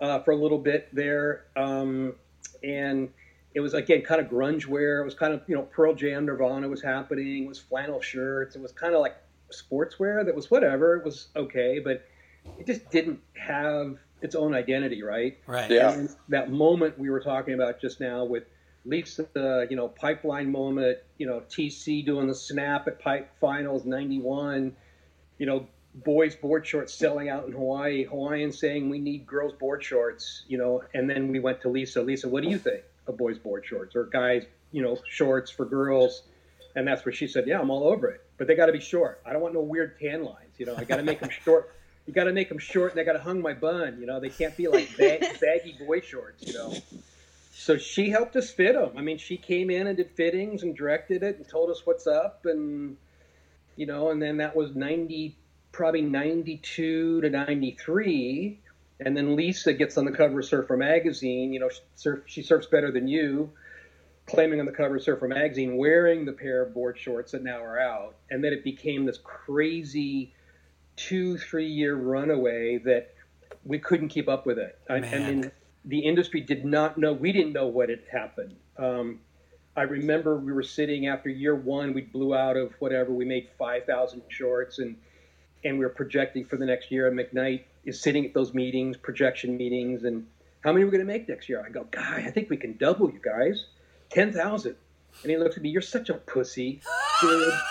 uh, 0.01 0.21
for 0.21 0.31
a 0.31 0.37
little 0.37 0.59
bit 0.59 0.89
there, 0.95 1.47
um, 1.57 2.15
and 2.63 3.09
it 3.55 3.61
was 3.61 3.75
again 3.75 4.03
kind 4.03 4.21
of 4.21 4.29
grunge 4.29 4.67
wear. 4.67 5.01
It 5.01 5.05
was 5.05 5.15
kind 5.15 5.33
of 5.33 5.43
you 5.47 5.55
know 5.55 5.63
Pearl 5.63 5.95
Jam, 5.95 6.27
Nirvana 6.27 6.69
was 6.69 6.83
happening. 6.83 7.45
It 7.45 7.49
was 7.49 7.61
flannel 7.61 8.01
shirts. 8.01 8.57
It 8.57 8.63
was 8.63 8.73
kind 8.73 8.95
of 8.95 9.01
like 9.01 9.17
sportswear 9.53 10.25
that 10.25 10.35
was 10.35 10.51
whatever. 10.51 10.97
It 10.97 11.05
was 11.05 11.29
okay, 11.37 11.79
but 11.79 12.05
it 12.59 12.67
just 12.67 12.91
didn't 12.91 13.21
have 13.35 13.97
its 14.21 14.35
own 14.35 14.55
identity, 14.55 15.03
right? 15.03 15.39
Right. 15.47 15.71
Yeah. 15.71 15.93
And 15.93 16.09
that 16.29 16.51
moment 16.51 16.99
we 16.99 17.11
were 17.11 17.21
talking 17.21 17.55
about 17.55 17.81
just 17.81 18.01
now 18.01 18.25
with 18.25 18.45
Lisa, 18.85 19.27
uh, 19.37 19.67
you 19.71 19.77
know, 19.77 19.89
pipeline 19.89 20.51
moment, 20.51 20.99
you 21.19 21.27
know, 21.27 21.43
TC 21.49 22.05
doing 22.05 22.27
the 22.27 22.35
snap 22.35 22.89
at 22.89 23.01
Pipe 23.01 23.31
Finals 23.41 23.85
'91, 23.85 24.75
you 25.39 25.47
know, 25.47 25.69
boys 25.95 26.35
board 26.35 26.67
shorts 26.67 26.93
selling 26.93 27.29
out 27.29 27.47
in 27.47 27.53
Hawaii, 27.53 28.05
Hawaiian 28.05 28.51
saying 28.51 28.91
we 28.91 28.99
need 28.99 29.27
girls 29.27 29.53
board 29.53 29.85
shorts, 29.85 30.45
you 30.49 30.59
know, 30.59 30.83
and 30.93 31.09
then 31.09 31.29
we 31.29 31.39
went 31.39 31.61
to 31.61 31.69
Lisa. 31.69 32.03
Lisa, 32.03 32.29
what 32.29 32.43
do 32.43 32.51
you 32.51 32.59
think 32.59 32.83
of 33.07 33.17
boys 33.17 33.39
board 33.39 33.65
shorts 33.67 33.95
or 33.97 34.05
guys, 34.05 34.45
you 34.73 34.83
know, 34.83 34.99
shorts 35.09 35.51
for 35.51 35.65
girls? 35.65 36.23
And 36.77 36.87
that's 36.87 37.05
where 37.05 37.13
she 37.13 37.29
said, 37.29 37.47
yeah, 37.47 37.61
I'm 37.61 37.71
all 37.71 37.85
over 37.85 38.09
it, 38.09 38.25
but 38.37 38.47
they 38.47 38.57
got 38.57 38.67
to 38.67 38.73
be 38.73 38.81
short. 38.81 39.21
I 39.25 39.33
don't 39.33 39.43
want 39.43 39.55
no 39.55 39.61
weird 39.61 39.99
tan 40.01 40.25
lines, 40.25 40.55
you 40.59 40.67
know. 40.67 40.75
I 40.77 40.85
got 40.85 40.97
to 40.97 41.05
make 41.05 41.21
them 41.21 41.31
short. 41.31 41.73
You 42.07 42.13
got 42.13 42.25
to 42.25 42.33
make 42.33 42.49
them 42.49 42.59
short, 42.59 42.93
and 42.93 43.01
I 43.01 43.05
got 43.05 43.13
to 43.13 43.21
hung 43.21 43.41
my 43.41 43.55
bun, 43.55 43.99
you 44.01 44.07
know. 44.07 44.21
They 44.21 44.29
can't 44.29 44.57
be 44.57 44.69
like 44.69 44.95
bag, 44.97 45.21
baggy 45.41 45.77
boy 45.79 46.01
shorts, 46.01 46.45
you 46.47 46.53
know. 46.53 46.75
So 47.53 47.79
she 47.79 48.11
helped 48.11 48.35
us 48.37 48.51
fit 48.51 48.75
them. 48.75 48.91
I 48.97 49.01
mean, 49.01 49.17
she 49.17 49.37
came 49.37 49.71
in 49.71 49.87
and 49.87 49.97
did 49.97 50.11
fittings 50.11 50.65
and 50.65 50.77
directed 50.77 51.23
it 51.23 51.37
and 51.37 51.49
told 51.49 51.71
us 51.71 51.87
what's 51.87 52.07
up, 52.07 52.45
and 52.45 52.97
you 53.77 53.87
know, 53.87 54.11
and 54.11 54.21
then 54.21 54.37
that 54.39 54.55
was 54.55 54.75
ninety, 54.75 55.37
probably 55.71 56.03
ninety-two 56.03 57.21
to 57.21 57.31
ninety-three, 57.31 58.61
and 59.01 59.17
then 59.17 59.37
Lisa 59.37 59.73
gets 59.73 59.97
on 59.99 60.05
the 60.05 60.13
cover 60.13 60.41
of 60.41 60.45
Surfer 60.45 60.77
magazine. 60.77 61.53
You 61.53 61.61
know, 61.61 61.69
she, 61.69 61.81
surf, 61.95 62.21
she 62.27 62.43
surfs 62.43 62.67
better 62.67 62.91
than 62.91 63.09
you, 63.09 63.51
claiming 64.27 64.61
on 64.61 64.67
the 64.67 64.73
cover 64.73 64.97
of 64.97 65.03
Surfer 65.03 65.29
magazine, 65.29 65.77
wearing 65.77 66.25
the 66.25 66.33
pair 66.33 66.63
of 66.63 66.75
board 66.75 66.99
shorts 66.99 67.33
that 67.33 67.43
now 67.43 67.63
are 67.63 67.79
out, 67.79 68.15
and 68.31 68.43
then 68.43 68.53
it 68.53 68.65
became 68.65 69.05
this 69.05 69.19
crazy 69.19 70.33
two, 70.97 71.37
three-year 71.39 71.95
runaway 71.95 72.79
that 72.79 73.15
we 73.65 73.79
couldn't 73.79 74.09
keep 74.09 74.29
up 74.29 74.47
with 74.47 74.59
it. 74.59 74.79
I, 74.89 74.97
I 74.97 75.01
mean, 75.01 75.51
the 75.85 76.01
industry 76.01 76.41
did 76.41 76.65
not 76.65 76.99
know. 76.99 77.13
We 77.13 77.33
didn't 77.33 77.53
know 77.53 77.67
what 77.67 77.89
had 77.89 78.03
happened. 78.11 78.57
Um, 78.79 79.21
I 79.77 79.83
remember 79.83 80.37
we 80.37 80.53
were 80.53 80.63
sitting 80.63 81.09
after 81.09 81.29
year 81.29 81.55
one. 81.55 81.95
We 81.95 82.03
blew 82.03 82.35
out 82.35 82.57
of 82.57 82.73
whatever. 82.79 83.13
We 83.13 83.25
made 83.25 83.49
five 83.59 83.85
thousand 83.87 84.23
shorts, 84.29 84.79
and 84.79 84.97
and 85.65 85.79
we 85.79 85.85
were 85.85 85.91
projecting 85.91 86.45
for 86.45 86.57
the 86.57 86.67
next 86.67 86.91
year. 86.91 87.09
And 87.09 87.19
McKnight 87.19 87.65
is 87.85 88.01
sitting 88.01 88.25
at 88.25 88.35
those 88.35 88.55
meetings, 88.55 88.97
projection 88.97 89.57
meetings, 89.57 90.05
and 90.05 90.27
how 90.63 90.73
many 90.73 90.83
are 90.83 90.87
we 90.87 90.93
going 90.93 91.07
to 91.07 91.13
make 91.13 91.29
next 91.29 91.49
year? 91.49 91.63
I 91.65 91.71
go, 91.71 91.85
guy, 91.91 92.25
I 92.27 92.31
think 92.31 92.51
we 92.51 92.57
can 92.57 92.77
double 92.77 93.11
you 93.11 93.21
guys, 93.23 93.67
ten 94.11 94.33
thousand. 94.33 94.77
And 95.23 95.31
he 95.31 95.37
looks 95.37 95.57
at 95.57 95.63
me, 95.63 95.69
you're 95.69 95.83
such 95.83 96.11
a 96.11 96.15
pussy, 96.15 96.81
dude. 97.21 97.53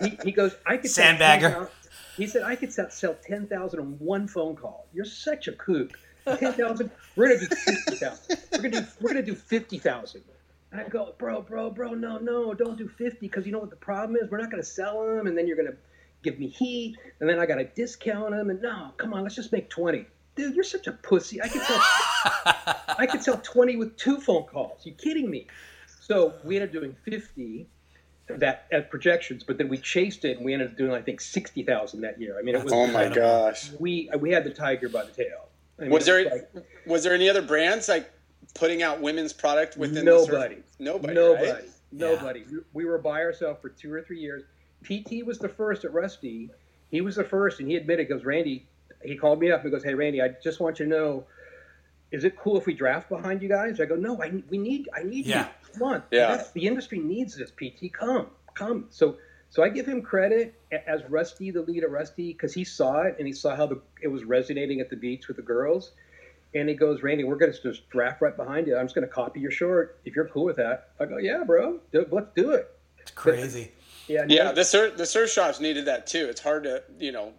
He, 0.00 0.16
he 0.24 0.32
goes, 0.32 0.54
I 0.64 0.76
could 0.76 0.90
sell 0.90 1.14
Sandbagger. 1.14 1.40
10,000 1.40 1.68
He 2.16 2.26
said, 2.26 2.42
I 2.42 2.54
could 2.54 2.72
sell, 2.72 2.90
sell 2.90 3.16
10,000 3.26 3.80
on 3.80 3.86
one 3.98 4.28
phone 4.28 4.54
call. 4.54 4.86
You're 4.92 5.04
such 5.04 5.48
a 5.48 5.52
kook. 5.52 5.98
10,000, 6.26 6.90
we're 7.16 7.28
going 7.28 7.40
to 7.40 7.46
do 7.46 7.54
50,000. 7.54 8.38
We're 8.52 8.58
going 8.58 8.72
to 8.72 8.80
do, 8.80 8.86
we're 9.00 9.12
going 9.12 9.24
to 9.24 9.30
do 9.30 9.34
50,000. 9.34 10.22
And 10.72 10.80
I 10.80 10.88
go, 10.88 11.14
bro, 11.18 11.40
bro, 11.42 11.70
bro, 11.70 11.94
no, 11.94 12.18
no, 12.18 12.52
don't 12.52 12.76
do 12.76 12.88
50 12.88 13.18
because 13.20 13.46
you 13.46 13.52
know 13.52 13.58
what 13.58 13.70
the 13.70 13.76
problem 13.76 14.16
is? 14.16 14.30
We're 14.30 14.38
not 14.38 14.50
going 14.50 14.62
to 14.62 14.68
sell 14.68 15.04
them 15.06 15.26
and 15.26 15.36
then 15.36 15.46
you're 15.46 15.56
going 15.56 15.70
to 15.70 15.76
give 16.26 16.38
me 16.40 16.48
heat 16.48 16.96
and 17.20 17.28
then 17.28 17.38
I 17.38 17.46
got 17.46 17.56
to 17.56 17.64
discount 17.64 18.30
them. 18.32 18.50
And 18.50 18.60
no, 18.60 18.92
come 18.96 19.14
on, 19.14 19.22
let's 19.22 19.36
just 19.36 19.52
make 19.52 19.70
20. 19.70 20.04
Dude, 20.34 20.54
you're 20.54 20.64
such 20.64 20.86
a 20.86 20.92
pussy. 20.92 21.40
I 21.40 21.48
could 21.48 21.62
sell, 21.62 21.80
I 22.98 23.06
could 23.10 23.22
sell 23.22 23.38
20 23.38 23.76
with 23.76 23.96
two 23.96 24.18
phone 24.20 24.44
calls. 24.44 24.84
You 24.84 24.92
kidding 24.92 25.30
me? 25.30 25.46
So 26.00 26.34
we 26.44 26.56
ended 26.56 26.70
up 26.70 26.74
doing 26.74 26.96
50 27.04 27.66
that 28.28 28.66
at 28.72 28.90
projections, 28.90 29.44
but 29.44 29.56
then 29.56 29.68
we 29.68 29.78
chased 29.78 30.24
it 30.24 30.36
and 30.36 30.44
we 30.44 30.52
ended 30.52 30.72
up 30.72 30.76
doing 30.76 30.90
I 30.90 31.00
think 31.00 31.20
sixty 31.20 31.62
thousand 31.62 32.00
that 32.00 32.20
year. 32.20 32.36
I 32.36 32.42
mean, 32.42 32.56
it 32.56 32.62
oh 32.62 32.64
was 32.64 32.72
Oh 32.72 32.86
my 32.88 33.08
gosh. 33.08 33.70
we 33.78 34.10
we 34.18 34.32
had 34.32 34.42
the 34.42 34.50
tiger 34.50 34.88
by 34.88 35.04
the 35.04 35.12
tail. 35.12 35.46
I 35.78 35.82
mean, 35.82 35.92
Was 35.92 36.06
there 36.06 36.24
like 36.28 36.50
was 36.86 37.04
there 37.04 37.14
any 37.14 37.28
other 37.30 37.40
brands 37.40 37.88
like 37.88 38.10
putting 38.54 38.82
out 38.82 39.00
women's 39.00 39.32
product 39.32 39.76
within 39.76 40.04
the 40.04 40.18
surf- 40.18 40.32
nobody, 40.32 40.56
Nobody. 40.80 41.14
nobody, 41.14 41.50
right? 41.52 41.64
nobody. 41.92 42.44
We, 42.50 42.58
we 42.72 42.84
were 42.84 42.98
by 42.98 43.22
ourselves 43.22 43.60
for 43.62 43.68
two 43.68 43.92
or 43.92 44.02
three 44.02 44.18
years. 44.18 44.42
PT 44.84 45.24
was 45.24 45.38
the 45.38 45.48
first 45.48 45.84
at 45.84 45.92
Rusty. 45.92 46.50
He 46.90 47.00
was 47.00 47.16
the 47.16 47.24
first, 47.24 47.60
and 47.60 47.68
he 47.68 47.76
admitted, 47.76 48.06
he 48.06 48.12
goes, 48.14 48.24
Randy. 48.24 48.66
He 49.02 49.16
called 49.16 49.38
me 49.40 49.50
up 49.50 49.62
and 49.62 49.70
goes, 49.70 49.84
Hey, 49.84 49.94
Randy, 49.94 50.22
I 50.22 50.28
just 50.42 50.58
want 50.60 50.78
you 50.78 50.86
to 50.86 50.90
know. 50.90 51.24
Is 52.12 52.24
it 52.24 52.36
cool 52.36 52.56
if 52.56 52.66
we 52.66 52.72
draft 52.74 53.08
behind 53.08 53.42
you 53.42 53.48
guys? 53.48 53.80
I 53.80 53.84
go, 53.84 53.96
no, 53.96 54.20
I 54.22 54.42
we 54.48 54.58
need, 54.58 54.88
I 54.96 55.02
need 55.02 55.26
Yeah. 55.26 55.48
you. 55.48 55.72
Come 55.72 55.82
on, 55.82 56.02
Yeah. 56.10 56.28
That's- 56.28 56.52
the 56.52 56.66
industry 56.66 56.98
needs 56.98 57.36
this. 57.36 57.50
PT, 57.50 57.92
come, 57.92 58.28
come. 58.54 58.86
So, 58.90 59.16
so 59.50 59.62
I 59.62 59.68
give 59.68 59.86
him 59.86 60.02
credit 60.02 60.54
as 60.86 61.02
Rusty, 61.08 61.50
the 61.50 61.62
lead 61.62 61.82
of 61.84 61.90
Rusty, 61.90 62.32
because 62.32 62.54
he 62.54 62.62
saw 62.64 63.02
it 63.02 63.16
and 63.18 63.26
he 63.26 63.32
saw 63.32 63.54
how 63.56 63.66
the 63.66 63.80
it 64.00 64.08
was 64.08 64.24
resonating 64.24 64.80
at 64.80 64.88
the 64.88 64.96
beach 64.96 65.26
with 65.28 65.36
the 65.36 65.42
girls. 65.42 65.92
And 66.54 66.68
he 66.68 66.74
goes, 66.74 67.02
Randy, 67.02 67.24
we're 67.24 67.36
going 67.36 67.52
to 67.52 67.60
just 67.62 67.88
draft 67.90 68.22
right 68.22 68.36
behind 68.36 68.66
you. 68.68 68.76
I'm 68.76 68.86
just 68.86 68.94
going 68.94 69.06
to 69.06 69.12
copy 69.12 69.40
your 69.40 69.50
short 69.50 69.98
if 70.04 70.14
you're 70.16 70.28
cool 70.28 70.44
with 70.44 70.56
that. 70.56 70.90
I 71.00 71.04
go, 71.06 71.18
yeah, 71.18 71.42
bro, 71.44 71.80
do, 71.92 72.06
let's 72.10 72.28
do 72.34 72.52
it. 72.52 72.70
It's 72.98 73.10
crazy. 73.10 73.72
Yeah, 74.08 74.24
Yeah, 74.28 74.52
the 74.52 74.64
surf 74.64 74.96
the 74.96 75.06
surf 75.06 75.30
shops 75.30 75.60
needed 75.60 75.86
that 75.86 76.06
too. 76.06 76.26
It's 76.28 76.40
hard 76.40 76.64
to 76.64 76.82
you 76.98 77.12
know 77.12 77.32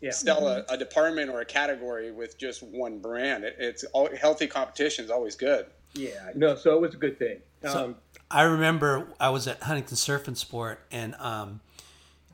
yeah. 0.00 0.10
sell 0.10 0.46
a, 0.46 0.64
a 0.68 0.76
department 0.76 1.30
or 1.30 1.40
a 1.40 1.44
category 1.44 2.12
with 2.12 2.38
just 2.38 2.62
one 2.62 2.98
brand. 2.98 3.44
It, 3.44 3.56
it's 3.58 3.84
all, 3.84 4.08
healthy 4.14 4.46
competition 4.46 5.04
is 5.04 5.10
always 5.10 5.36
good. 5.36 5.66
Yeah, 5.94 6.30
no, 6.34 6.54
so 6.56 6.74
it 6.74 6.80
was 6.80 6.94
a 6.94 6.98
good 6.98 7.18
thing. 7.18 7.38
So 7.62 7.84
Um, 7.84 7.96
I 8.30 8.42
remember 8.42 9.08
I 9.18 9.30
was 9.30 9.46
at 9.48 9.62
Huntington 9.62 9.96
Surf 9.96 10.28
and 10.28 10.36
Sport, 10.36 10.80
and 10.90 11.14
um, 11.18 11.60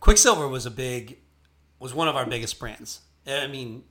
Quiksilver 0.01 0.49
was 0.49 0.67
a 0.67 0.71
big, 0.71 1.19
was 1.79 1.95
one 1.95 2.09
of 2.09 2.17
our 2.17 2.27
biggest 2.27 2.59
brands. 2.59 3.03
I 3.27 3.47
mean, 3.47 3.85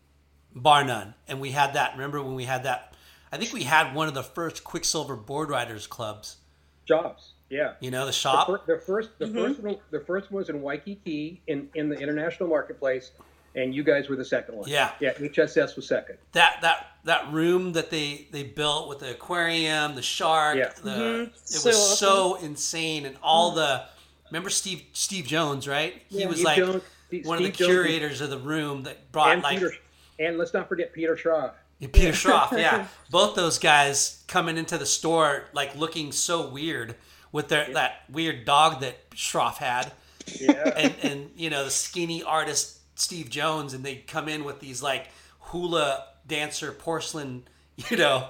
bar 0.54 0.84
none. 0.84 1.14
And 1.28 1.40
we 1.40 1.52
had 1.52 1.74
that. 1.76 1.94
Remember 1.94 2.22
when 2.22 2.36
we 2.36 2.46
had 2.46 2.64
that? 2.64 2.94
I 3.32 3.38
think 3.38 3.54
we 3.54 3.64
had 3.64 3.96
one 3.96 4.08
of 4.08 4.14
the 4.14 4.24
first 4.24 4.64
Quiksilver 4.64 5.16
board 5.16 5.50
riders 5.50 5.88
clubs. 5.88 6.38
jobs, 6.86 7.34
yeah. 7.52 7.74
You 7.82 7.92
know, 7.92 8.02
the 8.02 8.06
The, 8.08 8.12
shop. 8.14 8.48
fir- 8.48 8.62
the 8.66 8.80
first, 8.80 9.10
the 9.20 9.26
mm-hmm. 9.26 9.36
first 9.38 9.60
one, 9.60 9.78
the 9.92 10.00
first 10.00 10.32
one 10.32 10.40
was 10.40 10.50
in 10.50 10.62
Waikiki 10.62 11.42
in 11.48 11.70
in 11.76 11.90
the 11.90 11.96
international 11.98 12.50
marketplace, 12.50 13.12
and 13.56 13.76
you 13.76 13.84
guys 13.84 14.10
were 14.10 14.16
the 14.16 14.26
second 14.26 14.56
one. 14.56 14.68
Yeah. 14.70 14.92
yeah. 15.00 15.14
HSS 15.14 15.76
was 15.76 15.88
second. 15.88 16.18
that 16.32 16.60
that 16.62 16.88
that 17.04 17.32
room 17.32 17.74
that 17.74 17.90
they 17.92 18.28
they 18.32 18.44
built 18.44 18.88
with 18.90 19.00
the 19.00 19.12
aquarium, 19.12 19.96
the 19.96 20.02
shark, 20.02 20.58
Yeah. 20.58 20.72
the 20.84 20.90
mm-hmm. 20.90 21.24
it 21.32 21.38
So 21.44 21.70
was 21.70 22.00
so 22.00 22.36
insane, 22.36 23.06
and 23.06 23.16
all 23.22 23.50
mm-hmm. 23.52 23.60
the 23.60 23.84
remember 24.30 24.50
Steve 24.50 24.84
Steve 24.94 25.26
Jones, 25.26 25.68
right? 25.68 26.02
He 26.10 26.22
Yeah, 26.22 26.28
was 26.28 26.38
Steve 26.38 26.46
like 26.46 26.58
Jones- 26.58 26.84
Steve- 27.08 27.26
one 27.26 27.38
of 27.38 27.44
the 27.44 27.54
Steve 27.54 27.68
Jones- 27.68 27.72
curators 27.86 28.22
of 28.22 28.30
the 28.30 28.38
room 28.40 28.84
that 28.84 29.12
brought 29.12 29.34
and 29.34 29.44
like 29.44 29.60
Peter, 29.60 29.74
and 30.20 30.38
let's 30.38 30.54
not 30.54 30.70
forget 30.70 30.94
Peter 30.94 31.16
Schroff. 31.16 31.52
Yeah, 31.80 31.90
Peter 31.92 32.12
Schroff, 32.24 32.52
yeah. 32.52 32.88
Both 33.10 33.36
those 33.36 33.58
guys 33.60 34.24
coming 34.28 34.58
into 34.58 34.78
the 34.78 34.86
store 34.86 35.46
like 35.52 35.76
looking 35.76 36.12
so 36.14 36.48
weird 36.48 36.96
with 37.32 37.48
their 37.50 37.72
that 37.74 38.04
weird 38.10 38.46
dog 38.46 38.82
that 38.82 39.10
Schroff 39.12 39.58
had. 39.58 39.92
Yeah. 40.40 40.74
And 40.76 40.96
and 41.04 41.32
you 41.36 41.50
know, 41.50 41.64
the 41.66 41.72
skinny 41.72 42.24
artist 42.24 42.80
Steve 42.96 43.30
Jones 43.30 43.74
and 43.74 43.84
they'd 43.84 44.08
come 44.08 44.28
in 44.28 44.44
with 44.44 44.60
these 44.60 44.82
like 44.82 45.08
hula 45.40 46.06
dancer 46.28 46.72
porcelain, 46.72 47.44
you 47.90 47.98
know, 47.98 48.28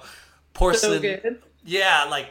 porcelain 0.54 1.02
good. 1.02 1.42
Yeah, 1.64 2.06
like 2.10 2.28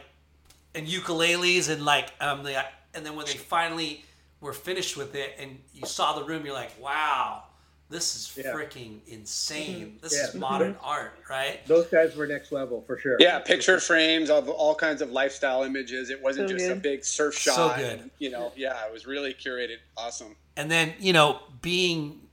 and 0.74 0.86
ukuleles 0.86 1.70
and 1.70 1.84
like 1.84 2.12
um 2.20 2.42
the 2.42 2.64
and 2.94 3.06
then 3.06 3.16
when 3.16 3.26
they 3.26 3.32
finally 3.32 4.04
were 4.40 4.52
finished 4.52 4.96
with 4.96 5.14
it 5.14 5.36
and 5.38 5.58
you 5.72 5.86
saw 5.86 6.18
the 6.18 6.24
room 6.24 6.44
you're 6.44 6.54
like, 6.54 6.72
"Wow, 6.80 7.44
this 7.92 8.16
is 8.16 8.32
Yeah. 8.36 8.52
freaking 8.52 8.98
insane. 9.06 9.86
Mm-hmm. 9.86 9.96
This 10.02 10.14
Yeah. 10.16 10.28
is 10.28 10.34
modern 10.34 10.76
art, 10.82 11.12
right?" 11.30 11.64
Those 11.66 11.86
guys 11.86 12.16
were 12.16 12.26
next 12.26 12.50
level 12.50 12.82
for 12.86 12.98
sure. 12.98 13.16
Yeah, 13.20 13.38
picture 13.38 13.78
frames 13.78 14.30
of 14.30 14.48
all 14.48 14.74
kinds 14.74 15.02
of 15.02 15.10
lifestyle 15.10 15.62
images. 15.62 16.10
It 16.10 16.20
wasn't 16.20 16.48
So 16.50 16.56
just 16.56 16.70
a 16.70 16.74
big 16.74 17.04
surf 17.04 17.36
shot. 17.36 17.54
So 17.54 17.68
shot. 17.68 17.76
good. 17.78 18.00
and, 18.00 18.10
you 18.18 18.30
know, 18.30 18.52
yeah, 18.56 18.84
it 18.86 18.92
was 18.92 19.06
really 19.06 19.34
curated. 19.34 19.76
Awesome. 19.96 20.36
and 20.56 20.70
then 20.70 20.92
you 20.98 21.12
know 21.12 21.40
being 21.62 22.28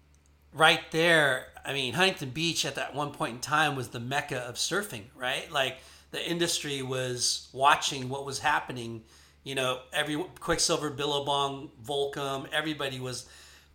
right 0.53 0.81
there, 0.91 1.45
I 1.63 1.73
mean, 1.73 1.93
Huntington 1.93 2.31
Beach 2.31 2.65
at 2.65 2.75
that 2.75 2.95
one 2.95 3.11
point 3.11 3.35
in 3.35 3.39
time 3.41 3.75
was 3.75 3.89
the 3.89 3.99
mecca 3.99 4.39
of 4.39 4.55
surfing, 4.55 5.03
right? 5.15 5.49
Like 5.51 5.77
the 6.11 6.27
industry 6.27 6.81
was 6.81 7.47
watching 7.53 8.09
what 8.09 8.25
was 8.25 8.39
happening. 8.39 9.03
You 9.43 9.55
know, 9.55 9.79
every 9.93 10.17
Quiksilver, 10.39 10.89
Billabong, 10.89 11.69
Volcom, 11.85 12.47
everybody 12.51 12.99
was 12.99 13.25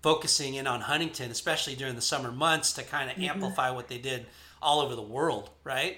focusing 0.04 0.52
in 0.52 0.66
on 0.66 0.82
Huntington, 0.82 1.30
especially 1.30 1.74
during 1.76 1.94
the 1.94 2.02
summer 2.02 2.30
months, 2.30 2.74
to 2.74 2.82
kind 2.82 3.10
of 3.10 3.16
amplify 3.18 3.70
what 3.70 3.88
they 3.88 3.96
did 3.96 4.26
all 4.60 4.80
over 4.80 4.94
the 4.94 5.00
world, 5.02 5.48
right? 5.64 5.96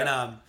And 0.00 0.10
um, 0.10 0.40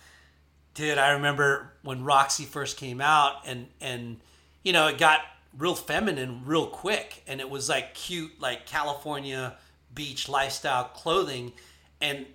dude, 0.74 0.98
I 0.98 1.12
remember 1.12 1.72
when 1.82 2.04
Roxy 2.04 2.44
first 2.44 2.76
came 2.76 3.00
out, 3.00 3.46
and 3.46 3.66
and 3.80 4.18
you 4.62 4.74
know, 4.74 4.88
it 4.88 4.98
got 4.98 5.20
real 5.56 5.74
feminine 5.74 6.42
real 6.44 6.66
quick, 6.66 7.22
and 7.26 7.40
it 7.40 7.48
was 7.48 7.70
like 7.70 7.94
cute, 7.94 8.38
like 8.38 8.66
California 8.66 9.56
beach 9.94 10.28
lifestyle 10.28 10.84
clothing, 10.84 11.54
and 12.02 12.26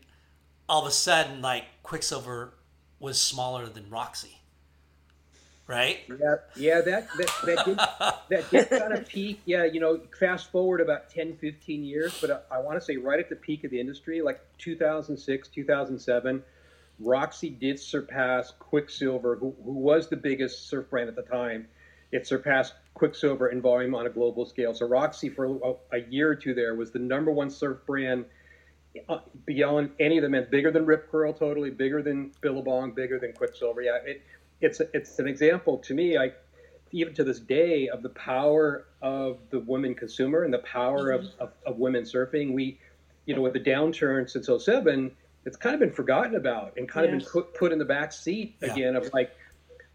all 0.68 0.82
of 0.82 0.88
a 0.88 0.92
sudden, 0.92 1.40
like 1.40 1.66
Quiksilver 1.84 2.56
was 3.00 3.22
smaller 3.22 3.68
than 3.68 3.92
Roxy, 3.92 4.37
right? 5.68 6.00
Yeah, 6.10 6.36
yeah, 6.56 6.82
that 6.82 7.08
that 7.18 7.32
that 7.46 7.66
did, 7.66 7.78
that 7.78 8.50
did 8.50 8.70
kind 8.82 8.94
of 8.94 9.08
peak. 9.08 9.42
Yeah, 9.46 9.66
you 9.66 9.80
know, 9.80 10.00
fast 10.20 10.52
forward 10.52 10.82
about 10.82 11.10
10, 11.10 11.38
15 11.38 11.84
years, 11.84 12.18
but 12.20 12.48
I, 12.52 12.56
I 12.56 12.60
want 12.60 12.80
to 12.80 12.86
say 12.86 12.98
right 12.98 13.20
at 13.20 13.30
the 13.30 13.36
peak 13.36 13.64
of 13.64 13.72
the 13.72 13.80
industry, 13.80 14.22
like 14.22 14.40
2006, 14.58 15.48
2007, 15.50 16.44
Roxy 17.00 17.50
did 17.50 17.80
surpass 17.80 18.54
Quiksilver, 18.60 19.36
who, 19.36 19.56
who 19.64 19.74
was 19.74 20.08
the 20.08 20.18
biggest 20.18 20.70
surf 20.70 20.90
brand 20.90 21.10
at 21.10 21.16
the 21.16 21.22
time. 21.22 21.68
It 22.12 22.26
surpassed 22.26 22.74
Quiksilver 22.94 23.50
in 23.50 23.62
volume 23.62 23.94
on 23.94 24.08
a 24.08 24.10
global 24.10 24.46
scale. 24.46 24.74
So 24.74 24.88
Roxy, 24.88 25.30
for 25.30 25.46
a, 25.46 25.98
a 25.98 26.00
year 26.10 26.30
or 26.30 26.36
two 26.36 26.54
there, 26.54 26.74
was 26.74 26.92
the 26.92 27.00
number 27.00 27.32
one 27.32 27.50
surf 27.50 27.80
brand 27.86 28.26
uh, 29.10 29.20
beyond 29.46 29.92
any 30.00 30.18
of 30.18 30.24
them, 30.24 30.34
and 30.34 30.50
bigger 30.50 30.72
than 30.72 30.86
Rip 30.86 31.12
Curl, 31.12 31.34
totally 31.34 31.70
bigger 31.70 32.02
than 32.02 32.32
Billabong, 32.42 32.94
bigger 32.94 33.20
than 33.20 33.34
Quiksilver. 33.34 33.82
Yeah, 33.82 33.98
it, 34.04 34.24
it's 34.62 34.82
it's 34.94 35.20
an 35.20 35.28
example 35.28 35.78
to 35.80 35.94
me. 35.94 36.18
I 36.18 36.32
even 36.92 37.14
to 37.14 37.24
this 37.24 37.40
day 37.40 37.90
of 37.90 38.02
the 38.02 38.10
power 38.10 38.86
of 39.02 39.40
the 39.50 39.60
women 39.60 39.94
consumer 39.94 40.44
and 40.44 40.54
the 40.54 40.60
power 40.60 41.12
of, 41.12 41.22
mm-hmm. 41.22 41.44
of, 41.44 41.52
of 41.66 41.78
women 41.78 42.04
surfing. 42.04 42.54
We, 42.54 42.80
you 43.26 43.36
know, 43.36 43.42
with 43.42 43.54
the 43.54 43.60
downturn 43.60 44.30
since 44.30 44.50
07, 44.64 45.12
it's 45.46 45.58
kind 45.58 45.74
of 45.74 45.80
been 45.80 45.92
forgotten 45.92 46.36
about 46.36 46.78
and 46.78 46.88
kind 46.88 47.06
of 47.06 47.12
been 47.12 47.28
put, 47.30 47.54
put 47.54 47.72
in 47.72 47.80
the 47.80 47.86
back 47.86 48.12
seat 48.12 48.56
Yeah. 48.62 48.74
again 48.74 48.96
of 48.96 49.10
like 49.14 49.36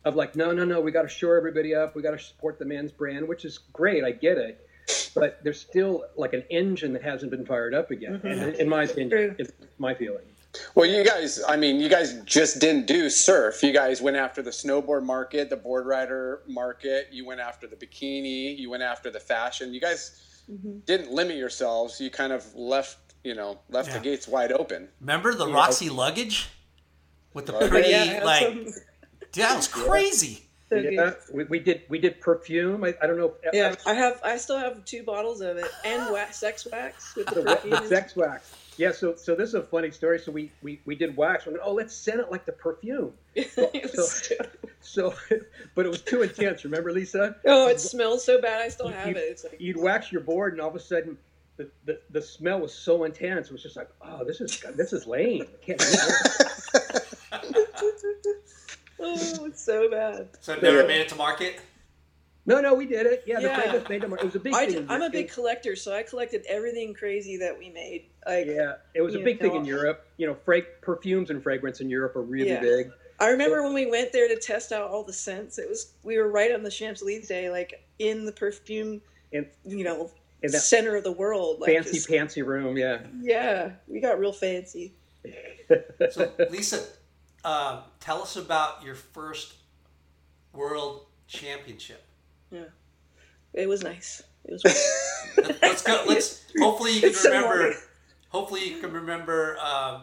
of 0.04 0.16
like 0.16 0.34
no 0.34 0.52
no 0.52 0.64
no 0.64 0.80
we 0.80 0.90
got 0.90 1.02
to 1.02 1.08
shore 1.08 1.36
everybody 1.36 1.74
up 1.74 1.94
we 1.94 2.02
got 2.02 2.12
to 2.12 2.18
support 2.18 2.58
the 2.58 2.64
men's 2.64 2.90
brand 2.90 3.28
which 3.28 3.44
is 3.44 3.58
great 3.72 4.02
i 4.02 4.10
get 4.10 4.36
it 4.36 4.66
but 5.14 5.38
there's 5.44 5.60
still 5.60 6.04
like 6.16 6.32
an 6.32 6.42
engine 6.50 6.92
that 6.94 7.02
hasn't 7.02 7.30
been 7.30 7.46
fired 7.46 7.74
up 7.74 7.90
again 7.92 8.14
mm-hmm. 8.14 8.26
and 8.26 8.42
in, 8.54 8.60
in 8.62 8.68
my 8.68 8.82
opinion 8.82 9.10
True. 9.10 9.34
it's 9.38 9.52
my 9.78 9.94
feeling 9.94 10.24
Well, 10.74 10.86
you 10.86 11.04
guys, 11.04 11.42
I 11.48 11.56
mean, 11.56 11.80
you 11.80 11.88
guys 11.88 12.20
just 12.24 12.60
didn't 12.60 12.86
do 12.86 13.08
surf. 13.08 13.62
You 13.62 13.72
guys 13.72 14.02
went 14.02 14.16
after 14.16 14.42
the 14.42 14.50
snowboard 14.50 15.02
market, 15.02 15.48
the 15.48 15.56
board 15.56 15.86
rider 15.86 16.42
market. 16.46 17.08
You 17.10 17.24
went 17.26 17.40
after 17.40 17.66
the 17.66 17.76
bikini. 17.76 18.58
You 18.58 18.68
went 18.70 18.82
after 18.82 19.10
the 19.10 19.20
fashion. 19.20 19.72
You 19.72 19.80
guys 19.80 20.20
mm-hmm. 20.50 20.80
didn't 20.84 21.10
limit 21.10 21.36
yourselves. 21.36 22.00
You 22.00 22.10
kind 22.10 22.32
of 22.32 22.54
left, 22.54 22.98
you 23.24 23.34
know, 23.34 23.60
left 23.70 23.88
Yeah. 23.88 23.98
the 23.98 24.00
gates 24.04 24.28
wide 24.28 24.52
open. 24.52 24.88
Remember 25.00 25.34
the 25.34 25.48
Roxy 25.48 25.88
luggage 25.88 26.48
with 27.32 27.46
the 27.46 27.52
pretty 27.68 27.90
Yeah, 27.90 28.20
like, 28.22 28.42
some- 28.42 28.64
dude, 28.64 28.74
that 29.34 29.56
was 29.56 29.68
crazy. 29.86 30.48
so 30.68 30.76
yeah, 30.76 31.12
we, 31.32 31.44
we 31.44 31.58
did 31.60 31.82
we 31.90 31.98
did 31.98 32.18
perfume 32.20 32.82
i, 32.82 32.94
I 33.02 33.06
don't 33.06 33.18
know 33.18 33.34
if, 33.42 33.54
Yeah, 33.54 33.74
I 33.86 33.92
have. 33.94 34.20
I 34.24 34.36
still 34.38 34.58
have 34.58 34.84
two 34.86 35.02
bottles 35.02 35.40
of 35.42 35.56
it 35.58 35.70
and 35.84 36.10
wax, 36.12 36.38
sex 36.38 36.66
wax 36.70 37.14
with 37.16 37.26
the 37.26 37.36
the, 37.36 37.42
perfume. 37.42 37.70
the 37.70 37.88
sex 37.88 38.16
wax 38.16 38.54
yeah 38.78 38.90
so 38.92 39.14
so 39.16 39.34
this 39.34 39.48
is 39.48 39.54
a 39.54 39.62
funny 39.62 39.90
story 39.90 40.18
so 40.18 40.32
we 40.32 40.50
we, 40.62 40.80
we 40.86 40.94
did 40.94 41.16
wax 41.16 41.46
we're 41.46 41.52
like, 41.52 41.60
oh 41.64 41.72
let's 41.72 41.94
scent 41.94 42.20
it 42.20 42.30
like 42.30 42.44
the 42.46 42.52
perfume 42.52 43.12
It 43.34 43.50
So- 43.50 43.70
so- 44.04 44.34
so 44.80 45.14
but 45.74 45.86
it 45.86 45.88
was 45.88 46.02
too 46.02 46.22
intense 46.22 46.64
remember 46.64 46.90
lisa 46.92 47.36
oh, 47.46 47.68
it 47.68 47.80
smells 47.80 48.24
so 48.24 48.40
bad. 48.40 48.60
I 48.62 48.68
still 48.68 48.88
have 48.88 49.08
You- 49.08 49.14
it. 49.14 49.18
It's 49.18 49.44
like 49.44 49.60
you'd 49.60 49.76
wax 49.76 50.10
your 50.10 50.22
board, 50.22 50.52
and 50.54 50.60
all 50.60 50.68
of 50.70 50.74
a 50.74 50.80
sudden, 50.80 51.16
the, 51.56 51.70
the, 51.84 52.00
the 52.10 52.20
smell 52.20 52.58
was 52.60 52.74
so 52.74 53.04
intense. 53.04 53.46
It 53.48 53.52
was 53.52 53.62
just 53.62 53.76
like, 53.76 53.88
oh, 54.02 54.24
this 54.24 54.40
is 54.40 54.60
this 54.74 54.92
is 54.92 55.06
lame. 55.06 55.42
I 55.42 55.64
can't 55.64 55.78
do 55.78 55.84
this. 55.86 57.16
oh, 59.00 59.44
it's 59.46 59.62
so 59.62 59.88
bad. 59.90 60.28
So 60.40 60.54
it 60.54 60.62
never 60.62 60.86
made 60.86 61.00
it 61.00 61.08
to 61.10 61.14
market. 61.14 61.60
No, 62.44 62.60
no, 62.60 62.74
we 62.74 62.86
did 62.86 63.06
it. 63.06 63.22
Yeah, 63.26 63.36
the 63.36 63.42
Yeah. 63.48 63.54
fragrance 63.60 63.88
made 63.88 64.02
them. 64.02 64.12
It 64.14 64.24
was 64.24 64.34
a 64.34 64.40
big 64.40 64.52
I 64.54 64.66
thing. 64.66 64.74
Did, 64.82 64.90
I'm 64.90 65.02
a 65.02 65.10
big 65.10 65.30
collector, 65.30 65.76
so 65.76 65.94
I 65.94 66.02
collected 66.02 66.44
everything 66.48 66.92
crazy 66.92 67.36
that 67.36 67.56
we 67.56 67.70
made. 67.70 68.06
Like 68.26 68.46
Yeah, 68.46 68.74
it 68.94 69.00
was 69.02 69.14
a 69.14 69.18
you 69.18 69.24
big 69.24 69.38
thing 69.40 69.54
in 69.54 69.64
Europe. 69.64 70.06
You 70.16 70.26
know, 70.26 70.34
fra- 70.34 70.62
perfumes 70.80 71.30
and 71.30 71.40
fragrance 71.42 71.80
in 71.80 71.88
Europe 71.88 72.16
are 72.16 72.22
really 72.22 72.48
Yeah. 72.50 72.60
big. 72.60 72.90
I 73.20 73.28
remember 73.28 73.62
when 73.62 73.74
we 73.74 73.86
went 73.86 74.10
there 74.12 74.26
to 74.26 74.36
test 74.36 74.72
out 74.72 74.90
all 74.90 75.04
the 75.04 75.12
scents. 75.12 75.56
It 75.58 75.68
was 75.68 75.92
we 76.02 76.18
were 76.18 76.28
right 76.28 76.52
on 76.52 76.64
the 76.64 76.70
Champs 76.70 77.00
Elysees, 77.02 77.28
day, 77.28 77.48
like 77.50 77.84
in 78.00 78.24
the 78.24 78.32
perfume, 78.32 79.00
And 79.32 79.46
you 79.64 79.84
know, 79.84 80.10
in 80.42 80.50
that 80.50 80.58
center 80.62 80.96
of 80.96 81.04
the 81.04 81.12
world. 81.12 81.60
Like 81.60 81.72
fancy 81.72 81.92
just- 81.92 82.08
pantsy 82.08 82.44
room, 82.44 82.76
yeah. 82.76 83.02
Yeah, 83.20 83.70
we 83.86 84.00
got 84.00 84.18
real 84.18 84.32
fancy. 84.32 84.94
So 86.10 86.32
Lisa, 86.50 86.84
um, 87.44 87.84
tell 88.00 88.20
us 88.20 88.34
about 88.34 88.82
your 88.82 88.96
first 88.96 89.54
world 90.52 91.06
championship. 91.28 92.02
Yeah, 92.52 92.64
it 93.54 93.68
was 93.68 93.82
nice. 93.82 94.22
It 94.44 94.52
was. 94.52 94.64
Let's 95.62 95.82
go. 95.82 96.04
Let's. 96.06 96.44
Hopefully 96.58 96.92
you 96.94 97.00
can 97.00 97.08
It's 97.10 97.24
remember. 97.24 97.46
hard. 97.48 97.74
Hopefully 98.28 98.68
you 98.68 98.78
can 98.78 98.92
remember 98.92 99.58
um, 99.58 100.02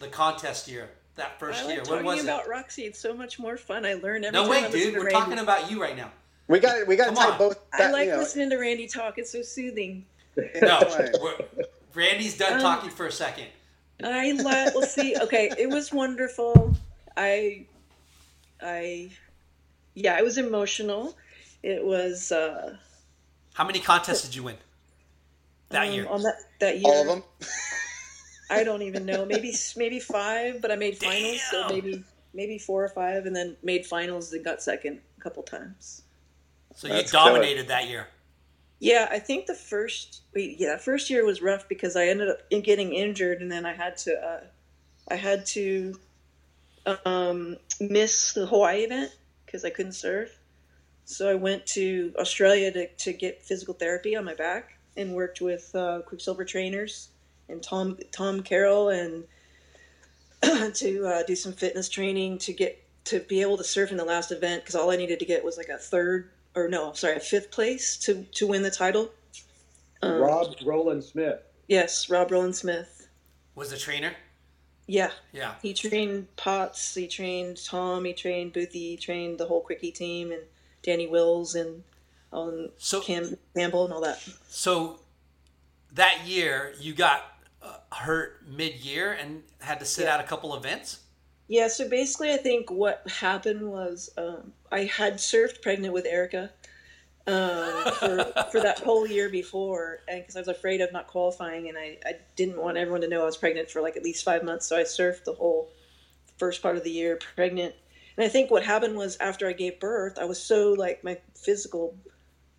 the 0.00 0.08
contest 0.08 0.68
year. 0.68 0.88
That 1.16 1.38
first 1.38 1.64
I 1.64 1.68
year. 1.68 1.76
like 1.80 1.86
When 1.90 1.98
talking 1.98 2.06
was 2.06 2.20
it? 2.20 2.24
about 2.24 2.48
Roxy. 2.48 2.82
It's 2.84 2.98
so 2.98 3.12
much 3.14 3.38
more 3.38 3.56
fun. 3.58 3.84
I 3.84 3.94
learn 3.94 4.24
every 4.24 4.30
No, 4.32 4.42
time 4.44 4.50
wait, 4.50 4.64
I 4.64 4.70
dude. 4.70 4.94
We're 4.94 5.00
Randy. 5.04 5.12
talking 5.12 5.38
about 5.38 5.70
you 5.70 5.80
right 5.80 5.96
now. 5.96 6.10
We 6.48 6.58
got 6.58 6.86
we 6.86 6.96
got 6.96 7.10
to 7.10 7.14
Come 7.14 7.24
tie 7.24 7.32
on. 7.32 7.38
both. 7.38 7.58
I 7.74 7.90
like 7.90 8.06
you 8.06 8.12
know, 8.12 8.18
listening 8.18 8.50
to 8.50 8.56
Randy 8.58 8.86
talk. 8.88 9.18
It's 9.18 9.30
so 9.30 9.42
soothing. 9.42 10.04
No, 10.62 10.80
we're, 11.22 11.36
Randy's 11.94 12.38
done 12.38 12.54
Um, 12.54 12.60
talking 12.60 12.88
for 12.90 13.06
a 13.06 13.12
second. 13.12 13.46
I 14.02 14.32
let. 14.32 14.74
Let's 14.74 14.94
see. 14.94 15.14
Okay, 15.22 15.50
it 15.58 15.68
was 15.68 15.92
wonderful. 15.92 16.74
I, 17.16 17.66
I, 18.62 19.10
yeah, 19.94 20.18
it 20.18 20.24
was 20.24 20.38
emotional. 20.38 21.14
It 21.62 21.84
was 21.84 22.32
uh, 22.32 22.76
How 23.54 23.64
many 23.64 23.78
contests 23.80 24.22
did 24.22 24.34
you 24.34 24.42
win 24.42 24.56
that 25.70 25.88
um, 25.88 25.94
year? 25.94 26.06
on 26.08 26.22
that 26.22 26.36
that 26.60 26.76
year. 26.78 26.84
all 26.86 27.00
of 27.02 27.06
them. 27.06 27.22
I 28.50 28.64
don't 28.64 28.82
even 28.88 29.06
know. 29.06 29.24
Maybe 29.24 29.54
maybe 29.76 30.00
five, 30.00 30.60
but 30.60 30.70
I 30.70 30.76
made 30.76 30.98
finals, 30.98 31.40
so 31.50 31.68
maybe 31.68 32.04
maybe 32.34 32.58
four 32.58 32.84
or 32.84 32.88
five, 32.88 33.26
and 33.26 33.34
then 33.34 33.56
made 33.62 33.86
finals 33.86 34.32
and 34.32 34.44
got 34.44 34.62
second 34.62 35.00
a 35.18 35.20
couple 35.20 35.42
times. 35.42 36.02
So 36.74 36.88
you 36.88 36.94
That's 36.94 37.12
dominated 37.12 37.68
that 37.68 37.88
year. 37.88 38.08
Yeah, 38.80 39.06
I 39.10 39.20
think 39.20 39.46
the 39.46 39.54
first 39.54 40.22
wait, 40.34 40.58
yeah, 40.58 40.76
first 40.76 41.10
year 41.10 41.24
was 41.24 41.40
rough 41.40 41.68
because 41.68 41.94
I 41.94 42.08
ended 42.08 42.28
up 42.28 42.38
getting 42.50 42.92
injured, 42.92 43.40
and 43.40 43.52
then 43.52 43.64
I 43.64 43.74
had 43.74 43.96
to 43.98 44.14
uh, 44.14 44.40
I 45.08 45.14
had 45.14 45.46
to 45.46 45.94
um, 47.04 47.56
miss 47.80 48.32
the 48.32 48.46
Hawaii 48.46 48.84
event 48.84 49.14
because 49.46 49.64
I 49.64 49.70
couldn't 49.70 49.92
surf. 49.92 50.36
So 51.04 51.30
I 51.30 51.34
went 51.34 51.66
to 51.68 52.14
Australia 52.18 52.70
to, 52.72 52.86
to 52.88 53.12
get 53.12 53.42
physical 53.42 53.74
therapy 53.74 54.16
on 54.16 54.24
my 54.24 54.34
back 54.34 54.78
and 54.96 55.14
worked 55.14 55.40
with 55.40 55.74
uh, 55.74 56.00
Quiksilver 56.06 56.44
trainers 56.44 57.08
and 57.48 57.62
Tom 57.62 57.98
Tom 58.12 58.42
Carroll 58.42 58.88
and 58.90 59.24
to 60.74 61.06
uh, 61.06 61.22
do 61.24 61.34
some 61.36 61.52
fitness 61.52 61.88
training 61.88 62.38
to 62.38 62.52
get 62.52 62.82
to 63.04 63.20
be 63.20 63.40
able 63.42 63.56
to 63.56 63.64
surf 63.64 63.90
in 63.90 63.96
the 63.96 64.04
last 64.04 64.30
event 64.30 64.62
because 64.62 64.74
all 64.74 64.90
I 64.90 64.96
needed 64.96 65.18
to 65.18 65.24
get 65.24 65.44
was 65.44 65.56
like 65.56 65.68
a 65.68 65.78
third 65.78 66.30
or 66.54 66.68
no, 66.68 66.92
sorry, 66.92 67.16
a 67.16 67.20
fifth 67.20 67.50
place 67.50 67.96
to 67.98 68.24
to 68.32 68.46
win 68.46 68.62
the 68.62 68.70
title. 68.70 69.10
Um, 70.02 70.20
Rob 70.20 70.54
Rowland 70.64 71.04
Smith. 71.04 71.40
Yes, 71.68 72.08
Rob 72.10 72.30
Rowland 72.30 72.56
Smith. 72.56 73.08
Was 73.54 73.70
the 73.70 73.76
trainer? 73.76 74.12
Yeah, 74.86 75.10
Yeah. 75.32 75.54
he 75.62 75.74
trained 75.74 76.34
Potts, 76.36 76.94
he 76.94 77.06
trained 77.06 77.64
Tom, 77.64 78.04
he 78.04 78.12
trained 78.12 78.52
Boothie, 78.52 78.72
he 78.72 78.96
trained 78.96 79.38
the 79.38 79.46
whole 79.46 79.60
Quickie 79.60 79.92
team, 79.92 80.32
and 80.32 80.42
Danny 80.82 81.06
Wills 81.06 81.54
and 81.54 81.82
um, 82.32 82.70
So 82.78 83.00
Cam 83.00 83.36
Campbell 83.56 83.84
and 83.84 83.92
all 83.94 84.00
that. 84.02 84.22
so 84.48 85.00
that 85.94 86.26
year 86.26 86.74
you 86.80 86.94
got 86.94 87.22
uh, 87.62 87.76
hurt 87.94 88.42
mid-year 88.48 89.12
and 89.12 89.42
had 89.60 89.78
to 89.80 89.86
sit 89.86 90.04
Yeah. 90.04 90.14
out 90.14 90.20
a 90.20 90.24
couple 90.24 90.54
events. 90.56 91.00
Yeah, 91.48 91.68
so 91.68 91.88
basically, 91.88 92.32
I 92.32 92.38
think 92.38 92.70
what 92.70 93.06
happened 93.08 93.68
was 93.70 94.10
um, 94.16 94.52
I 94.70 94.84
had 94.84 95.14
surfed 95.16 95.60
pregnant 95.60 95.92
with 95.92 96.06
Erica 96.06 96.50
um, 97.26 97.92
for 97.98 98.32
for 98.50 98.60
that 98.62 98.78
whole 98.82 99.06
year 99.06 99.28
before, 99.28 99.98
and 100.08 100.22
because 100.22 100.34
I 100.36 100.40
was 100.40 100.48
afraid 100.48 100.80
of 100.80 100.92
not 100.92 101.08
qualifying, 101.08 101.68
and 101.68 101.76
I, 101.76 101.98
I 102.06 102.14
didn't 102.36 102.56
want 102.60 102.78
everyone 102.78 103.02
to 103.02 103.08
know 103.08 103.22
I 103.22 103.26
was 103.26 103.36
pregnant 103.36 103.70
for 103.70 103.82
like 103.82 103.96
at 103.96 104.02
least 104.02 104.24
five 104.24 104.42
months, 104.42 104.66
so 104.66 104.76
I 104.78 104.82
surfed 104.82 105.24
the 105.24 105.34
whole 105.34 105.70
first 106.38 106.62
part 106.62 106.76
of 106.76 106.84
the 106.84 106.90
year 106.90 107.18
pregnant. 107.36 107.74
And 108.16 108.24
I 108.24 108.28
think 108.28 108.50
what 108.50 108.64
happened 108.64 108.96
was 108.96 109.16
after 109.18 109.48
I 109.48 109.52
gave 109.52 109.80
birth, 109.80 110.18
I 110.18 110.24
was 110.24 110.42
so 110.42 110.72
like 110.72 111.02
my 111.02 111.18
physical 111.34 111.94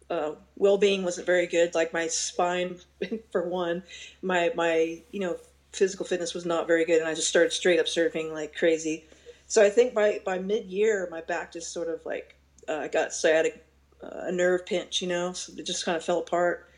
uh, 0.09 0.33
well-being 0.57 1.03
wasn't 1.03 1.25
very 1.25 1.47
good. 1.47 1.75
Like 1.75 1.93
my 1.93 2.07
spine, 2.07 2.77
for 3.31 3.47
one, 3.47 3.83
my 4.21 4.51
my 4.55 5.01
you 5.11 5.19
know 5.19 5.37
physical 5.71 6.05
fitness 6.05 6.33
was 6.33 6.45
not 6.45 6.67
very 6.67 6.85
good, 6.85 6.99
and 6.99 7.07
I 7.07 7.13
just 7.13 7.27
started 7.27 7.51
straight 7.51 7.79
up 7.79 7.85
surfing 7.85 8.31
like 8.31 8.55
crazy. 8.55 9.05
So 9.47 9.63
I 9.63 9.69
think 9.69 9.93
by 9.93 10.21
by 10.25 10.39
mid-year, 10.39 11.07
my 11.11 11.21
back 11.21 11.53
just 11.53 11.71
sort 11.71 11.87
of 11.87 12.05
like 12.05 12.35
uh, 12.67 12.87
got 12.87 13.13
sciatic, 13.13 13.65
uh, 14.01 14.25
a 14.27 14.31
nerve 14.31 14.65
pinch, 14.65 15.01
you 15.01 15.07
know, 15.07 15.33
so 15.33 15.53
it 15.57 15.65
just 15.65 15.85
kind 15.85 15.95
of 15.95 16.03
fell 16.03 16.19
apart. 16.19 16.69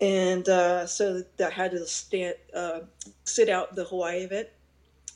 And 0.00 0.48
uh, 0.48 0.86
so 0.86 1.22
I 1.44 1.50
had 1.50 1.72
to 1.72 1.84
stand, 1.86 2.36
uh, 2.54 2.80
sit 3.24 3.48
out 3.48 3.74
the 3.74 3.84
Hawaii 3.84 4.18
event 4.18 4.48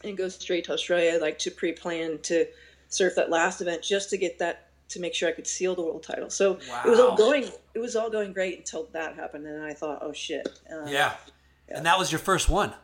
and 0.03 0.17
go 0.17 0.29
straight 0.29 0.65
to 0.65 0.73
Australia, 0.73 1.19
like 1.21 1.39
to 1.41 1.51
pre-plan 1.51 2.19
to 2.23 2.47
surf 2.93 3.15
that 3.17 3.31
last 3.31 3.61
event 3.61 3.83
just 3.83 4.11
to 4.11 4.17
get 4.19 4.39
that 4.39 4.69
to 4.89 5.01
make 5.01 5.15
sure 5.15 5.29
I 5.29 5.33
could 5.33 5.47
seal 5.47 5.75
the 5.75 5.83
world 5.83 6.03
title. 6.03 6.29
So 6.31 6.55
it 6.85 6.89
was 6.89 7.01
all 7.01 7.17
going 7.17 7.51
it 7.75 7.79
was 7.79 7.97
all 7.97 8.11
going 8.11 8.33
great 8.33 8.59
until 8.59 8.89
that 8.93 9.15
happened, 9.17 9.47
and 9.47 9.63
I 9.65 9.73
thought, 9.75 10.01
oh 10.03 10.13
shit. 10.13 10.49
Uh, 10.71 10.87
Yeah. 10.87 11.15
And 11.69 11.87
that 11.87 11.99
was 11.99 12.13
your 12.13 12.19
first 12.19 12.51
one. 12.51 12.75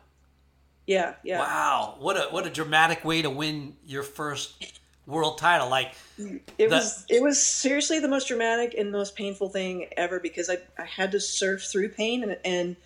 yeah, 0.86 1.14
yeah. 1.22 1.40
Wow. 1.40 1.97
What 1.98 2.16
a 2.16 2.22
what 2.30 2.47
a 2.47 2.51
dramatic 2.51 3.05
way 3.05 3.20
to 3.22 3.28
win 3.30 3.76
your 3.85 4.02
first 4.02 4.64
world 5.06 5.36
title. 5.39 5.68
Like 5.68 5.93
It 6.18 6.47
That- 6.59 6.70
was 6.70 7.05
it 7.10 7.22
was 7.22 7.43
seriously 7.43 7.98
the 8.01 8.09
most 8.09 8.28
dramatic 8.28 8.74
and 8.78 8.90
most 8.90 9.14
painful 9.16 9.51
thing 9.51 9.89
ever 9.97 10.18
because 10.20 10.48
I, 10.48 10.59
I 10.78 10.85
had 10.85 11.12
to 11.12 11.20
surf 11.20 11.64
through 11.64 11.90
pain 11.90 12.22
and, 12.22 12.39
and 12.44 12.76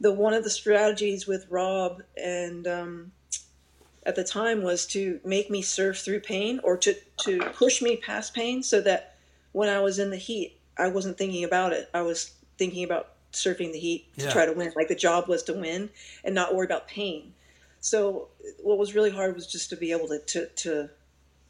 the 0.00 0.12
one 0.12 0.34
of 0.34 0.42
the 0.42 0.50
strategies 0.50 1.28
with 1.28 1.46
Rob 1.48 2.02
and 2.16 2.66
um, 2.66 3.12
at 4.04 4.16
the 4.16 4.24
time 4.24 4.62
was 4.62 4.86
to 4.86 5.20
make 5.24 5.50
me 5.50 5.62
surf 5.62 5.98
through 6.00 6.20
pain 6.20 6.60
or 6.64 6.76
to, 6.78 6.94
to 7.24 7.38
push 7.54 7.80
me 7.82 7.96
past 7.96 8.34
pain 8.34 8.62
so 8.62 8.80
that 8.80 9.16
when 9.52 9.68
I 9.68 9.80
was 9.80 9.98
in 9.98 10.10
the 10.10 10.16
heat 10.16 10.58
I 10.78 10.88
wasn't 10.88 11.18
thinking 11.18 11.44
about 11.44 11.72
it. 11.74 11.90
I 11.92 12.00
was 12.02 12.32
thinking 12.56 12.82
about 12.82 13.10
surfing 13.32 13.72
the 13.72 13.78
heat 13.78 14.06
to 14.18 14.24
Yeah. 14.24 14.32
try 14.32 14.46
to 14.46 14.52
win. 14.52 14.72
Like 14.74 14.88
the 14.88 14.94
job 14.94 15.28
was 15.28 15.42
to 15.44 15.52
win 15.52 15.90
and 16.24 16.34
not 16.34 16.54
worry 16.54 16.64
about 16.64 16.88
pain. 16.88 17.34
So 17.80 18.28
what 18.62 18.78
was 18.78 18.94
really 18.94 19.10
hard 19.10 19.34
was 19.34 19.46
just 19.46 19.68
to 19.70 19.76
be 19.76 19.92
able 19.92 20.08
to 20.08 20.18
to, 20.18 20.46
to 20.46 20.90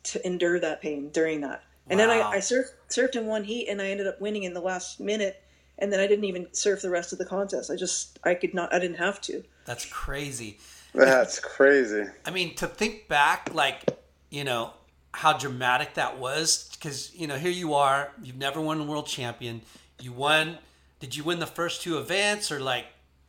to 0.04 0.26
endure 0.26 0.58
that 0.58 0.82
pain 0.82 1.10
during 1.10 1.40
that. 1.42 1.62
And 1.88 1.98
then 2.00 2.10
I, 2.10 2.20
I 2.22 2.36
surfed, 2.38 2.72
surfed 2.88 3.14
in 3.16 3.26
one 3.26 3.44
heat 3.44 3.68
and 3.68 3.80
I 3.80 3.86
ended 3.86 4.06
up 4.08 4.20
winning 4.20 4.42
in 4.42 4.54
the 4.54 4.60
last 4.60 4.98
minute. 4.98 5.40
And 5.78 5.92
then 5.92 6.00
I 6.00 6.06
didn't 6.06 6.24
even 6.24 6.46
surf 6.52 6.82
the 6.82 6.90
rest 6.90 7.12
of 7.12 7.18
the 7.18 7.24
contest. 7.24 7.70
I 7.70 7.76
just, 7.76 8.18
I 8.24 8.34
could 8.34 8.54
not, 8.54 8.72
I 8.74 8.78
didn't 8.78 8.98
have 8.98 9.20
to. 9.22 9.42
that's 9.64 9.84
crazy. 9.86 10.58
That's 10.94 11.40
crazy. 11.40 12.04
I 12.24 12.30
mean, 12.30 12.54
to 12.56 12.66
think 12.66 13.08
back, 13.08 13.50
like, 13.54 13.84
you 14.30 14.44
know, 14.44 14.72
how 15.12 15.36
dramatic 15.36 15.94
that 15.94 16.18
was, 16.18 16.68
because, 16.72 17.14
you 17.14 17.26
know, 17.26 17.36
here 17.36 17.50
you 17.50 17.74
are, 17.74 18.10
you've 18.22 18.36
never 18.36 18.60
won 18.60 18.80
a 18.80 18.84
world 18.84 19.06
champion. 19.06 19.62
You 20.00 20.12
won, 20.12 20.58
did 21.00 21.16
you 21.16 21.24
win 21.24 21.38
the 21.38 21.46
first 21.46 21.82
two 21.82 21.98
events 21.98 22.50
or 22.50 22.60
like 22.60 22.86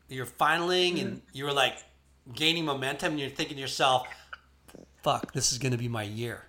you're 0.10 0.26
finaling 0.26 1.02
and 1.02 1.22
you 1.34 1.45
were 1.45 1.53
like 1.53 1.76
gaining 2.34 2.65
momentum 2.65 3.11
and 3.11 3.19
you're 3.19 3.30
thinking 3.30 3.56
to 3.56 3.61
yourself, 3.61 4.07
fuck, 5.02 5.34
this 5.34 5.52
is 5.52 5.57
going 5.57 5.72
to 5.72 5.77
be 5.77 5.88
my 5.88 6.03
year, 6.03 6.44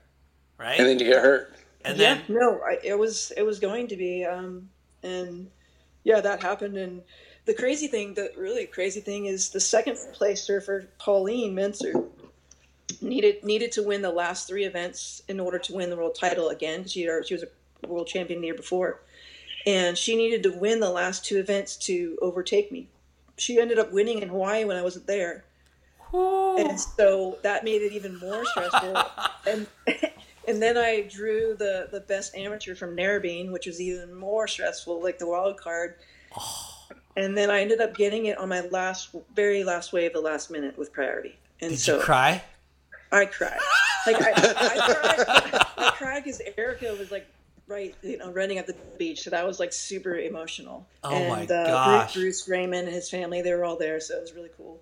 right? 0.59 0.79
And 0.79 0.89
then 0.89 0.99
you 0.99 1.07
get 1.07 1.23
hurt. 1.23 1.53
And 1.85 1.99
yeah, 1.99 2.15
then, 2.15 2.23
no, 2.29 2.61
I, 2.67 2.79
it 2.83 2.99
was, 2.99 3.33
it 3.37 3.43
was 3.43 3.59
going 3.59 3.89
to 3.89 3.97
be. 3.97 4.25
Um, 4.25 4.69
and 5.03 5.51
yeah, 6.05 6.21
that 6.21 6.43
happened. 6.43 6.77
And 6.77 7.03
the 7.47 7.55
crazy 7.55 7.89
thing, 7.89 8.15
the 8.15 8.33
really 8.37 8.67
crazy 8.67 9.01
thing 9.01 9.27
is 9.27 9.51
the 9.51 9.61
second 9.61 9.99
place 10.13 10.43
surfer, 10.43 10.89
Pauline 10.99 11.55
Menczer, 11.55 12.07
needed 13.01 13.45
needed 13.45 13.73
to 13.73 13.83
win 13.83 14.03
the 14.03 14.11
last 14.11 14.49
three 14.49 14.65
events 14.65 15.23
in 15.29 15.41
order 15.41 15.59
to 15.59 15.75
win 15.75 15.91
the 15.91 15.97
world 15.97 16.15
title 16.15 16.49
again. 16.49 16.87
She 16.87 17.09
she 17.25 17.35
was 17.35 17.45
a 17.45 17.87
world 17.87 18.07
champion 18.07 18.41
the 18.41 18.47
year 18.47 18.55
before, 18.55 19.01
and 19.67 19.97
she 19.97 20.17
needed 20.17 20.43
to 20.45 20.53
win 20.53 20.81
the 20.81 20.91
last 20.91 21.25
two 21.25 21.39
events 21.39 21.77
to 21.79 22.19
overtake 22.23 22.73
me. 22.73 22.89
She 23.37 23.61
ended 23.61 23.79
up 23.79 23.93
winning 23.93 24.21
in 24.21 24.29
Hawaii 24.29 24.65
when 24.65 24.77
I 24.77 24.83
wasn't 24.83 25.07
there, 25.07 25.45
and 26.13 26.81
so 26.81 27.39
that 27.43 27.65
made 27.65 27.83
it 27.83 27.93
even 27.93 28.19
more 28.19 28.45
stressful. 28.47 28.97
and 29.47 29.67
and 30.49 30.63
then 30.63 30.79
I 30.79 31.03
drew 31.03 31.55
the 31.59 31.89
the 31.91 32.01
best 32.01 32.35
amateur 32.35 32.75
from 32.75 32.97
Narrabeen, 32.97 33.51
which 33.51 33.67
was 33.67 33.83
even 33.83 34.15
more 34.15 34.49
stressful, 34.49 35.03
like 35.03 35.19
the 35.19 35.27
wild 35.27 35.59
card. 35.59 35.97
Oh. 36.39 36.74
And 37.17 37.37
then 37.37 37.51
I 37.51 37.61
ended 37.61 37.81
up 37.81 37.97
getting 37.97 38.27
it 38.27 38.39
on 38.39 38.49
my 38.49 38.61
last, 38.63 39.15
very 39.35 39.63
last 39.63 39.93
wave, 39.93 40.13
the 40.13 40.21
last 40.21 40.51
minute 40.51 40.77
with 40.77 40.93
priority. 40.93 41.37
And 41.61 41.71
did 41.71 41.79
so 41.79 41.97
you 41.97 42.03
cry? 42.03 42.43
I 43.13 43.27
cried. 43.27 43.61
Like 44.07 44.17
I, 44.21 44.33
I 45.77 45.91
cried. 45.97 46.23
Because 46.25 46.41
Erica 46.57 46.95
was 46.99 47.11
like 47.11 47.27
right, 47.67 47.95
you 48.03 48.19
know, 48.19 48.31
running 48.33 48.59
up 48.59 48.67
the 48.67 48.77
beach. 48.99 49.23
So 49.23 49.31
that 49.31 49.47
was 49.47 49.59
like 49.61 49.73
super 49.73 50.17
emotional. 50.17 50.87
Oh 51.03 51.15
and, 51.15 51.29
my 51.29 51.43
uh, 51.45 51.67
gosh. 51.67 52.15
Bruce, 52.15 52.43
Bruce 52.45 52.49
Raymond 52.49 52.87
and 52.87 52.95
his 52.95 53.11
family, 53.11 53.43
they 53.43 53.53
were 53.53 53.65
all 53.65 53.77
there, 53.77 54.01
so 54.01 54.17
it 54.17 54.21
was 54.21 54.35
really 54.35 54.51
cool. 54.57 54.81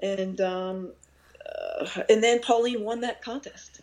And 0.00 0.40
um, 0.40 0.92
uh, 1.46 1.86
and 2.08 2.22
then 2.22 2.40
Pauline 2.40 2.82
won 2.84 3.00
that 3.00 3.22
contest. 3.22 3.80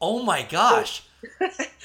Oh 0.00 0.22
my 0.22 0.42
gosh. 0.42 1.02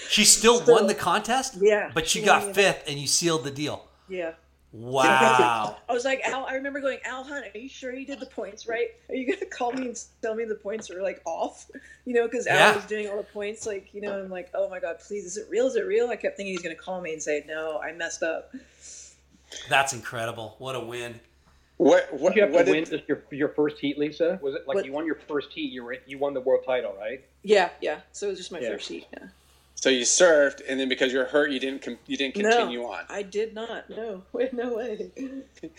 She 0.10 0.23
still 0.23 0.60
So- 0.65 0.73
won 0.73 0.88
the 0.88 0.95
contest? 0.95 1.57
Yeah, 1.60 1.91
But 1.94 2.03
you 2.15 2.22
she 2.22 2.26
got 2.26 2.44
won 2.44 2.53
fifth 2.53 2.84
and 2.88 2.98
you 2.98 3.07
sealed 3.07 3.44
the 3.44 3.52
deal. 3.52 3.86
Yeah. 4.07 4.32
Wow. 4.76 5.77
I 5.89 5.93
was 5.93 6.03
like, 6.03 6.22
Al, 6.27 6.45
I 6.45 6.56
remember 6.56 6.81
going, 6.81 6.97
Al 7.06 7.23
Hunt, 7.23 7.45
are 7.53 7.57
you 7.57 7.69
sure 7.69 7.93
you 7.95 8.06
did 8.06 8.19
the 8.19 8.26
points 8.26 8.68
right? 8.68 8.89
Are 9.10 9.15
you 9.15 9.26
going 9.26 9.39
to 9.39 9.45
call 9.45 9.72
me 9.72 9.88
and 9.88 10.03
tell 10.22 10.35
me 10.35 10.43
the 10.43 10.56
points 10.56 10.91
are 10.91 11.02
like 11.02 11.22
off? 11.26 11.69
You 12.06 12.14
know, 12.14 12.26
because 12.27 12.45
Al 12.45 12.57
Yeah. 12.57 12.76
was 12.76 12.85
doing 12.85 13.07
all 13.07 13.18
the 13.18 13.23
points, 13.23 13.65
like, 13.65 13.93
you 13.93 14.02
know, 14.02 14.19
I'm 14.19 14.30
like, 14.30 14.49
oh 14.53 14.69
my 14.69 14.80
God, 14.80 14.97
please, 14.99 15.23
is 15.26 15.38
it 15.38 15.47
real? 15.49 15.68
Is 15.68 15.76
it 15.77 15.85
real? 15.85 16.10
I 16.10 16.18
kept 16.18 16.35
thinking 16.35 16.53
he's 16.53 16.61
going 16.61 16.76
to 16.76 16.81
call 16.81 16.99
me 17.02 17.14
and 17.14 17.22
say, 17.23 17.45
no, 17.47 17.80
I 17.80 17.93
messed 17.93 18.22
up. 18.22 18.53
That's 19.69 19.93
incredible. 19.93 20.56
What 20.60 20.76
a 20.76 20.80
win. 20.81 21.19
What 21.77 22.14
what 22.14 22.30
Did 22.34 22.35
you 22.38 22.41
have 22.43 22.53
what 22.53 22.65
to 22.65 22.72
win 22.72 22.84
did, 22.85 22.89
just 22.97 23.07
your 23.10 23.22
your 23.31 23.49
first 23.49 23.80
heat, 23.80 23.97
Lisa? 23.97 24.39
Was 24.41 24.56
it 24.56 24.65
like 24.68 24.76
What- 24.76 24.85
you 24.85 24.93
won 24.93 25.06
your 25.06 25.15
first 25.27 25.52
heat? 25.52 25.72
You 25.73 25.84
were 25.84 25.97
you 26.06 26.18
won 26.18 26.34
the 26.34 26.39
world 26.39 26.64
title, 26.65 26.93
right? 26.97 27.23
Yeah, 27.43 27.69
yeah. 27.81 27.99
So 28.14 28.27
it 28.27 28.30
was 28.31 28.39
just 28.39 28.52
my 28.52 28.60
Yeah. 28.60 28.69
first 28.72 28.88
heat. 28.88 29.07
Yeah. 29.11 29.27
So 29.85 29.91
you 29.91 30.01
surfed 30.01 30.63
and 30.67 30.79
then 30.79 30.89
because 30.89 31.13
you're 31.13 31.25
hurt 31.25 31.51
you 31.51 31.59
didn't 31.59 31.83
com- 31.83 31.99
you 32.07 32.17
didn't 32.17 32.33
continue 32.33 32.79
no, 32.79 32.91
on. 32.91 33.03
I 33.07 33.21
did 33.21 33.53
not. 33.53 33.87
No, 33.87 34.23
no 34.51 34.73
way. 34.73 35.11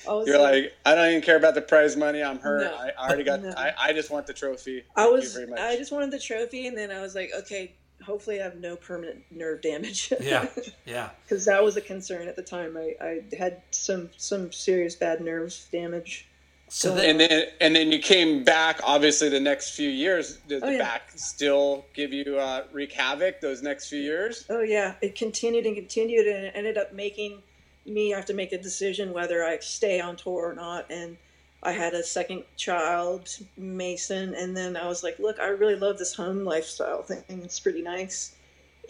You're 0.06 0.38
like, 0.38 0.74
I 0.84 0.94
don't 0.94 1.08
even 1.08 1.22
care 1.22 1.36
about 1.36 1.56
the 1.56 1.60
prize 1.60 1.96
money. 1.96 2.22
I'm 2.22 2.38
hurt. 2.38 2.60
No. 2.60 2.72
I, 2.72 2.92
I 2.96 3.08
already 3.08 3.24
got. 3.24 3.42
No. 3.42 3.52
I, 3.56 3.72
I 3.76 3.92
just 3.92 4.12
want 4.12 4.28
the 4.28 4.32
trophy. 4.32 4.84
I 4.94 5.08
was, 5.08 5.24
You 5.24 5.40
very 5.40 5.50
much. 5.50 5.58
I 5.58 5.74
just 5.74 5.90
wanted 5.90 6.12
the 6.12 6.20
trophy, 6.20 6.68
and 6.68 6.78
then 6.78 6.92
I 6.92 7.00
was 7.00 7.16
like, 7.16 7.32
okay, 7.36 7.74
hopefully 8.00 8.40
I 8.40 8.44
have 8.44 8.58
no 8.58 8.76
permanent 8.76 9.24
nerve 9.32 9.60
damage. 9.60 10.12
Yeah. 10.20 10.46
Yeah. 10.84 11.10
because 11.24 11.44
that 11.46 11.64
was 11.64 11.76
a 11.76 11.80
concern 11.80 12.28
at 12.28 12.36
the 12.36 12.42
time. 12.42 12.76
I, 12.76 12.94
I 13.00 13.36
had 13.36 13.60
some 13.72 14.10
some 14.16 14.52
serious 14.52 14.94
bad 14.94 15.20
nerve 15.20 15.52
damage. 15.72 16.28
So 16.76 16.94
then, 16.94 17.08
and 17.08 17.20
then 17.20 17.44
and 17.62 17.74
then 17.74 17.90
you 17.90 17.98
came 17.98 18.44
back. 18.44 18.80
Obviously, 18.84 19.30
the 19.30 19.40
next 19.40 19.70
few 19.70 19.88
years, 19.88 20.36
did 20.46 20.62
Oh, 20.62 20.66
the 20.66 20.72
yeah. 20.72 20.78
back 20.78 21.10
still 21.14 21.86
give 21.94 22.12
you 22.12 22.36
uh, 22.36 22.64
wreak 22.70 22.92
havoc? 22.92 23.40
Those 23.40 23.62
next 23.62 23.88
few 23.88 23.98
years. 23.98 24.44
Oh 24.50 24.60
yeah, 24.60 24.92
it 25.00 25.14
continued 25.14 25.64
and 25.64 25.74
continued, 25.74 26.26
and 26.26 26.44
it 26.44 26.52
ended 26.54 26.76
up 26.76 26.92
making 26.92 27.42
me 27.86 28.10
have 28.10 28.26
to 28.26 28.34
make 28.34 28.52
a 28.52 28.58
decision 28.58 29.14
whether 29.14 29.42
I 29.42 29.56
stay 29.60 30.00
on 30.00 30.16
tour 30.16 30.50
or 30.50 30.54
not. 30.54 30.84
And 30.90 31.16
I 31.62 31.72
had 31.72 31.94
a 31.94 32.02
second 32.02 32.44
child, 32.58 33.34
Mason, 33.56 34.34
and 34.34 34.54
then 34.54 34.76
I 34.76 34.86
was 34.86 35.02
like, 35.02 35.18
look, 35.18 35.40
I 35.40 35.46
really 35.46 35.76
love 35.76 35.96
this 35.96 36.14
home 36.14 36.44
lifestyle 36.44 37.02
thing. 37.02 37.24
It's 37.42 37.58
pretty 37.58 37.80
nice, 37.80 38.36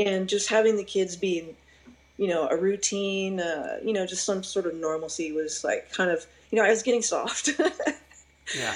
and 0.01 0.29
just 0.29 0.49
having 0.49 0.77
the 0.77 0.83
kids 0.83 1.15
be, 1.15 1.55
you 2.17 2.27
know, 2.27 2.49
a 2.49 2.57
routine, 2.57 3.39
uh, 3.39 3.79
you 3.81 3.93
know, 3.93 4.07
just 4.07 4.25
some 4.25 4.43
sort 4.43 4.67
of 4.67 4.75
normalcy 4.75 5.31
was 5.31 5.63
like 5.63 5.93
kind 5.93 6.11
of, 6.11 6.27
you 6.57 6.63
know, 6.63 6.69
I 6.69 6.71
was 6.71 6.83
getting 6.83 7.03
soft. 7.03 7.51
yeah. 8.57 8.75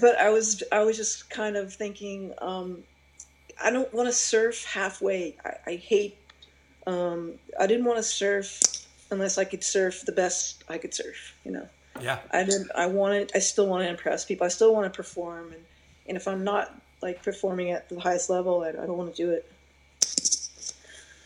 but 0.00 0.18
I 0.18 0.30
was 0.30 0.64
I 0.72 0.82
was 0.82 0.96
just 0.96 1.30
kind 1.30 1.56
of 1.56 1.72
thinking 1.72 2.34
um, 2.38 2.82
I 3.62 3.70
don't 3.70 3.92
want 3.94 4.08
to 4.08 4.12
surf 4.12 4.64
halfway. 4.64 5.36
I, 5.44 5.70
I 5.70 5.74
hate. 5.76 6.18
Um, 6.88 7.34
I 7.60 7.68
didn't 7.68 7.84
want 7.84 7.98
to 7.98 8.02
surf 8.02 8.58
unless 9.12 9.38
I 9.38 9.44
could 9.44 9.62
surf 9.62 10.02
the 10.04 10.10
best 10.10 10.64
I 10.68 10.76
could 10.76 10.92
surf. 10.92 11.36
You 11.44 11.52
know, 11.52 11.68
Yeah. 12.00 12.18
I 12.32 12.42
didn't. 12.42 12.68
I 12.74 12.86
wanted. 12.86 13.30
I 13.32 13.38
still 13.38 13.68
want 13.68 13.84
to 13.84 13.88
impress 13.88 14.24
people. 14.24 14.44
I 14.44 14.48
still 14.48 14.74
want 14.74 14.92
to 14.92 14.96
perform, 14.96 15.52
and 15.52 15.62
and 16.08 16.16
if 16.16 16.26
I'm 16.26 16.42
not 16.42 16.74
like 17.00 17.22
performing 17.22 17.70
at 17.70 17.88
the 17.88 18.00
highest 18.00 18.28
level, 18.28 18.62
I, 18.62 18.70
I 18.70 18.86
don't 18.86 18.98
want 18.98 19.14
to 19.14 19.22
do 19.22 19.30
it. 19.30 19.48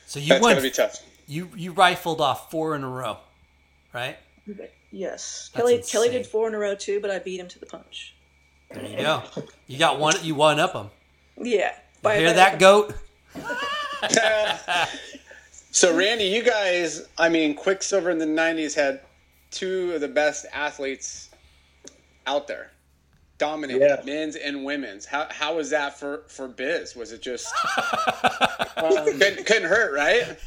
So 0.07 0.21
you 0.21 0.29
That's 0.29 0.43
won. 0.43 0.51
gonna 0.53 0.61
be 0.61 0.71
tough. 0.71 1.03
You 1.27 1.49
you 1.57 1.73
rifled 1.73 2.21
off 2.21 2.51
four 2.51 2.77
in 2.77 2.85
a 2.85 2.91
row, 2.91 3.17
right? 3.95 4.19
Yes, 4.97 5.51
That's 5.53 5.65
Kelly. 5.67 5.83
Kelly 5.83 6.09
did 6.11 6.25
four 6.27 6.47
in 6.47 6.55
a 6.55 6.59
row 6.59 6.75
too, 6.77 7.01
but 7.01 7.11
I 7.11 7.19
beat 7.19 7.41
him 7.41 7.49
to 7.49 7.59
the 7.59 7.67
punch. 7.67 8.15
There 8.71 8.85
you 8.87 8.97
go. 8.99 9.23
You 9.67 9.79
got 9.79 9.99
one. 9.99 10.15
You 10.23 10.35
one 10.37 10.61
up 10.61 10.73
him. 10.73 10.91
Yeah. 11.37 11.73
You 12.05 12.11
hear 12.11 12.33
that, 12.35 12.59
goat? 12.59 12.95
So 15.71 15.97
Randy, 15.97 16.27
you 16.27 16.45
guys, 16.45 17.09
I 17.19 17.29
mean, 17.29 17.57
Quiksilver 17.57 18.09
in 18.09 18.19
the 18.19 18.25
'90s 18.27 18.75
had 18.77 19.01
two 19.51 19.93
of 19.95 20.01
the 20.01 20.07
best 20.07 20.47
athletes 20.53 21.31
out 22.29 22.47
there, 22.47 22.71
dominated 23.39 23.81
Yeah. 23.81 24.01
men's 24.05 24.37
and 24.37 24.65
women's. 24.65 25.05
How 25.05 25.27
how 25.31 25.57
was 25.57 25.71
that 25.71 25.99
for 25.99 26.23
for 26.29 26.47
Biz? 26.47 26.95
Was 26.95 27.11
it 27.11 27.23
just 27.23 27.53
couldn't, 28.77 29.47
couldn't 29.47 29.69
hurt, 29.69 29.95
right? 29.97 30.39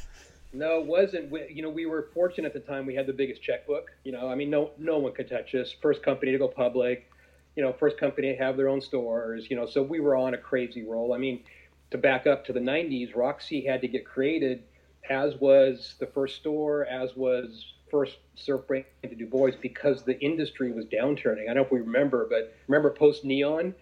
No, 0.58 0.80
it 0.80 0.88
wasn't. 0.88 1.30
We, 1.30 1.46
you 1.54 1.62
know, 1.62 1.70
we 1.70 1.86
were 1.86 2.10
fortunate 2.16 2.48
at 2.48 2.54
the 2.54 2.72
time. 2.72 2.88
We 2.88 2.96
had 2.96 3.06
the 3.06 3.14
biggest 3.14 3.44
checkbook. 3.44 3.92
You 4.04 4.12
know, 4.12 4.28
I 4.28 4.34
mean, 4.34 4.50
no, 4.50 4.72
no 4.80 4.98
one 4.98 5.14
could 5.14 5.30
touch 5.30 5.54
us. 5.54 5.76
First 5.82 6.02
company 6.02 6.32
to 6.32 6.38
go 6.40 6.48
public. 6.48 7.12
You 7.56 7.62
know, 7.62 7.74
first 7.74 8.00
company 8.00 8.32
to 8.32 8.38
have 8.38 8.58
their 8.58 8.68
own 8.68 8.82
stores. 8.82 9.52
You 9.52 9.56
know, 9.56 9.68
so 9.68 9.84
we 9.84 10.00
were 10.00 10.16
on 10.16 10.34
a 10.34 10.38
crazy 10.38 10.84
roll. 10.84 11.14
I 11.14 11.20
mean, 11.20 11.44
to 11.92 11.98
back 12.00 12.26
up 12.26 12.44
to 12.46 12.54
the 12.54 12.60
'90s, 12.60 13.16
Roxy 13.16 13.64
had 13.64 13.82
to 13.82 13.88
get 13.88 14.04
created, 14.04 14.64
as 15.08 15.36
was 15.36 15.94
the 16.00 16.08
first 16.08 16.38
store, 16.38 16.86
as 16.86 17.16
was 17.16 17.74
first 17.92 18.18
surf 18.34 18.66
brand 18.68 18.86
to 19.04 19.14
Du 19.14 19.28
Bois, 19.28 19.52
because 19.62 20.04
the 20.04 20.20
industry 20.22 20.72
was 20.72 20.86
downturning. 20.86 21.44
I 21.44 21.54
don't 21.54 21.58
know 21.58 21.66
if 21.66 21.72
we 21.72 21.80
remember, 21.82 22.26
but 22.28 22.56
remember 22.68 22.90
post 22.90 23.24
neon. 23.24 23.76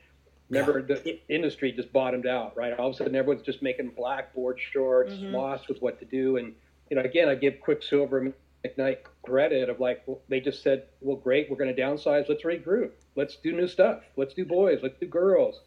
Remember, 0.50 0.80
the 0.84 1.20
industry 1.28 1.72
just 1.72 1.92
bottomed 1.92 2.28
out, 2.28 2.56
right? 2.56 2.72
All 2.78 2.90
of 2.90 2.94
a 2.94 2.98
sudden, 2.98 3.16
everyone's 3.16 3.44
just 3.44 3.64
making 3.64 3.90
blackboard 3.90 4.60
shorts, 4.60 5.14
mm-hmm. 5.14 5.34
lost 5.34 5.68
with 5.68 5.82
what 5.82 5.98
to 6.00 6.06
do. 6.06 6.38
And, 6.38 6.54
you 6.90 6.96
know, 6.96 7.02
again, 7.04 7.30
I 7.30 7.36
give 7.36 7.60
Quiksilver 7.62 8.20
and 8.20 8.34
McKnight 8.66 8.98
credit 9.24 9.70
of 9.70 9.80
like, 9.80 10.04
well, 10.06 10.22
they 10.30 10.40
just 10.40 10.62
said, 10.64 10.84
well, 11.02 11.18
great, 11.18 11.50
we're 11.50 11.58
going 11.58 11.74
to 11.74 11.82
downsize. 11.82 12.28
Let's 12.30 12.44
regroup. 12.44 12.92
Let's 13.16 13.36
do 13.38 13.52
new 13.54 13.68
stuff. 13.68 14.04
Let's 14.18 14.34
do 14.34 14.46
boys. 14.46 14.80
Let's 14.84 15.00
do 15.00 15.08
girls. 15.08 15.62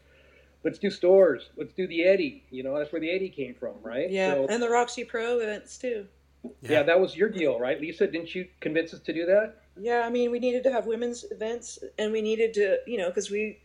Let's 0.65 0.79
do 0.79 0.91
stores. 0.91 1.51
Let's 1.57 1.73
do 1.73 1.87
the 1.87 2.05
Eddie. 2.05 2.45
You 2.51 2.63
know, 2.63 2.77
that's 2.77 2.93
where 2.93 3.01
the 3.01 3.11
Eddie 3.11 3.29
came 3.31 3.55
from, 3.55 3.75
right? 3.83 4.11
Yeah, 4.11 4.35
So, 4.35 4.47
and 4.49 4.63
the 4.63 4.69
Roxy 4.69 5.05
Pro 5.05 5.39
events 5.39 5.79
too. 5.79 6.07
yeah, 6.63 6.83
that 6.83 6.99
was 6.99 7.17
your 7.17 7.29
deal, 7.29 7.59
right? 7.59 7.81
Lisa, 7.81 8.07
didn't 8.07 8.35
you 8.35 8.47
convince 8.61 8.93
us 8.93 9.01
to 9.01 9.13
do 9.13 9.25
that? 9.27 9.57
Yeah, 9.81 10.03
I 10.05 10.11
mean, 10.11 10.31
we 10.33 10.41
needed 10.41 10.65
to 10.65 10.73
have 10.73 10.87
women's 10.87 11.25
events, 11.31 11.79
and 11.99 12.11
we 12.13 12.21
needed 12.21 12.53
to, 12.55 12.79
you 12.87 12.99
know, 12.99 13.09
because 13.09 13.31
we, 13.31 13.61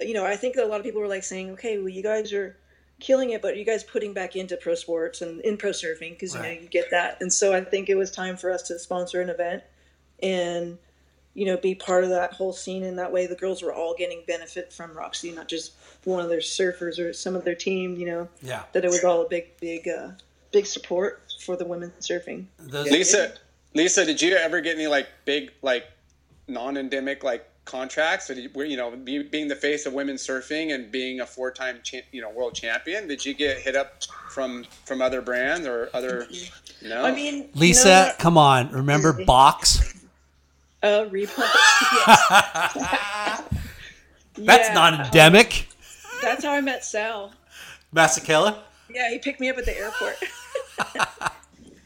you 0.00 0.14
know, 0.14 0.24
I 0.24 0.36
think 0.36 0.54
that 0.56 0.64
a 0.64 0.68
lot 0.68 0.80
of 0.80 0.84
people 0.84 1.00
were 1.02 1.08
like 1.08 1.24
saying, 1.24 1.50
okay, 1.50 1.76
well, 1.78 1.88
you 1.90 2.02
guys 2.02 2.32
are 2.32 2.56
killing 3.00 3.30
it, 3.30 3.42
but 3.42 3.56
you 3.56 3.64
guys 3.64 3.84
putting 3.84 4.12
back 4.12 4.36
into 4.36 4.56
pro 4.56 4.74
sports 4.74 5.22
and 5.22 5.40
in 5.42 5.56
pro 5.56 5.70
surfing 5.70 6.10
because 6.10 6.34
you 6.34 6.42
know 6.42 6.50
you 6.50 6.68
get 6.68 6.90
that, 6.90 7.18
and 7.20 7.32
so 7.32 7.54
I 7.54 7.62
think 7.62 7.88
it 7.88 7.94
was 7.96 8.10
time 8.10 8.36
for 8.36 8.50
us 8.50 8.62
to 8.64 8.78
sponsor 8.78 9.20
an 9.20 9.30
event, 9.30 9.62
and 10.22 10.78
you 11.34 11.46
know, 11.46 11.56
be 11.56 11.72
part 11.72 12.02
of 12.02 12.10
that 12.10 12.32
whole 12.32 12.52
scene, 12.52 12.82
and 12.82 12.98
that 12.98 13.12
way 13.12 13.26
the 13.26 13.36
girls 13.36 13.62
were 13.62 13.72
all 13.72 13.94
getting 13.96 14.22
benefit 14.26 14.72
from 14.72 14.92
Roxy, 14.92 15.30
not 15.30 15.46
just 15.46 15.72
one 16.02 16.20
of 16.20 16.28
their 16.28 16.40
surfers 16.40 16.98
or 16.98 17.12
some 17.12 17.36
of 17.36 17.44
their 17.44 17.54
team, 17.54 17.96
you 17.96 18.06
know, 18.06 18.28
Yeah. 18.42 18.64
that 18.72 18.84
it 18.84 18.88
was 18.90 19.04
all 19.04 19.22
a 19.22 19.28
big, 19.28 19.56
big, 19.60 19.86
uh, 19.86 20.08
big 20.50 20.66
support 20.66 21.22
for 21.44 21.54
the 21.54 21.64
women 21.64 21.92
surfing. 22.00 22.46
Those, 22.58 22.90
Lisa, 22.90 23.34
Lisa, 23.72 24.04
did 24.04 24.20
you 24.20 24.34
ever 24.34 24.60
get 24.60 24.74
any 24.74 24.88
like 24.88 25.06
big 25.26 25.52
like 25.62 25.84
non-endemic 26.48 27.22
like 27.22 27.48
contracts? 27.68 28.26
Did 28.26 28.38
you, 28.38 28.50
were, 28.54 28.64
you 28.64 28.76
know, 28.76 28.90
be, 28.96 29.22
being 29.22 29.46
the 29.46 29.54
face 29.54 29.86
of 29.86 29.92
women 29.92 30.16
surfing 30.16 30.74
and 30.74 30.90
being 30.90 31.20
a 31.20 31.26
four-time 31.26 31.78
cha- 31.84 31.98
you 32.10 32.20
know 32.20 32.30
world 32.30 32.54
champion, 32.54 33.06
did 33.06 33.24
you 33.24 33.34
get 33.34 33.58
hit 33.58 33.76
up 33.76 34.02
from 34.30 34.64
from 34.84 35.00
other 35.00 35.22
brands 35.22 35.66
or 35.66 35.88
other? 35.94 36.26
No, 36.82 37.04
I 37.04 37.12
mean, 37.14 37.50
Lisa, 37.54 37.88
no, 37.88 38.12
come 38.18 38.36
on. 38.36 38.70
Remember 38.72 39.12
Box? 39.24 39.94
Uh, 40.82 41.04
Reebok. 41.10 41.38
yes. 41.38 43.42
That's 44.36 44.68
Yeah, 44.68 44.74
not 44.74 45.06
endemic. 45.06 45.68
That's 46.22 46.44
how 46.44 46.52
I 46.52 46.60
met 46.60 46.84
Sal. 46.84 47.32
Masekela? 47.94 48.58
Yeah, 48.90 49.10
he 49.10 49.18
picked 49.18 49.40
me 49.40 49.48
up 49.50 49.58
at 49.58 49.64
the 49.64 49.76
airport. 49.76 50.16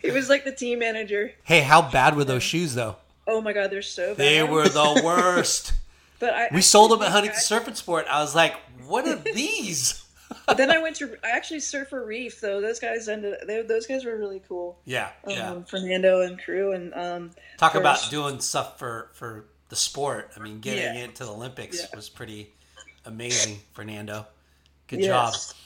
he 0.00 0.10
was 0.10 0.28
like 0.28 0.44
the 0.44 0.52
team 0.52 0.78
manager. 0.80 1.32
Hey, 1.44 1.60
how 1.60 1.82
bad 1.82 2.16
were 2.16 2.24
those 2.24 2.42
shoes, 2.42 2.74
though? 2.74 2.96
Oh 3.27 3.40
my 3.40 3.53
god, 3.53 3.70
they're 3.70 3.82
so 3.82 4.09
bad. 4.15 4.16
They 4.19 4.43
were 4.43 4.69
the 4.69 5.01
worst. 5.05 5.73
But 6.19 6.35
I, 6.35 6.49
We 6.53 6.59
I 6.59 6.61
sold 6.61 6.90
them 6.93 7.03
at 7.03 7.11
Huntington 7.12 7.40
Surf 7.40 7.66
and 7.66 7.77
Sport. 7.77 8.07
I 8.11 8.20
was 8.20 8.35
like, 8.35 8.55
what 8.86 9.07
are 9.07 9.16
these? 9.35 9.99
Then 10.57 10.70
I 10.70 10.78
went 10.78 10.97
to. 10.97 11.16
I 11.24 11.31
actually 11.31 11.61
surf 11.61 11.89
for 11.89 12.05
Reef 12.05 12.40
though. 12.40 12.61
Those 12.61 12.81
guys 12.81 13.09
ended. 13.09 13.36
They, 13.47 13.62
those 13.62 13.86
guys 13.86 14.05
were 14.05 14.16
really 14.16 14.40
cool. 14.49 14.78
Yeah, 14.85 15.11
Um, 15.24 15.31
yeah. 15.32 15.62
Fernando 15.62 16.23
and 16.23 16.39
crew 16.43 16.73
and 16.73 16.93
um. 16.94 17.31
Talk 17.59 17.74
about 17.74 17.99
first- 17.99 18.11
doing 18.11 18.40
stuff 18.40 18.78
for 18.78 19.11
for 19.15 19.44
the 19.69 19.77
sport. 19.77 20.31
I 20.36 20.40
mean, 20.40 20.61
getting 20.61 20.82
Yeah. 20.97 21.05
into 21.05 21.24
the 21.24 21.32
Olympics 21.32 21.81
Yeah. 21.81 21.97
was 21.97 22.09
pretty 22.09 22.53
amazing, 23.05 23.59
Fernando. 23.73 24.27
Good 24.89 25.01
Yes. 25.01 25.09
job. 25.49 25.57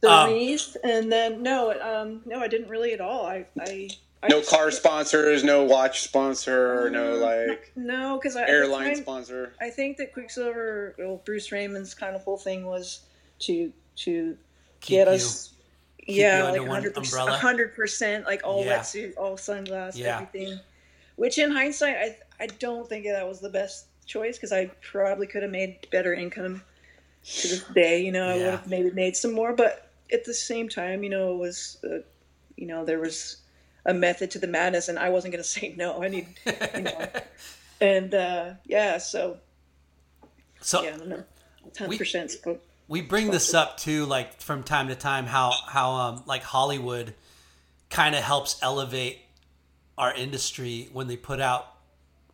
the 0.00 0.10
um, 0.12 0.30
Reef, 0.32 0.76
and 0.82 1.10
then 1.12 1.42
no, 1.42 1.70
um, 1.80 2.22
no, 2.26 2.40
I 2.40 2.48
didn't 2.48 2.68
really 2.68 2.92
at 2.92 3.00
all. 3.00 3.24
I, 3.26 3.46
I 3.60 3.88
no 4.28 4.40
car 4.42 4.70
sponsors, 4.70 5.42
no 5.44 5.64
watch 5.64 6.02
sponsor, 6.02 6.88
no 6.90 7.14
like 7.16 7.72
No, 7.76 8.18
because 8.18 8.36
I 8.36 8.46
airline 8.48 8.94
time- 8.94 9.02
sponsor. 9.02 9.52
I 9.60 9.70
think 9.70 9.96
that 9.98 10.12
Quiksilver, 10.12 10.94
well, 10.98 11.20
Bruce 11.24 11.50
Raymond's 11.52 11.94
kind 11.94 12.14
of 12.14 12.22
whole 12.22 12.36
thing 12.38 12.64
was 12.64 13.00
to 13.40 13.72
to 13.96 14.36
Keep 14.80 14.96
get 14.98 15.06
you- 15.08 15.12
us, 15.14 15.50
you 16.06 16.22
yeah, 16.22 16.44
under 16.46 16.60
like 16.60 16.68
one 16.68 16.76
hundred 16.76 16.94
percent, 16.94 17.28
hundred 17.30 17.74
percent, 17.74 18.24
like 18.26 18.40
all 18.44 18.64
Yeah. 18.64 18.78
wetsuit, 18.78 19.14
all 19.16 19.36
sunglasses, 19.36 20.00
Yeah. 20.00 20.20
everything. 20.20 20.60
Which, 21.16 21.38
in 21.38 21.50
hindsight, 21.50 21.96
I 21.96 22.16
I 22.40 22.46
don't 22.46 22.88
think 22.88 23.04
that 23.04 23.26
was 23.28 23.40
the 23.40 23.50
best 23.50 23.86
choice 24.06 24.36
because 24.36 24.52
I 24.52 24.66
probably 24.80 25.26
could 25.28 25.42
have 25.42 25.52
made 25.52 25.86
better 25.92 26.12
income 26.14 26.62
to 27.24 27.48
this 27.48 27.62
day. 27.74 28.00
You 28.02 28.10
know, 28.12 28.26
I 28.28 28.36
would 28.36 28.46
have 28.46 28.66
maybe 28.68 28.90
made 28.90 29.16
some 29.16 29.32
more, 29.32 29.52
but 29.52 29.90
at 30.12 30.24
the 30.24 30.34
same 30.34 30.68
time, 30.68 31.04
you 31.04 31.10
know, 31.10 31.34
it 31.34 31.38
was, 31.38 31.78
uh, 31.84 31.98
you 32.56 32.66
know, 32.66 32.84
there 32.84 32.98
was 32.98 33.36
a 33.84 33.92
method 33.94 34.30
to 34.32 34.38
the 34.38 34.46
madness, 34.46 34.88
and 34.88 34.98
I 34.98 35.08
wasn't 35.10 35.32
going 35.32 35.42
to 35.42 35.48
say 35.48 35.74
no. 35.76 36.02
I 36.02 36.08
need, 36.08 36.26
you 36.74 36.82
know, 36.82 37.08
and 37.80 38.14
uh, 38.14 38.50
yeah, 38.64 38.98
so 38.98 39.38
So 40.60 40.82
yeah, 40.82 40.96
ten 41.74 41.88
We- 41.88 41.98
percent. 41.98 42.32
we 42.88 43.00
bring 43.00 43.30
this 43.30 43.54
up 43.54 43.78
too, 43.78 44.04
like 44.06 44.40
from 44.40 44.62
time 44.62 44.88
to 44.88 44.94
time, 44.94 45.26
how 45.26 45.52
how 45.66 45.92
um 45.92 46.22
like 46.26 46.42
Hollywood 46.42 47.14
kind 47.90 48.14
of 48.14 48.22
helps 48.22 48.56
elevate 48.62 49.18
our 49.98 50.14
industry 50.14 50.88
when 50.92 51.06
they 51.08 51.16
put 51.16 51.40
out 51.40 51.66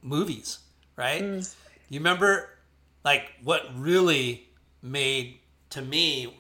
movies, 0.03 0.59
right? 0.97 1.23
You 1.89 2.01
remember, 2.01 2.49
like 3.05 3.33
what 3.43 3.67
really 3.77 4.49
made 4.83 5.41
to 5.71 5.83
me, 5.83 6.33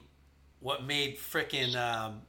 what 0.61 0.85
made 0.85 1.19
frickin' 1.19 1.75
um, 1.75 2.23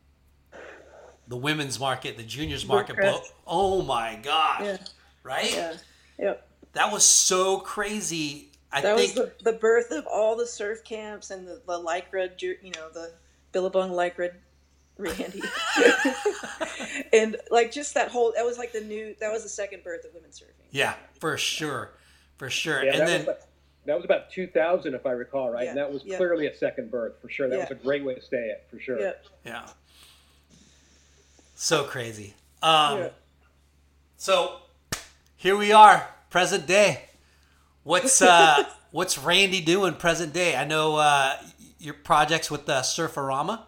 the 1.30 1.38
women's 1.38 1.80
market, 1.80 2.18
the 2.18 2.24
juniors 2.24 2.66
market, 2.66 2.96
blow, 2.98 3.12
Brooke 3.12 3.24
oh 3.48 3.82
my 3.84 4.20
gosh, 4.22 4.62
Yeah. 4.64 4.78
right? 5.24 5.54
Yeah, 5.54 5.74
yep. 6.18 6.48
That 6.74 6.92
was 6.92 7.06
so 7.06 7.60
crazy. 7.60 8.50
I 8.72 8.82
That 8.82 8.98
think 8.98 9.16
was 9.16 9.28
the, 9.44 9.52
the 9.52 9.58
birth 9.58 9.92
of 9.92 10.06
all 10.06 10.36
the 10.36 10.46
surf 10.46 10.84
camps 10.84 11.32
and 11.32 11.48
the, 11.48 11.62
the 11.66 11.80
lycra, 11.80 12.30
you 12.42 12.72
know, 12.76 12.90
the 12.94 13.14
Billabong 13.52 13.92
lycra, 13.92 14.32
Randy, 14.98 15.42
and 17.14 17.36
like 17.50 17.72
just 17.72 17.94
that 17.94 18.10
whole. 18.10 18.34
That 18.36 18.46
was 18.46 18.58
like 18.58 18.72
the 18.74 18.82
new. 18.82 19.16
That 19.20 19.32
was 19.32 19.44
the 19.44 19.50
second 19.50 19.84
birth 19.84 20.04
of 20.06 20.14
women 20.14 20.30
surfing. 20.32 20.66
yeah, 20.72 20.96
for 21.20 21.38
sure, 21.38 21.92
for 22.38 22.50
sure. 22.50 22.84
Yeah, 22.84 22.92
and 22.92 23.00
that 23.02 23.06
then 23.08 23.20
was 23.20 23.28
like- 23.28 23.40
that 23.86 23.96
was 23.96 24.06
about 24.06 24.30
2000, 24.30 24.94
if 24.94 25.06
I 25.06 25.12
recall, 25.12 25.50
right? 25.50 25.64
Yeah, 25.64 25.70
and 25.70 25.78
that 25.80 25.92
was 25.92 26.04
yeah. 26.04 26.18
clearly 26.18 26.46
a 26.48 26.56
second 26.56 26.92
birth 26.92 27.14
for 27.22 27.30
sure. 27.30 27.50
That 27.50 27.56
Yeah. 27.56 27.62
was 27.70 27.72
a 27.72 27.76
great 27.76 28.04
way 28.04 28.14
to 28.14 28.22
stay 28.22 28.38
it 28.38 28.68
for 28.70 28.80
sure. 28.80 29.00
Yeah, 29.00 29.14
Yeah. 29.46 29.68
So 31.62 31.84
crazy. 31.84 32.36
Um, 32.64 33.00
yeah. 33.00 33.10
So 34.16 34.60
here 35.36 35.58
we 35.58 35.74
are, 35.74 36.08
present 36.30 36.66
day. 36.66 37.02
What's 37.84 38.22
uh, 38.22 38.64
what's 38.92 39.18
Randy 39.18 39.60
doing 39.60 39.96
present 39.96 40.32
day? 40.32 40.56
I 40.56 40.64
know 40.64 40.96
uh, 40.96 41.36
your 41.78 41.96
projects 41.96 42.50
with 42.50 42.66
the 42.66 42.80
Surfarama. 42.80 43.64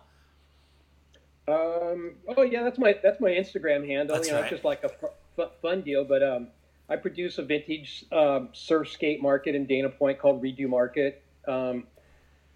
Um, 1.50 2.14
oh 2.30 2.44
yeah, 2.44 2.64
that's 2.64 2.80
my 2.80 2.96
that's 3.04 3.20
my 3.20 3.32
Instagram 3.32 3.86
handle. 3.86 4.16
That's 4.16 4.30
you 4.30 4.36
know, 4.36 4.40
right. 4.40 4.46
it's 4.46 4.52
just 4.52 4.64
like 4.64 4.86
a 4.86 4.90
fu- 4.90 5.08
fu- 5.36 5.52
fun 5.62 5.82
deal. 5.82 6.06
But 6.06 6.24
um, 6.24 6.48
I 6.88 6.96
produce 6.96 7.40
a 7.40 7.44
vintage 7.44 8.06
um, 8.14 8.48
surf 8.54 8.90
skate 8.90 9.22
market 9.22 9.54
in 9.54 9.66
Dana 9.66 9.90
Point 9.90 10.18
called 10.18 10.42
Redo 10.42 10.70
Market. 10.70 11.22
Um, 11.46 11.88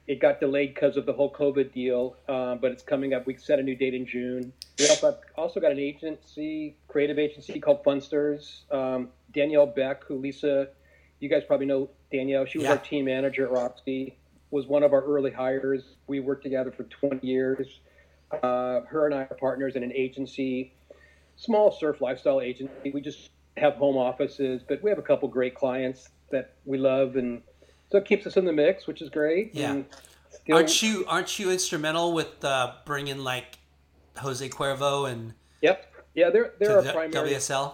it 0.07 0.19
got 0.19 0.39
delayed 0.39 0.73
because 0.75 0.97
of 0.97 1.05
the 1.05 1.13
whole 1.13 1.31
COVID 1.33 1.73
deal, 1.73 2.15
uh, 2.27 2.55
but 2.55 2.71
it's 2.71 2.83
coming 2.83 3.13
up. 3.13 3.25
We 3.25 3.37
set 3.37 3.59
a 3.59 3.63
new 3.63 3.75
date 3.75 3.93
in 3.93 4.05
June. 4.05 4.53
We 4.77 4.87
also 4.87 5.17
also 5.35 5.59
got 5.59 5.71
an 5.71 5.79
agency, 5.79 6.77
creative 6.87 7.17
agency 7.17 7.59
called 7.59 7.83
Funsters. 7.83 8.71
Um, 8.71 9.09
Danielle 9.33 9.65
Beck, 9.65 10.03
who 10.05 10.17
Lisa, 10.17 10.67
you 11.19 11.29
guys 11.29 11.43
probably 11.45 11.65
know 11.65 11.89
Danielle. 12.11 12.45
She 12.45 12.59
was 12.59 12.65
Yeah. 12.65 12.71
our 12.73 12.77
team 12.77 13.05
manager 13.05 13.45
at 13.45 13.51
Roxy. 13.51 14.17
Was 14.51 14.67
one 14.67 14.83
of 14.83 14.93
our 14.93 15.01
early 15.03 15.31
hires. 15.31 15.95
We 16.07 16.19
worked 16.19 16.43
together 16.43 16.71
for 16.71 16.83
20 16.83 17.25
years. 17.25 17.79
Uh, 18.31 18.81
her 18.81 19.05
and 19.05 19.15
I 19.15 19.21
are 19.21 19.37
partners 19.39 19.75
in 19.75 19.83
an 19.83 19.91
agency, 19.91 20.73
small 21.35 21.71
surf 21.71 21.99
lifestyle 21.99 22.41
agency. 22.41 22.91
We 22.91 23.01
just 23.01 23.31
have 23.57 23.73
home 23.75 23.97
offices, 23.97 24.61
but 24.67 24.83
we 24.83 24.89
have 24.89 24.99
a 24.99 25.03
couple 25.03 25.27
great 25.29 25.55
clients 25.55 26.09
that 26.31 26.53
we 26.65 26.77
love, 26.77 27.15
and 27.15 27.41
so 27.95 27.99
it 27.99 28.05
keeps 28.05 28.27
us 28.27 28.35
in 28.35 28.43
the 28.43 28.51
mix, 28.51 28.87
which 28.87 29.01
is 29.01 29.09
great. 29.09 29.55
Yeah. 29.55 29.71
And 29.71 29.85
still- 30.29 30.57
Aren't 30.57 30.81
you 30.83 31.05
aren't 31.07 31.39
you 31.39 31.49
instrumental 31.49 32.11
with 32.13 32.43
uh, 32.43 32.73
bringing 32.85 33.19
like 33.19 33.57
Jose 34.17 34.47
Cuervo 34.49 35.09
and 35.09 35.33
Yep. 35.61 35.93
Yeah, 36.13 36.29
they're 36.29 36.53
they're 36.59 36.75
our 36.77 36.81
the 36.81 36.91
primary. 36.91 37.29
WSL? 37.31 37.73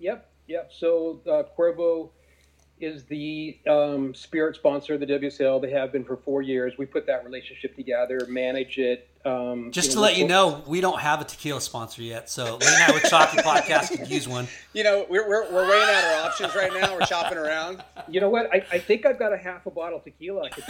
Yep. 0.00 0.30
Yep. 0.48 0.70
So 0.78 1.20
uh, 1.26 1.42
Cuervo 1.58 2.10
is 2.80 3.04
the 3.04 3.58
um, 3.68 4.14
spirit 4.14 4.56
sponsor 4.56 4.94
of 4.94 5.00
the 5.00 5.06
WSL. 5.06 5.60
They 5.62 5.70
have 5.70 5.92
been 5.92 6.04
for 6.04 6.16
four 6.16 6.42
years. 6.42 6.74
We 6.76 6.86
put 6.86 7.06
that 7.06 7.24
relationship 7.24 7.76
together, 7.76 8.26
manage 8.28 8.78
it. 8.78 9.08
Um, 9.24 9.70
Just 9.70 9.88
you 9.88 9.92
to 9.92 9.96
know, 9.96 10.02
let 10.02 10.16
you 10.18 10.28
know, 10.28 10.62
we 10.66 10.80
don't 10.80 11.00
have 11.00 11.20
a 11.20 11.24
tequila 11.24 11.60
sponsor 11.60 12.02
yet, 12.02 12.28
so 12.28 12.56
Late 12.56 12.78
Night 12.78 12.92
with 12.92 13.04
Chalky 13.04 13.38
podcast 13.38 13.96
could 13.96 14.08
use 14.08 14.28
one. 14.28 14.48
You 14.74 14.82
know, 14.82 15.06
we're, 15.08 15.28
we're, 15.28 15.48
we're 15.52 15.70
weighing 15.70 15.88
out 15.88 16.04
our 16.04 16.26
options 16.26 16.56
right 16.56 16.72
now. 16.72 16.98
We're 16.98 17.06
shopping 17.06 17.38
around. 17.38 17.84
You 18.08 18.20
know 18.20 18.28
what? 18.28 18.52
I, 18.52 18.56
I 18.72 18.78
think 18.78 19.06
I've 19.06 19.20
got 19.20 19.32
a 19.32 19.36
half 19.36 19.66
a 19.66 19.70
bottle 19.70 19.98
of 19.98 20.04
tequila. 20.04 20.46
I 20.46 20.48
could. 20.50 20.64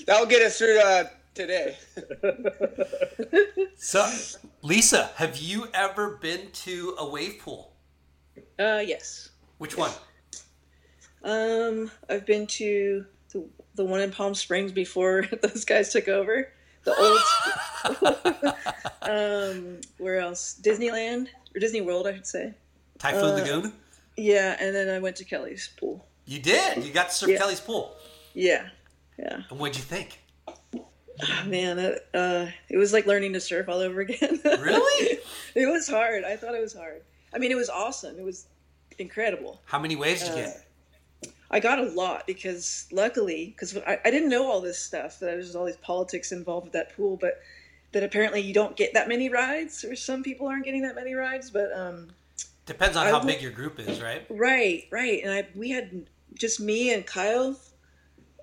That'll 0.06 0.26
get 0.26 0.42
us 0.42 0.58
through 0.58 0.80
uh, 0.80 1.04
today. 1.32 1.76
So, 3.82 4.06
Lisa, 4.60 5.10
have 5.16 5.38
you 5.38 5.68
ever 5.72 6.16
been 6.16 6.50
to 6.52 6.94
a 6.98 7.08
wave 7.08 7.38
pool? 7.38 7.72
Uh, 8.58 8.82
yes. 8.86 9.29
Which 9.60 9.76
one? 9.76 9.90
Um, 11.22 11.90
I've 12.08 12.24
been 12.24 12.46
to 12.46 13.04
the, 13.30 13.44
the 13.74 13.84
one 13.84 14.00
in 14.00 14.10
Palm 14.10 14.34
Springs 14.34 14.72
before 14.72 15.26
those 15.42 15.66
guys 15.66 15.92
took 15.92 16.08
over. 16.08 16.50
The 16.84 16.94
old. 16.96 18.54
um, 19.02 19.80
where 19.98 20.18
else? 20.18 20.58
Disneyland 20.62 21.28
or 21.54 21.60
Disney 21.60 21.82
World, 21.82 22.06
I 22.06 22.14
should 22.14 22.26
say. 22.26 22.54
Typhoon 22.98 23.22
Uh, 23.24 23.34
Lagoon? 23.34 23.72
Yeah, 24.16 24.56
and 24.58 24.74
then 24.74 24.88
I 24.88 24.98
went 24.98 25.16
to 25.16 25.24
Kelly's 25.24 25.68
pool. 25.78 26.06
You 26.24 26.38
did. 26.38 26.82
You 26.82 26.90
got 26.90 27.10
to 27.10 27.14
surf 27.14 27.28
Yeah. 27.28 27.36
Kelly's 27.36 27.60
pool. 27.60 27.94
Yeah, 28.32 28.68
yeah. 29.18 29.42
And 29.50 29.58
what'd 29.58 29.76
you 29.76 29.82
think? 29.82 30.20
Ah, 31.22 31.44
Man, 31.46 31.78
uh, 32.14 32.50
it 32.70 32.78
was 32.78 32.94
like 32.94 33.04
learning 33.04 33.34
to 33.34 33.40
surf 33.40 33.68
all 33.68 33.80
over 33.80 34.00
again. 34.00 34.40
Really? 34.44 35.18
it 35.54 35.66
was 35.70 35.86
hard. 35.86 36.24
I 36.24 36.36
thought 36.36 36.54
it 36.54 36.62
was 36.62 36.72
hard. 36.72 37.02
I 37.34 37.38
mean, 37.38 37.50
it 37.52 37.56
was 37.56 37.68
awesome. 37.68 38.18
It 38.18 38.24
was 38.24 38.46
incredible. 39.00 39.60
How 39.64 39.78
many 39.78 39.96
waves 39.96 40.22
Uh, 40.22 40.26
did 40.26 40.36
you 40.38 40.44
get? 40.44 40.66
I 41.50 41.58
got 41.58 41.78
a 41.80 41.84
lot 41.84 42.26
because 42.26 42.86
luckily, 42.92 43.46
because 43.46 43.76
I, 43.78 43.98
I 44.04 44.10
didn't 44.10 44.28
know 44.28 44.48
all 44.50 44.60
this 44.60 44.78
stuff, 44.78 45.18
that 45.18 45.26
there's 45.26 45.56
all 45.56 45.64
these 45.66 45.76
politics 45.78 46.30
involved 46.30 46.66
with 46.66 46.72
that 46.74 46.94
pool, 46.96 47.16
but 47.20 47.40
that 47.92 48.04
apparently 48.04 48.40
you 48.40 48.54
don't 48.54 48.76
get 48.76 48.94
that 48.94 49.08
many 49.08 49.28
rides, 49.28 49.84
or 49.84 49.96
some 49.96 50.22
people 50.22 50.46
aren't 50.46 50.64
getting 50.64 50.82
that 50.82 50.94
many 50.94 51.14
rides. 51.14 51.50
But 51.50 51.72
um, 51.76 52.08
Depends 52.66 52.96
on 52.96 53.06
I 53.06 53.10
how 53.10 53.18
big 53.24 53.42
your 53.42 53.50
group 53.50 53.80
is, 53.80 54.00
right? 54.00 54.24
right, 54.30 54.84
right, 54.92 55.20
and 55.24 55.32
I 55.32 55.48
we 55.56 55.70
had 55.70 56.06
just 56.34 56.60
me 56.60 56.94
and 56.94 57.04
Kyle 57.04 57.58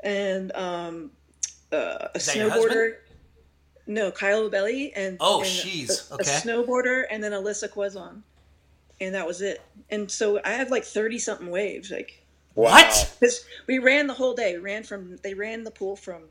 and 0.04 0.52
um, 0.54 1.12
uh, 1.72 2.10
a 2.14 2.18
Is 2.18 2.26
that 2.26 2.36
your 2.36 2.50
snowboarder. 2.52 2.96
No, 3.90 4.12
Kyle 4.12 4.50
Belly 4.50 4.92
and 4.98 5.16
Oh, 5.22 5.40
and 5.40 5.48
she's- 5.48 6.12
a, 6.12 6.16
okay. 6.16 6.24
a 6.30 6.40
snowboarder, 6.42 7.06
and 7.10 7.24
then 7.24 7.32
Alyssa 7.32 7.70
Quezon, 7.70 8.22
and 9.00 9.16
that 9.16 9.28
was 9.28 9.42
it. 9.42 9.62
And 9.90 10.10
so 10.10 10.40
I 10.44 10.50
had 10.52 10.70
like 10.72 10.84
thirty 10.84 11.20
something 11.20 11.50
waves, 11.50 11.92
like 11.92 12.24
What? 12.54 13.16
because 13.20 13.46
we 13.68 13.80
ran 13.80 14.08
the 14.08 14.14
whole 14.14 14.34
day. 14.34 14.54
We 14.54 14.60
ran 14.64 14.84
from 14.84 15.18
they 15.24 15.34
ran 15.34 15.64
the 15.64 15.72
pool 15.72 15.96
from 15.96 16.24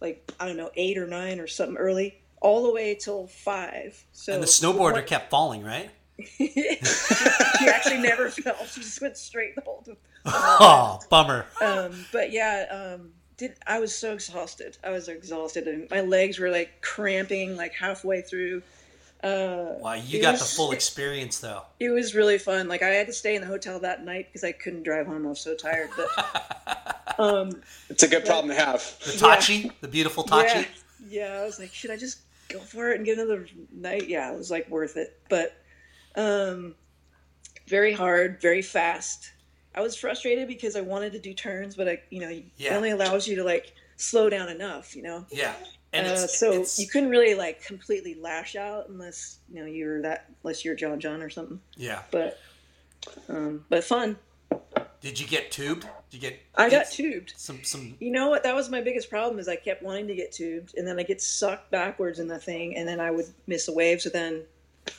like 0.00 0.30
I 0.40 0.46
don't 0.46 0.56
know 0.56 0.70
eight 0.76 0.98
or 0.98 1.06
nine 1.06 1.40
or 1.40 1.46
something 1.46 1.76
early 1.76 2.20
all 2.40 2.62
the 2.62 2.72
way 2.72 2.94
till 2.94 3.26
five. 3.26 4.02
So 4.12 4.32
and 4.34 4.42
the 4.42 4.46
snowboarder 4.46 4.92
one- 4.94 5.04
kept 5.04 5.30
falling, 5.30 5.62
right? 5.64 5.90
she 6.36 7.68
actually 7.68 7.98
never 7.98 8.28
fell. 8.30 8.56
She 8.66 8.80
just 8.80 9.00
went 9.00 9.16
straight 9.16 9.54
the 9.54 9.62
whole 9.62 9.82
time. 9.82 9.96
Oh, 10.26 11.00
bummer. 11.08 11.46
Um, 11.62 12.04
but 12.12 12.30
yeah, 12.30 12.66
um, 12.98 13.10
did 13.38 13.54
I 13.66 13.78
was 13.80 13.94
so 13.94 14.12
exhausted. 14.12 14.76
I 14.84 14.90
was 14.90 15.08
exhausted, 15.08 15.66
and 15.66 15.88
my 15.90 16.02
legs 16.02 16.38
were 16.38 16.50
like 16.50 16.82
cramping 16.82 17.56
like 17.56 17.72
halfway 17.72 18.20
through. 18.20 18.62
Uh, 19.22 19.74
Wow, 19.80 19.94
you 19.94 20.20
got 20.20 20.32
was- 20.32 20.40
the 20.40 20.46
full 20.56 20.72
experience, 20.72 21.38
though. 21.40 21.62
It 21.78 21.90
was 21.90 22.14
really 22.14 22.38
fun. 22.38 22.68
Like 22.68 22.82
I 22.82 22.88
had 22.88 23.06
to 23.06 23.12
stay 23.12 23.34
in 23.34 23.40
the 23.42 23.46
hotel 23.46 23.78
that 23.80 24.04
night 24.04 24.26
because 24.28 24.44
I 24.44 24.52
couldn't 24.52 24.82
drive 24.82 25.06
home. 25.06 25.26
I 25.26 25.28
was 25.30 25.40
so 25.40 25.54
tired. 25.54 25.90
But 25.96 27.18
um, 27.18 27.62
It's 27.88 28.02
a 28.02 28.08
good 28.08 28.24
problem 28.24 28.48
to 28.54 28.62
have. 28.62 28.80
The 29.04 29.12
Tachi, 29.12 29.70
the 29.80 29.88
beautiful 29.88 30.24
Tachi. 30.24 30.66
Yeah, 31.08 31.28
yeah. 31.34 31.40
I 31.40 31.44
was 31.44 31.58
like, 31.58 31.72
should 31.72 31.90
I 31.90 31.96
just 31.96 32.20
go 32.48 32.58
for 32.60 32.90
it 32.90 32.96
and 32.96 33.04
get 33.04 33.18
another 33.18 33.46
night? 33.72 34.08
Yeah, 34.08 34.32
it 34.32 34.38
was 34.38 34.50
like 34.50 34.68
worth 34.70 34.96
it. 34.96 35.20
But 35.28 35.54
um, 36.16 36.74
very 37.68 37.92
hard, 37.92 38.40
very 38.40 38.62
fast. 38.62 39.32
I 39.74 39.80
was 39.82 39.94
frustrated 39.96 40.48
because 40.48 40.74
I 40.76 40.80
wanted 40.80 41.12
to 41.12 41.18
do 41.20 41.32
turns, 41.34 41.76
but 41.76 41.88
I, 41.88 42.02
you 42.10 42.20
know, 42.20 42.28
it 42.30 42.44
only 42.72 42.90
allows 42.90 43.28
you 43.28 43.36
to 43.36 43.44
like 43.44 43.72
slow 43.96 44.28
down 44.30 44.48
enough, 44.48 44.96
you 44.96 45.02
know. 45.02 45.26
Yeah. 45.30 45.54
And 45.92 46.06
uh, 46.06 46.26
so 46.26 46.52
it's- 46.52 46.78
you 46.78 46.86
couldn't 46.86 47.10
really 47.10 47.34
like 47.34 47.64
completely 47.64 48.14
lash 48.14 48.54
out 48.56 48.88
unless 48.88 49.38
you 49.52 49.60
know 49.60 49.66
you 49.66 49.86
were 49.86 50.02
that 50.02 50.26
unless 50.44 50.64
you're 50.64 50.74
John 50.76 51.00
John 51.00 51.20
or 51.22 51.30
something. 51.30 51.60
yeah. 51.76 52.02
But 52.10 52.38
um, 53.28 53.64
but 53.68 53.82
fun. 53.84 54.16
Did 55.00 55.18
you 55.18 55.26
get 55.26 55.50
tubed? 55.50 55.82
Did 56.10 56.22
you 56.22 56.30
get? 56.30 56.38
I 56.54 56.68
got 56.68 56.90
tubed. 56.90 57.32
Some 57.36 57.64
some. 57.64 57.94
You 58.00 58.10
know 58.10 58.28
what? 58.28 58.42
That 58.42 58.54
was 58.54 58.68
my 58.68 58.80
biggest 58.82 59.08
problem 59.08 59.38
is 59.40 59.48
I 59.48 59.56
kept 59.56 59.82
wanting 59.82 60.06
to 60.08 60.14
get 60.14 60.30
tubed, 60.32 60.76
and 60.76 60.86
then 60.86 60.98
I 60.98 61.02
get 61.02 61.22
sucked 61.22 61.70
backwards 61.70 62.18
in 62.18 62.28
the 62.28 62.38
thing, 62.38 62.76
and 62.76 62.86
then 62.86 63.00
I 63.00 63.10
would 63.10 63.26
miss 63.46 63.66
a 63.68 63.72
wave. 63.72 64.02
So 64.02 64.10
then 64.10 64.42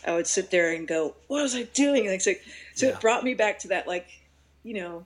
I 0.05 0.13
would 0.13 0.25
sit 0.27 0.49
there 0.49 0.73
and 0.73 0.87
go, 0.87 1.15
"What 1.27 1.43
was 1.43 1.55
I 1.55 1.63
doing?" 1.63 2.07
Like 2.07 2.21
so, 2.21 2.33
so 2.73 2.87
Yeah. 2.87 2.93
it 2.93 2.99
brought 3.01 3.23
me 3.23 3.33
back 3.35 3.59
to 3.59 3.67
that, 3.69 3.87
like, 3.87 4.07
you 4.63 4.73
know, 4.73 5.05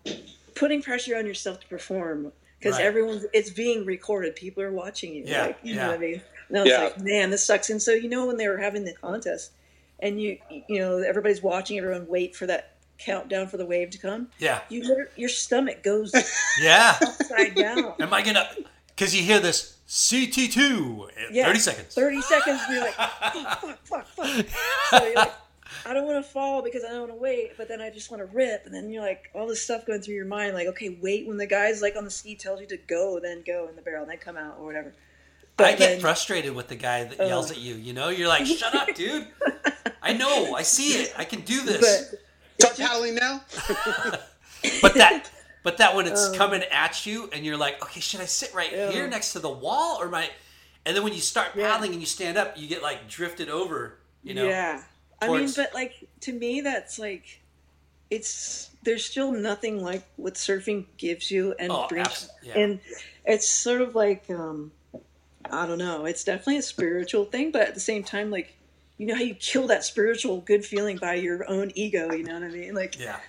putting 0.55 0.81
pressure 0.81 1.17
on 1.17 1.25
yourself 1.25 1.59
to 1.59 1.67
perform 1.67 2.31
because 2.65 2.79
Right. 2.79 2.85
everyone's 2.87 3.25
it's 3.33 3.51
being 3.51 3.85
recorded. 3.85 4.35
People 4.35 4.63
are 4.63 4.71
watching 4.71 5.13
you. 5.13 5.23
Yeah, 5.25 5.41
like, 5.47 5.59
you 5.63 5.75
yeah. 5.75 5.81
know 5.83 5.87
what 5.89 5.97
I 5.97 5.99
mean? 5.99 6.21
And 6.49 6.57
I 6.57 6.61
was 6.63 6.71
Yeah. 6.71 6.83
like, 6.85 6.99
man, 7.01 7.29
this 7.29 7.45
sucks. 7.45 7.69
And 7.69 7.81
so 7.81 7.91
you 7.91 8.09
know 8.09 8.25
when 8.25 8.37
they 8.37 8.47
were 8.47 8.57
having 8.57 8.85
the 8.85 8.93
contest, 8.93 9.51
and 9.99 10.19
you 10.21 10.37
you 10.49 10.79
know 10.79 10.97
everybody's 10.97 11.41
watching 11.43 11.77
everyone 11.77 12.07
wait 12.07 12.35
for 12.35 12.45
that 12.47 12.71
countdown 12.97 13.47
for 13.47 13.57
the 13.57 13.65
wave 13.65 13.89
to 13.91 13.97
come. 13.97 14.29
Yeah. 14.39 14.61
You 14.69 15.05
your 15.15 15.29
stomach 15.29 15.83
goes 15.83 16.11
Yeah. 16.61 16.95
upside 17.01 17.53
down. 17.55 17.93
Am 17.99 18.13
I 18.13 18.21
gonna? 18.23 18.49
Because 18.87 19.13
you 19.15 19.21
hear 19.23 19.39
this 19.39 19.73
CT 19.87 20.47
two. 20.51 21.07
Eh, 21.17 21.21
yeah, 21.31 21.45
Thirty 21.45 21.59
seconds. 21.59 21.93
30 21.93 22.21
seconds, 22.21 22.61
and 22.65 22.73
you're 22.75 22.83
like, 22.85 22.93
fuck, 22.95 23.59
fuck, 23.61 23.79
fuck, 23.85 24.07
fuck. 24.07 24.45
So 24.89 25.05
you're 25.05 25.15
like, 25.15 25.33
I 25.85 25.93
don't 25.93 26.05
want 26.05 26.23
to 26.23 26.29
fall 26.31 26.61
because 26.63 26.83
I 26.83 26.89
don't 26.89 27.01
want 27.01 27.11
to 27.11 27.15
wait, 27.17 27.51
but 27.57 27.67
then 27.67 27.79
I 27.79 27.89
just 27.91 28.09
want 28.09 28.21
to 28.21 28.35
rip. 28.35 28.65
And 28.65 28.73
then 28.73 28.89
you're 28.89 29.03
like, 29.03 29.29
all 29.35 29.47
this 29.47 29.61
stuff 29.61 29.85
going 29.85 30.01
through 30.01 30.15
your 30.15 30.25
mind, 30.25 30.53
like, 30.55 30.67
okay, 30.67 30.97
wait 31.01 31.27
when 31.27 31.37
the 31.37 31.45
guy's 31.45 31.81
like 31.81 31.95
on 31.95 32.03
the 32.05 32.09
ski 32.11 32.35
tells 32.35 32.59
you 32.59 32.67
to 32.67 32.77
go, 32.77 33.19
then 33.21 33.43
go 33.45 33.67
in 33.69 33.75
the 33.75 33.81
barrel, 33.81 34.01
and 34.01 34.09
then 34.11 34.17
come 34.17 34.35
out 34.37 34.57
or 34.59 34.65
whatever. 34.65 34.93
I 35.59 35.71
get 35.71 35.79
then- 35.79 35.99
frustrated 36.01 36.53
with 36.55 36.67
the 36.67 36.75
guy 36.75 37.03
that 37.05 37.19
Uh. 37.19 37.25
yells 37.27 37.51
at 37.51 37.57
you. 37.57 37.75
You 37.75 37.93
know, 37.93 38.09
you're 38.09 38.27
like, 38.27 38.45
"Shut 38.45 38.75
up, 38.75 38.93
dude! 38.95 39.27
I 40.01 40.11
know, 40.13 40.53
I 40.55 40.63
see 40.63 41.01
it, 41.01 41.13
I 41.17 41.23
can 41.23 41.41
do 41.41 41.61
this." 41.61 42.09
But 42.59 42.73
Start 42.73 42.77
paddling 42.89 43.15
now. 43.15 43.41
But 44.81 44.95
that, 44.95 45.29
but 45.63 45.77
that 45.77 45.95
when 45.95 46.07
it's 46.07 46.25
Um. 46.29 46.35
coming 46.35 46.63
at 46.63 47.05
you, 47.05 47.29
and 47.31 47.45
you're 47.45 47.57
like, 47.57 47.81
"Okay, 47.83 47.99
should 47.99 48.19
I 48.19 48.25
sit 48.25 48.53
right 48.53 48.71
Yeah. 48.71 48.91
here 48.91 49.07
next 49.07 49.33
to 49.33 49.39
the 49.39 49.49
wall, 49.49 49.97
or 50.01 50.09
my?" 50.09 50.29
And 50.85 50.95
then 50.95 51.03
when 51.03 51.13
you 51.13 51.21
start 51.21 51.49
Yeah. 51.55 51.69
paddling 51.71 51.91
and 51.91 51.99
you 52.01 52.05
stand 52.07 52.37
up, 52.37 52.57
you 52.57 52.67
get 52.67 52.81
like 52.81 53.07
drifted 53.07 53.47
over. 53.49 53.97
You 54.23 54.33
know. 54.33 54.47
yeah. 54.47 54.81
I 55.21 55.29
mean, 55.29 55.51
but 55.55 55.73
like, 55.73 56.07
to 56.21 56.33
me, 56.33 56.61
that's 56.61 56.99
like, 56.99 57.41
it's, 58.09 58.69
there's 58.83 59.05
still 59.05 59.31
nothing 59.31 59.81
like 59.81 60.03
what 60.15 60.35
surfing 60.35 60.85
gives 60.97 61.31
you 61.31 61.55
and 61.57 61.71
Oh, 61.71 61.87
brings. 61.87 62.29
yeah. 62.43 62.59
And 62.59 62.79
it's 63.25 63.49
sort 63.49 63.81
of 63.81 63.95
like, 63.95 64.29
um, 64.29 64.71
I 65.49 65.65
don't 65.65 65.79
know. 65.79 66.05
It's 66.05 66.23
definitely 66.23 66.57
a 66.57 66.61
spiritual 66.63 67.25
thing, 67.25 67.51
but 67.51 67.61
at 67.63 67.73
the 67.73 67.79
same 67.79 68.03
time, 68.03 68.29
like, 68.29 68.55
you 68.97 69.05
know 69.05 69.15
how 69.15 69.21
you 69.21 69.35
kill 69.35 69.67
that 69.67 69.83
spiritual 69.83 70.39
good 70.41 70.63
feeling 70.65 70.97
by 70.97 71.15
your 71.15 71.49
own 71.49 71.71
ego. 71.75 72.13
You 72.13 72.23
know 72.23 72.35
what 72.35 72.43
I 72.43 72.47
mean? 72.47 72.73
Like 72.73 72.97
Yeah. 72.97 73.19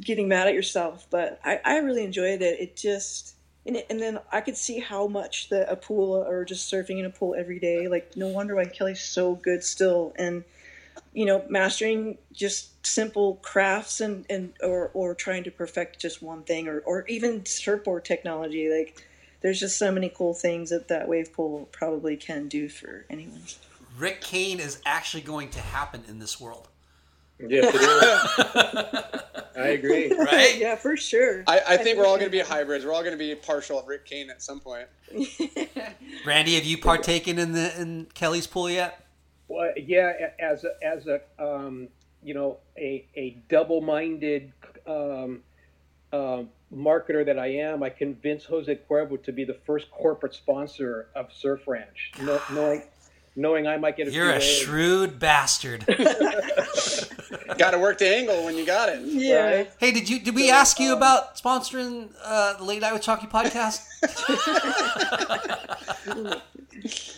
getting 0.00 0.26
mad 0.28 0.48
at 0.48 0.54
yourself. 0.54 1.06
But 1.10 1.38
I, 1.44 1.60
I 1.64 1.76
really 1.78 2.04
enjoyed 2.04 2.40
it. 2.40 2.60
It 2.60 2.76
just 2.76 3.34
and, 3.66 3.76
it, 3.76 3.86
and 3.90 4.00
then 4.00 4.18
I 4.32 4.40
could 4.40 4.56
see 4.56 4.78
how 4.80 5.06
much 5.06 5.50
the 5.50 5.70
a 5.70 5.76
pool 5.76 6.14
or 6.14 6.44
just 6.46 6.72
surfing 6.72 6.98
in 6.98 7.04
a 7.04 7.10
pool 7.10 7.34
every 7.38 7.58
day. 7.58 7.88
Like 7.88 8.16
no 8.16 8.28
wonder 8.28 8.54
why 8.54 8.64
Kelly's 8.64 9.02
so 9.02 9.34
good 9.34 9.62
still. 9.62 10.14
And 10.16 10.44
you 11.12 11.24
know, 11.24 11.44
mastering 11.48 12.18
just 12.32 12.86
simple 12.86 13.36
crafts 13.42 14.00
and, 14.00 14.24
and 14.30 14.52
or, 14.62 14.90
or 14.94 15.14
trying 15.14 15.44
to 15.44 15.50
perfect 15.50 16.00
just 16.00 16.22
one 16.22 16.42
thing 16.42 16.68
or, 16.68 16.80
or 16.80 17.06
even 17.08 17.44
surfboard 17.44 18.04
technology. 18.04 18.70
Like 18.70 19.06
there's 19.40 19.60
just 19.60 19.78
so 19.78 19.92
many 19.92 20.08
cool 20.08 20.34
things 20.34 20.70
that 20.70 20.88
that 20.88 21.08
wave 21.08 21.32
pool 21.32 21.68
probably 21.72 22.16
can 22.16 22.48
do 22.48 22.68
for 22.68 23.04
anyone. 23.10 23.42
Rick 23.98 24.22
Kane 24.22 24.58
is 24.58 24.80
actually 24.86 25.22
going 25.22 25.50
to 25.50 25.60
happen 25.60 26.02
in 26.08 26.18
this 26.18 26.40
world, 26.40 26.68
Yes. 27.38 27.74
I 29.56 29.68
agree. 29.68 30.10
right? 30.14 30.56
yeah, 30.56 30.76
for 30.76 30.96
sure. 30.96 31.44
I, 31.46 31.60
I 31.68 31.76
think 31.76 31.98
we're 31.98 32.06
all 32.06 32.16
going 32.16 32.30
to 32.30 32.36
be 32.36 32.40
hybrids. 32.46 32.84
We're 32.84 32.92
all 32.92 33.02
going 33.02 33.12
to 33.12 33.18
be 33.18 33.34
partial 33.34 33.78
of 33.78 33.86
Rick 33.86 34.06
Kane 34.06 34.30
at 34.30 34.42
some 34.42 34.60
point. 34.60 34.86
Randy, 36.26 36.54
have 36.54 36.64
you 36.64 36.78
partaken 36.78 37.38
in 37.38 37.52
the 37.52 37.78
in 37.80 38.06
Kelly's 38.14 38.46
pool 38.46 38.70
yet? 38.70 39.01
Well, 39.52 39.72
yeah, 39.76 40.30
as 40.38 40.64
a, 40.64 40.70
as 40.82 41.06
a 41.06 41.20
um, 41.38 41.88
you 42.22 42.32
know 42.32 42.56
a 42.78 43.04
a 43.14 43.36
double-minded 43.50 44.50
um, 44.86 45.42
uh, 46.10 46.44
marketer 46.74 47.26
that 47.26 47.38
I 47.38 47.48
am, 47.48 47.82
I 47.82 47.90
convinced 47.90 48.46
Jose 48.46 48.74
Cuervo 48.88 49.22
to 49.24 49.32
be 49.32 49.44
the 49.44 49.58
first 49.66 49.90
corporate 49.90 50.34
sponsor 50.34 51.08
of 51.14 51.30
Surf 51.34 51.68
Ranch, 51.68 52.12
no, 52.22 52.40
knowing 52.52 52.82
knowing 53.36 53.66
I 53.66 53.76
might 53.76 53.96
get 53.96 54.08
a 54.08 54.10
You're 54.10 54.24
few 54.24 54.32
a 54.32 54.34
waves. 54.36 54.58
shrewd 54.58 55.18
bastard. 55.18 55.84
got 57.58 57.72
to 57.72 57.78
work 57.78 57.98
the 57.98 58.08
angle 58.08 58.44
when 58.44 58.56
you 58.56 58.64
got 58.64 58.88
it. 58.88 59.02
Yeah. 59.04 59.44
Right? 59.44 59.72
Hey, 59.78 59.92
did 59.92 60.08
you 60.08 60.20
did 60.20 60.34
we 60.34 60.50
ask 60.50 60.80
you 60.80 60.96
about 60.96 61.36
sponsoring 61.36 62.10
uh, 62.24 62.56
the 62.56 62.64
Late 62.64 62.80
Night 62.80 62.92
with 62.92 63.02
Chalky 63.02 63.26
podcast? 63.26 63.80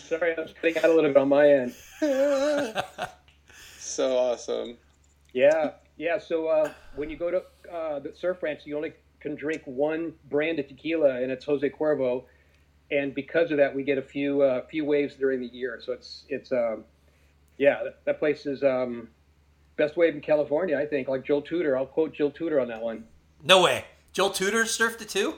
Sorry, 0.09 0.37
I 0.37 0.41
was 0.41 0.53
cutting 0.61 0.79
out 0.79 0.85
a 0.85 0.95
little 0.95 1.11
bit 1.11 1.17
on 1.17 1.29
my 1.29 1.49
end. 1.49 1.75
So 3.79 4.17
awesome. 4.19 4.77
Yeah, 5.35 5.73
yeah. 5.97 6.19
So 6.19 6.49
uh, 6.49 6.73
when 6.97 7.09
you 7.11 7.17
go 7.17 7.31
to 7.31 7.43
uh, 7.73 8.01
the 8.01 8.13
surf 8.15 8.43
ranch, 8.43 8.63
you 8.65 8.77
only 8.77 8.93
can 9.21 9.37
drink 9.37 9.63
one 9.67 10.15
brand 10.29 10.59
of 10.59 10.67
tequila, 10.67 11.21
and 11.23 11.31
it's 11.31 11.45
Jose 11.45 11.69
Cuervo. 11.71 12.25
And 12.91 13.15
because 13.15 13.53
of 13.53 13.59
that, 13.59 13.73
we 13.73 13.85
get 13.85 13.97
a 13.99 14.03
few 14.03 14.43
uh, 14.43 14.67
few 14.67 14.85
waves 14.85 15.15
during 15.15 15.39
the 15.41 15.47
year. 15.47 15.81
So 15.85 15.93
it's 15.93 16.25
it's 16.29 16.51
um, 16.51 16.85
yeah, 17.57 17.85
that, 17.85 18.05
that 18.05 18.19
place 18.19 18.47
is 18.47 18.65
um, 18.65 19.09
best 19.77 19.97
wave 19.97 20.15
in 20.15 20.21
California, 20.21 20.77
I 20.77 20.87
think. 20.87 21.07
Like 21.07 21.25
Joel 21.25 21.43
Tudor, 21.43 21.77
I'll 21.77 21.87
quote 21.87 22.13
Joel 22.15 22.33
Tudor 22.33 22.59
on 22.61 22.67
that 22.69 22.83
one. 22.83 23.05
No 23.45 23.63
way. 23.63 23.85
Joel 24.13 24.31
Tudor 24.31 24.65
surfed 24.65 25.03
it 25.03 25.09
too. 25.09 25.35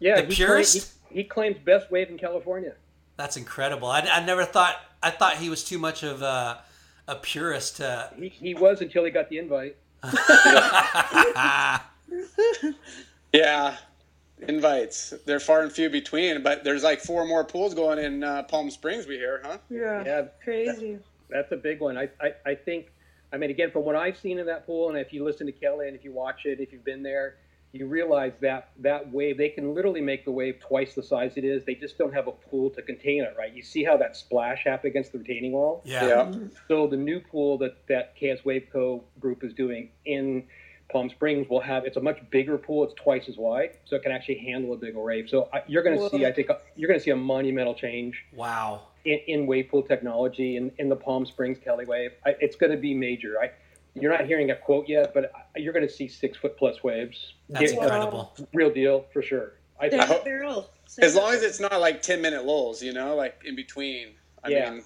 Yeah, 0.00 0.20
The 0.22 0.26
he, 0.26 0.34
purist? 0.34 0.72
claims, 0.72 0.98
he, 1.10 1.14
he 1.22 1.24
claims 1.24 1.56
best 1.64 1.90
wave 1.92 2.08
in 2.08 2.18
California. 2.18 2.74
That's 3.22 3.36
incredible. 3.36 3.86
I, 3.86 4.00
I 4.00 4.24
never 4.24 4.44
thought. 4.44 4.74
I 5.00 5.10
thought 5.10 5.36
he 5.36 5.48
was 5.48 5.62
too 5.62 5.78
much 5.78 6.02
of 6.02 6.22
a, 6.22 6.58
a 7.06 7.14
purist. 7.14 7.76
To, 7.76 8.10
He, 8.18 8.30
he 8.30 8.54
was 8.54 8.80
until 8.80 9.04
he 9.04 9.12
got 9.12 9.28
the 9.28 9.38
invite. 9.38 9.76
Yeah, 13.32 13.76
invites. 14.48 15.14
They're 15.24 15.38
far 15.38 15.62
and 15.62 15.70
few 15.70 15.88
between, 15.88 16.42
but 16.42 16.64
there's 16.64 16.82
like 16.82 17.00
four 17.00 17.24
more 17.24 17.44
pools 17.44 17.74
going 17.74 18.00
in 18.00 18.24
uh, 18.24 18.42
Palm 18.42 18.68
Springs. 18.70 19.06
We 19.06 19.18
hear, 19.18 19.40
huh? 19.44 19.58
Yeah. 19.70 20.02
Yeah, 20.04 20.22
Crazy. 20.42 20.98
That's 21.30 21.52
a 21.52 21.56
big 21.56 21.78
one. 21.80 21.96
I, 21.96 22.08
I, 22.20 22.32
I 22.44 22.54
think, 22.56 22.88
I 23.32 23.36
mean, 23.38 23.50
again, 23.50 23.70
from 23.70 23.84
what 23.84 23.94
I've 23.96 24.18
seen 24.18 24.40
in 24.40 24.46
that 24.46 24.66
pool, 24.66 24.88
and 24.90 24.98
if 24.98 25.12
you 25.12 25.24
listen 25.24 25.46
to 25.46 25.52
Kelly 25.52 25.86
and 25.86 25.96
if 25.96 26.02
you 26.04 26.10
watch 26.12 26.44
it, 26.44 26.58
if 26.60 26.72
you've 26.72 26.84
been 26.84 27.04
there, 27.04 27.36
you 27.72 27.86
realize 27.86 28.32
that 28.40 28.70
that 28.80 29.10
wave, 29.10 29.38
they 29.38 29.48
can 29.48 29.74
literally 29.74 30.02
make 30.02 30.24
the 30.24 30.30
wave 30.30 30.60
twice 30.60 30.94
the 30.94 31.02
size 31.02 31.32
it 31.36 31.44
is. 31.44 31.64
They 31.64 31.74
just 31.74 31.96
don't 31.96 32.12
have 32.12 32.28
a 32.28 32.32
pool 32.32 32.68
to 32.70 32.82
contain 32.82 33.22
it, 33.22 33.34
right? 33.38 33.52
You 33.52 33.62
see 33.62 33.82
how 33.82 33.96
that 33.96 34.14
splash 34.16 34.64
happened 34.64 34.90
against 34.90 35.12
the 35.12 35.18
retaining 35.18 35.52
wall? 35.52 35.82
yeah. 35.84 36.06
Yeah. 36.06 36.32
So 36.68 36.86
the 36.86 36.96
new 36.98 37.20
pool 37.20 37.56
that, 37.58 37.76
that 37.88 38.14
KS 38.16 38.44
Wave 38.44 38.66
Co. 38.72 39.04
group 39.20 39.42
is 39.42 39.54
doing 39.54 39.88
in 40.04 40.44
Palm 40.90 41.08
Springs 41.08 41.48
will 41.48 41.60
have, 41.60 41.86
it's 41.86 41.96
a 41.96 42.00
much 42.02 42.18
bigger 42.30 42.58
pool. 42.58 42.84
It's 42.84 42.92
twice 42.94 43.26
as 43.26 43.38
wide, 43.38 43.78
so 43.86 43.96
it 43.96 44.02
can 44.02 44.12
actually 44.12 44.38
handle 44.38 44.74
a 44.74 44.76
bigger 44.76 45.00
wave. 45.00 45.28
So 45.30 45.48
I, 45.54 45.62
you're 45.66 45.82
going 45.82 45.98
to 45.98 46.10
see, 46.10 46.26
I 46.26 46.32
think, 46.32 46.50
uh, 46.50 46.56
you're 46.76 46.88
going 46.88 47.00
to 47.00 47.04
see 47.04 47.12
a 47.12 47.16
monumental 47.16 47.74
change 47.74 48.22
Wow. 48.34 48.82
in, 49.06 49.18
in 49.26 49.46
wave 49.46 49.68
pool 49.70 49.82
technology 49.82 50.56
in, 50.58 50.70
in 50.78 50.90
the 50.90 50.96
Palm 50.96 51.24
Springs 51.24 51.56
Kelly 51.58 51.86
wave. 51.86 52.10
I, 52.26 52.34
it's 52.40 52.56
going 52.56 52.72
to 52.72 52.76
be 52.76 52.92
major. 52.92 53.36
I, 53.40 53.52
you're 53.94 54.10
not 54.12 54.26
hearing 54.26 54.50
a 54.50 54.56
quote 54.56 54.88
yet, 54.88 55.12
but 55.14 55.32
you're 55.56 55.72
going 55.72 55.86
to 55.86 55.92
see 55.92 56.08
six 56.08 56.38
foot 56.38 56.56
plus 56.56 56.82
waves. 56.82 57.34
That's 57.48 57.72
Yeah, 57.72 57.78
uh, 57.78 57.82
incredible. 57.82 58.36
real 58.54 58.70
deal 58.72 59.04
for 59.12 59.22
sure. 59.22 59.54
I 59.80 59.88
think. 59.88 60.06
They're, 60.06 60.20
they're 60.24 60.44
all. 60.44 60.70
As 61.00 61.14
long 61.14 61.32
as 61.32 61.42
it's 61.42 61.60
not 61.60 61.80
like 61.80 62.02
ten 62.02 62.20
minute 62.22 62.44
lulls, 62.44 62.82
you 62.82 62.92
know, 62.92 63.14
like 63.16 63.42
in 63.44 63.56
between. 63.56 64.08
I 64.44 64.48
Yeah. 64.50 64.70
mean, 64.70 64.82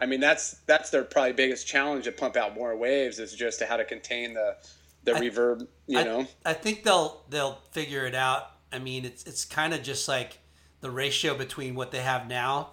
I 0.00 0.06
mean 0.06 0.20
that's 0.20 0.52
that's 0.66 0.90
their 0.90 1.04
probably 1.04 1.32
biggest 1.32 1.66
challenge 1.66 2.04
to 2.04 2.12
pump 2.12 2.36
out 2.36 2.54
more 2.54 2.76
waves 2.76 3.18
is 3.18 3.32
just 3.34 3.58
to 3.60 3.66
how 3.66 3.76
to 3.76 3.84
contain 3.84 4.34
the 4.34 4.56
the 5.04 5.14
I- 5.16 5.20
reverb. 5.20 5.66
You 5.86 5.98
I, 5.98 6.02
know. 6.02 6.26
I 6.44 6.52
think 6.52 6.82
they'll 6.84 7.22
they'll 7.30 7.58
figure 7.72 8.06
it 8.06 8.14
out. 8.14 8.50
I 8.72 8.78
mean, 8.78 9.04
it's 9.04 9.24
it's 9.24 9.44
kind 9.44 9.72
of 9.74 9.82
just 9.82 10.08
like 10.08 10.38
the 10.80 10.90
ratio 10.90 11.36
between 11.36 11.74
what 11.74 11.90
they 11.92 12.00
have 12.00 12.28
now, 12.28 12.70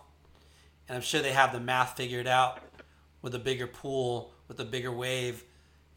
and 0.88 0.96
I'm 0.96 1.02
sure 1.04 1.22
they 1.22 1.32
have 1.34 1.54
the 1.54 1.60
math 1.60 1.96
figured 1.98 2.28
out 2.28 2.60
with 3.22 3.36
a 3.36 3.40
bigger 3.40 3.68
pool 3.68 4.34
with 4.48 4.60
a 4.60 4.66
bigger 4.66 4.92
wave. 4.92 5.44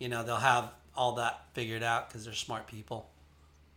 You 0.04 0.10
know, 0.10 0.22
they'll 0.22 0.36
have 0.36 0.68
all 0.94 1.12
that 1.12 1.40
figured 1.54 1.82
out 1.82 2.08
because 2.10 2.26
they're 2.26 2.34
smart 2.34 2.66
people. 2.66 3.08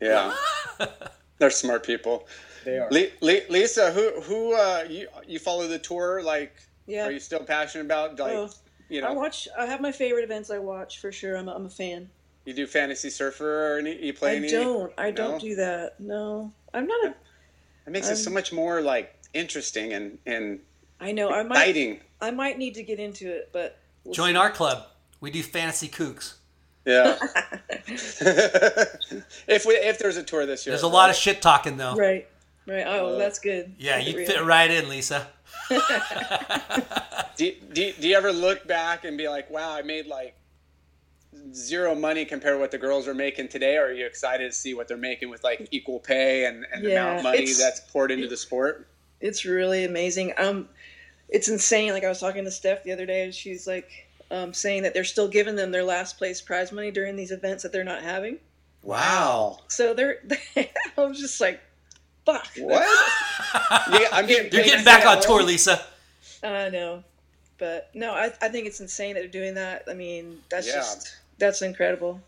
Yeah. 0.02 0.36
They're 1.40 1.50
smart 1.50 1.86
people. 1.86 2.28
They 2.66 2.80
are. 2.80 2.90
Le- 2.92 3.14
Le- 3.22 3.48
Lisa, 3.50 3.92
who 3.94 4.20
who 4.22 4.54
uh, 4.54 4.84
you 4.90 5.08
you 5.26 5.40
follow 5.40 5.68
the 5.68 5.80
tour? 5.80 6.22
Like, 6.22 6.54
Yeah. 6.86 7.06
are 7.08 7.12
you 7.12 7.22
still 7.22 7.40
passionate 7.46 7.86
about 7.86 8.20
like 8.20 8.34
Oh, 8.34 8.50
you 8.90 9.00
know, 9.00 9.08
I 9.08 9.12
watch. 9.14 9.48
I 9.58 9.66
have 9.68 9.80
my 9.80 9.94
favorite 9.94 10.26
events. 10.26 10.50
I 10.50 10.58
watch 10.58 11.00
for 11.00 11.14
sure. 11.14 11.38
I'm 11.38 11.48
a, 11.48 11.54
I'm 11.56 11.66
a 11.66 11.70
fan. 11.70 12.10
you 12.44 12.54
do 12.54 12.68
fantasy 12.68 13.10
surfer 13.10 13.76
or 13.76 13.78
any 13.80 14.04
you 14.06 14.14
play 14.14 14.34
I 14.34 14.36
any? 14.36 14.50
don't. 14.50 14.92
I 14.98 15.12
No? 15.12 15.16
don't 15.16 15.42
do 15.42 15.56
that. 15.56 15.98
No, 16.00 16.52
I'm 16.74 16.88
not 16.88 17.06
a. 17.06 17.10
It 17.86 17.92
makes 17.92 18.10
it 18.10 18.18
so 18.18 18.32
much 18.32 18.52
more 18.52 18.82
like 18.82 19.16
interesting 19.34 19.94
and 19.94 20.18
and 20.26 20.60
I 21.00 21.14
know. 21.14 21.30
I 21.30 21.44
might. 21.44 21.56
exciting. 21.60 22.02
I 22.20 22.32
might 22.32 22.58
need 22.58 22.74
to 22.74 22.84
get 22.84 23.00
into 23.00 23.32
it, 23.32 23.50
but 23.54 23.78
we'll 24.04 24.14
Join 24.14 24.34
see. 24.34 24.38
our 24.38 24.50
club. 24.52 24.88
We 25.20 25.32
do 25.32 25.42
fantasy 25.44 25.88
kooks. 25.88 26.36
Yeah. 26.86 27.18
if 29.48 29.66
we 29.66 29.74
if 29.76 30.00
there's 30.00 30.18
a 30.18 30.24
tour 30.24 30.46
this 30.46 30.66
year, 30.66 30.72
There's 30.72 30.84
a 30.84 30.88
lot 30.88 31.10
of 31.10 31.16
shit 31.16 31.42
talking 31.42 31.78
though. 31.78 31.96
Right. 31.96 32.28
Right. 32.66 32.86
Oh, 32.86 33.18
that's 33.18 33.40
good. 33.40 33.76
Yeah, 33.80 33.98
you 33.98 34.26
fit 34.26 34.44
right 34.44 34.70
in, 34.70 34.90
Lisa. 34.90 35.28
Do, 37.38 37.52
do, 37.72 37.94
do 37.94 38.08
you 38.08 38.18
ever 38.18 38.34
look 38.34 38.68
back 38.68 39.06
and 39.06 39.16
be 39.16 39.30
like, 39.30 39.48
wow, 39.52 39.72
I 39.72 39.84
made 39.84 40.08
like 40.08 40.36
zero 41.54 41.94
money 41.94 42.26
compared 42.26 42.56
to 42.56 42.60
what 42.60 42.72
the 42.72 42.80
girls 42.80 43.08
are 43.08 43.14
making 43.14 43.50
today? 43.50 43.78
Or 43.78 43.86
are 43.86 43.94
you 43.94 44.08
excited 44.08 44.52
to 44.52 44.58
see 44.58 44.74
what 44.74 44.88
they're 44.88 44.98
making 44.98 45.30
with 45.30 45.44
like 45.44 45.68
equal 45.70 46.00
pay 46.00 46.46
and, 46.46 46.66
and 46.74 46.84
the 46.84 46.94
amount 46.94 47.18
of 47.20 47.24
money 47.24 47.54
that's 47.54 47.80
poured 47.92 48.10
into 48.10 48.28
the 48.28 48.38
sport? 48.38 48.88
It's 49.22 49.46
really 49.46 49.86
amazing. 49.86 50.34
Um, 50.38 50.68
it's 51.30 51.48
insane. 51.48 51.92
Like 51.92 52.04
I 52.04 52.10
was 52.10 52.20
talking 52.20 52.44
to 52.44 52.50
Steph 52.52 52.84
the 52.84 52.92
other 52.92 53.06
day, 53.06 53.24
and 53.24 53.34
she's 53.34 53.68
like 53.68 54.07
um, 54.32 54.54
saying 54.54 54.84
that 54.84 54.94
they're 54.94 55.04
still 55.04 55.28
giving 55.28 55.56
them 55.56 55.72
their 55.72 55.84
last 55.84 56.18
place 56.18 56.42
prize 56.42 56.72
money 56.72 56.92
during 56.92 57.16
these 57.16 57.32
events 57.32 57.64
that 57.64 57.72
they're 57.72 57.84
not 57.84 58.02
having. 58.04 58.38
Wow. 58.84 59.60
So 59.68 59.94
they're. 59.94 60.18
I 60.58 60.70
was 60.98 61.20
just 61.20 61.40
like, 61.42 61.60
fuck. 62.26 62.48
What? 62.58 62.82
yeah, 64.02 64.08
I'm 64.12 64.26
getting 64.28 64.52
You're 64.52 64.64
getting 64.64 64.86
back 64.86 65.06
on 65.06 65.22
tour. 65.22 65.44
Lisa. 65.44 65.82
I 66.44 66.70
know, 66.70 67.04
but 67.58 67.90
no, 67.94 68.14
I 68.14 68.32
I 68.42 68.50
think 68.50 68.68
it's 68.68 68.80
insane 68.80 69.16
that 69.16 69.22
they're 69.22 69.28
doing 69.30 69.56
that. 69.56 69.84
I 69.90 69.94
mean, 69.94 70.40
that's 70.50 70.68
Yeah. 70.68 70.76
just 70.76 71.18
that's 71.40 71.62
incredible. 71.62 72.22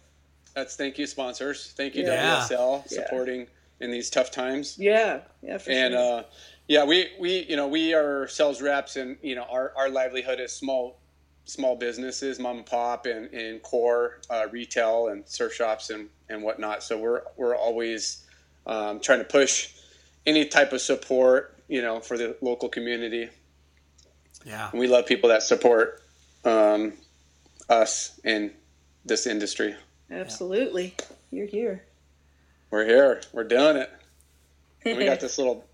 That's 0.55 0.75
thank 0.75 0.97
you, 0.97 1.05
sponsors. 1.05 1.73
Thank 1.77 1.95
you, 1.95 2.03
Yeah. 2.05 2.45
WSL, 2.49 2.83
Yeah. 2.89 3.03
supporting 3.03 3.47
in 3.79 3.91
these 3.91 4.09
tough 4.09 4.31
times. 4.31 4.77
Yeah. 4.79 5.19
Yeah. 5.41 5.57
For 5.59 5.69
and 5.71 5.93
sure. 5.93 6.19
uh, 6.19 6.23
yeah, 6.67 6.83
we 6.83 7.09
we 7.19 7.45
you 7.47 7.55
know 7.55 7.67
we 7.67 7.93
are 7.93 8.27
sales 8.27 8.61
reps, 8.61 8.95
and 8.95 9.17
you 9.21 9.35
know 9.35 9.43
our, 9.43 9.73
our 9.77 9.89
livelihood 9.89 10.39
is 10.39 10.51
small 10.51 10.97
small 11.49 11.75
businesses, 11.75 12.39
mom 12.39 12.57
and 12.57 12.65
pop, 12.65 13.05
and, 13.05 13.33
and 13.33 13.61
core 13.63 14.19
uh, 14.29 14.47
retail 14.51 15.07
and 15.07 15.27
surf 15.27 15.53
shops 15.53 15.89
and, 15.89 16.09
and 16.29 16.43
whatnot. 16.43 16.83
So 16.83 16.97
we're 16.97 17.21
we're 17.37 17.55
always 17.55 18.25
um, 18.65 18.99
trying 18.99 19.19
to 19.19 19.25
push 19.25 19.73
any 20.25 20.45
type 20.45 20.73
of 20.73 20.81
support, 20.81 21.57
you 21.67 21.81
know, 21.81 21.99
for 21.99 22.17
the 22.17 22.37
local 22.41 22.69
community. 22.69 23.29
Yeah. 24.45 24.69
And 24.71 24.79
we 24.79 24.87
love 24.87 25.05
people 25.05 25.29
that 25.29 25.43
support 25.43 26.01
um, 26.45 26.93
us 27.69 28.19
in 28.23 28.51
this 29.05 29.27
industry. 29.27 29.75
Absolutely. 30.11 30.95
You're 31.31 31.47
here. 31.47 31.83
We're 32.71 32.85
here. 32.85 33.21
We're 33.33 33.43
doing 33.43 33.77
it. 33.77 33.91
And 34.85 34.97
we 34.97 35.05
got 35.05 35.19
this 35.21 35.37
little 35.37 35.65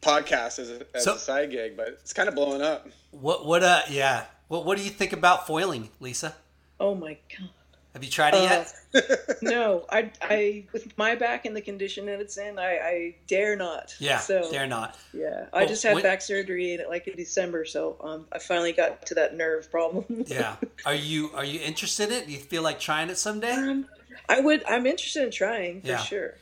podcast 0.00 0.58
as 0.58 0.70
a, 0.70 0.86
as 0.94 1.04
So- 1.04 1.14
a 1.14 1.18
side 1.18 1.50
gig, 1.50 1.76
but 1.76 1.88
it's 1.88 2.12
kind 2.12 2.28
of 2.28 2.34
blowing 2.34 2.62
up. 2.62 2.88
What 3.10 3.44
what 3.46 3.62
uh 3.62 3.82
yeah. 3.90 4.24
What 4.52 4.66
what 4.66 4.76
do 4.76 4.84
you 4.84 4.90
think 4.90 5.14
about 5.14 5.46
foiling, 5.46 5.88
Lisa? 5.98 6.34
Oh 6.78 6.94
my 6.94 7.16
god. 7.30 7.48
Have 7.94 8.04
you 8.04 8.10
tried 8.10 8.34
it 8.34 8.40
Uh, 8.50 8.64
yet? 8.94 9.36
no, 9.42 9.84
I, 9.90 10.10
I, 10.22 10.64
with 10.74 10.96
my 10.98 11.14
back 11.14 11.44
in 11.46 11.54
the 11.54 11.60
condition 11.62 12.04
that 12.06 12.20
it's 12.20 12.36
in, 12.38 12.58
I, 12.58 12.72
I 12.78 13.14
dare 13.26 13.54
not. 13.56 13.94
Yeah, 13.98 14.18
So 14.18 14.50
dare 14.50 14.66
not. 14.66 14.98
yeah, 15.14 15.46
I 15.54 15.60
Well, 15.60 15.68
just 15.68 15.82
had 15.82 15.94
when- 15.94 16.02
back 16.02 16.20
surgery 16.20 16.74
in 16.74 16.84
like 16.86 17.06
in 17.08 17.16
December, 17.16 17.64
so 17.64 17.96
um, 18.02 18.26
I 18.30 18.38
finally 18.40 18.72
got 18.72 19.06
to 19.06 19.14
that 19.14 19.34
nerve 19.38 19.70
problem. 19.70 20.04
Yeah. 20.26 20.56
Are 20.84 20.94
you 20.94 21.30
are 21.34 21.46
you 21.46 21.58
interested 21.60 22.08
in 22.10 22.14
it? 22.18 22.26
Do 22.26 22.32
you 22.32 22.38
feel 22.38 22.62
like 22.62 22.78
trying 22.78 23.08
it 23.08 23.16
someday? 23.16 23.52
um, 23.54 23.86
I 24.28 24.40
would. 24.40 24.62
I'm 24.68 24.86
interested 24.86 25.22
in 25.24 25.30
trying 25.30 25.80
for 25.80 25.86
Yeah. 25.86 25.96
sure, 26.02 26.34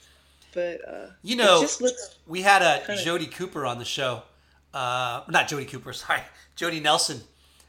but 0.53 0.81
uh, 0.89 1.07
You 1.23 1.37
know, 1.37 1.59
it 1.59 1.62
just 1.62 1.81
looks. 1.81 2.16
we 2.27 2.43
had 2.43 2.62
a 2.62 2.85
kinda- 2.85 3.05
Jody 3.05 3.27
Cooper 3.27 3.65
on 3.66 3.78
the 3.78 3.85
show. 3.85 4.23
Uh, 4.74 5.23
not 5.28 5.47
Jody 5.47 5.65
Cooper, 5.66 5.93
sorry, 6.05 6.23
Jody 6.57 6.81
Nelson. 6.81 7.20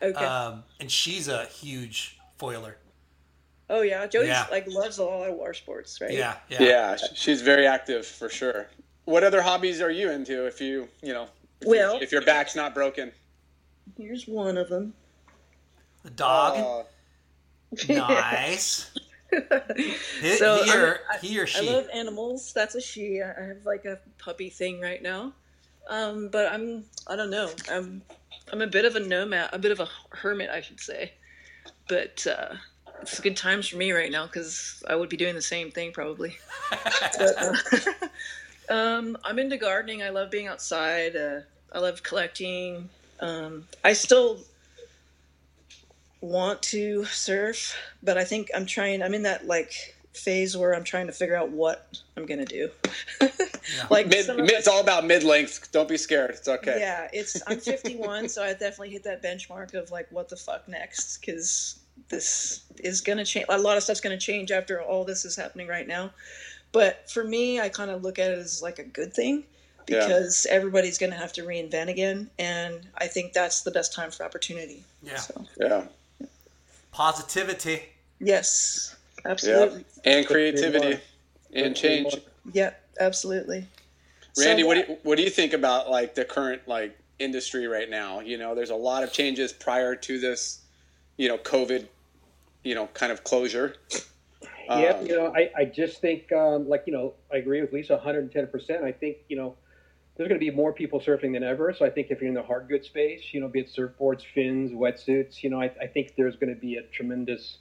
Okay. 0.02 0.26
Um, 0.26 0.64
and 0.80 0.90
she's 0.92 1.28
a 1.28 1.46
huge 1.46 2.20
foiler. 2.40 2.76
oh 3.70 3.82
yeah, 3.82 4.06
Jody 4.08 4.28
yeah. 4.28 4.48
like 4.52 4.68
loves 4.68 4.98
a 4.98 5.04
lot 5.04 5.30
of 5.30 5.36
water 5.36 5.54
sports, 5.54 6.00
right? 6.02 6.12
Yeah, 6.12 6.36
yeah. 6.50 6.64
Yeah, 6.64 6.98
she's 7.14 7.42
very 7.42 7.68
active 7.68 8.06
for 8.06 8.30
sure. 8.30 8.68
What 9.06 9.24
other 9.24 9.42
hobbies 9.42 9.82
are 9.82 9.92
you 9.92 10.10
into? 10.12 10.46
If 10.48 10.60
you, 10.62 10.88
you 11.02 11.14
know, 11.14 11.24
if, 11.60 11.66
you- 11.68 11.70
Well- 11.70 12.00
if 12.02 12.12
your 12.12 12.22
back's 12.24 12.56
not 12.56 12.74
broken, 12.74 13.12
Here's 13.98 14.28
one 14.28 14.58
of 14.58 14.70
them. 14.70 14.94
The 16.04 16.12
dog, 16.12 16.58
Uh, 16.58 16.84
nice. 17.94 18.92
He, 19.76 20.36
So, 20.36 20.62
he, 20.64 20.72
I'm- 20.72 20.80
or, 20.82 21.00
I- 21.12 21.18
he 21.20 21.40
or 21.40 21.48
she. 21.48 21.68
I 21.70 21.72
love 21.72 21.88
animals. 21.94 22.52
That's 22.54 22.76
a 22.76 22.82
she. 22.82 23.22
I 23.22 23.32
I 23.32 23.46
have 23.48 23.66
like 23.66 23.86
a 23.86 24.00
puppy 24.18 24.50
thing 24.50 24.82
right 24.82 25.02
now. 25.02 25.34
Um, 25.90 26.28
but 26.30 26.52
I'm 26.52 26.84
I 27.08 27.16
don't 27.16 27.30
know. 27.30 27.50
I'm 27.72 28.02
I'm 28.52 28.62
a 28.62 28.68
bit 28.68 28.86
of 28.86 28.96
a 28.96 29.00
nomad, 29.00 29.50
a 29.54 29.60
bit 29.60 29.72
of 29.72 29.80
a 29.80 29.88
hermit, 30.10 30.50
I 30.50 30.62
should 30.62 30.80
say. 30.80 31.14
But 31.88 32.26
uh, 32.28 32.56
it's 33.02 33.20
good 33.20 33.38
times 33.38 33.68
for 33.68 33.78
me 33.78 33.92
right 33.92 34.12
now 34.12 34.26
because 34.26 34.84
I 34.88 34.96
would 34.96 35.10
be 35.10 35.18
doing 35.18 35.36
the 35.36 35.42
same 35.42 35.72
thing 35.72 35.94
probably. 35.94 36.38
but, 36.70 37.36
uh, 37.42 37.54
um, 38.74 39.18
I'm 39.24 39.40
into 39.40 39.58
gardening. 39.58 40.04
I 40.04 40.10
love 40.10 40.30
being 40.32 40.48
outside. 40.48 41.16
Uh, 41.16 41.42
I 41.72 41.80
love 41.80 42.04
collecting. 42.04 42.90
Um, 43.22 43.68
I 43.84 43.94
still 43.94 44.40
want 46.20 46.62
to 46.64 47.06
surf, 47.06 47.76
but 48.04 48.18
I 48.18 48.24
think 48.26 48.50
I'm 48.54 48.66
trying. 48.66 49.02
I'm 49.02 49.14
in 49.14 49.24
that 49.24 49.48
like 49.48 49.96
phase 50.14 50.58
where 50.58 50.76
I'm 50.76 50.84
trying 50.84 51.08
to 51.08 51.14
figure 51.14 51.36
out 51.36 51.50
what 51.50 52.00
I'm 52.18 52.26
gonna 52.26 52.46
do. 52.46 52.70
like 53.90 54.08
mid, 54.08 54.28
mid, 54.28 54.52
it's 54.52 54.68
all 54.68 54.82
about 54.82 55.06
mid 55.06 55.24
length. 55.24 55.72
Don't 55.72 55.88
be 55.88 55.98
scared. 55.98 56.32
It's 56.32 56.48
okay. 56.48 56.78
Yeah, 56.80 57.08
it's 57.14 57.42
I'm 57.48 57.60
51, 57.60 58.30
so 58.30 58.44
I 58.44 58.52
definitely 58.52 58.90
hit 58.90 59.04
that 59.04 59.24
benchmark 59.24 59.74
of 59.74 59.92
like 59.92 60.08
what 60.12 60.30
the 60.30 60.36
fuck 60.36 60.68
next 60.68 61.20
because 61.20 61.80
this 62.10 62.64
is 62.78 63.02
gonna 63.02 63.26
change. 63.26 63.46
A 63.50 63.58
lot 63.58 63.78
of 63.78 63.84
stuff's 63.84 64.02
gonna 64.02 64.18
change 64.18 64.52
after 64.52 64.82
all 64.82 65.06
this 65.06 65.26
is 65.26 65.36
happening 65.36 65.68
right 65.68 65.88
now. 65.88 66.12
But 66.72 67.10
for 67.10 67.24
me, 67.24 67.60
I 67.60 67.70
kind 67.70 67.92
of 67.92 68.02
look 68.04 68.18
at 68.20 68.32
it 68.32 68.38
as 68.38 68.62
like 68.62 68.80
a 68.80 68.84
good 68.84 69.14
thing 69.14 69.44
because 69.86 70.46
yeah. 70.48 70.56
everybody's 70.56 70.98
going 70.98 71.12
to 71.12 71.18
have 71.18 71.34
to 71.34 71.44
reinvent 71.44 71.90
again, 71.90 72.30
and 72.40 72.88
I 72.98 73.08
think 73.08 73.34
that's 73.34 73.62
the 73.62 73.72
best 73.72 73.94
time 73.94 74.12
for 74.12 74.24
opportunity. 74.24 74.84
Yeah. 75.04 75.18
So. 75.18 75.46
Yeah. 75.60 75.86
Positivity. 76.92 77.84
Yes. 78.20 78.96
Absolutely. 79.26 79.86
Yeah. 80.04 80.14
And 80.14 80.28
creativity 80.28 81.00
and 81.54 81.76
change. 81.76 82.16
Yeah, 82.54 82.72
absolutely. 83.00 83.68
Randy, 84.38 84.64
so, 84.64 84.68
what 84.68 84.74
do 84.76 84.92
you, 84.94 84.98
what 85.04 85.18
do 85.18 85.24
you 85.24 85.30
think 85.30 85.54
about 85.54 85.90
like 85.90 86.16
the 86.16 86.26
current 86.26 86.68
like 86.68 86.98
industry 87.20 87.68
right 87.68 87.90
now? 87.90 88.20
You 88.22 88.38
know, 88.38 88.56
there's 88.56 88.70
a 88.70 88.76
lot 88.76 89.04
of 89.04 89.12
changes 89.12 89.52
prior 89.52 89.96
to 89.96 90.20
this, 90.20 90.62
you 91.18 91.28
know, 91.28 91.38
COVID, 91.38 91.88
you 92.64 92.76
know, 92.76 92.88
kind 92.88 93.12
of 93.12 93.24
closure. 93.24 93.76
Yeah, 94.70 94.92
um, 94.92 95.06
you 95.06 95.18
know, 95.18 95.34
I, 95.36 95.52
I 95.58 95.66
just 95.66 96.00
think 96.00 96.32
um, 96.32 96.70
like 96.70 96.84
you 96.86 96.94
know 96.94 97.14
I 97.34 97.38
agree 97.38 97.60
with 97.62 97.74
Lisa 97.74 97.96
110. 97.96 98.48
percent 98.48 98.84
I 98.84 98.92
think 98.92 99.18
you 99.28 99.36
know 99.36 99.56
there's 100.16 100.28
going 100.28 100.40
to 100.40 100.46
be 100.46 100.52
more 100.52 100.72
people 100.72 101.00
surfing 101.00 101.34
than 101.34 101.44
ever. 101.44 101.74
So 101.74 101.86
I 101.86 101.90
think 101.90 102.08
if 102.10 102.22
you're 102.22 102.30
in 102.30 102.36
the 102.36 102.44
hard 102.44 102.68
goods 102.70 102.88
space, 102.88 103.22
you 103.32 103.40
know, 103.42 103.48
be 103.48 103.62
it 103.62 103.74
surfboards, 103.76 104.24
fins, 104.24 104.72
wetsuits, 104.72 105.42
you 105.42 105.50
know, 105.50 105.60
I, 105.60 105.72
I 105.82 105.88
think 105.88 106.14
there's 106.16 106.36
going 106.36 106.54
to 106.54 106.60
be 106.60 106.76
a 106.76 106.84
tremendous 106.84 107.58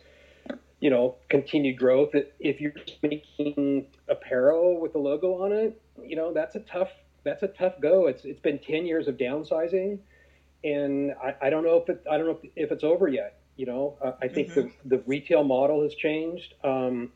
you 0.80 0.90
know, 0.90 1.16
continued 1.28 1.78
growth. 1.78 2.10
If 2.38 2.60
you're 2.60 2.72
making 3.02 3.86
apparel 4.08 4.80
with 4.80 4.94
a 4.94 4.98
logo 4.98 5.42
on 5.42 5.52
it, 5.52 5.80
you 6.02 6.16
know, 6.16 6.32
that's 6.32 6.56
a 6.56 6.60
tough 6.60 6.90
that's 7.22 7.42
a 7.42 7.48
tough 7.48 7.74
go. 7.80 8.06
It's 8.06 8.24
it's 8.24 8.40
been 8.40 8.58
ten 8.58 8.86
years 8.86 9.06
of 9.06 9.16
downsizing, 9.16 9.98
and 10.64 11.12
I, 11.22 11.34
I 11.42 11.50
don't 11.50 11.64
know 11.64 11.76
if 11.76 11.88
it 11.88 12.04
I 12.10 12.16
don't 12.16 12.26
know 12.26 12.38
if, 12.42 12.50
if 12.56 12.72
it's 12.72 12.84
over 12.84 13.08
yet. 13.08 13.40
You 13.56 13.66
know, 13.66 13.98
uh, 14.02 14.12
I 14.22 14.28
think 14.28 14.48
mm-hmm. 14.48 14.68
the 14.88 14.96
the 14.96 15.02
retail 15.06 15.44
model 15.44 15.82
has 15.82 15.94
changed. 15.94 16.54
Um, 16.64 17.12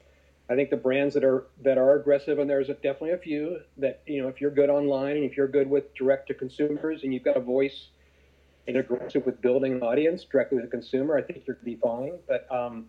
I 0.51 0.55
think 0.55 0.69
the 0.69 0.77
brands 0.77 1.15
that 1.15 1.24
are 1.24 1.47
that 1.62 1.78
are 1.78 1.99
aggressive, 1.99 2.39
and 2.39 2.49
there's 2.51 2.66
definitely 2.66 3.12
a 3.12 3.19
few 3.19 3.61
that 3.78 4.03
you 4.07 4.20
know, 4.20 4.28
if 4.28 4.41
you're 4.43 4.51
good 4.51 4.69
online 4.69 5.16
and 5.16 5.24
if 5.24 5.36
you're 5.39 5.49
good 5.49 5.70
with 5.70 5.95
direct 5.95 6.28
to 6.28 6.35
consumers, 6.35 7.03
and 7.03 7.15
you've 7.15 7.24
got 7.24 7.39
a 7.39 7.41
voice 7.41 7.89
and 8.66 8.77
aggressive 8.77 9.24
with 9.24 9.41
building 9.41 9.74
an 9.74 9.82
audience 9.82 10.24
directly 10.24 10.57
with 10.57 10.65
the 10.65 10.70
consumer, 10.70 11.16
I 11.16 11.23
think 11.23 11.45
you're 11.47 11.57
going 11.57 11.65
to 11.65 11.70
be 11.70 11.77
fine. 11.77 12.19
But 12.28 12.51
um, 12.55 12.86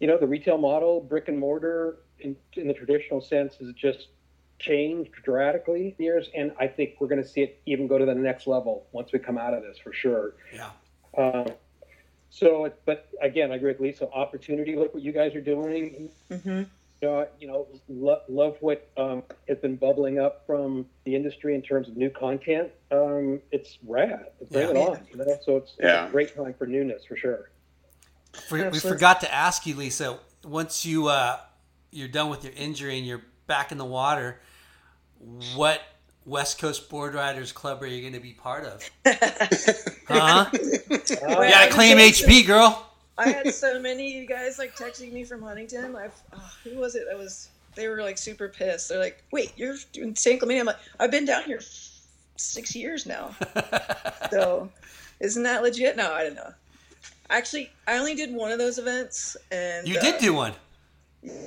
you 0.00 0.06
know, 0.06 0.18
the 0.18 0.26
retail 0.26 0.58
model, 0.58 1.00
brick 1.00 1.28
and 1.28 1.38
mortar, 1.38 1.98
in, 2.18 2.36
in 2.54 2.68
the 2.68 2.74
traditional 2.74 3.20
sense, 3.20 3.56
has 3.56 3.72
just 3.72 4.08
changed 4.58 5.12
dramatically 5.22 5.94
years, 5.98 6.30
and 6.34 6.52
I 6.58 6.68
think 6.68 6.94
we're 7.00 7.08
going 7.08 7.22
to 7.22 7.28
see 7.28 7.42
it 7.42 7.60
even 7.66 7.86
go 7.86 7.98
to 7.98 8.06
the 8.06 8.14
next 8.14 8.46
level 8.46 8.86
once 8.92 9.12
we 9.12 9.18
come 9.18 9.38
out 9.38 9.54
of 9.54 9.62
this 9.62 9.78
for 9.78 9.92
sure. 9.92 10.34
Yeah. 10.52 10.70
Uh, 11.16 11.50
so, 12.30 12.72
but 12.84 13.08
again, 13.22 13.52
I 13.52 13.56
agree 13.56 13.72
with 13.72 13.80
Lisa. 13.80 14.10
Opportunity. 14.10 14.74
Look 14.74 14.92
what 14.92 15.02
you 15.02 15.12
guys 15.12 15.34
are 15.34 15.40
doing. 15.40 16.10
Mm-hmm. 16.30 16.62
Uh, 17.06 17.26
you 17.38 17.46
know, 17.46 17.68
lo- 17.88 18.22
love 18.28 18.56
what 18.60 18.88
um, 18.96 19.22
has 19.46 19.58
been 19.58 19.76
bubbling 19.76 20.18
up 20.18 20.44
from 20.46 20.86
the 21.04 21.14
industry 21.14 21.54
in 21.54 21.60
terms 21.60 21.86
of 21.86 21.96
new 21.96 22.08
content. 22.08 22.70
Um, 22.90 23.40
it's 23.52 23.78
rad. 23.86 24.26
Bring 24.50 24.68
yeah. 24.68 24.70
it 24.70 24.76
on. 24.76 25.00
You 25.10 25.18
know? 25.18 25.38
So 25.44 25.58
it's, 25.58 25.76
yeah. 25.78 26.04
it's 26.04 26.08
a 26.08 26.12
great 26.12 26.34
time 26.34 26.54
for 26.54 26.66
newness 26.66 27.04
for 27.04 27.16
sure. 27.16 27.50
For, 28.48 28.70
we 28.70 28.78
forgot 28.78 29.20
to 29.20 29.32
ask 29.32 29.66
you, 29.66 29.74
Lisa. 29.74 30.18
Once 30.44 30.84
you 30.84 31.08
uh, 31.08 31.38
you're 31.90 32.08
done 32.08 32.28
with 32.28 32.44
your 32.44 32.52
injury 32.56 32.98
and 32.98 33.06
you're 33.06 33.22
back 33.46 33.72
in 33.72 33.78
the 33.78 33.84
water, 33.84 34.40
what 35.54 35.80
West 36.26 36.58
Coast 36.58 36.88
Board 36.88 37.14
Riders 37.14 37.52
Club 37.52 37.82
are 37.82 37.86
you 37.86 38.00
going 38.00 38.14
to 38.14 38.20
be 38.20 38.32
part 38.32 38.64
of? 38.64 38.90
huh? 40.08 40.46
you 40.52 40.98
gotta 40.98 41.70
claim 41.70 41.98
HP, 41.98 42.46
girl. 42.46 42.90
I 43.16 43.28
had 43.28 43.54
so 43.54 43.80
many 43.80 44.12
you 44.12 44.26
guys 44.26 44.58
like 44.58 44.76
texting 44.76 45.12
me 45.12 45.24
from 45.24 45.40
Huntington. 45.42 45.94
I've, 45.94 46.20
oh, 46.32 46.52
who 46.64 46.76
was 46.76 46.96
it? 46.96 47.04
That 47.08 47.16
was 47.16 47.48
they 47.74 47.88
were 47.88 48.02
like 48.02 48.18
super 48.18 48.48
pissed. 48.48 48.88
They're 48.88 48.98
like, 48.98 49.22
"Wait, 49.30 49.52
you're 49.56 49.76
doing 49.92 50.14
San 50.16 50.38
Clemente?" 50.38 50.60
I'm 50.60 50.66
like, 50.66 50.78
"I've 50.98 51.10
been 51.10 51.24
down 51.24 51.44
here 51.44 51.60
six 52.36 52.74
years 52.74 53.06
now." 53.06 53.34
so, 54.30 54.70
isn't 55.20 55.42
that 55.42 55.62
legit? 55.62 55.96
No, 55.96 56.12
I 56.12 56.24
don't 56.24 56.34
know. 56.34 56.52
Actually, 57.30 57.70
I 57.86 57.98
only 57.98 58.14
did 58.14 58.32
one 58.32 58.52
of 58.52 58.58
those 58.58 58.78
events, 58.78 59.36
and 59.50 59.88
you 59.88 59.98
uh, 59.98 60.00
did 60.00 60.20
do 60.20 60.34
one. 60.34 60.52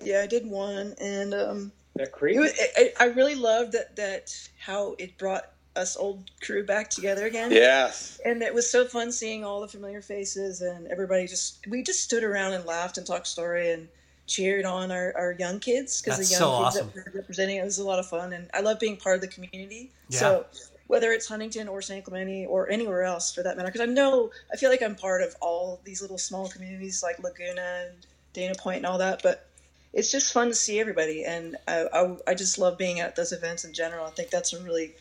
Yeah, 0.04 0.22
I 0.24 0.28
did 0.28 0.46
one, 0.48 0.96
and 1.00 1.34
um, 1.34 1.72
that 1.96 2.12
crazy. 2.12 2.40
Was, 2.40 2.54
it, 2.58 2.94
I 3.00 3.06
really 3.06 3.36
loved 3.36 3.74
that 3.74 3.96
that 3.96 4.50
how 4.60 4.96
it 4.98 5.18
brought 5.18 5.52
us 5.78 5.96
old 5.96 6.30
crew 6.42 6.66
back 6.66 6.90
together 6.90 7.26
again. 7.26 7.52
Yes. 7.52 8.20
And 8.26 8.42
it 8.42 8.54
was 8.54 8.70
so 8.70 8.86
fun 8.86 9.12
seeing 9.12 9.46
all 9.46 9.62
the 9.62 9.68
familiar 9.68 10.02
faces 10.02 10.62
and 10.62 10.88
everybody 10.88 11.28
just 11.28 11.66
we 11.68 11.84
just 11.84 12.04
stood 12.04 12.24
around 12.24 12.54
and 12.54 12.66
laughed 12.66 12.98
and 12.98 13.06
talked 13.06 13.28
story 13.28 13.72
and 13.72 13.88
cheered 14.26 14.66
on 14.66 14.92
our, 14.92 15.14
our 15.16 15.36
young 15.40 15.60
kids 15.60 16.02
because 16.02 16.18
the 16.18 16.26
young 16.26 16.40
so 16.40 16.64
kids 16.64 16.78
awesome. 16.78 16.92
that 16.96 17.06
we're 17.06 17.20
representing 17.22 17.58
it 17.58 17.64
was 17.64 17.78
a 17.78 17.84
lot 17.84 18.00
of 18.00 18.08
fun 18.08 18.34
and 18.34 18.50
I 18.54 18.62
love 18.62 18.80
being 18.80 18.98
part 18.98 19.16
of 19.16 19.22
the 19.22 19.28
community. 19.28 19.92
Yeah. 20.10 20.20
So 20.20 20.46
whether 20.88 21.12
it's 21.12 21.28
Huntington 21.28 21.68
or 21.68 21.82
San 21.82 22.02
Clemente 22.02 22.46
or 22.46 22.70
anywhere 22.70 23.04
else 23.04 23.34
for 23.34 23.44
that 23.44 23.56
matter. 23.58 23.70
Because 23.70 23.82
I 23.82 23.92
know 23.92 24.32
I 24.52 24.58
feel 24.58 24.70
like 24.70 24.82
I'm 24.82 24.96
part 24.96 25.22
of 25.22 25.36
all 25.42 25.80
these 25.84 26.02
little 26.02 26.18
small 26.18 26.48
communities 26.48 27.04
like 27.04 27.22
Laguna 27.22 27.86
and 27.88 28.06
Dana 28.34 28.56
Point 28.56 28.78
and 28.78 28.86
all 28.86 28.98
that, 28.98 29.22
but 29.24 29.48
it's 29.94 30.12
just 30.12 30.32
fun 30.32 30.50
to 30.50 30.54
see 30.54 30.80
everybody, 30.80 31.24
and 31.24 31.56
I, 31.68 31.88
I, 31.92 32.18
I 32.28 32.34
just 32.36 32.60
love 32.60 32.78
being 32.78 33.00
at 33.00 33.16
those 33.16 33.32
events 33.32 33.66
in 33.66 33.74
general. 33.74 34.06
I 34.06 34.12
think 34.12 34.30
that's 34.30 34.54
a 34.54 34.62
really 34.62 34.94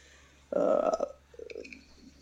uh, 0.53 1.05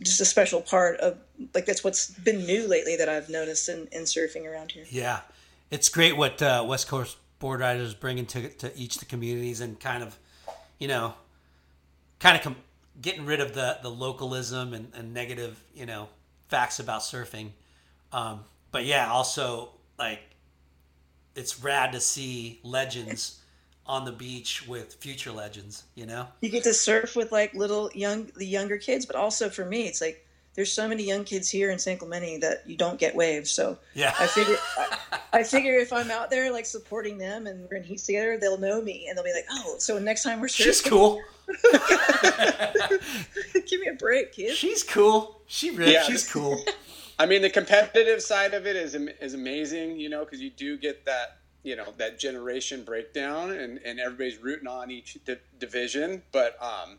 just 0.03 0.21
a 0.21 0.25
special 0.25 0.61
part 0.61 0.99
of 0.99 1.19
like 1.55 1.67
that's 1.67 1.85
what's 1.85 2.11
been 2.11 2.45
new 2.47 2.67
lately 2.67 2.97
that 2.97 3.09
I've 3.09 3.29
noticed 3.29 3.69
in, 3.69 3.87
in 3.93 4.03
surfing 4.03 4.51
around 4.51 4.73
here. 4.73 4.85
Yeah, 4.91 5.21
it's 5.71 5.89
great 5.89 6.17
what 6.17 6.43
uh, 6.43 6.65
West 6.67 6.89
Coast 6.89 7.17
board 7.39 7.61
riders 7.61 7.95
bring 7.95 8.19
into 8.19 8.49
to 8.49 8.77
each 8.77 8.99
the 8.99 9.05
communities 9.05 9.61
and 9.61 9.79
kind 9.79 10.03
of, 10.03 10.19
you 10.79 10.89
know, 10.89 11.15
kind 12.19 12.37
of 12.37 12.43
com- 12.43 12.57
getting 13.01 13.27
rid 13.27 13.41
of 13.41 13.55
the 13.55 13.79
the 13.83 13.91
localism 13.91 14.75
and, 14.75 14.93
and 14.95 15.13
negative 15.13 15.63
you 15.75 15.87
know 15.87 16.09
facts 16.49 16.79
about 16.79 17.01
surfing. 17.01 17.51
Um, 18.13 18.45
but 18.71 18.85
yeah, 18.85 19.11
also 19.11 19.71
like 19.99 20.21
it's 21.35 21.63
rad 21.63 21.93
to 21.93 22.01
see 22.01 22.61
legends 22.63 23.41
on 23.87 24.05
the 24.05 24.13
beach 24.13 24.67
with 24.67 24.95
future 24.95 25.33
legends. 25.33 25.85
You 25.95 26.07
know, 26.07 26.29
you 26.41 26.49
get 26.49 26.65
to 26.65 26.75
surf 26.75 27.17
with 27.17 27.33
like 27.33 27.55
little 27.55 27.91
young 27.95 28.31
the 28.37 28.47
younger 28.47 28.79
kids, 28.79 29.07
but 29.07 29.17
also 29.17 29.49
for 29.49 29.65
me, 29.65 29.87
it's 29.87 30.01
like 30.01 30.24
there's 30.55 30.73
so 30.73 30.89
many 30.89 31.03
young 31.03 31.25
kids 31.25 31.51
here 31.51 31.71
in 31.71 31.79
San 31.79 31.99
Clemente 31.99 32.39
that 32.39 32.63
you 32.67 32.77
don't 32.77 32.99
get 32.99 33.15
waves. 33.15 33.51
So 33.51 33.79
yeah, 33.95 34.15
I 34.19 34.27
figure 34.27 34.57
I, 34.79 34.99
I, 35.33 35.43
figure 35.45 35.75
if 35.77 35.93
I'm 35.93 36.11
out 36.11 36.31
there 36.31 36.53
like 36.53 36.67
supporting 36.67 37.19
them 37.19 37.47
and 37.47 37.69
we're 37.69 37.79
in 37.79 37.83
heat 37.83 37.99
together, 37.99 38.39
they'll 38.39 38.59
know 38.59 38.81
me 38.81 39.07
and 39.09 39.17
they'll 39.17 39.25
be 39.25 39.33
like, 39.33 39.47
oh, 39.51 39.77
so 39.79 39.99
next 39.99 40.23
time 40.23 40.41
we're 40.41 40.49
she's 40.49 40.81
cool. 40.81 41.21
Give 43.53 43.81
me 43.81 43.89
a 43.89 43.95
break, 43.99 44.33
kid. 44.33 44.55
She's 44.55 44.83
cool. 44.83 45.41
She 45.47 45.71
rips. 45.71 45.93
Yeah. 45.93 46.03
She's 46.05 46.31
cool. 46.31 46.65
I 47.19 47.27
mean, 47.27 47.43
the 47.43 47.51
competitive 47.51 48.23
side 48.23 48.55
of 48.55 48.67
it 48.67 48.77
is 48.77 48.95
is 48.95 49.35
amazing, 49.35 49.99
you 49.99 50.09
know, 50.09 50.25
because 50.25 50.41
you 50.41 50.51
do 50.51 50.77
get 50.79 51.05
that 51.05 51.39
you 51.63 51.77
know 51.77 51.93
that 51.97 52.19
generation 52.19 52.85
breakdown, 52.85 53.51
and 53.51 53.79
and 53.85 53.99
everybody's 53.99 54.39
rooting 54.39 54.69
on 54.69 54.91
each 54.91 55.19
di- 55.25 55.37
division. 55.59 56.23
But 56.33 56.57
um, 56.63 56.99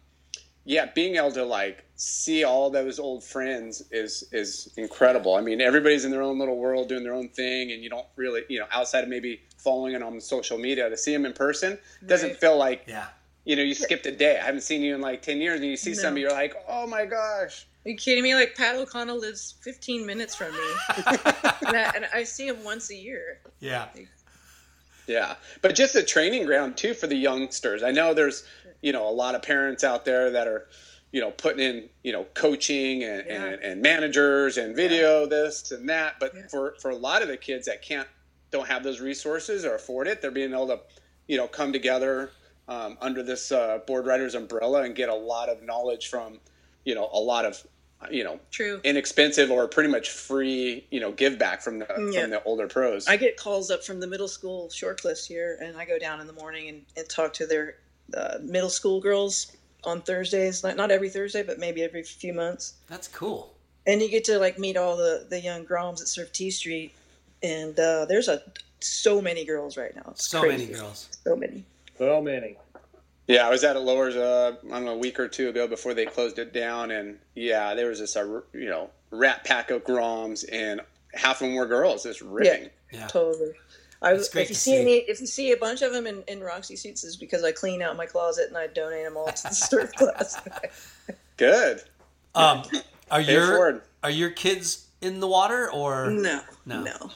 yeah, 0.66 0.88
being 0.94 1.16
able 1.16 1.32
to 1.34 1.46
like 1.46 1.86
see 1.96 2.44
all 2.44 2.70
those 2.70 3.00
old 3.00 3.24
friends 3.24 3.84
is 3.92 4.28
is 4.32 4.74
incredible. 4.78 5.36
I 5.36 5.42
mean, 5.42 5.62
everybody's 5.62 6.06
in 6.06 6.12
their 6.12 6.24
own 6.24 6.40
little 6.40 6.58
world 6.58 6.90
doing 6.90 7.04
their 7.04 7.14
own 7.14 7.30
thing, 7.30 7.72
and 7.72 7.84
you 7.84 7.90
don't 7.90 8.08
really, 8.16 8.42
you 8.50 8.60
know, 8.60 8.66
outside 8.72 9.04
of 9.04 9.10
maybe 9.10 9.42
following 9.58 9.94
it 9.94 10.02
on 10.02 10.20
social 10.20 10.58
media 10.58 10.90
to 10.90 10.98
see 10.98 11.14
them 11.14 11.26
in 11.26 11.34
person 11.34 11.78
doesn't 12.06 12.30
right. 12.30 12.40
feel 12.40 12.58
like 12.58 12.84
yeah. 12.88 13.08
You 13.46 13.56
know, 13.56 13.62
you 13.62 13.76
skipped 13.76 14.08
a 14.08 14.12
day. 14.12 14.40
I 14.40 14.44
haven't 14.44 14.62
seen 14.62 14.82
you 14.82 14.96
in 14.96 15.02
like 15.02 15.22
ten 15.22 15.38
years, 15.38 15.60
and 15.60 15.70
you 15.70 15.78
see 15.78 15.92
no. 15.92 15.98
some, 15.98 16.18
you're 16.18 16.32
like, 16.32 16.56
"Oh 16.68 16.88
my 16.88 17.06
gosh!" 17.06 17.68
Are 17.86 17.90
you 17.90 17.96
kidding 17.96 18.24
me? 18.24 18.34
Like 18.34 18.56
Pat 18.56 18.76
O'Connell 18.76 19.20
lives 19.20 19.54
15 19.62 20.04
minutes 20.04 20.34
from 20.34 20.52
me, 20.52 20.58
and, 21.06 21.78
I, 21.78 21.92
and, 21.96 22.08
I, 22.12 22.24
see 22.24 22.48
him 22.48 22.64
once 22.64 22.90
a 22.90 22.96
year. 22.96 23.40
Yeah. 23.60 23.86
Yeah, 25.08 25.36
but 25.62 25.76
just 25.76 25.96
a 25.96 26.02
training 26.02 26.48
ground 26.48 26.78
too 26.78 26.96
for 26.96 27.06
the 27.06 27.16
youngsters. 27.16 27.84
I 27.84 27.92
know 27.92 28.16
there's, 28.16 28.44
you 28.86 28.92
know, 28.92 29.10
a 29.10 29.12
lot 29.12 29.34
of 29.34 29.42
parents 29.42 29.84
out 29.84 30.06
there 30.06 30.30
that 30.30 30.48
are, 30.48 30.68
you 31.12 31.20
know, 31.20 31.32
putting 31.32 31.60
in, 31.60 31.90
you 32.04 32.12
know, 32.12 32.24
coaching 32.36 33.04
and, 33.04 33.24
yeah. 33.26 33.44
and, 33.46 33.64
and, 33.64 33.82
managers 33.82 34.58
and 34.58 34.76
video 34.76 35.22
yeah. 35.22 35.28
this 35.28 35.72
and 35.72 35.90
that. 35.90 36.20
But 36.20 36.34
yeah. 36.36 36.44
for 36.52 36.76
for 36.80 36.92
a 36.92 36.96
lot 36.96 37.24
of 37.24 37.28
the 37.28 37.36
kids 37.36 37.66
that 37.66 37.82
can't 37.82 38.08
don't 38.52 38.68
have 38.68 38.84
those 38.84 39.02
resources 39.02 39.66
or 39.66 39.74
afford 39.74 40.08
it, 40.08 40.22
they're 40.22 40.30
being 40.30 40.54
able 40.54 40.68
to, 40.68 40.80
you 41.28 41.36
know, 41.36 41.48
come 41.48 41.74
together 41.74 42.30
um, 42.68 42.96
under 43.02 43.24
this 43.24 43.52
uh, 43.52 43.80
board 43.88 44.06
riders 44.06 44.36
umbrella 44.36 44.84
and 44.84 44.96
get 44.96 45.10
a 45.10 45.16
lot 45.16 45.50
of 45.50 45.64
knowledge 45.64 46.08
from, 46.08 46.40
you 46.84 46.94
know, 46.94 47.10
a 47.12 47.20
lot 47.20 47.44
of, 47.44 47.66
you 48.12 48.24
know, 48.24 48.40
True. 48.52 48.82
inexpensive 48.84 49.50
or 49.50 49.68
pretty 49.68 49.90
much 49.90 50.12
free, 50.12 50.86
you 50.92 51.00
know, 51.00 51.12
give 51.12 51.40
back 51.40 51.64
from 51.64 51.80
the 51.80 51.88
Yeah. 51.90 52.22
from 52.22 52.30
the 52.30 52.44
older 52.44 52.68
pros. 52.68 53.08
I 53.08 53.18
get 53.18 53.36
calls 53.36 53.72
up 53.72 53.84
from 53.84 54.00
the 54.00 54.06
middle 54.06 54.28
school 54.28 54.70
short 54.70 55.02
cliffs 55.02 55.26
here, 55.26 55.58
and 55.60 55.76
I 55.76 55.86
go 55.86 55.98
down 55.98 56.22
in 56.22 56.28
the 56.28 56.34
morning 56.34 56.70
and, 56.70 56.86
and 56.96 57.10
talk 57.10 57.34
to 57.34 57.48
their 57.48 57.78
uh, 58.16 58.38
middle 58.42 58.70
school 58.70 59.00
girls 59.02 59.52
on 59.84 60.02
Thursdays. 60.02 60.64
Not, 60.64 60.76
not 60.78 60.92
every 60.92 61.10
Thursday, 61.10 61.44
but 61.44 61.60
maybe 61.60 61.84
every 61.84 62.04
few 62.04 62.34
months. 62.34 62.74
That's 62.88 63.08
cool. 63.08 63.54
And 63.88 64.02
you 64.02 64.10
get 64.10 64.24
to 64.26 64.40
like 64.40 64.58
meet 64.58 64.78
all 64.78 64.98
the, 64.98 65.26
the 65.30 65.40
young 65.40 65.66
groms 65.66 66.00
that 66.00 66.08
serve 66.08 66.32
T 66.32 66.50
Street, 66.52 66.94
and 67.44 67.80
uh, 67.80 68.06
there's 68.06 68.28
a 68.28 68.42
so 68.80 69.22
many 69.22 69.46
girls 69.46 69.78
right 69.78 69.96
now. 69.96 70.04
It's 70.12 70.28
So 70.30 70.42
crazy. 70.42 70.66
many 70.66 70.78
girls. 70.80 71.10
So 71.24 71.36
many. 71.36 71.64
So 71.98 72.22
many. 72.22 72.58
Yeah, 73.28 73.48
I 73.48 73.50
was 73.50 73.64
at 73.64 73.76
a 73.76 73.80
lowers 73.80 74.16
uh, 74.16 74.56
I 74.66 74.70
don't 74.70 74.86
know 74.86 74.92
a 74.94 74.98
week 74.98 75.20
or 75.20 75.28
two 75.28 75.50
ago 75.50 75.68
before 75.68 75.94
they 75.96 76.06
closed 76.06 76.38
it 76.40 76.54
down, 76.54 76.92
and 76.92 77.18
yeah, 77.36 77.74
there 77.74 77.88
was 77.90 78.00
this 78.00 78.16
uh, 78.16 78.42
you 78.54 78.70
know 78.70 78.90
rat 79.12 79.44
pack 79.44 79.72
of 79.72 79.84
groms, 79.84 80.46
and 80.52 80.82
half 81.14 81.42
of 81.42 81.48
them 81.48 81.56
were 81.56 81.66
girls, 81.66 82.04
just 82.04 82.22
ripping. 82.22 82.70
Yeah. 82.92 83.08
Totally. 83.08 83.54
I, 84.06 84.14
It's 84.14 84.30
great 84.30 84.44
if 84.44 84.50
you 84.50 84.56
to 84.56 84.62
see, 84.62 84.72
see. 84.72 84.82
any, 84.82 84.94
if 84.98 85.20
you 85.20 85.28
see 85.28 85.52
a 85.52 85.58
bunch 85.58 85.82
of 85.82 85.92
them 85.92 86.06
in, 86.08 86.24
in 86.28 86.40
Roxy 86.42 86.76
suits, 86.76 87.04
is 87.04 87.16
because 87.18 87.44
I 87.44 87.52
clean 87.52 87.82
out 87.82 87.98
my 87.98 88.06
closet 88.06 88.48
and 88.48 88.58
I 88.58 88.68
donate 88.68 89.04
them 89.04 89.18
all 89.18 89.28
to 89.32 89.44
the 89.44 89.50
surf 89.54 89.92
class. 89.94 90.38
Good. 91.38 91.82
Um, 92.36 92.64
are 93.12 93.22
Pay 93.22 93.34
your 93.34 93.48
forward. 93.48 93.82
are 94.04 94.10
your 94.10 94.30
kids 94.30 94.88
in 95.02 95.20
the 95.20 95.28
water 95.28 95.70
or 95.72 96.10
no, 96.12 96.42
No. 96.66 96.82
no, 96.84 97.12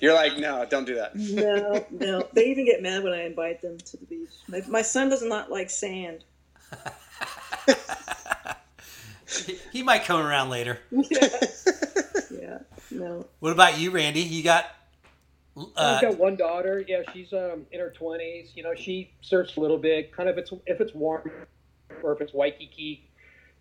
You're 0.00 0.14
like, 0.14 0.36
no, 0.38 0.64
don't 0.68 0.84
do 0.84 0.94
that. 0.96 1.16
no, 1.16 1.84
no. 1.90 2.28
They 2.32 2.46
even 2.50 2.64
get 2.66 2.82
mad 2.82 3.02
when 3.02 3.12
I 3.12 3.24
invite 3.24 3.60
them 3.62 3.78
to 3.78 3.96
the 3.96 4.04
beach. 4.06 4.30
My, 4.48 4.62
my 4.68 4.82
son 4.82 5.08
does 5.08 5.22
not 5.22 5.50
like 5.50 5.70
sand. 5.70 6.24
he, 9.46 9.58
he 9.72 9.82
might 9.82 10.04
come 10.04 10.20
around 10.24 10.50
later. 10.50 10.78
Yeah, 10.90 12.58
no. 12.90 13.26
What 13.40 13.52
about 13.52 13.78
you, 13.78 13.90
Randy? 13.90 14.20
You 14.20 14.42
got 14.42 14.66
uh, 15.58 15.66
I've 15.76 16.02
got 16.02 16.18
one 16.18 16.36
daughter. 16.36 16.84
Yeah, 16.86 17.02
she's 17.12 17.32
um, 17.32 17.66
in 17.72 17.80
her 17.80 17.90
twenties. 17.90 18.52
You 18.54 18.62
know, 18.62 18.74
she 18.74 19.10
surfs 19.20 19.56
a 19.56 19.60
little 19.60 19.78
bit. 19.78 20.12
Kind 20.12 20.28
of, 20.28 20.38
it's 20.38 20.52
if 20.66 20.80
it's 20.80 20.94
warm 20.94 21.30
or 22.02 22.12
if 22.12 22.20
it's 22.20 22.32
Waikiki, 22.32 23.08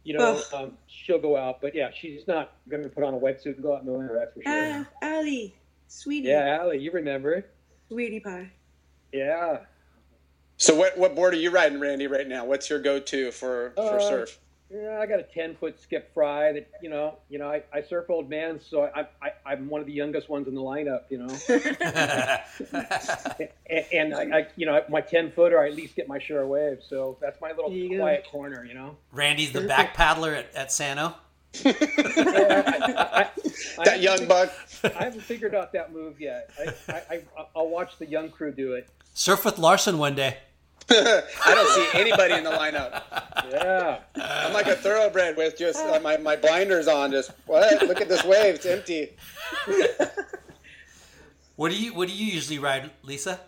you 0.03 0.17
know, 0.17 0.41
um, 0.53 0.73
she'll 0.87 1.19
go 1.19 1.35
out. 1.37 1.61
But 1.61 1.75
yeah, 1.75 1.89
she's 1.93 2.27
not 2.27 2.53
going 2.69 2.83
to 2.83 2.89
put 2.89 3.03
on 3.03 3.13
a 3.13 3.17
wetsuit 3.17 3.55
and 3.55 3.63
go 3.63 3.75
out 3.75 3.81
in 3.81 3.87
the 3.87 3.93
winter. 3.93 4.15
That's 4.17 4.33
for 4.33 4.43
sure. 4.43 4.85
Ah, 5.01 5.07
Allie, 5.07 5.55
sweetie, 5.87 6.27
yeah, 6.29 6.57
Allie, 6.61 6.79
you 6.79 6.91
remember? 6.91 7.45
sweetie 7.87 8.19
pie. 8.19 8.51
Yeah. 9.13 9.59
So 10.57 10.75
what 10.75 10.97
what 10.97 11.15
board 11.15 11.33
are 11.33 11.37
you 11.37 11.51
riding, 11.51 11.79
Randy, 11.79 12.07
right 12.07 12.27
now? 12.27 12.43
What's 12.45 12.69
your 12.69 12.79
go 12.79 12.99
to 12.99 13.31
for 13.31 13.73
for 13.75 13.97
Uh, 13.97 13.99
surf? 13.99 14.39
Yeah, 14.69 14.99
I 14.99 15.05
got 15.05 15.19
a 15.19 15.23
ten 15.23 15.55
foot 15.55 15.81
Skip 15.81 16.13
Frye 16.13 16.51
that 16.51 16.69
you 16.81 16.89
know, 16.89 17.17
you 17.29 17.39
know, 17.39 17.47
I, 17.47 17.63
I 17.73 17.81
surf 17.81 18.09
old 18.09 18.29
man, 18.29 18.59
so 18.59 18.83
I, 18.83 19.07
I 19.21 19.31
I'm 19.45 19.69
one 19.69 19.79
of 19.79 19.87
the 19.87 19.93
youngest 19.93 20.27
ones 20.27 20.45
in 20.47 20.55
the 20.55 20.61
lineup, 20.61 21.03
you 21.09 21.19
know. 21.19 21.27
and, 23.69 23.85
and 23.93 24.13
I, 24.13 24.39
I, 24.39 24.47
you 24.57 24.65
know, 24.65 24.83
my 24.89 24.99
ten 24.99 25.31
footer, 25.31 25.57
I 25.59 25.67
at 25.67 25.75
least 25.75 25.95
get 25.95 26.09
my 26.09 26.19
share 26.19 26.41
of 26.41 26.49
waves, 26.49 26.85
so 26.89 27.17
that's 27.21 27.39
my 27.39 27.51
little 27.51 27.69
There 27.69 27.79
you 27.79 27.89
go. 27.91 27.99
quiet 27.99 28.25
corner, 28.29 28.65
you 28.65 28.73
know. 28.73 28.97
Randy's 29.13 29.53
the 29.53 29.61
back 29.61 29.93
paddler 29.93 30.35
at, 30.35 30.53
at 30.53 30.69
Sano. 30.71 31.15
Yeah, 31.63 31.73
I, 31.79 32.13
I, 32.17 33.21
I, 33.21 33.29
I 33.79 33.83
That 33.85 34.01
young 34.01 34.27
buck. 34.27 34.51
I 34.83 35.05
haven't 35.05 35.21
figured 35.21 35.55
out 35.55 35.71
that 35.73 35.93
move 35.93 36.19
yet. 36.19 36.49
I, 36.59 36.73
I, 36.91 37.01
I 37.09 37.21
I'll 37.55 37.69
watch 37.69 37.97
the 37.97 38.05
young 38.05 38.29
crew 38.29 38.51
do 38.51 38.73
it. 38.73 38.89
Surf 39.13 39.45
with 39.45 39.57
Larson 39.57 39.97
one 39.97 40.13
day. 40.13 40.37
I 41.45 41.53
don't 41.53 41.69
see 41.69 41.99
anybody 41.99 42.33
in 42.33 42.43
the 42.43 42.51
lineup. 42.51 43.03
Yeah. 43.51 43.99
I'm 44.15 44.53
like 44.53 44.67
a 44.67 44.75
thoroughbred 44.75 45.35
with 45.35 45.57
just 45.57 45.79
uh, 45.79 45.99
my, 45.99 46.17
my 46.17 46.35
blinders 46.35 46.87
on. 46.87 47.11
Just 47.11 47.31
what? 47.45 47.85
Look 47.87 48.01
at 48.01 48.09
this 48.09 48.23
wave. 48.23 48.55
It's 48.55 48.65
empty. 48.65 49.15
What 51.57 51.71
do 51.71 51.77
you 51.77 51.93
What 51.93 52.07
do 52.07 52.13
you 52.13 52.27
usually 52.33 52.59
ride, 52.59 52.91
Lisa? 53.03 53.39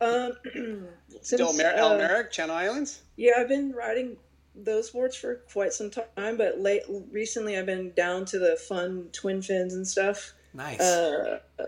Um, 0.00 0.32
Still 1.20 1.48
since, 1.48 1.58
Mer- 1.58 1.74
uh, 1.74 1.78
Al 1.78 1.98
Merrick, 1.98 2.30
Channel 2.32 2.56
Islands. 2.56 3.02
Yeah, 3.16 3.32
I've 3.36 3.48
been 3.48 3.72
riding 3.72 4.16
those 4.54 4.90
boards 4.90 5.14
for 5.14 5.36
quite 5.52 5.74
some 5.74 5.90
time, 5.90 6.38
but 6.38 6.58
late 6.58 6.82
recently 7.12 7.58
I've 7.58 7.66
been 7.66 7.92
down 7.92 8.24
to 8.26 8.38
the 8.38 8.56
fun 8.56 9.10
twin 9.12 9.42
fins 9.42 9.74
and 9.74 9.86
stuff. 9.86 10.32
Nice. 10.54 10.80
Uh, 10.80 11.40
uh, 11.58 11.64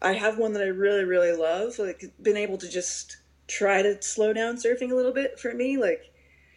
I 0.00 0.12
have 0.14 0.38
one 0.38 0.54
that 0.54 0.62
I 0.62 0.68
really, 0.68 1.04
really 1.04 1.36
love. 1.36 1.78
Like, 1.78 2.10
been 2.22 2.38
able 2.38 2.56
to 2.58 2.68
just 2.68 3.18
try 3.48 3.82
to 3.82 4.00
slow 4.02 4.32
down 4.32 4.56
surfing 4.56 4.90
a 4.90 4.94
little 4.94 5.12
bit 5.12 5.38
for 5.38 5.52
me. 5.52 5.76
Like, 5.76 6.10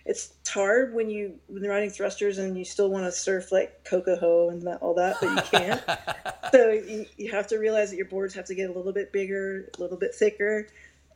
it's 0.05 0.33
hard 0.47 0.93
when 0.93 1.09
you 1.09 1.35
when 1.47 1.63
you're 1.63 1.73
riding 1.73 1.89
thrusters 1.89 2.37
and 2.37 2.57
you 2.57 2.63
still 2.63 2.89
want 2.89 3.05
to 3.05 3.11
surf 3.11 3.51
like 3.51 3.83
Coco 3.83 4.15
Ho 4.17 4.49
and 4.49 4.61
that, 4.63 4.81
all 4.81 4.93
that, 4.93 5.17
but 5.19 5.29
you 5.35 5.59
can't. 5.59 5.83
so 6.51 6.71
you, 6.71 7.05
you 7.17 7.31
have 7.31 7.47
to 7.47 7.57
realize 7.57 7.89
that 7.89 7.97
your 7.97 8.05
boards 8.05 8.33
have 8.33 8.45
to 8.45 8.55
get 8.55 8.69
a 8.69 8.73
little 8.73 8.93
bit 8.93 9.11
bigger, 9.11 9.69
a 9.77 9.81
little 9.81 9.97
bit 9.97 10.15
thicker, 10.15 10.67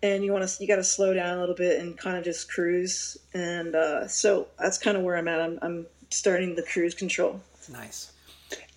and 0.04 0.26
you 0.26 0.34
want 0.34 0.48
to 0.48 0.62
you 0.62 0.68
got 0.68 0.76
to 0.76 0.84
slow 0.84 1.14
down 1.14 1.38
a 1.38 1.40
little 1.40 1.56
bit 1.56 1.80
and 1.80 1.98
kind 1.98 2.18
of 2.18 2.24
just 2.24 2.52
cruise. 2.52 3.18
And 3.34 3.76
uh, 3.76 4.08
so 4.08 4.48
that's 4.60 4.78
kind 4.78 4.98
of 4.98 5.04
where 5.04 5.16
I'm 5.16 5.30
at. 5.30 5.40
I'm, 5.40 5.58
I'm 5.62 5.88
starting 6.10 6.56
the 6.56 6.64
cruise 6.64 6.94
control. 6.94 7.42
nice. 7.72 8.12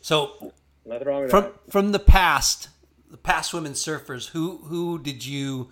So 0.01 0.53
Nothing 0.87 1.09
wrong 1.09 1.23
with 1.23 1.31
from 1.31 1.45
that. 1.45 1.73
from 1.73 1.93
the 1.93 1.99
past, 1.99 2.69
the 3.11 3.17
past 3.17 3.53
women 3.53 3.73
surfers, 3.73 4.29
who 4.29 4.59
who 4.67 4.99
did 4.99 5.25
you, 5.27 5.71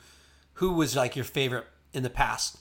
who 0.55 0.73
was 0.73 0.97
like 0.97 1.17
your 1.17 1.25
favorite 1.25 1.67
in 1.93 2.03
the 2.03 2.11
past? 2.11 2.59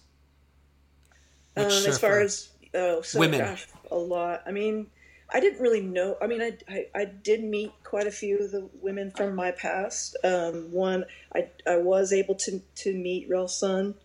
Um, 1.56 1.66
as 1.66 2.00
far 2.00 2.22
as 2.22 2.50
oh, 2.74 3.02
so 3.02 3.20
Women. 3.20 3.40
gosh, 3.40 3.68
a 3.90 3.96
lot. 3.96 4.44
I 4.46 4.52
mean, 4.52 4.88
I 5.34 5.40
didn't 5.40 5.62
really 5.62 5.82
know. 5.82 6.18
I 6.22 6.28
mean, 6.28 6.42
I, 6.42 6.58
I, 6.68 6.86
I 6.96 7.06
did 7.06 7.44
meet 7.44 7.72
quite 7.84 8.08
a 8.08 8.12
few 8.12 8.40
of 8.40 8.52
the 8.52 8.70
women 8.82 9.12
from 9.12 9.36
my 9.36 9.52
past. 9.52 10.18
Um, 10.24 10.72
one, 10.72 11.06
I, 11.34 11.48
I 11.66 11.78
was 11.78 12.14
able 12.14 12.36
to 12.36 12.62
to 12.76 12.94
meet 12.94 13.30
Rell 13.30 13.48
Sunn, 13.48 13.96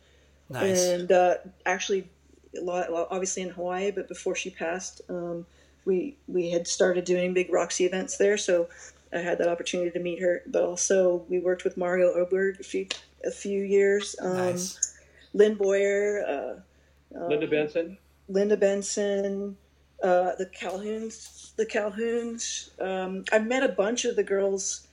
Nice. 0.49 0.85
and 0.87 1.11
uh, 1.11 1.37
actually, 1.65 2.09
a 2.57 2.63
lot, 2.63 2.89
obviously 2.91 3.43
in 3.43 3.51
Hawaii. 3.51 3.91
But 3.91 4.09
before 4.09 4.35
she 4.35 4.51
passed, 4.51 5.03
um, 5.09 5.47
we 5.85 6.17
we 6.29 6.51
had 6.51 6.67
started 6.67 7.05
doing 7.05 7.35
big 7.35 7.53
Roxy 7.53 7.85
events 7.85 8.17
there, 8.19 8.37
so 8.37 8.69
I 9.13 9.19
had 9.19 9.39
that 9.39 9.49
opportunity 9.49 9.91
to 9.91 10.01
meet 10.01 10.21
her. 10.21 10.43
But 10.47 10.65
also, 10.65 11.25
we 11.29 11.39
worked 11.39 11.65
with 11.65 11.77
Margo 11.77 12.13
Oberg 12.13 12.61
a 12.61 12.65
few 12.65 12.87
a 13.27 13.31
few 13.31 13.63
years. 13.63 14.17
Um, 14.21 14.37
nice. 14.37 14.95
Lynn 15.35 15.55
Boyer. 15.55 16.25
Uh, 17.15 17.29
Linda 17.29 17.47
Benson. 17.47 17.99
Linda 18.29 18.57
Benson, 18.57 19.57
uh, 20.03 20.33
the 20.37 20.47
Calhouns, 20.47 21.55
the 21.57 21.67
Calhouns. 21.67 22.71
Um, 22.81 23.25
I've 23.33 23.47
met 23.47 23.63
a 23.63 23.69
bunch 23.69 24.05
of 24.05 24.17
the 24.17 24.25
girls 24.25 24.87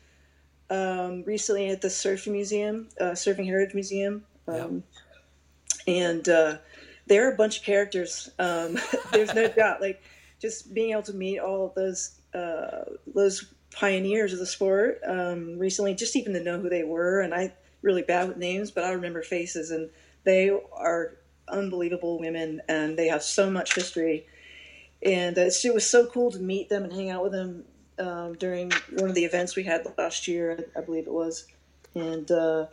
um, 0.70 1.24
recently 1.24 1.70
at 1.70 1.82
the 1.82 1.88
Surfing 1.88 2.32
Museum, 2.32 2.90
uh, 3.00 3.12
Surfing 3.12 3.46
Heritage 3.46 3.74
Museum, 3.74 4.24
um, 4.48 4.84
and 5.88 6.28
uh, 6.30 6.58
they're 7.08 7.34
a 7.34 7.36
bunch 7.36 7.60
of 7.60 7.64
characters. 7.64 8.30
Um, 8.40 8.78
there's 9.12 9.34
no 9.34 9.48
doubt. 9.48 9.82
Like 9.82 10.02
just 10.40 10.74
being 10.74 10.92
able 10.92 11.04
to 11.04 11.14
meet 11.14 11.40
all 11.40 11.68
of 11.68 11.76
those 11.76 12.20
uh, 12.34 12.86
those 13.14 13.54
pioneers 13.72 14.34
of 14.34 14.40
the 14.40 14.46
sport 14.46 15.02
um, 15.08 15.58
recently, 15.58 15.96
just 15.96 16.16
even 16.16 16.34
to 16.34 16.44
know 16.44 16.60
who 16.60 16.70
they 16.70 16.84
were, 16.84 17.22
and 17.22 17.34
I 17.34 17.54
really 17.84 18.02
bad 18.02 18.28
with 18.28 18.38
names, 18.38 18.72
but 18.72 18.84
I 18.84 18.94
remember 18.94 19.22
faces, 19.22 19.70
and 19.70 19.90
they 20.24 20.50
are 20.72 21.16
unbelievable 21.48 22.20
women, 22.20 22.62
and 22.68 22.98
they 22.98 23.08
have 23.08 23.22
so 23.22 23.52
much 23.52 23.76
history. 23.76 24.26
And 25.06 25.38
it 25.38 25.74
was 25.74 25.88
so 25.88 26.08
cool 26.08 26.32
to 26.32 26.40
meet 26.40 26.70
them 26.70 26.86
and 26.86 26.94
hang 26.94 27.10
out 27.10 27.24
with 27.24 27.34
them 27.34 27.66
um, 28.00 28.34
during 28.36 28.72
one 28.98 29.10
of 29.10 29.16
the 29.16 29.26
events 29.26 29.56
we 29.56 29.64
had 29.64 29.86
last 29.98 30.28
year, 30.28 30.66
I 30.76 30.82
believe 30.82 31.06
it 31.06 31.14
was. 31.14 31.46
And 31.94 32.32
uh, 32.32 32.68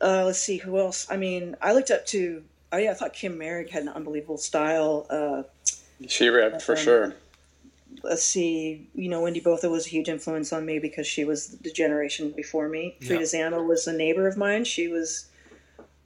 uh, 0.00 0.24
let's 0.24 0.38
see 0.38 0.58
who 0.58 0.78
else. 0.78 1.06
I 1.10 1.16
mean, 1.16 1.56
I 1.60 1.74
looked 1.74 1.90
up 1.90 2.06
to. 2.06 2.44
Oh 2.74 2.78
yeah, 2.78 2.92
I 2.92 2.94
thought 2.94 3.12
Kim 3.12 3.38
Mearig 3.38 3.68
had 3.68 3.82
an 3.82 3.90
unbelievable 3.90 4.38
style. 4.38 5.06
Uh, 5.10 5.42
She 6.08 6.28
ripped 6.28 6.62
for 6.62 6.74
sure. 6.74 7.14
Let's 8.04 8.24
see, 8.24 8.88
you 8.94 9.08
know, 9.08 9.22
Wendy 9.22 9.40
Botha 9.40 9.70
was 9.70 9.86
a 9.86 9.90
huge 9.90 10.08
influence 10.08 10.52
on 10.52 10.66
me 10.66 10.78
because 10.78 11.06
she 11.06 11.24
was 11.24 11.48
the 11.58 11.70
generation 11.70 12.30
before 12.30 12.68
me. 12.68 12.96
Yeah. 13.00 13.08
Frieda 13.08 13.24
Zamba 13.24 13.66
was 13.66 13.86
a 13.86 13.92
neighbor 13.92 14.26
of 14.26 14.36
mine. 14.36 14.64
She 14.64 14.88
was 14.88 15.30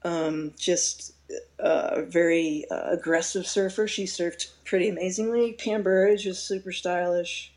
um, 0.05 0.53
just 0.59 1.15
uh, 1.59 1.91
a 1.93 2.03
very 2.03 2.65
uh, 2.71 2.91
aggressive 2.91 3.47
surfer. 3.47 3.89
She 3.89 4.05
surfed 4.05 4.51
pretty 4.65 4.89
amazingly. 4.89 5.55
Pam 5.55 5.83
Burridge 5.83 6.27
was 6.27 6.39
super 6.39 6.73
stylish 6.73 7.53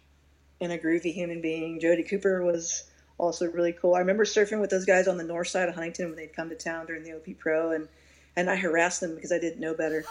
and 0.61 0.71
a 0.71 0.77
groovy 0.77 1.13
human 1.13 1.41
being. 1.41 1.79
Jody 1.79 2.03
Cooper 2.03 2.43
was 2.43 2.85
also 3.17 3.45
really 3.51 3.73
cool. 3.73 3.95
I 3.95 3.99
remember 3.99 4.25
surfing 4.25 4.61
with 4.61 4.69
those 4.69 4.85
guys 4.85 5.07
on 5.07 5.17
the 5.17 5.23
north 5.23 5.47
side 5.47 5.69
of 5.69 5.75
Huntington 5.75 6.07
when 6.07 6.15
they'd 6.15 6.35
come 6.35 6.49
to 6.49 6.55
town 6.55 6.85
during 6.85 7.03
the 7.03 7.13
OP 7.13 7.27
Pro, 7.37 7.71
and 7.71 7.87
and 8.39 8.49
I 8.49 8.55
harassed 8.55 9.01
them 9.01 9.15
because 9.15 9.31
I 9.31 9.37
didn't 9.39 9.59
know 9.59 9.73
better. 9.73 10.05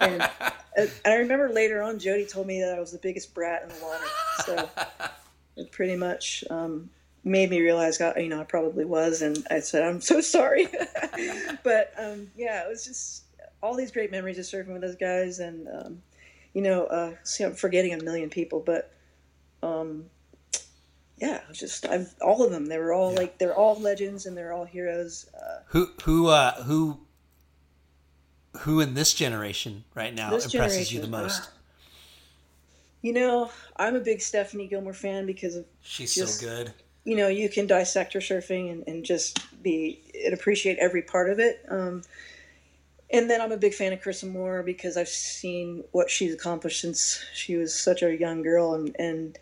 and, 0.00 0.22
and 0.76 0.90
I 1.04 1.14
remember 1.16 1.50
later 1.50 1.82
on, 1.82 1.98
Jody 1.98 2.26
told 2.26 2.46
me 2.46 2.60
that 2.60 2.74
I 2.74 2.80
was 2.80 2.92
the 2.92 2.98
biggest 2.98 3.34
brat 3.34 3.62
in 3.62 3.68
the 3.68 3.84
water. 3.84 4.04
So 4.46 4.70
it 5.56 5.70
pretty 5.70 5.96
much, 5.96 6.44
um, 6.50 6.88
made 7.24 7.50
me 7.50 7.60
realize, 7.60 7.98
God, 7.98 8.16
you 8.16 8.28
know, 8.28 8.40
I 8.40 8.44
probably 8.44 8.84
was, 8.84 9.22
and 9.22 9.46
I 9.50 9.60
said, 9.60 9.82
I'm 9.84 10.00
so 10.00 10.20
sorry. 10.20 10.66
but 11.62 11.92
um, 11.98 12.30
yeah, 12.36 12.64
it 12.64 12.68
was 12.68 12.84
just 12.86 13.24
all 13.62 13.76
these 13.76 13.92
great 13.92 14.10
memories 14.10 14.38
of 14.38 14.44
surfing 14.44 14.72
with 14.72 14.82
those 14.82 14.96
guys, 14.96 15.38
and 15.38 15.68
um, 15.68 16.02
you 16.54 16.62
know, 16.62 16.86
uh, 16.86 17.14
see, 17.22 17.44
I'm 17.44 17.54
forgetting 17.54 17.92
a 17.92 18.02
million 18.02 18.28
people, 18.28 18.60
but 18.60 18.92
um, 19.62 20.06
yeah, 21.16 21.42
just 21.52 21.86
I've, 21.86 22.12
all 22.20 22.42
of 22.42 22.50
them. 22.50 22.66
They 22.66 22.78
were 22.78 22.92
all 22.92 23.14
like 23.14 23.38
they're 23.38 23.54
all 23.54 23.78
legends, 23.78 24.26
and 24.26 24.36
they're 24.36 24.52
all 24.52 24.64
heroes. 24.64 25.30
Uh, 25.32 25.60
Who 25.66 25.90
who 26.02 26.26
uh, 26.26 26.64
who 26.64 26.98
who 28.58 28.80
in 28.80 28.94
this 28.94 29.14
generation 29.14 29.84
right 29.94 30.14
now 30.14 30.30
This 30.30 30.52
impresses 30.52 30.92
you 30.92 31.00
the 31.00 31.06
most? 31.08 31.42
ah. 31.44 31.50
you 33.00 33.12
know, 33.12 33.50
I'm 33.76 33.96
a 33.96 34.00
big 34.00 34.20
Stephanie 34.20 34.66
Gilmore 34.68 34.92
fan 34.92 35.26
because 35.26 35.56
of 35.56 35.64
She's 35.82 36.14
just- 36.14 36.40
so 36.40 36.46
good. 36.46 36.72
you 37.04 37.16
know 37.16 37.28
you 37.28 37.48
can 37.48 37.66
dissect 37.66 38.12
her 38.12 38.20
surfing 38.20 38.70
and, 38.70 38.84
and 38.86 39.04
just 39.04 39.38
be 39.62 40.00
and 40.24 40.32
appreciate 40.34 40.78
every 40.78 41.02
part 41.02 41.30
of 41.30 41.38
it 41.40 41.64
um, 41.68 42.02
and 43.10 43.28
then 43.28 43.40
i'm 43.40 43.50
a 43.50 43.56
big 43.56 43.74
fan 43.74 43.92
of 43.92 44.00
Carissa 44.00 44.30
moore 44.30 44.62
because 44.62 44.96
i've 44.96 45.08
seen 45.08 45.82
what 45.90 46.08
she's 46.08 46.32
accomplished 46.32 46.80
since 46.80 47.24
she 47.34 47.56
was 47.56 47.74
such 47.74 48.02
a 48.04 48.16
young 48.16 48.40
girl 48.42 48.74
and, 48.74 48.94
and 49.00 49.36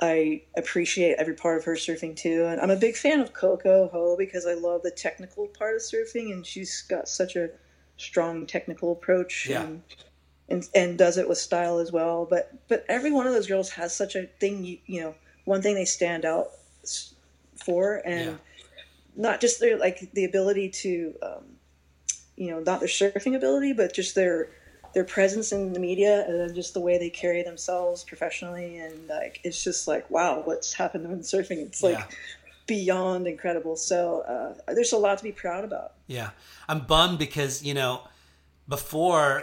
i 0.00 0.42
appreciate 0.58 1.14
every 1.18 1.32
part 1.34 1.56
of 1.56 1.64
her 1.64 1.74
surfing 1.74 2.14
too 2.14 2.44
and 2.46 2.60
i'm 2.60 2.70
a 2.70 2.76
big 2.76 2.96
fan 2.96 3.20
of 3.20 3.32
coco 3.32 3.88
ho 3.88 4.14
because 4.18 4.44
i 4.46 4.52
love 4.52 4.82
the 4.82 4.90
technical 4.90 5.46
part 5.46 5.74
of 5.74 5.80
surfing 5.80 6.32
and 6.32 6.44
she's 6.44 6.82
got 6.82 7.08
such 7.08 7.34
a 7.34 7.48
strong 7.98 8.46
technical 8.46 8.92
approach 8.92 9.46
Yeah. 9.48 9.62
and, 9.62 9.82
and 10.48 10.68
and 10.74 10.98
does 10.98 11.18
it 11.18 11.28
with 11.28 11.38
style 11.38 11.78
as 11.78 11.92
well 11.92 12.26
but 12.28 12.52
but 12.68 12.84
every 12.88 13.10
one 13.10 13.26
of 13.26 13.32
those 13.34 13.46
girls 13.46 13.70
has 13.70 13.94
such 13.94 14.14
a 14.16 14.24
thing 14.40 14.64
you, 14.64 14.78
you 14.86 15.00
know 15.02 15.14
one 15.44 15.60
thing 15.60 15.74
they 15.74 15.84
stand 15.84 16.24
out 16.24 16.48
for 17.56 17.96
and 18.06 18.20
Yeah. 18.26 18.34
not 19.16 19.40
just 19.40 19.60
their 19.60 19.76
like 19.76 20.10
the 20.12 20.24
ability 20.24 20.68
to 20.70 21.14
um, 21.22 21.44
you 22.36 22.50
know 22.50 22.60
not 22.60 22.80
their 22.80 22.88
surfing 22.88 23.36
ability 23.36 23.72
but 23.72 23.92
just 23.92 24.14
their 24.14 24.48
their 24.94 25.04
presence 25.04 25.52
in 25.52 25.72
the 25.74 25.80
media 25.80 26.24
and 26.26 26.40
then 26.40 26.54
just 26.54 26.72
the 26.72 26.80
way 26.80 26.96
they 26.98 27.10
carry 27.10 27.42
themselves 27.42 28.04
professionally 28.04 28.78
and 28.78 29.08
like 29.08 29.40
it's 29.44 29.62
just 29.62 29.86
like 29.86 30.08
wow 30.10 30.40
what's 30.44 30.72
happened 30.72 31.04
in 31.04 31.18
surfing 31.20 31.58
it's 31.58 31.82
like 31.82 31.98
Yeah. 31.98 32.04
Beyond 32.68 33.26
incredible. 33.26 33.74
So 33.74 34.20
uh, 34.20 34.72
there's 34.72 34.92
a 34.92 34.98
lot 34.98 35.18
to 35.18 35.24
be 35.24 35.32
proud 35.32 35.64
about. 35.64 35.94
Yeah, 36.06 36.30
I'm 36.68 36.80
bummed 36.80 37.18
because 37.18 37.64
you 37.64 37.74
know 37.74 38.02
before 38.68 39.42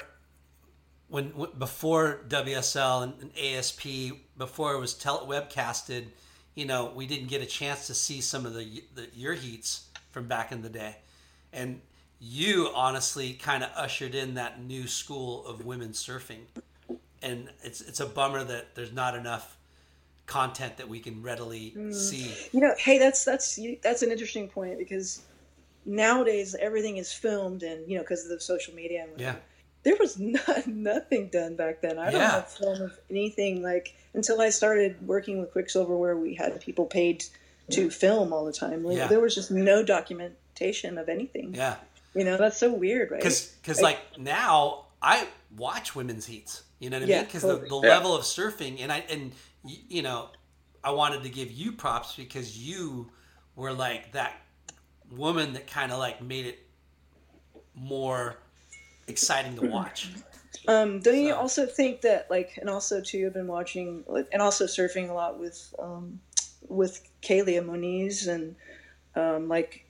when 1.09 1.33
before 1.57 2.21
WSL 2.29 3.03
and, 3.03 3.13
and 3.21 3.31
ASP 3.37 4.15
before 4.37 4.73
it 4.75 4.79
was 4.79 4.93
tele- 4.93 5.27
webcasted, 5.27 6.05
you 6.53 6.65
know 6.65 6.93
we 6.95 7.05
didn't 7.05 7.27
get 7.27 7.41
a 7.41 7.45
chance 7.45 7.87
to 7.87 7.93
see 7.93 8.21
some 8.21 8.45
of 8.45 8.53
the, 8.53 8.83
the 8.95 9.09
your 9.13 9.33
heats 9.33 9.89
from 10.11 10.27
back 10.27 10.53
in 10.53 10.61
the 10.61 10.69
day, 10.69 10.95
and 11.51 11.81
you 12.21 12.71
honestly 12.73 13.33
kind 13.33 13.63
of 13.63 13.69
ushered 13.75 14.15
in 14.15 14.35
that 14.35 14.63
new 14.63 14.87
school 14.87 15.45
of 15.45 15.65
women 15.65 15.89
surfing, 15.89 16.45
and 17.21 17.49
it's 17.63 17.81
it's 17.81 17.99
a 17.99 18.05
bummer 18.05 18.43
that 18.43 18.75
there's 18.75 18.93
not 18.93 19.15
enough 19.15 19.57
content 20.25 20.77
that 20.77 20.89
we 20.89 20.99
can 20.99 21.21
readily 21.21 21.73
Mm. 21.75 21.93
see. 21.93 22.33
You 22.51 22.61
know, 22.61 22.73
hey, 22.77 22.97
that's 22.97 23.23
that's 23.23 23.59
that's 23.83 24.01
an 24.01 24.11
interesting 24.11 24.47
point 24.47 24.77
because 24.79 25.21
nowadays 25.85 26.55
everything 26.59 26.97
is 26.97 27.13
filmed 27.13 27.63
and 27.63 27.87
you 27.89 27.95
know 27.97 28.03
because 28.03 28.23
of 28.23 28.29
the 28.29 28.39
social 28.39 28.73
media. 28.73 29.03
And 29.09 29.19
Yeah. 29.19 29.35
there 29.83 29.95
was 29.99 30.17
not, 30.19 30.65
nothing 30.67 31.27
done 31.27 31.55
back 31.55 31.81
then. 31.81 31.99
I 31.99 32.09
don't 32.11 32.21
Yeah. 32.21 32.31
have 32.31 32.51
film 32.51 32.81
of 32.81 32.99
anything 33.09 33.61
like 33.61 33.95
until 34.13 34.41
I 34.41 34.49
started 34.49 35.05
working 35.07 35.39
with 35.39 35.51
Quiksilver, 35.51 35.95
where 35.95 36.15
we 36.17 36.33
had 36.35 36.59
people 36.61 36.85
paid 36.85 37.23
to 37.71 37.89
film 37.89 38.31
all 38.33 38.45
the 38.45 38.53
time. 38.53 38.83
Like, 38.83 38.97
Yeah. 38.97 39.07
There 39.07 39.19
was 39.19 39.35
just 39.35 39.51
no 39.51 39.83
documentation 39.83 40.97
of 40.97 41.09
anything. 41.09 41.53
Yeah. 41.53 41.75
You 42.13 42.23
know, 42.23 42.37
that's 42.37 42.57
so 42.57 42.71
weird, 42.73 43.11
right? 43.11 43.19
because 43.21 43.81
like 43.81 43.99
now 44.17 44.85
I 45.01 45.27
watch 45.55 45.95
women's 45.95 46.25
heats. 46.25 46.63
You 46.79 46.89
know 46.89 46.97
what 46.99 47.07
I 47.07 47.09
Yeah, 47.09 47.17
mean? 47.17 47.25
Because 47.25 47.41
the, 47.43 47.57
the 47.57 47.75
Yeah. 47.83 47.89
level 47.89 48.15
of 48.15 48.23
surfing 48.23 48.79
and 48.81 48.91
I 48.91 48.99
and 49.09 49.33
y- 49.65 49.77
you 49.89 50.01
know 50.01 50.29
I 50.83 50.91
wanted 50.91 51.23
to 51.23 51.29
give 51.29 51.51
you 51.51 51.71
props 51.71 52.15
because 52.15 52.57
you 52.57 53.09
were 53.55 53.73
like 53.73 54.11
that 54.13 54.33
woman 55.11 55.53
that 55.53 55.67
kind 55.67 55.91
of 55.91 55.99
like 55.99 56.21
made 56.21 56.45
it 56.45 56.59
more 57.73 58.37
exciting 59.07 59.55
to 59.57 59.67
watch. 59.67 60.09
Um, 60.67 60.99
don't 60.99 61.19
you 61.19 61.35
also 61.35 61.67
think 61.67 62.01
that 62.01 62.31
like, 62.31 62.57
and 62.57 62.71
also 62.71 62.99
too, 62.99 63.25
I've 63.27 63.33
been 63.35 63.45
watching 63.45 64.03
like, 64.07 64.27
and 64.31 64.41
also 64.41 64.65
surfing 64.65 65.09
a 65.09 65.13
lot 65.13 65.37
with 65.39 65.75
um, 65.77 66.19
with 66.69 67.07
Kelia 67.21 67.63
Moniz 67.63 68.25
and 68.27 68.55
um, 69.15 69.47
like, 69.47 69.85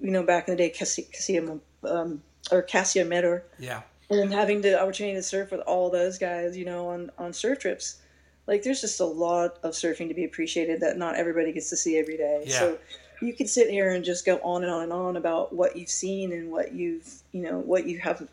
you 0.00 0.12
know, 0.12 0.22
back 0.22 0.46
in 0.46 0.52
the 0.52 0.58
day, 0.58 0.70
Kassia, 0.70 1.10
Kassia 1.10 1.60
um, 1.90 2.22
or 2.52 2.62
Kassia 2.62 3.04
Meador, 3.08 3.42
Yeah. 3.58 3.80
and 4.08 4.32
having 4.32 4.60
the 4.60 4.80
opportunity 4.80 5.16
to 5.16 5.22
surf 5.22 5.50
with 5.50 5.62
all 5.62 5.90
those 5.90 6.16
guys, 6.18 6.56
you 6.56 6.64
know, 6.66 6.88
on 6.90 7.10
on 7.18 7.32
surf 7.32 7.58
trips. 7.58 8.00
Like, 8.46 8.62
there's 8.62 8.80
just 8.80 9.00
a 9.00 9.06
lot 9.06 9.58
of 9.62 9.72
surfing 9.72 10.08
to 10.08 10.14
be 10.14 10.24
appreciated 10.24 10.80
that 10.80 10.98
not 10.98 11.16
everybody 11.16 11.52
gets 11.52 11.70
to 11.70 11.76
see 11.76 11.98
every 11.98 12.16
day. 12.16 12.44
Yeah. 12.46 12.58
So 12.58 12.78
you 13.22 13.32
could 13.32 13.48
sit 13.48 13.70
here 13.70 13.92
and 13.92 14.04
just 14.04 14.26
go 14.26 14.38
on 14.42 14.62
and 14.62 14.72
on 14.72 14.82
and 14.82 14.92
on 14.92 15.16
about 15.16 15.54
what 15.54 15.76
you've 15.76 15.88
seen 15.88 16.32
and 16.32 16.50
what 16.50 16.74
you've, 16.74 17.22
you 17.32 17.42
know, 17.42 17.58
what 17.58 17.86
you 17.86 17.98
have 18.00 18.28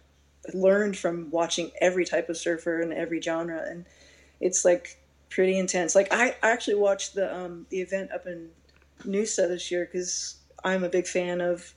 learned 0.54 0.98
from 0.98 1.30
watching 1.32 1.72
every 1.80 2.06
type 2.06 2.30
of 2.30 2.38
surfer 2.38 2.82
and 2.82 2.94
every 2.94 3.22
genre 3.22 3.64
and 3.70 3.86
it's 4.40 4.66
like 4.66 5.00
pretty 5.30 5.58
intense 5.58 5.96
like 5.96 6.12
i, 6.12 6.36
I 6.42 6.52
actually 6.52 6.76
watched 6.76 7.16
the 7.16 7.34
um 7.34 7.66
the 7.70 7.82
event 7.82 8.12
up 8.12 8.26
in 8.26 8.50
noosa 9.04 9.48
this 9.48 9.72
year 9.72 9.86
because 9.86 10.38
i'm 10.64 10.84
a 10.84 10.90
big 10.90 11.08
fan 11.08 11.42
of 11.42 11.74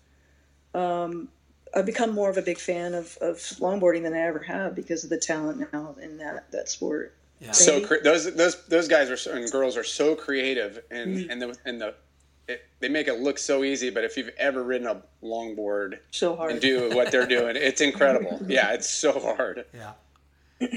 um 0.74 1.28
i've 1.74 1.86
become 1.86 2.14
more 2.14 2.30
of 2.30 2.38
a 2.38 2.42
big 2.42 2.58
fan 2.58 2.94
of, 2.94 3.16
of 3.20 3.36
longboarding 3.36 4.02
than 4.02 4.14
i 4.14 4.20
ever 4.20 4.40
have 4.40 4.74
because 4.74 5.04
of 5.04 5.10
the 5.10 5.18
talent 5.18 5.68
now 5.72 5.94
in 6.02 6.16
that 6.18 6.50
that 6.50 6.68
sport 6.68 7.14
Yeah. 7.40 7.52
So 7.52 7.84
cre- 7.86 8.02
those 8.02 8.34
those 8.34 8.64
those 8.66 8.88
guys 8.88 9.10
are 9.10 9.16
so- 9.16 9.32
and 9.32 9.50
girls 9.50 9.76
are 9.76 9.84
so 9.84 10.14
creative, 10.14 10.82
and 10.90 11.16
Mm. 11.18 11.30
and 11.30 11.42
the 11.42 11.56
and 11.64 11.80
the 11.80 11.94
it, 12.48 12.62
they 12.80 12.88
make 12.88 13.08
it 13.08 13.20
look 13.20 13.38
so 13.38 13.64
easy. 13.64 13.90
But 13.90 14.04
if 14.04 14.16
you've 14.16 14.30
ever 14.38 14.62
ridden 14.62 14.86
a 14.86 15.02
longboard 15.22 15.98
so 16.10 16.36
hard 16.36 16.52
and 16.52 16.60
do 16.60 16.94
what 16.94 17.10
they're 17.10 17.26
doing, 17.26 17.56
it's 17.56 17.80
incredible. 17.80 18.40
yeah, 18.48 18.72
it's 18.72 18.88
so 18.88 19.12
hard. 19.18 19.64
Yeah. 19.74 19.92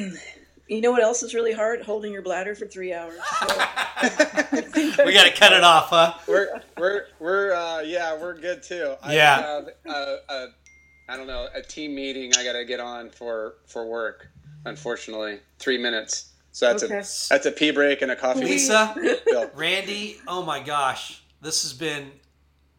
you 0.67 0.81
know 0.81 0.91
what 0.91 1.01
else 1.03 1.23
is 1.23 1.33
really 1.33 1.53
hard 1.53 1.81
holding 1.83 2.11
your 2.11 2.21
bladder 2.21 2.55
for 2.55 2.65
three 2.65 2.93
hours 2.93 3.19
We 4.01 5.13
got 5.13 5.25
to 5.25 5.33
cut 5.35 5.53
it 5.53 5.63
off, 5.63 5.89
huh? 5.89 6.13
We're 6.27 6.61
we're 6.77 7.05
we're 7.19 7.53
uh, 7.53 7.81
yeah 7.81 8.19
we're 8.19 8.35
good 8.37 8.63
too. 8.63 8.95
I 9.01 9.15
Yeah. 9.15 9.41
have 9.41 9.69
a, 9.85 10.17
a 10.29 10.47
I 11.09 11.15
don't 11.17 11.27
know 11.27 11.47
a 11.53 11.61
team 11.61 11.95
meeting 11.95 12.33
I 12.37 12.43
got 12.43 12.53
to 12.53 12.65
get 12.65 12.79
on 12.79 13.09
for 13.09 13.55
for 13.67 13.85
work. 13.87 14.27
Unfortunately, 14.65 15.39
three 15.59 15.77
minutes. 15.77 16.33
So 16.57 16.65
that's 16.65 16.81
Okay. 16.81 16.95
a 16.95 17.35
that's 17.35 17.45
a 17.45 17.51
pee 17.51 17.69
break 17.69 18.01
and 18.01 18.09
a 18.09 18.15
coffee. 18.15 18.45
Lisa, 18.45 18.95
Randy, 19.53 20.19
oh 20.27 20.41
my 20.41 20.59
gosh, 20.59 21.21
this 21.39 21.61
has 21.61 21.71
been 21.71 22.11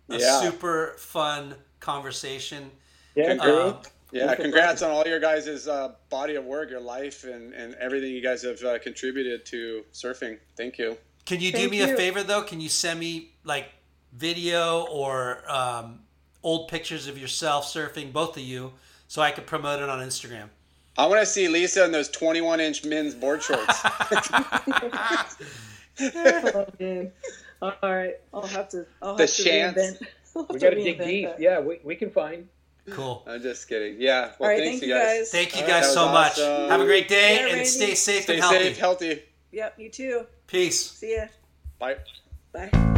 a 0.08 0.18
Yeah. 0.18 0.40
super 0.40 0.96
fun 0.98 1.54
conversation. 1.78 2.72
Yeah, 3.14 3.34
Um, 3.34 3.38
great. 3.38 3.74
Yeah, 4.10 4.34
congrats 4.34 4.82
on 4.82 4.90
all 4.90 5.06
your 5.06 5.20
guys' 5.20 5.68
uh, 5.68 5.92
body 6.10 6.34
of 6.34 6.44
work, 6.44 6.70
your 6.70 6.80
life, 6.80 7.22
and, 7.22 7.54
and 7.54 7.76
everything 7.76 8.10
you 8.10 8.20
guys 8.20 8.42
have 8.42 8.60
uh, 8.64 8.80
contributed 8.80 9.46
to 9.46 9.84
surfing. 9.92 10.40
Thank 10.56 10.78
you. 10.78 10.98
Can 11.24 11.40
you 11.40 11.52
do 11.52 11.58
Thank 11.58 11.70
me 11.70 11.80
a 11.82 11.96
favor 11.96 12.24
though? 12.24 12.42
Can 12.42 12.60
you 12.60 12.68
send 12.68 12.98
me 12.98 13.36
like 13.44 13.66
video 14.12 14.86
or 14.86 15.48
um, 15.48 16.00
old 16.42 16.66
pictures 16.66 17.06
of 17.06 17.16
yourself 17.16 17.72
surfing, 17.72 18.12
both 18.12 18.36
of 18.36 18.42
you, 18.42 18.72
so 19.06 19.22
I 19.22 19.30
could 19.30 19.46
promote 19.46 19.80
it 19.80 19.88
on 19.88 20.00
Instagram? 20.00 20.48
I 20.98 21.06
want 21.06 21.20
to 21.20 21.26
see 21.26 21.48
Lisa 21.48 21.84
in 21.84 21.92
those 21.92 22.08
21 22.08 22.58
inch 22.60 22.84
men's 22.84 23.14
board 23.14 23.42
shorts. 23.42 23.80
oh, 26.00 26.66
man. 26.80 27.12
all 27.62 27.72
right 27.82 28.14
i'll 28.32 28.46
have 28.46 28.68
to 28.68 28.86
i'll 29.02 29.16
The 29.16 29.24
have 29.24 29.34
to 29.34 29.42
chance. 29.44 29.76
reinvent 29.76 30.06
We 30.52 30.58
to 30.60 30.64
got 30.64 30.70
to 30.70 30.76
dig 30.76 30.98
deep. 31.00 31.24
that. 31.26 31.40
Yeah, 31.40 31.58
we, 31.58 31.80
we 31.82 31.96
can 31.96 32.10
find. 32.10 32.46
Cool. 32.90 33.24
I'm 33.26 33.42
just 33.42 33.68
kidding. 33.68 33.96
Yeah. 34.00 34.32
Well, 34.38 34.48
all 34.48 34.48
right 34.48 34.58
thanks, 34.60 34.80
thank 34.80 34.88
you 34.90 34.94
guys 34.94 35.30
Thank 35.32 35.54
you 35.56 35.62
All 35.62 35.66
right, 35.66 35.70
guys 35.80 35.86
that 35.88 35.92
so 35.94 36.04
was 36.06 36.12
much. 36.14 36.32
awesome. 36.32 36.70
Have 36.70 36.80
a 36.80 36.84
great 36.84 37.08
day 37.08 37.34
Yeah, 37.36 37.40
and 37.42 37.52
Randy. 37.54 37.64
stay 37.64 37.94
safe 37.96 38.22
Stay 38.24 38.34
and 38.34 38.42
healthy. 38.42 38.58
safe, 38.64 38.78
healthy. 38.78 39.22
yep 39.52 39.74
you 39.78 39.88
too 39.90 40.26
Peace. 40.46 40.90
see 40.92 41.16
ya 41.16 41.26
Bye. 41.80 41.96
bye 42.52 42.97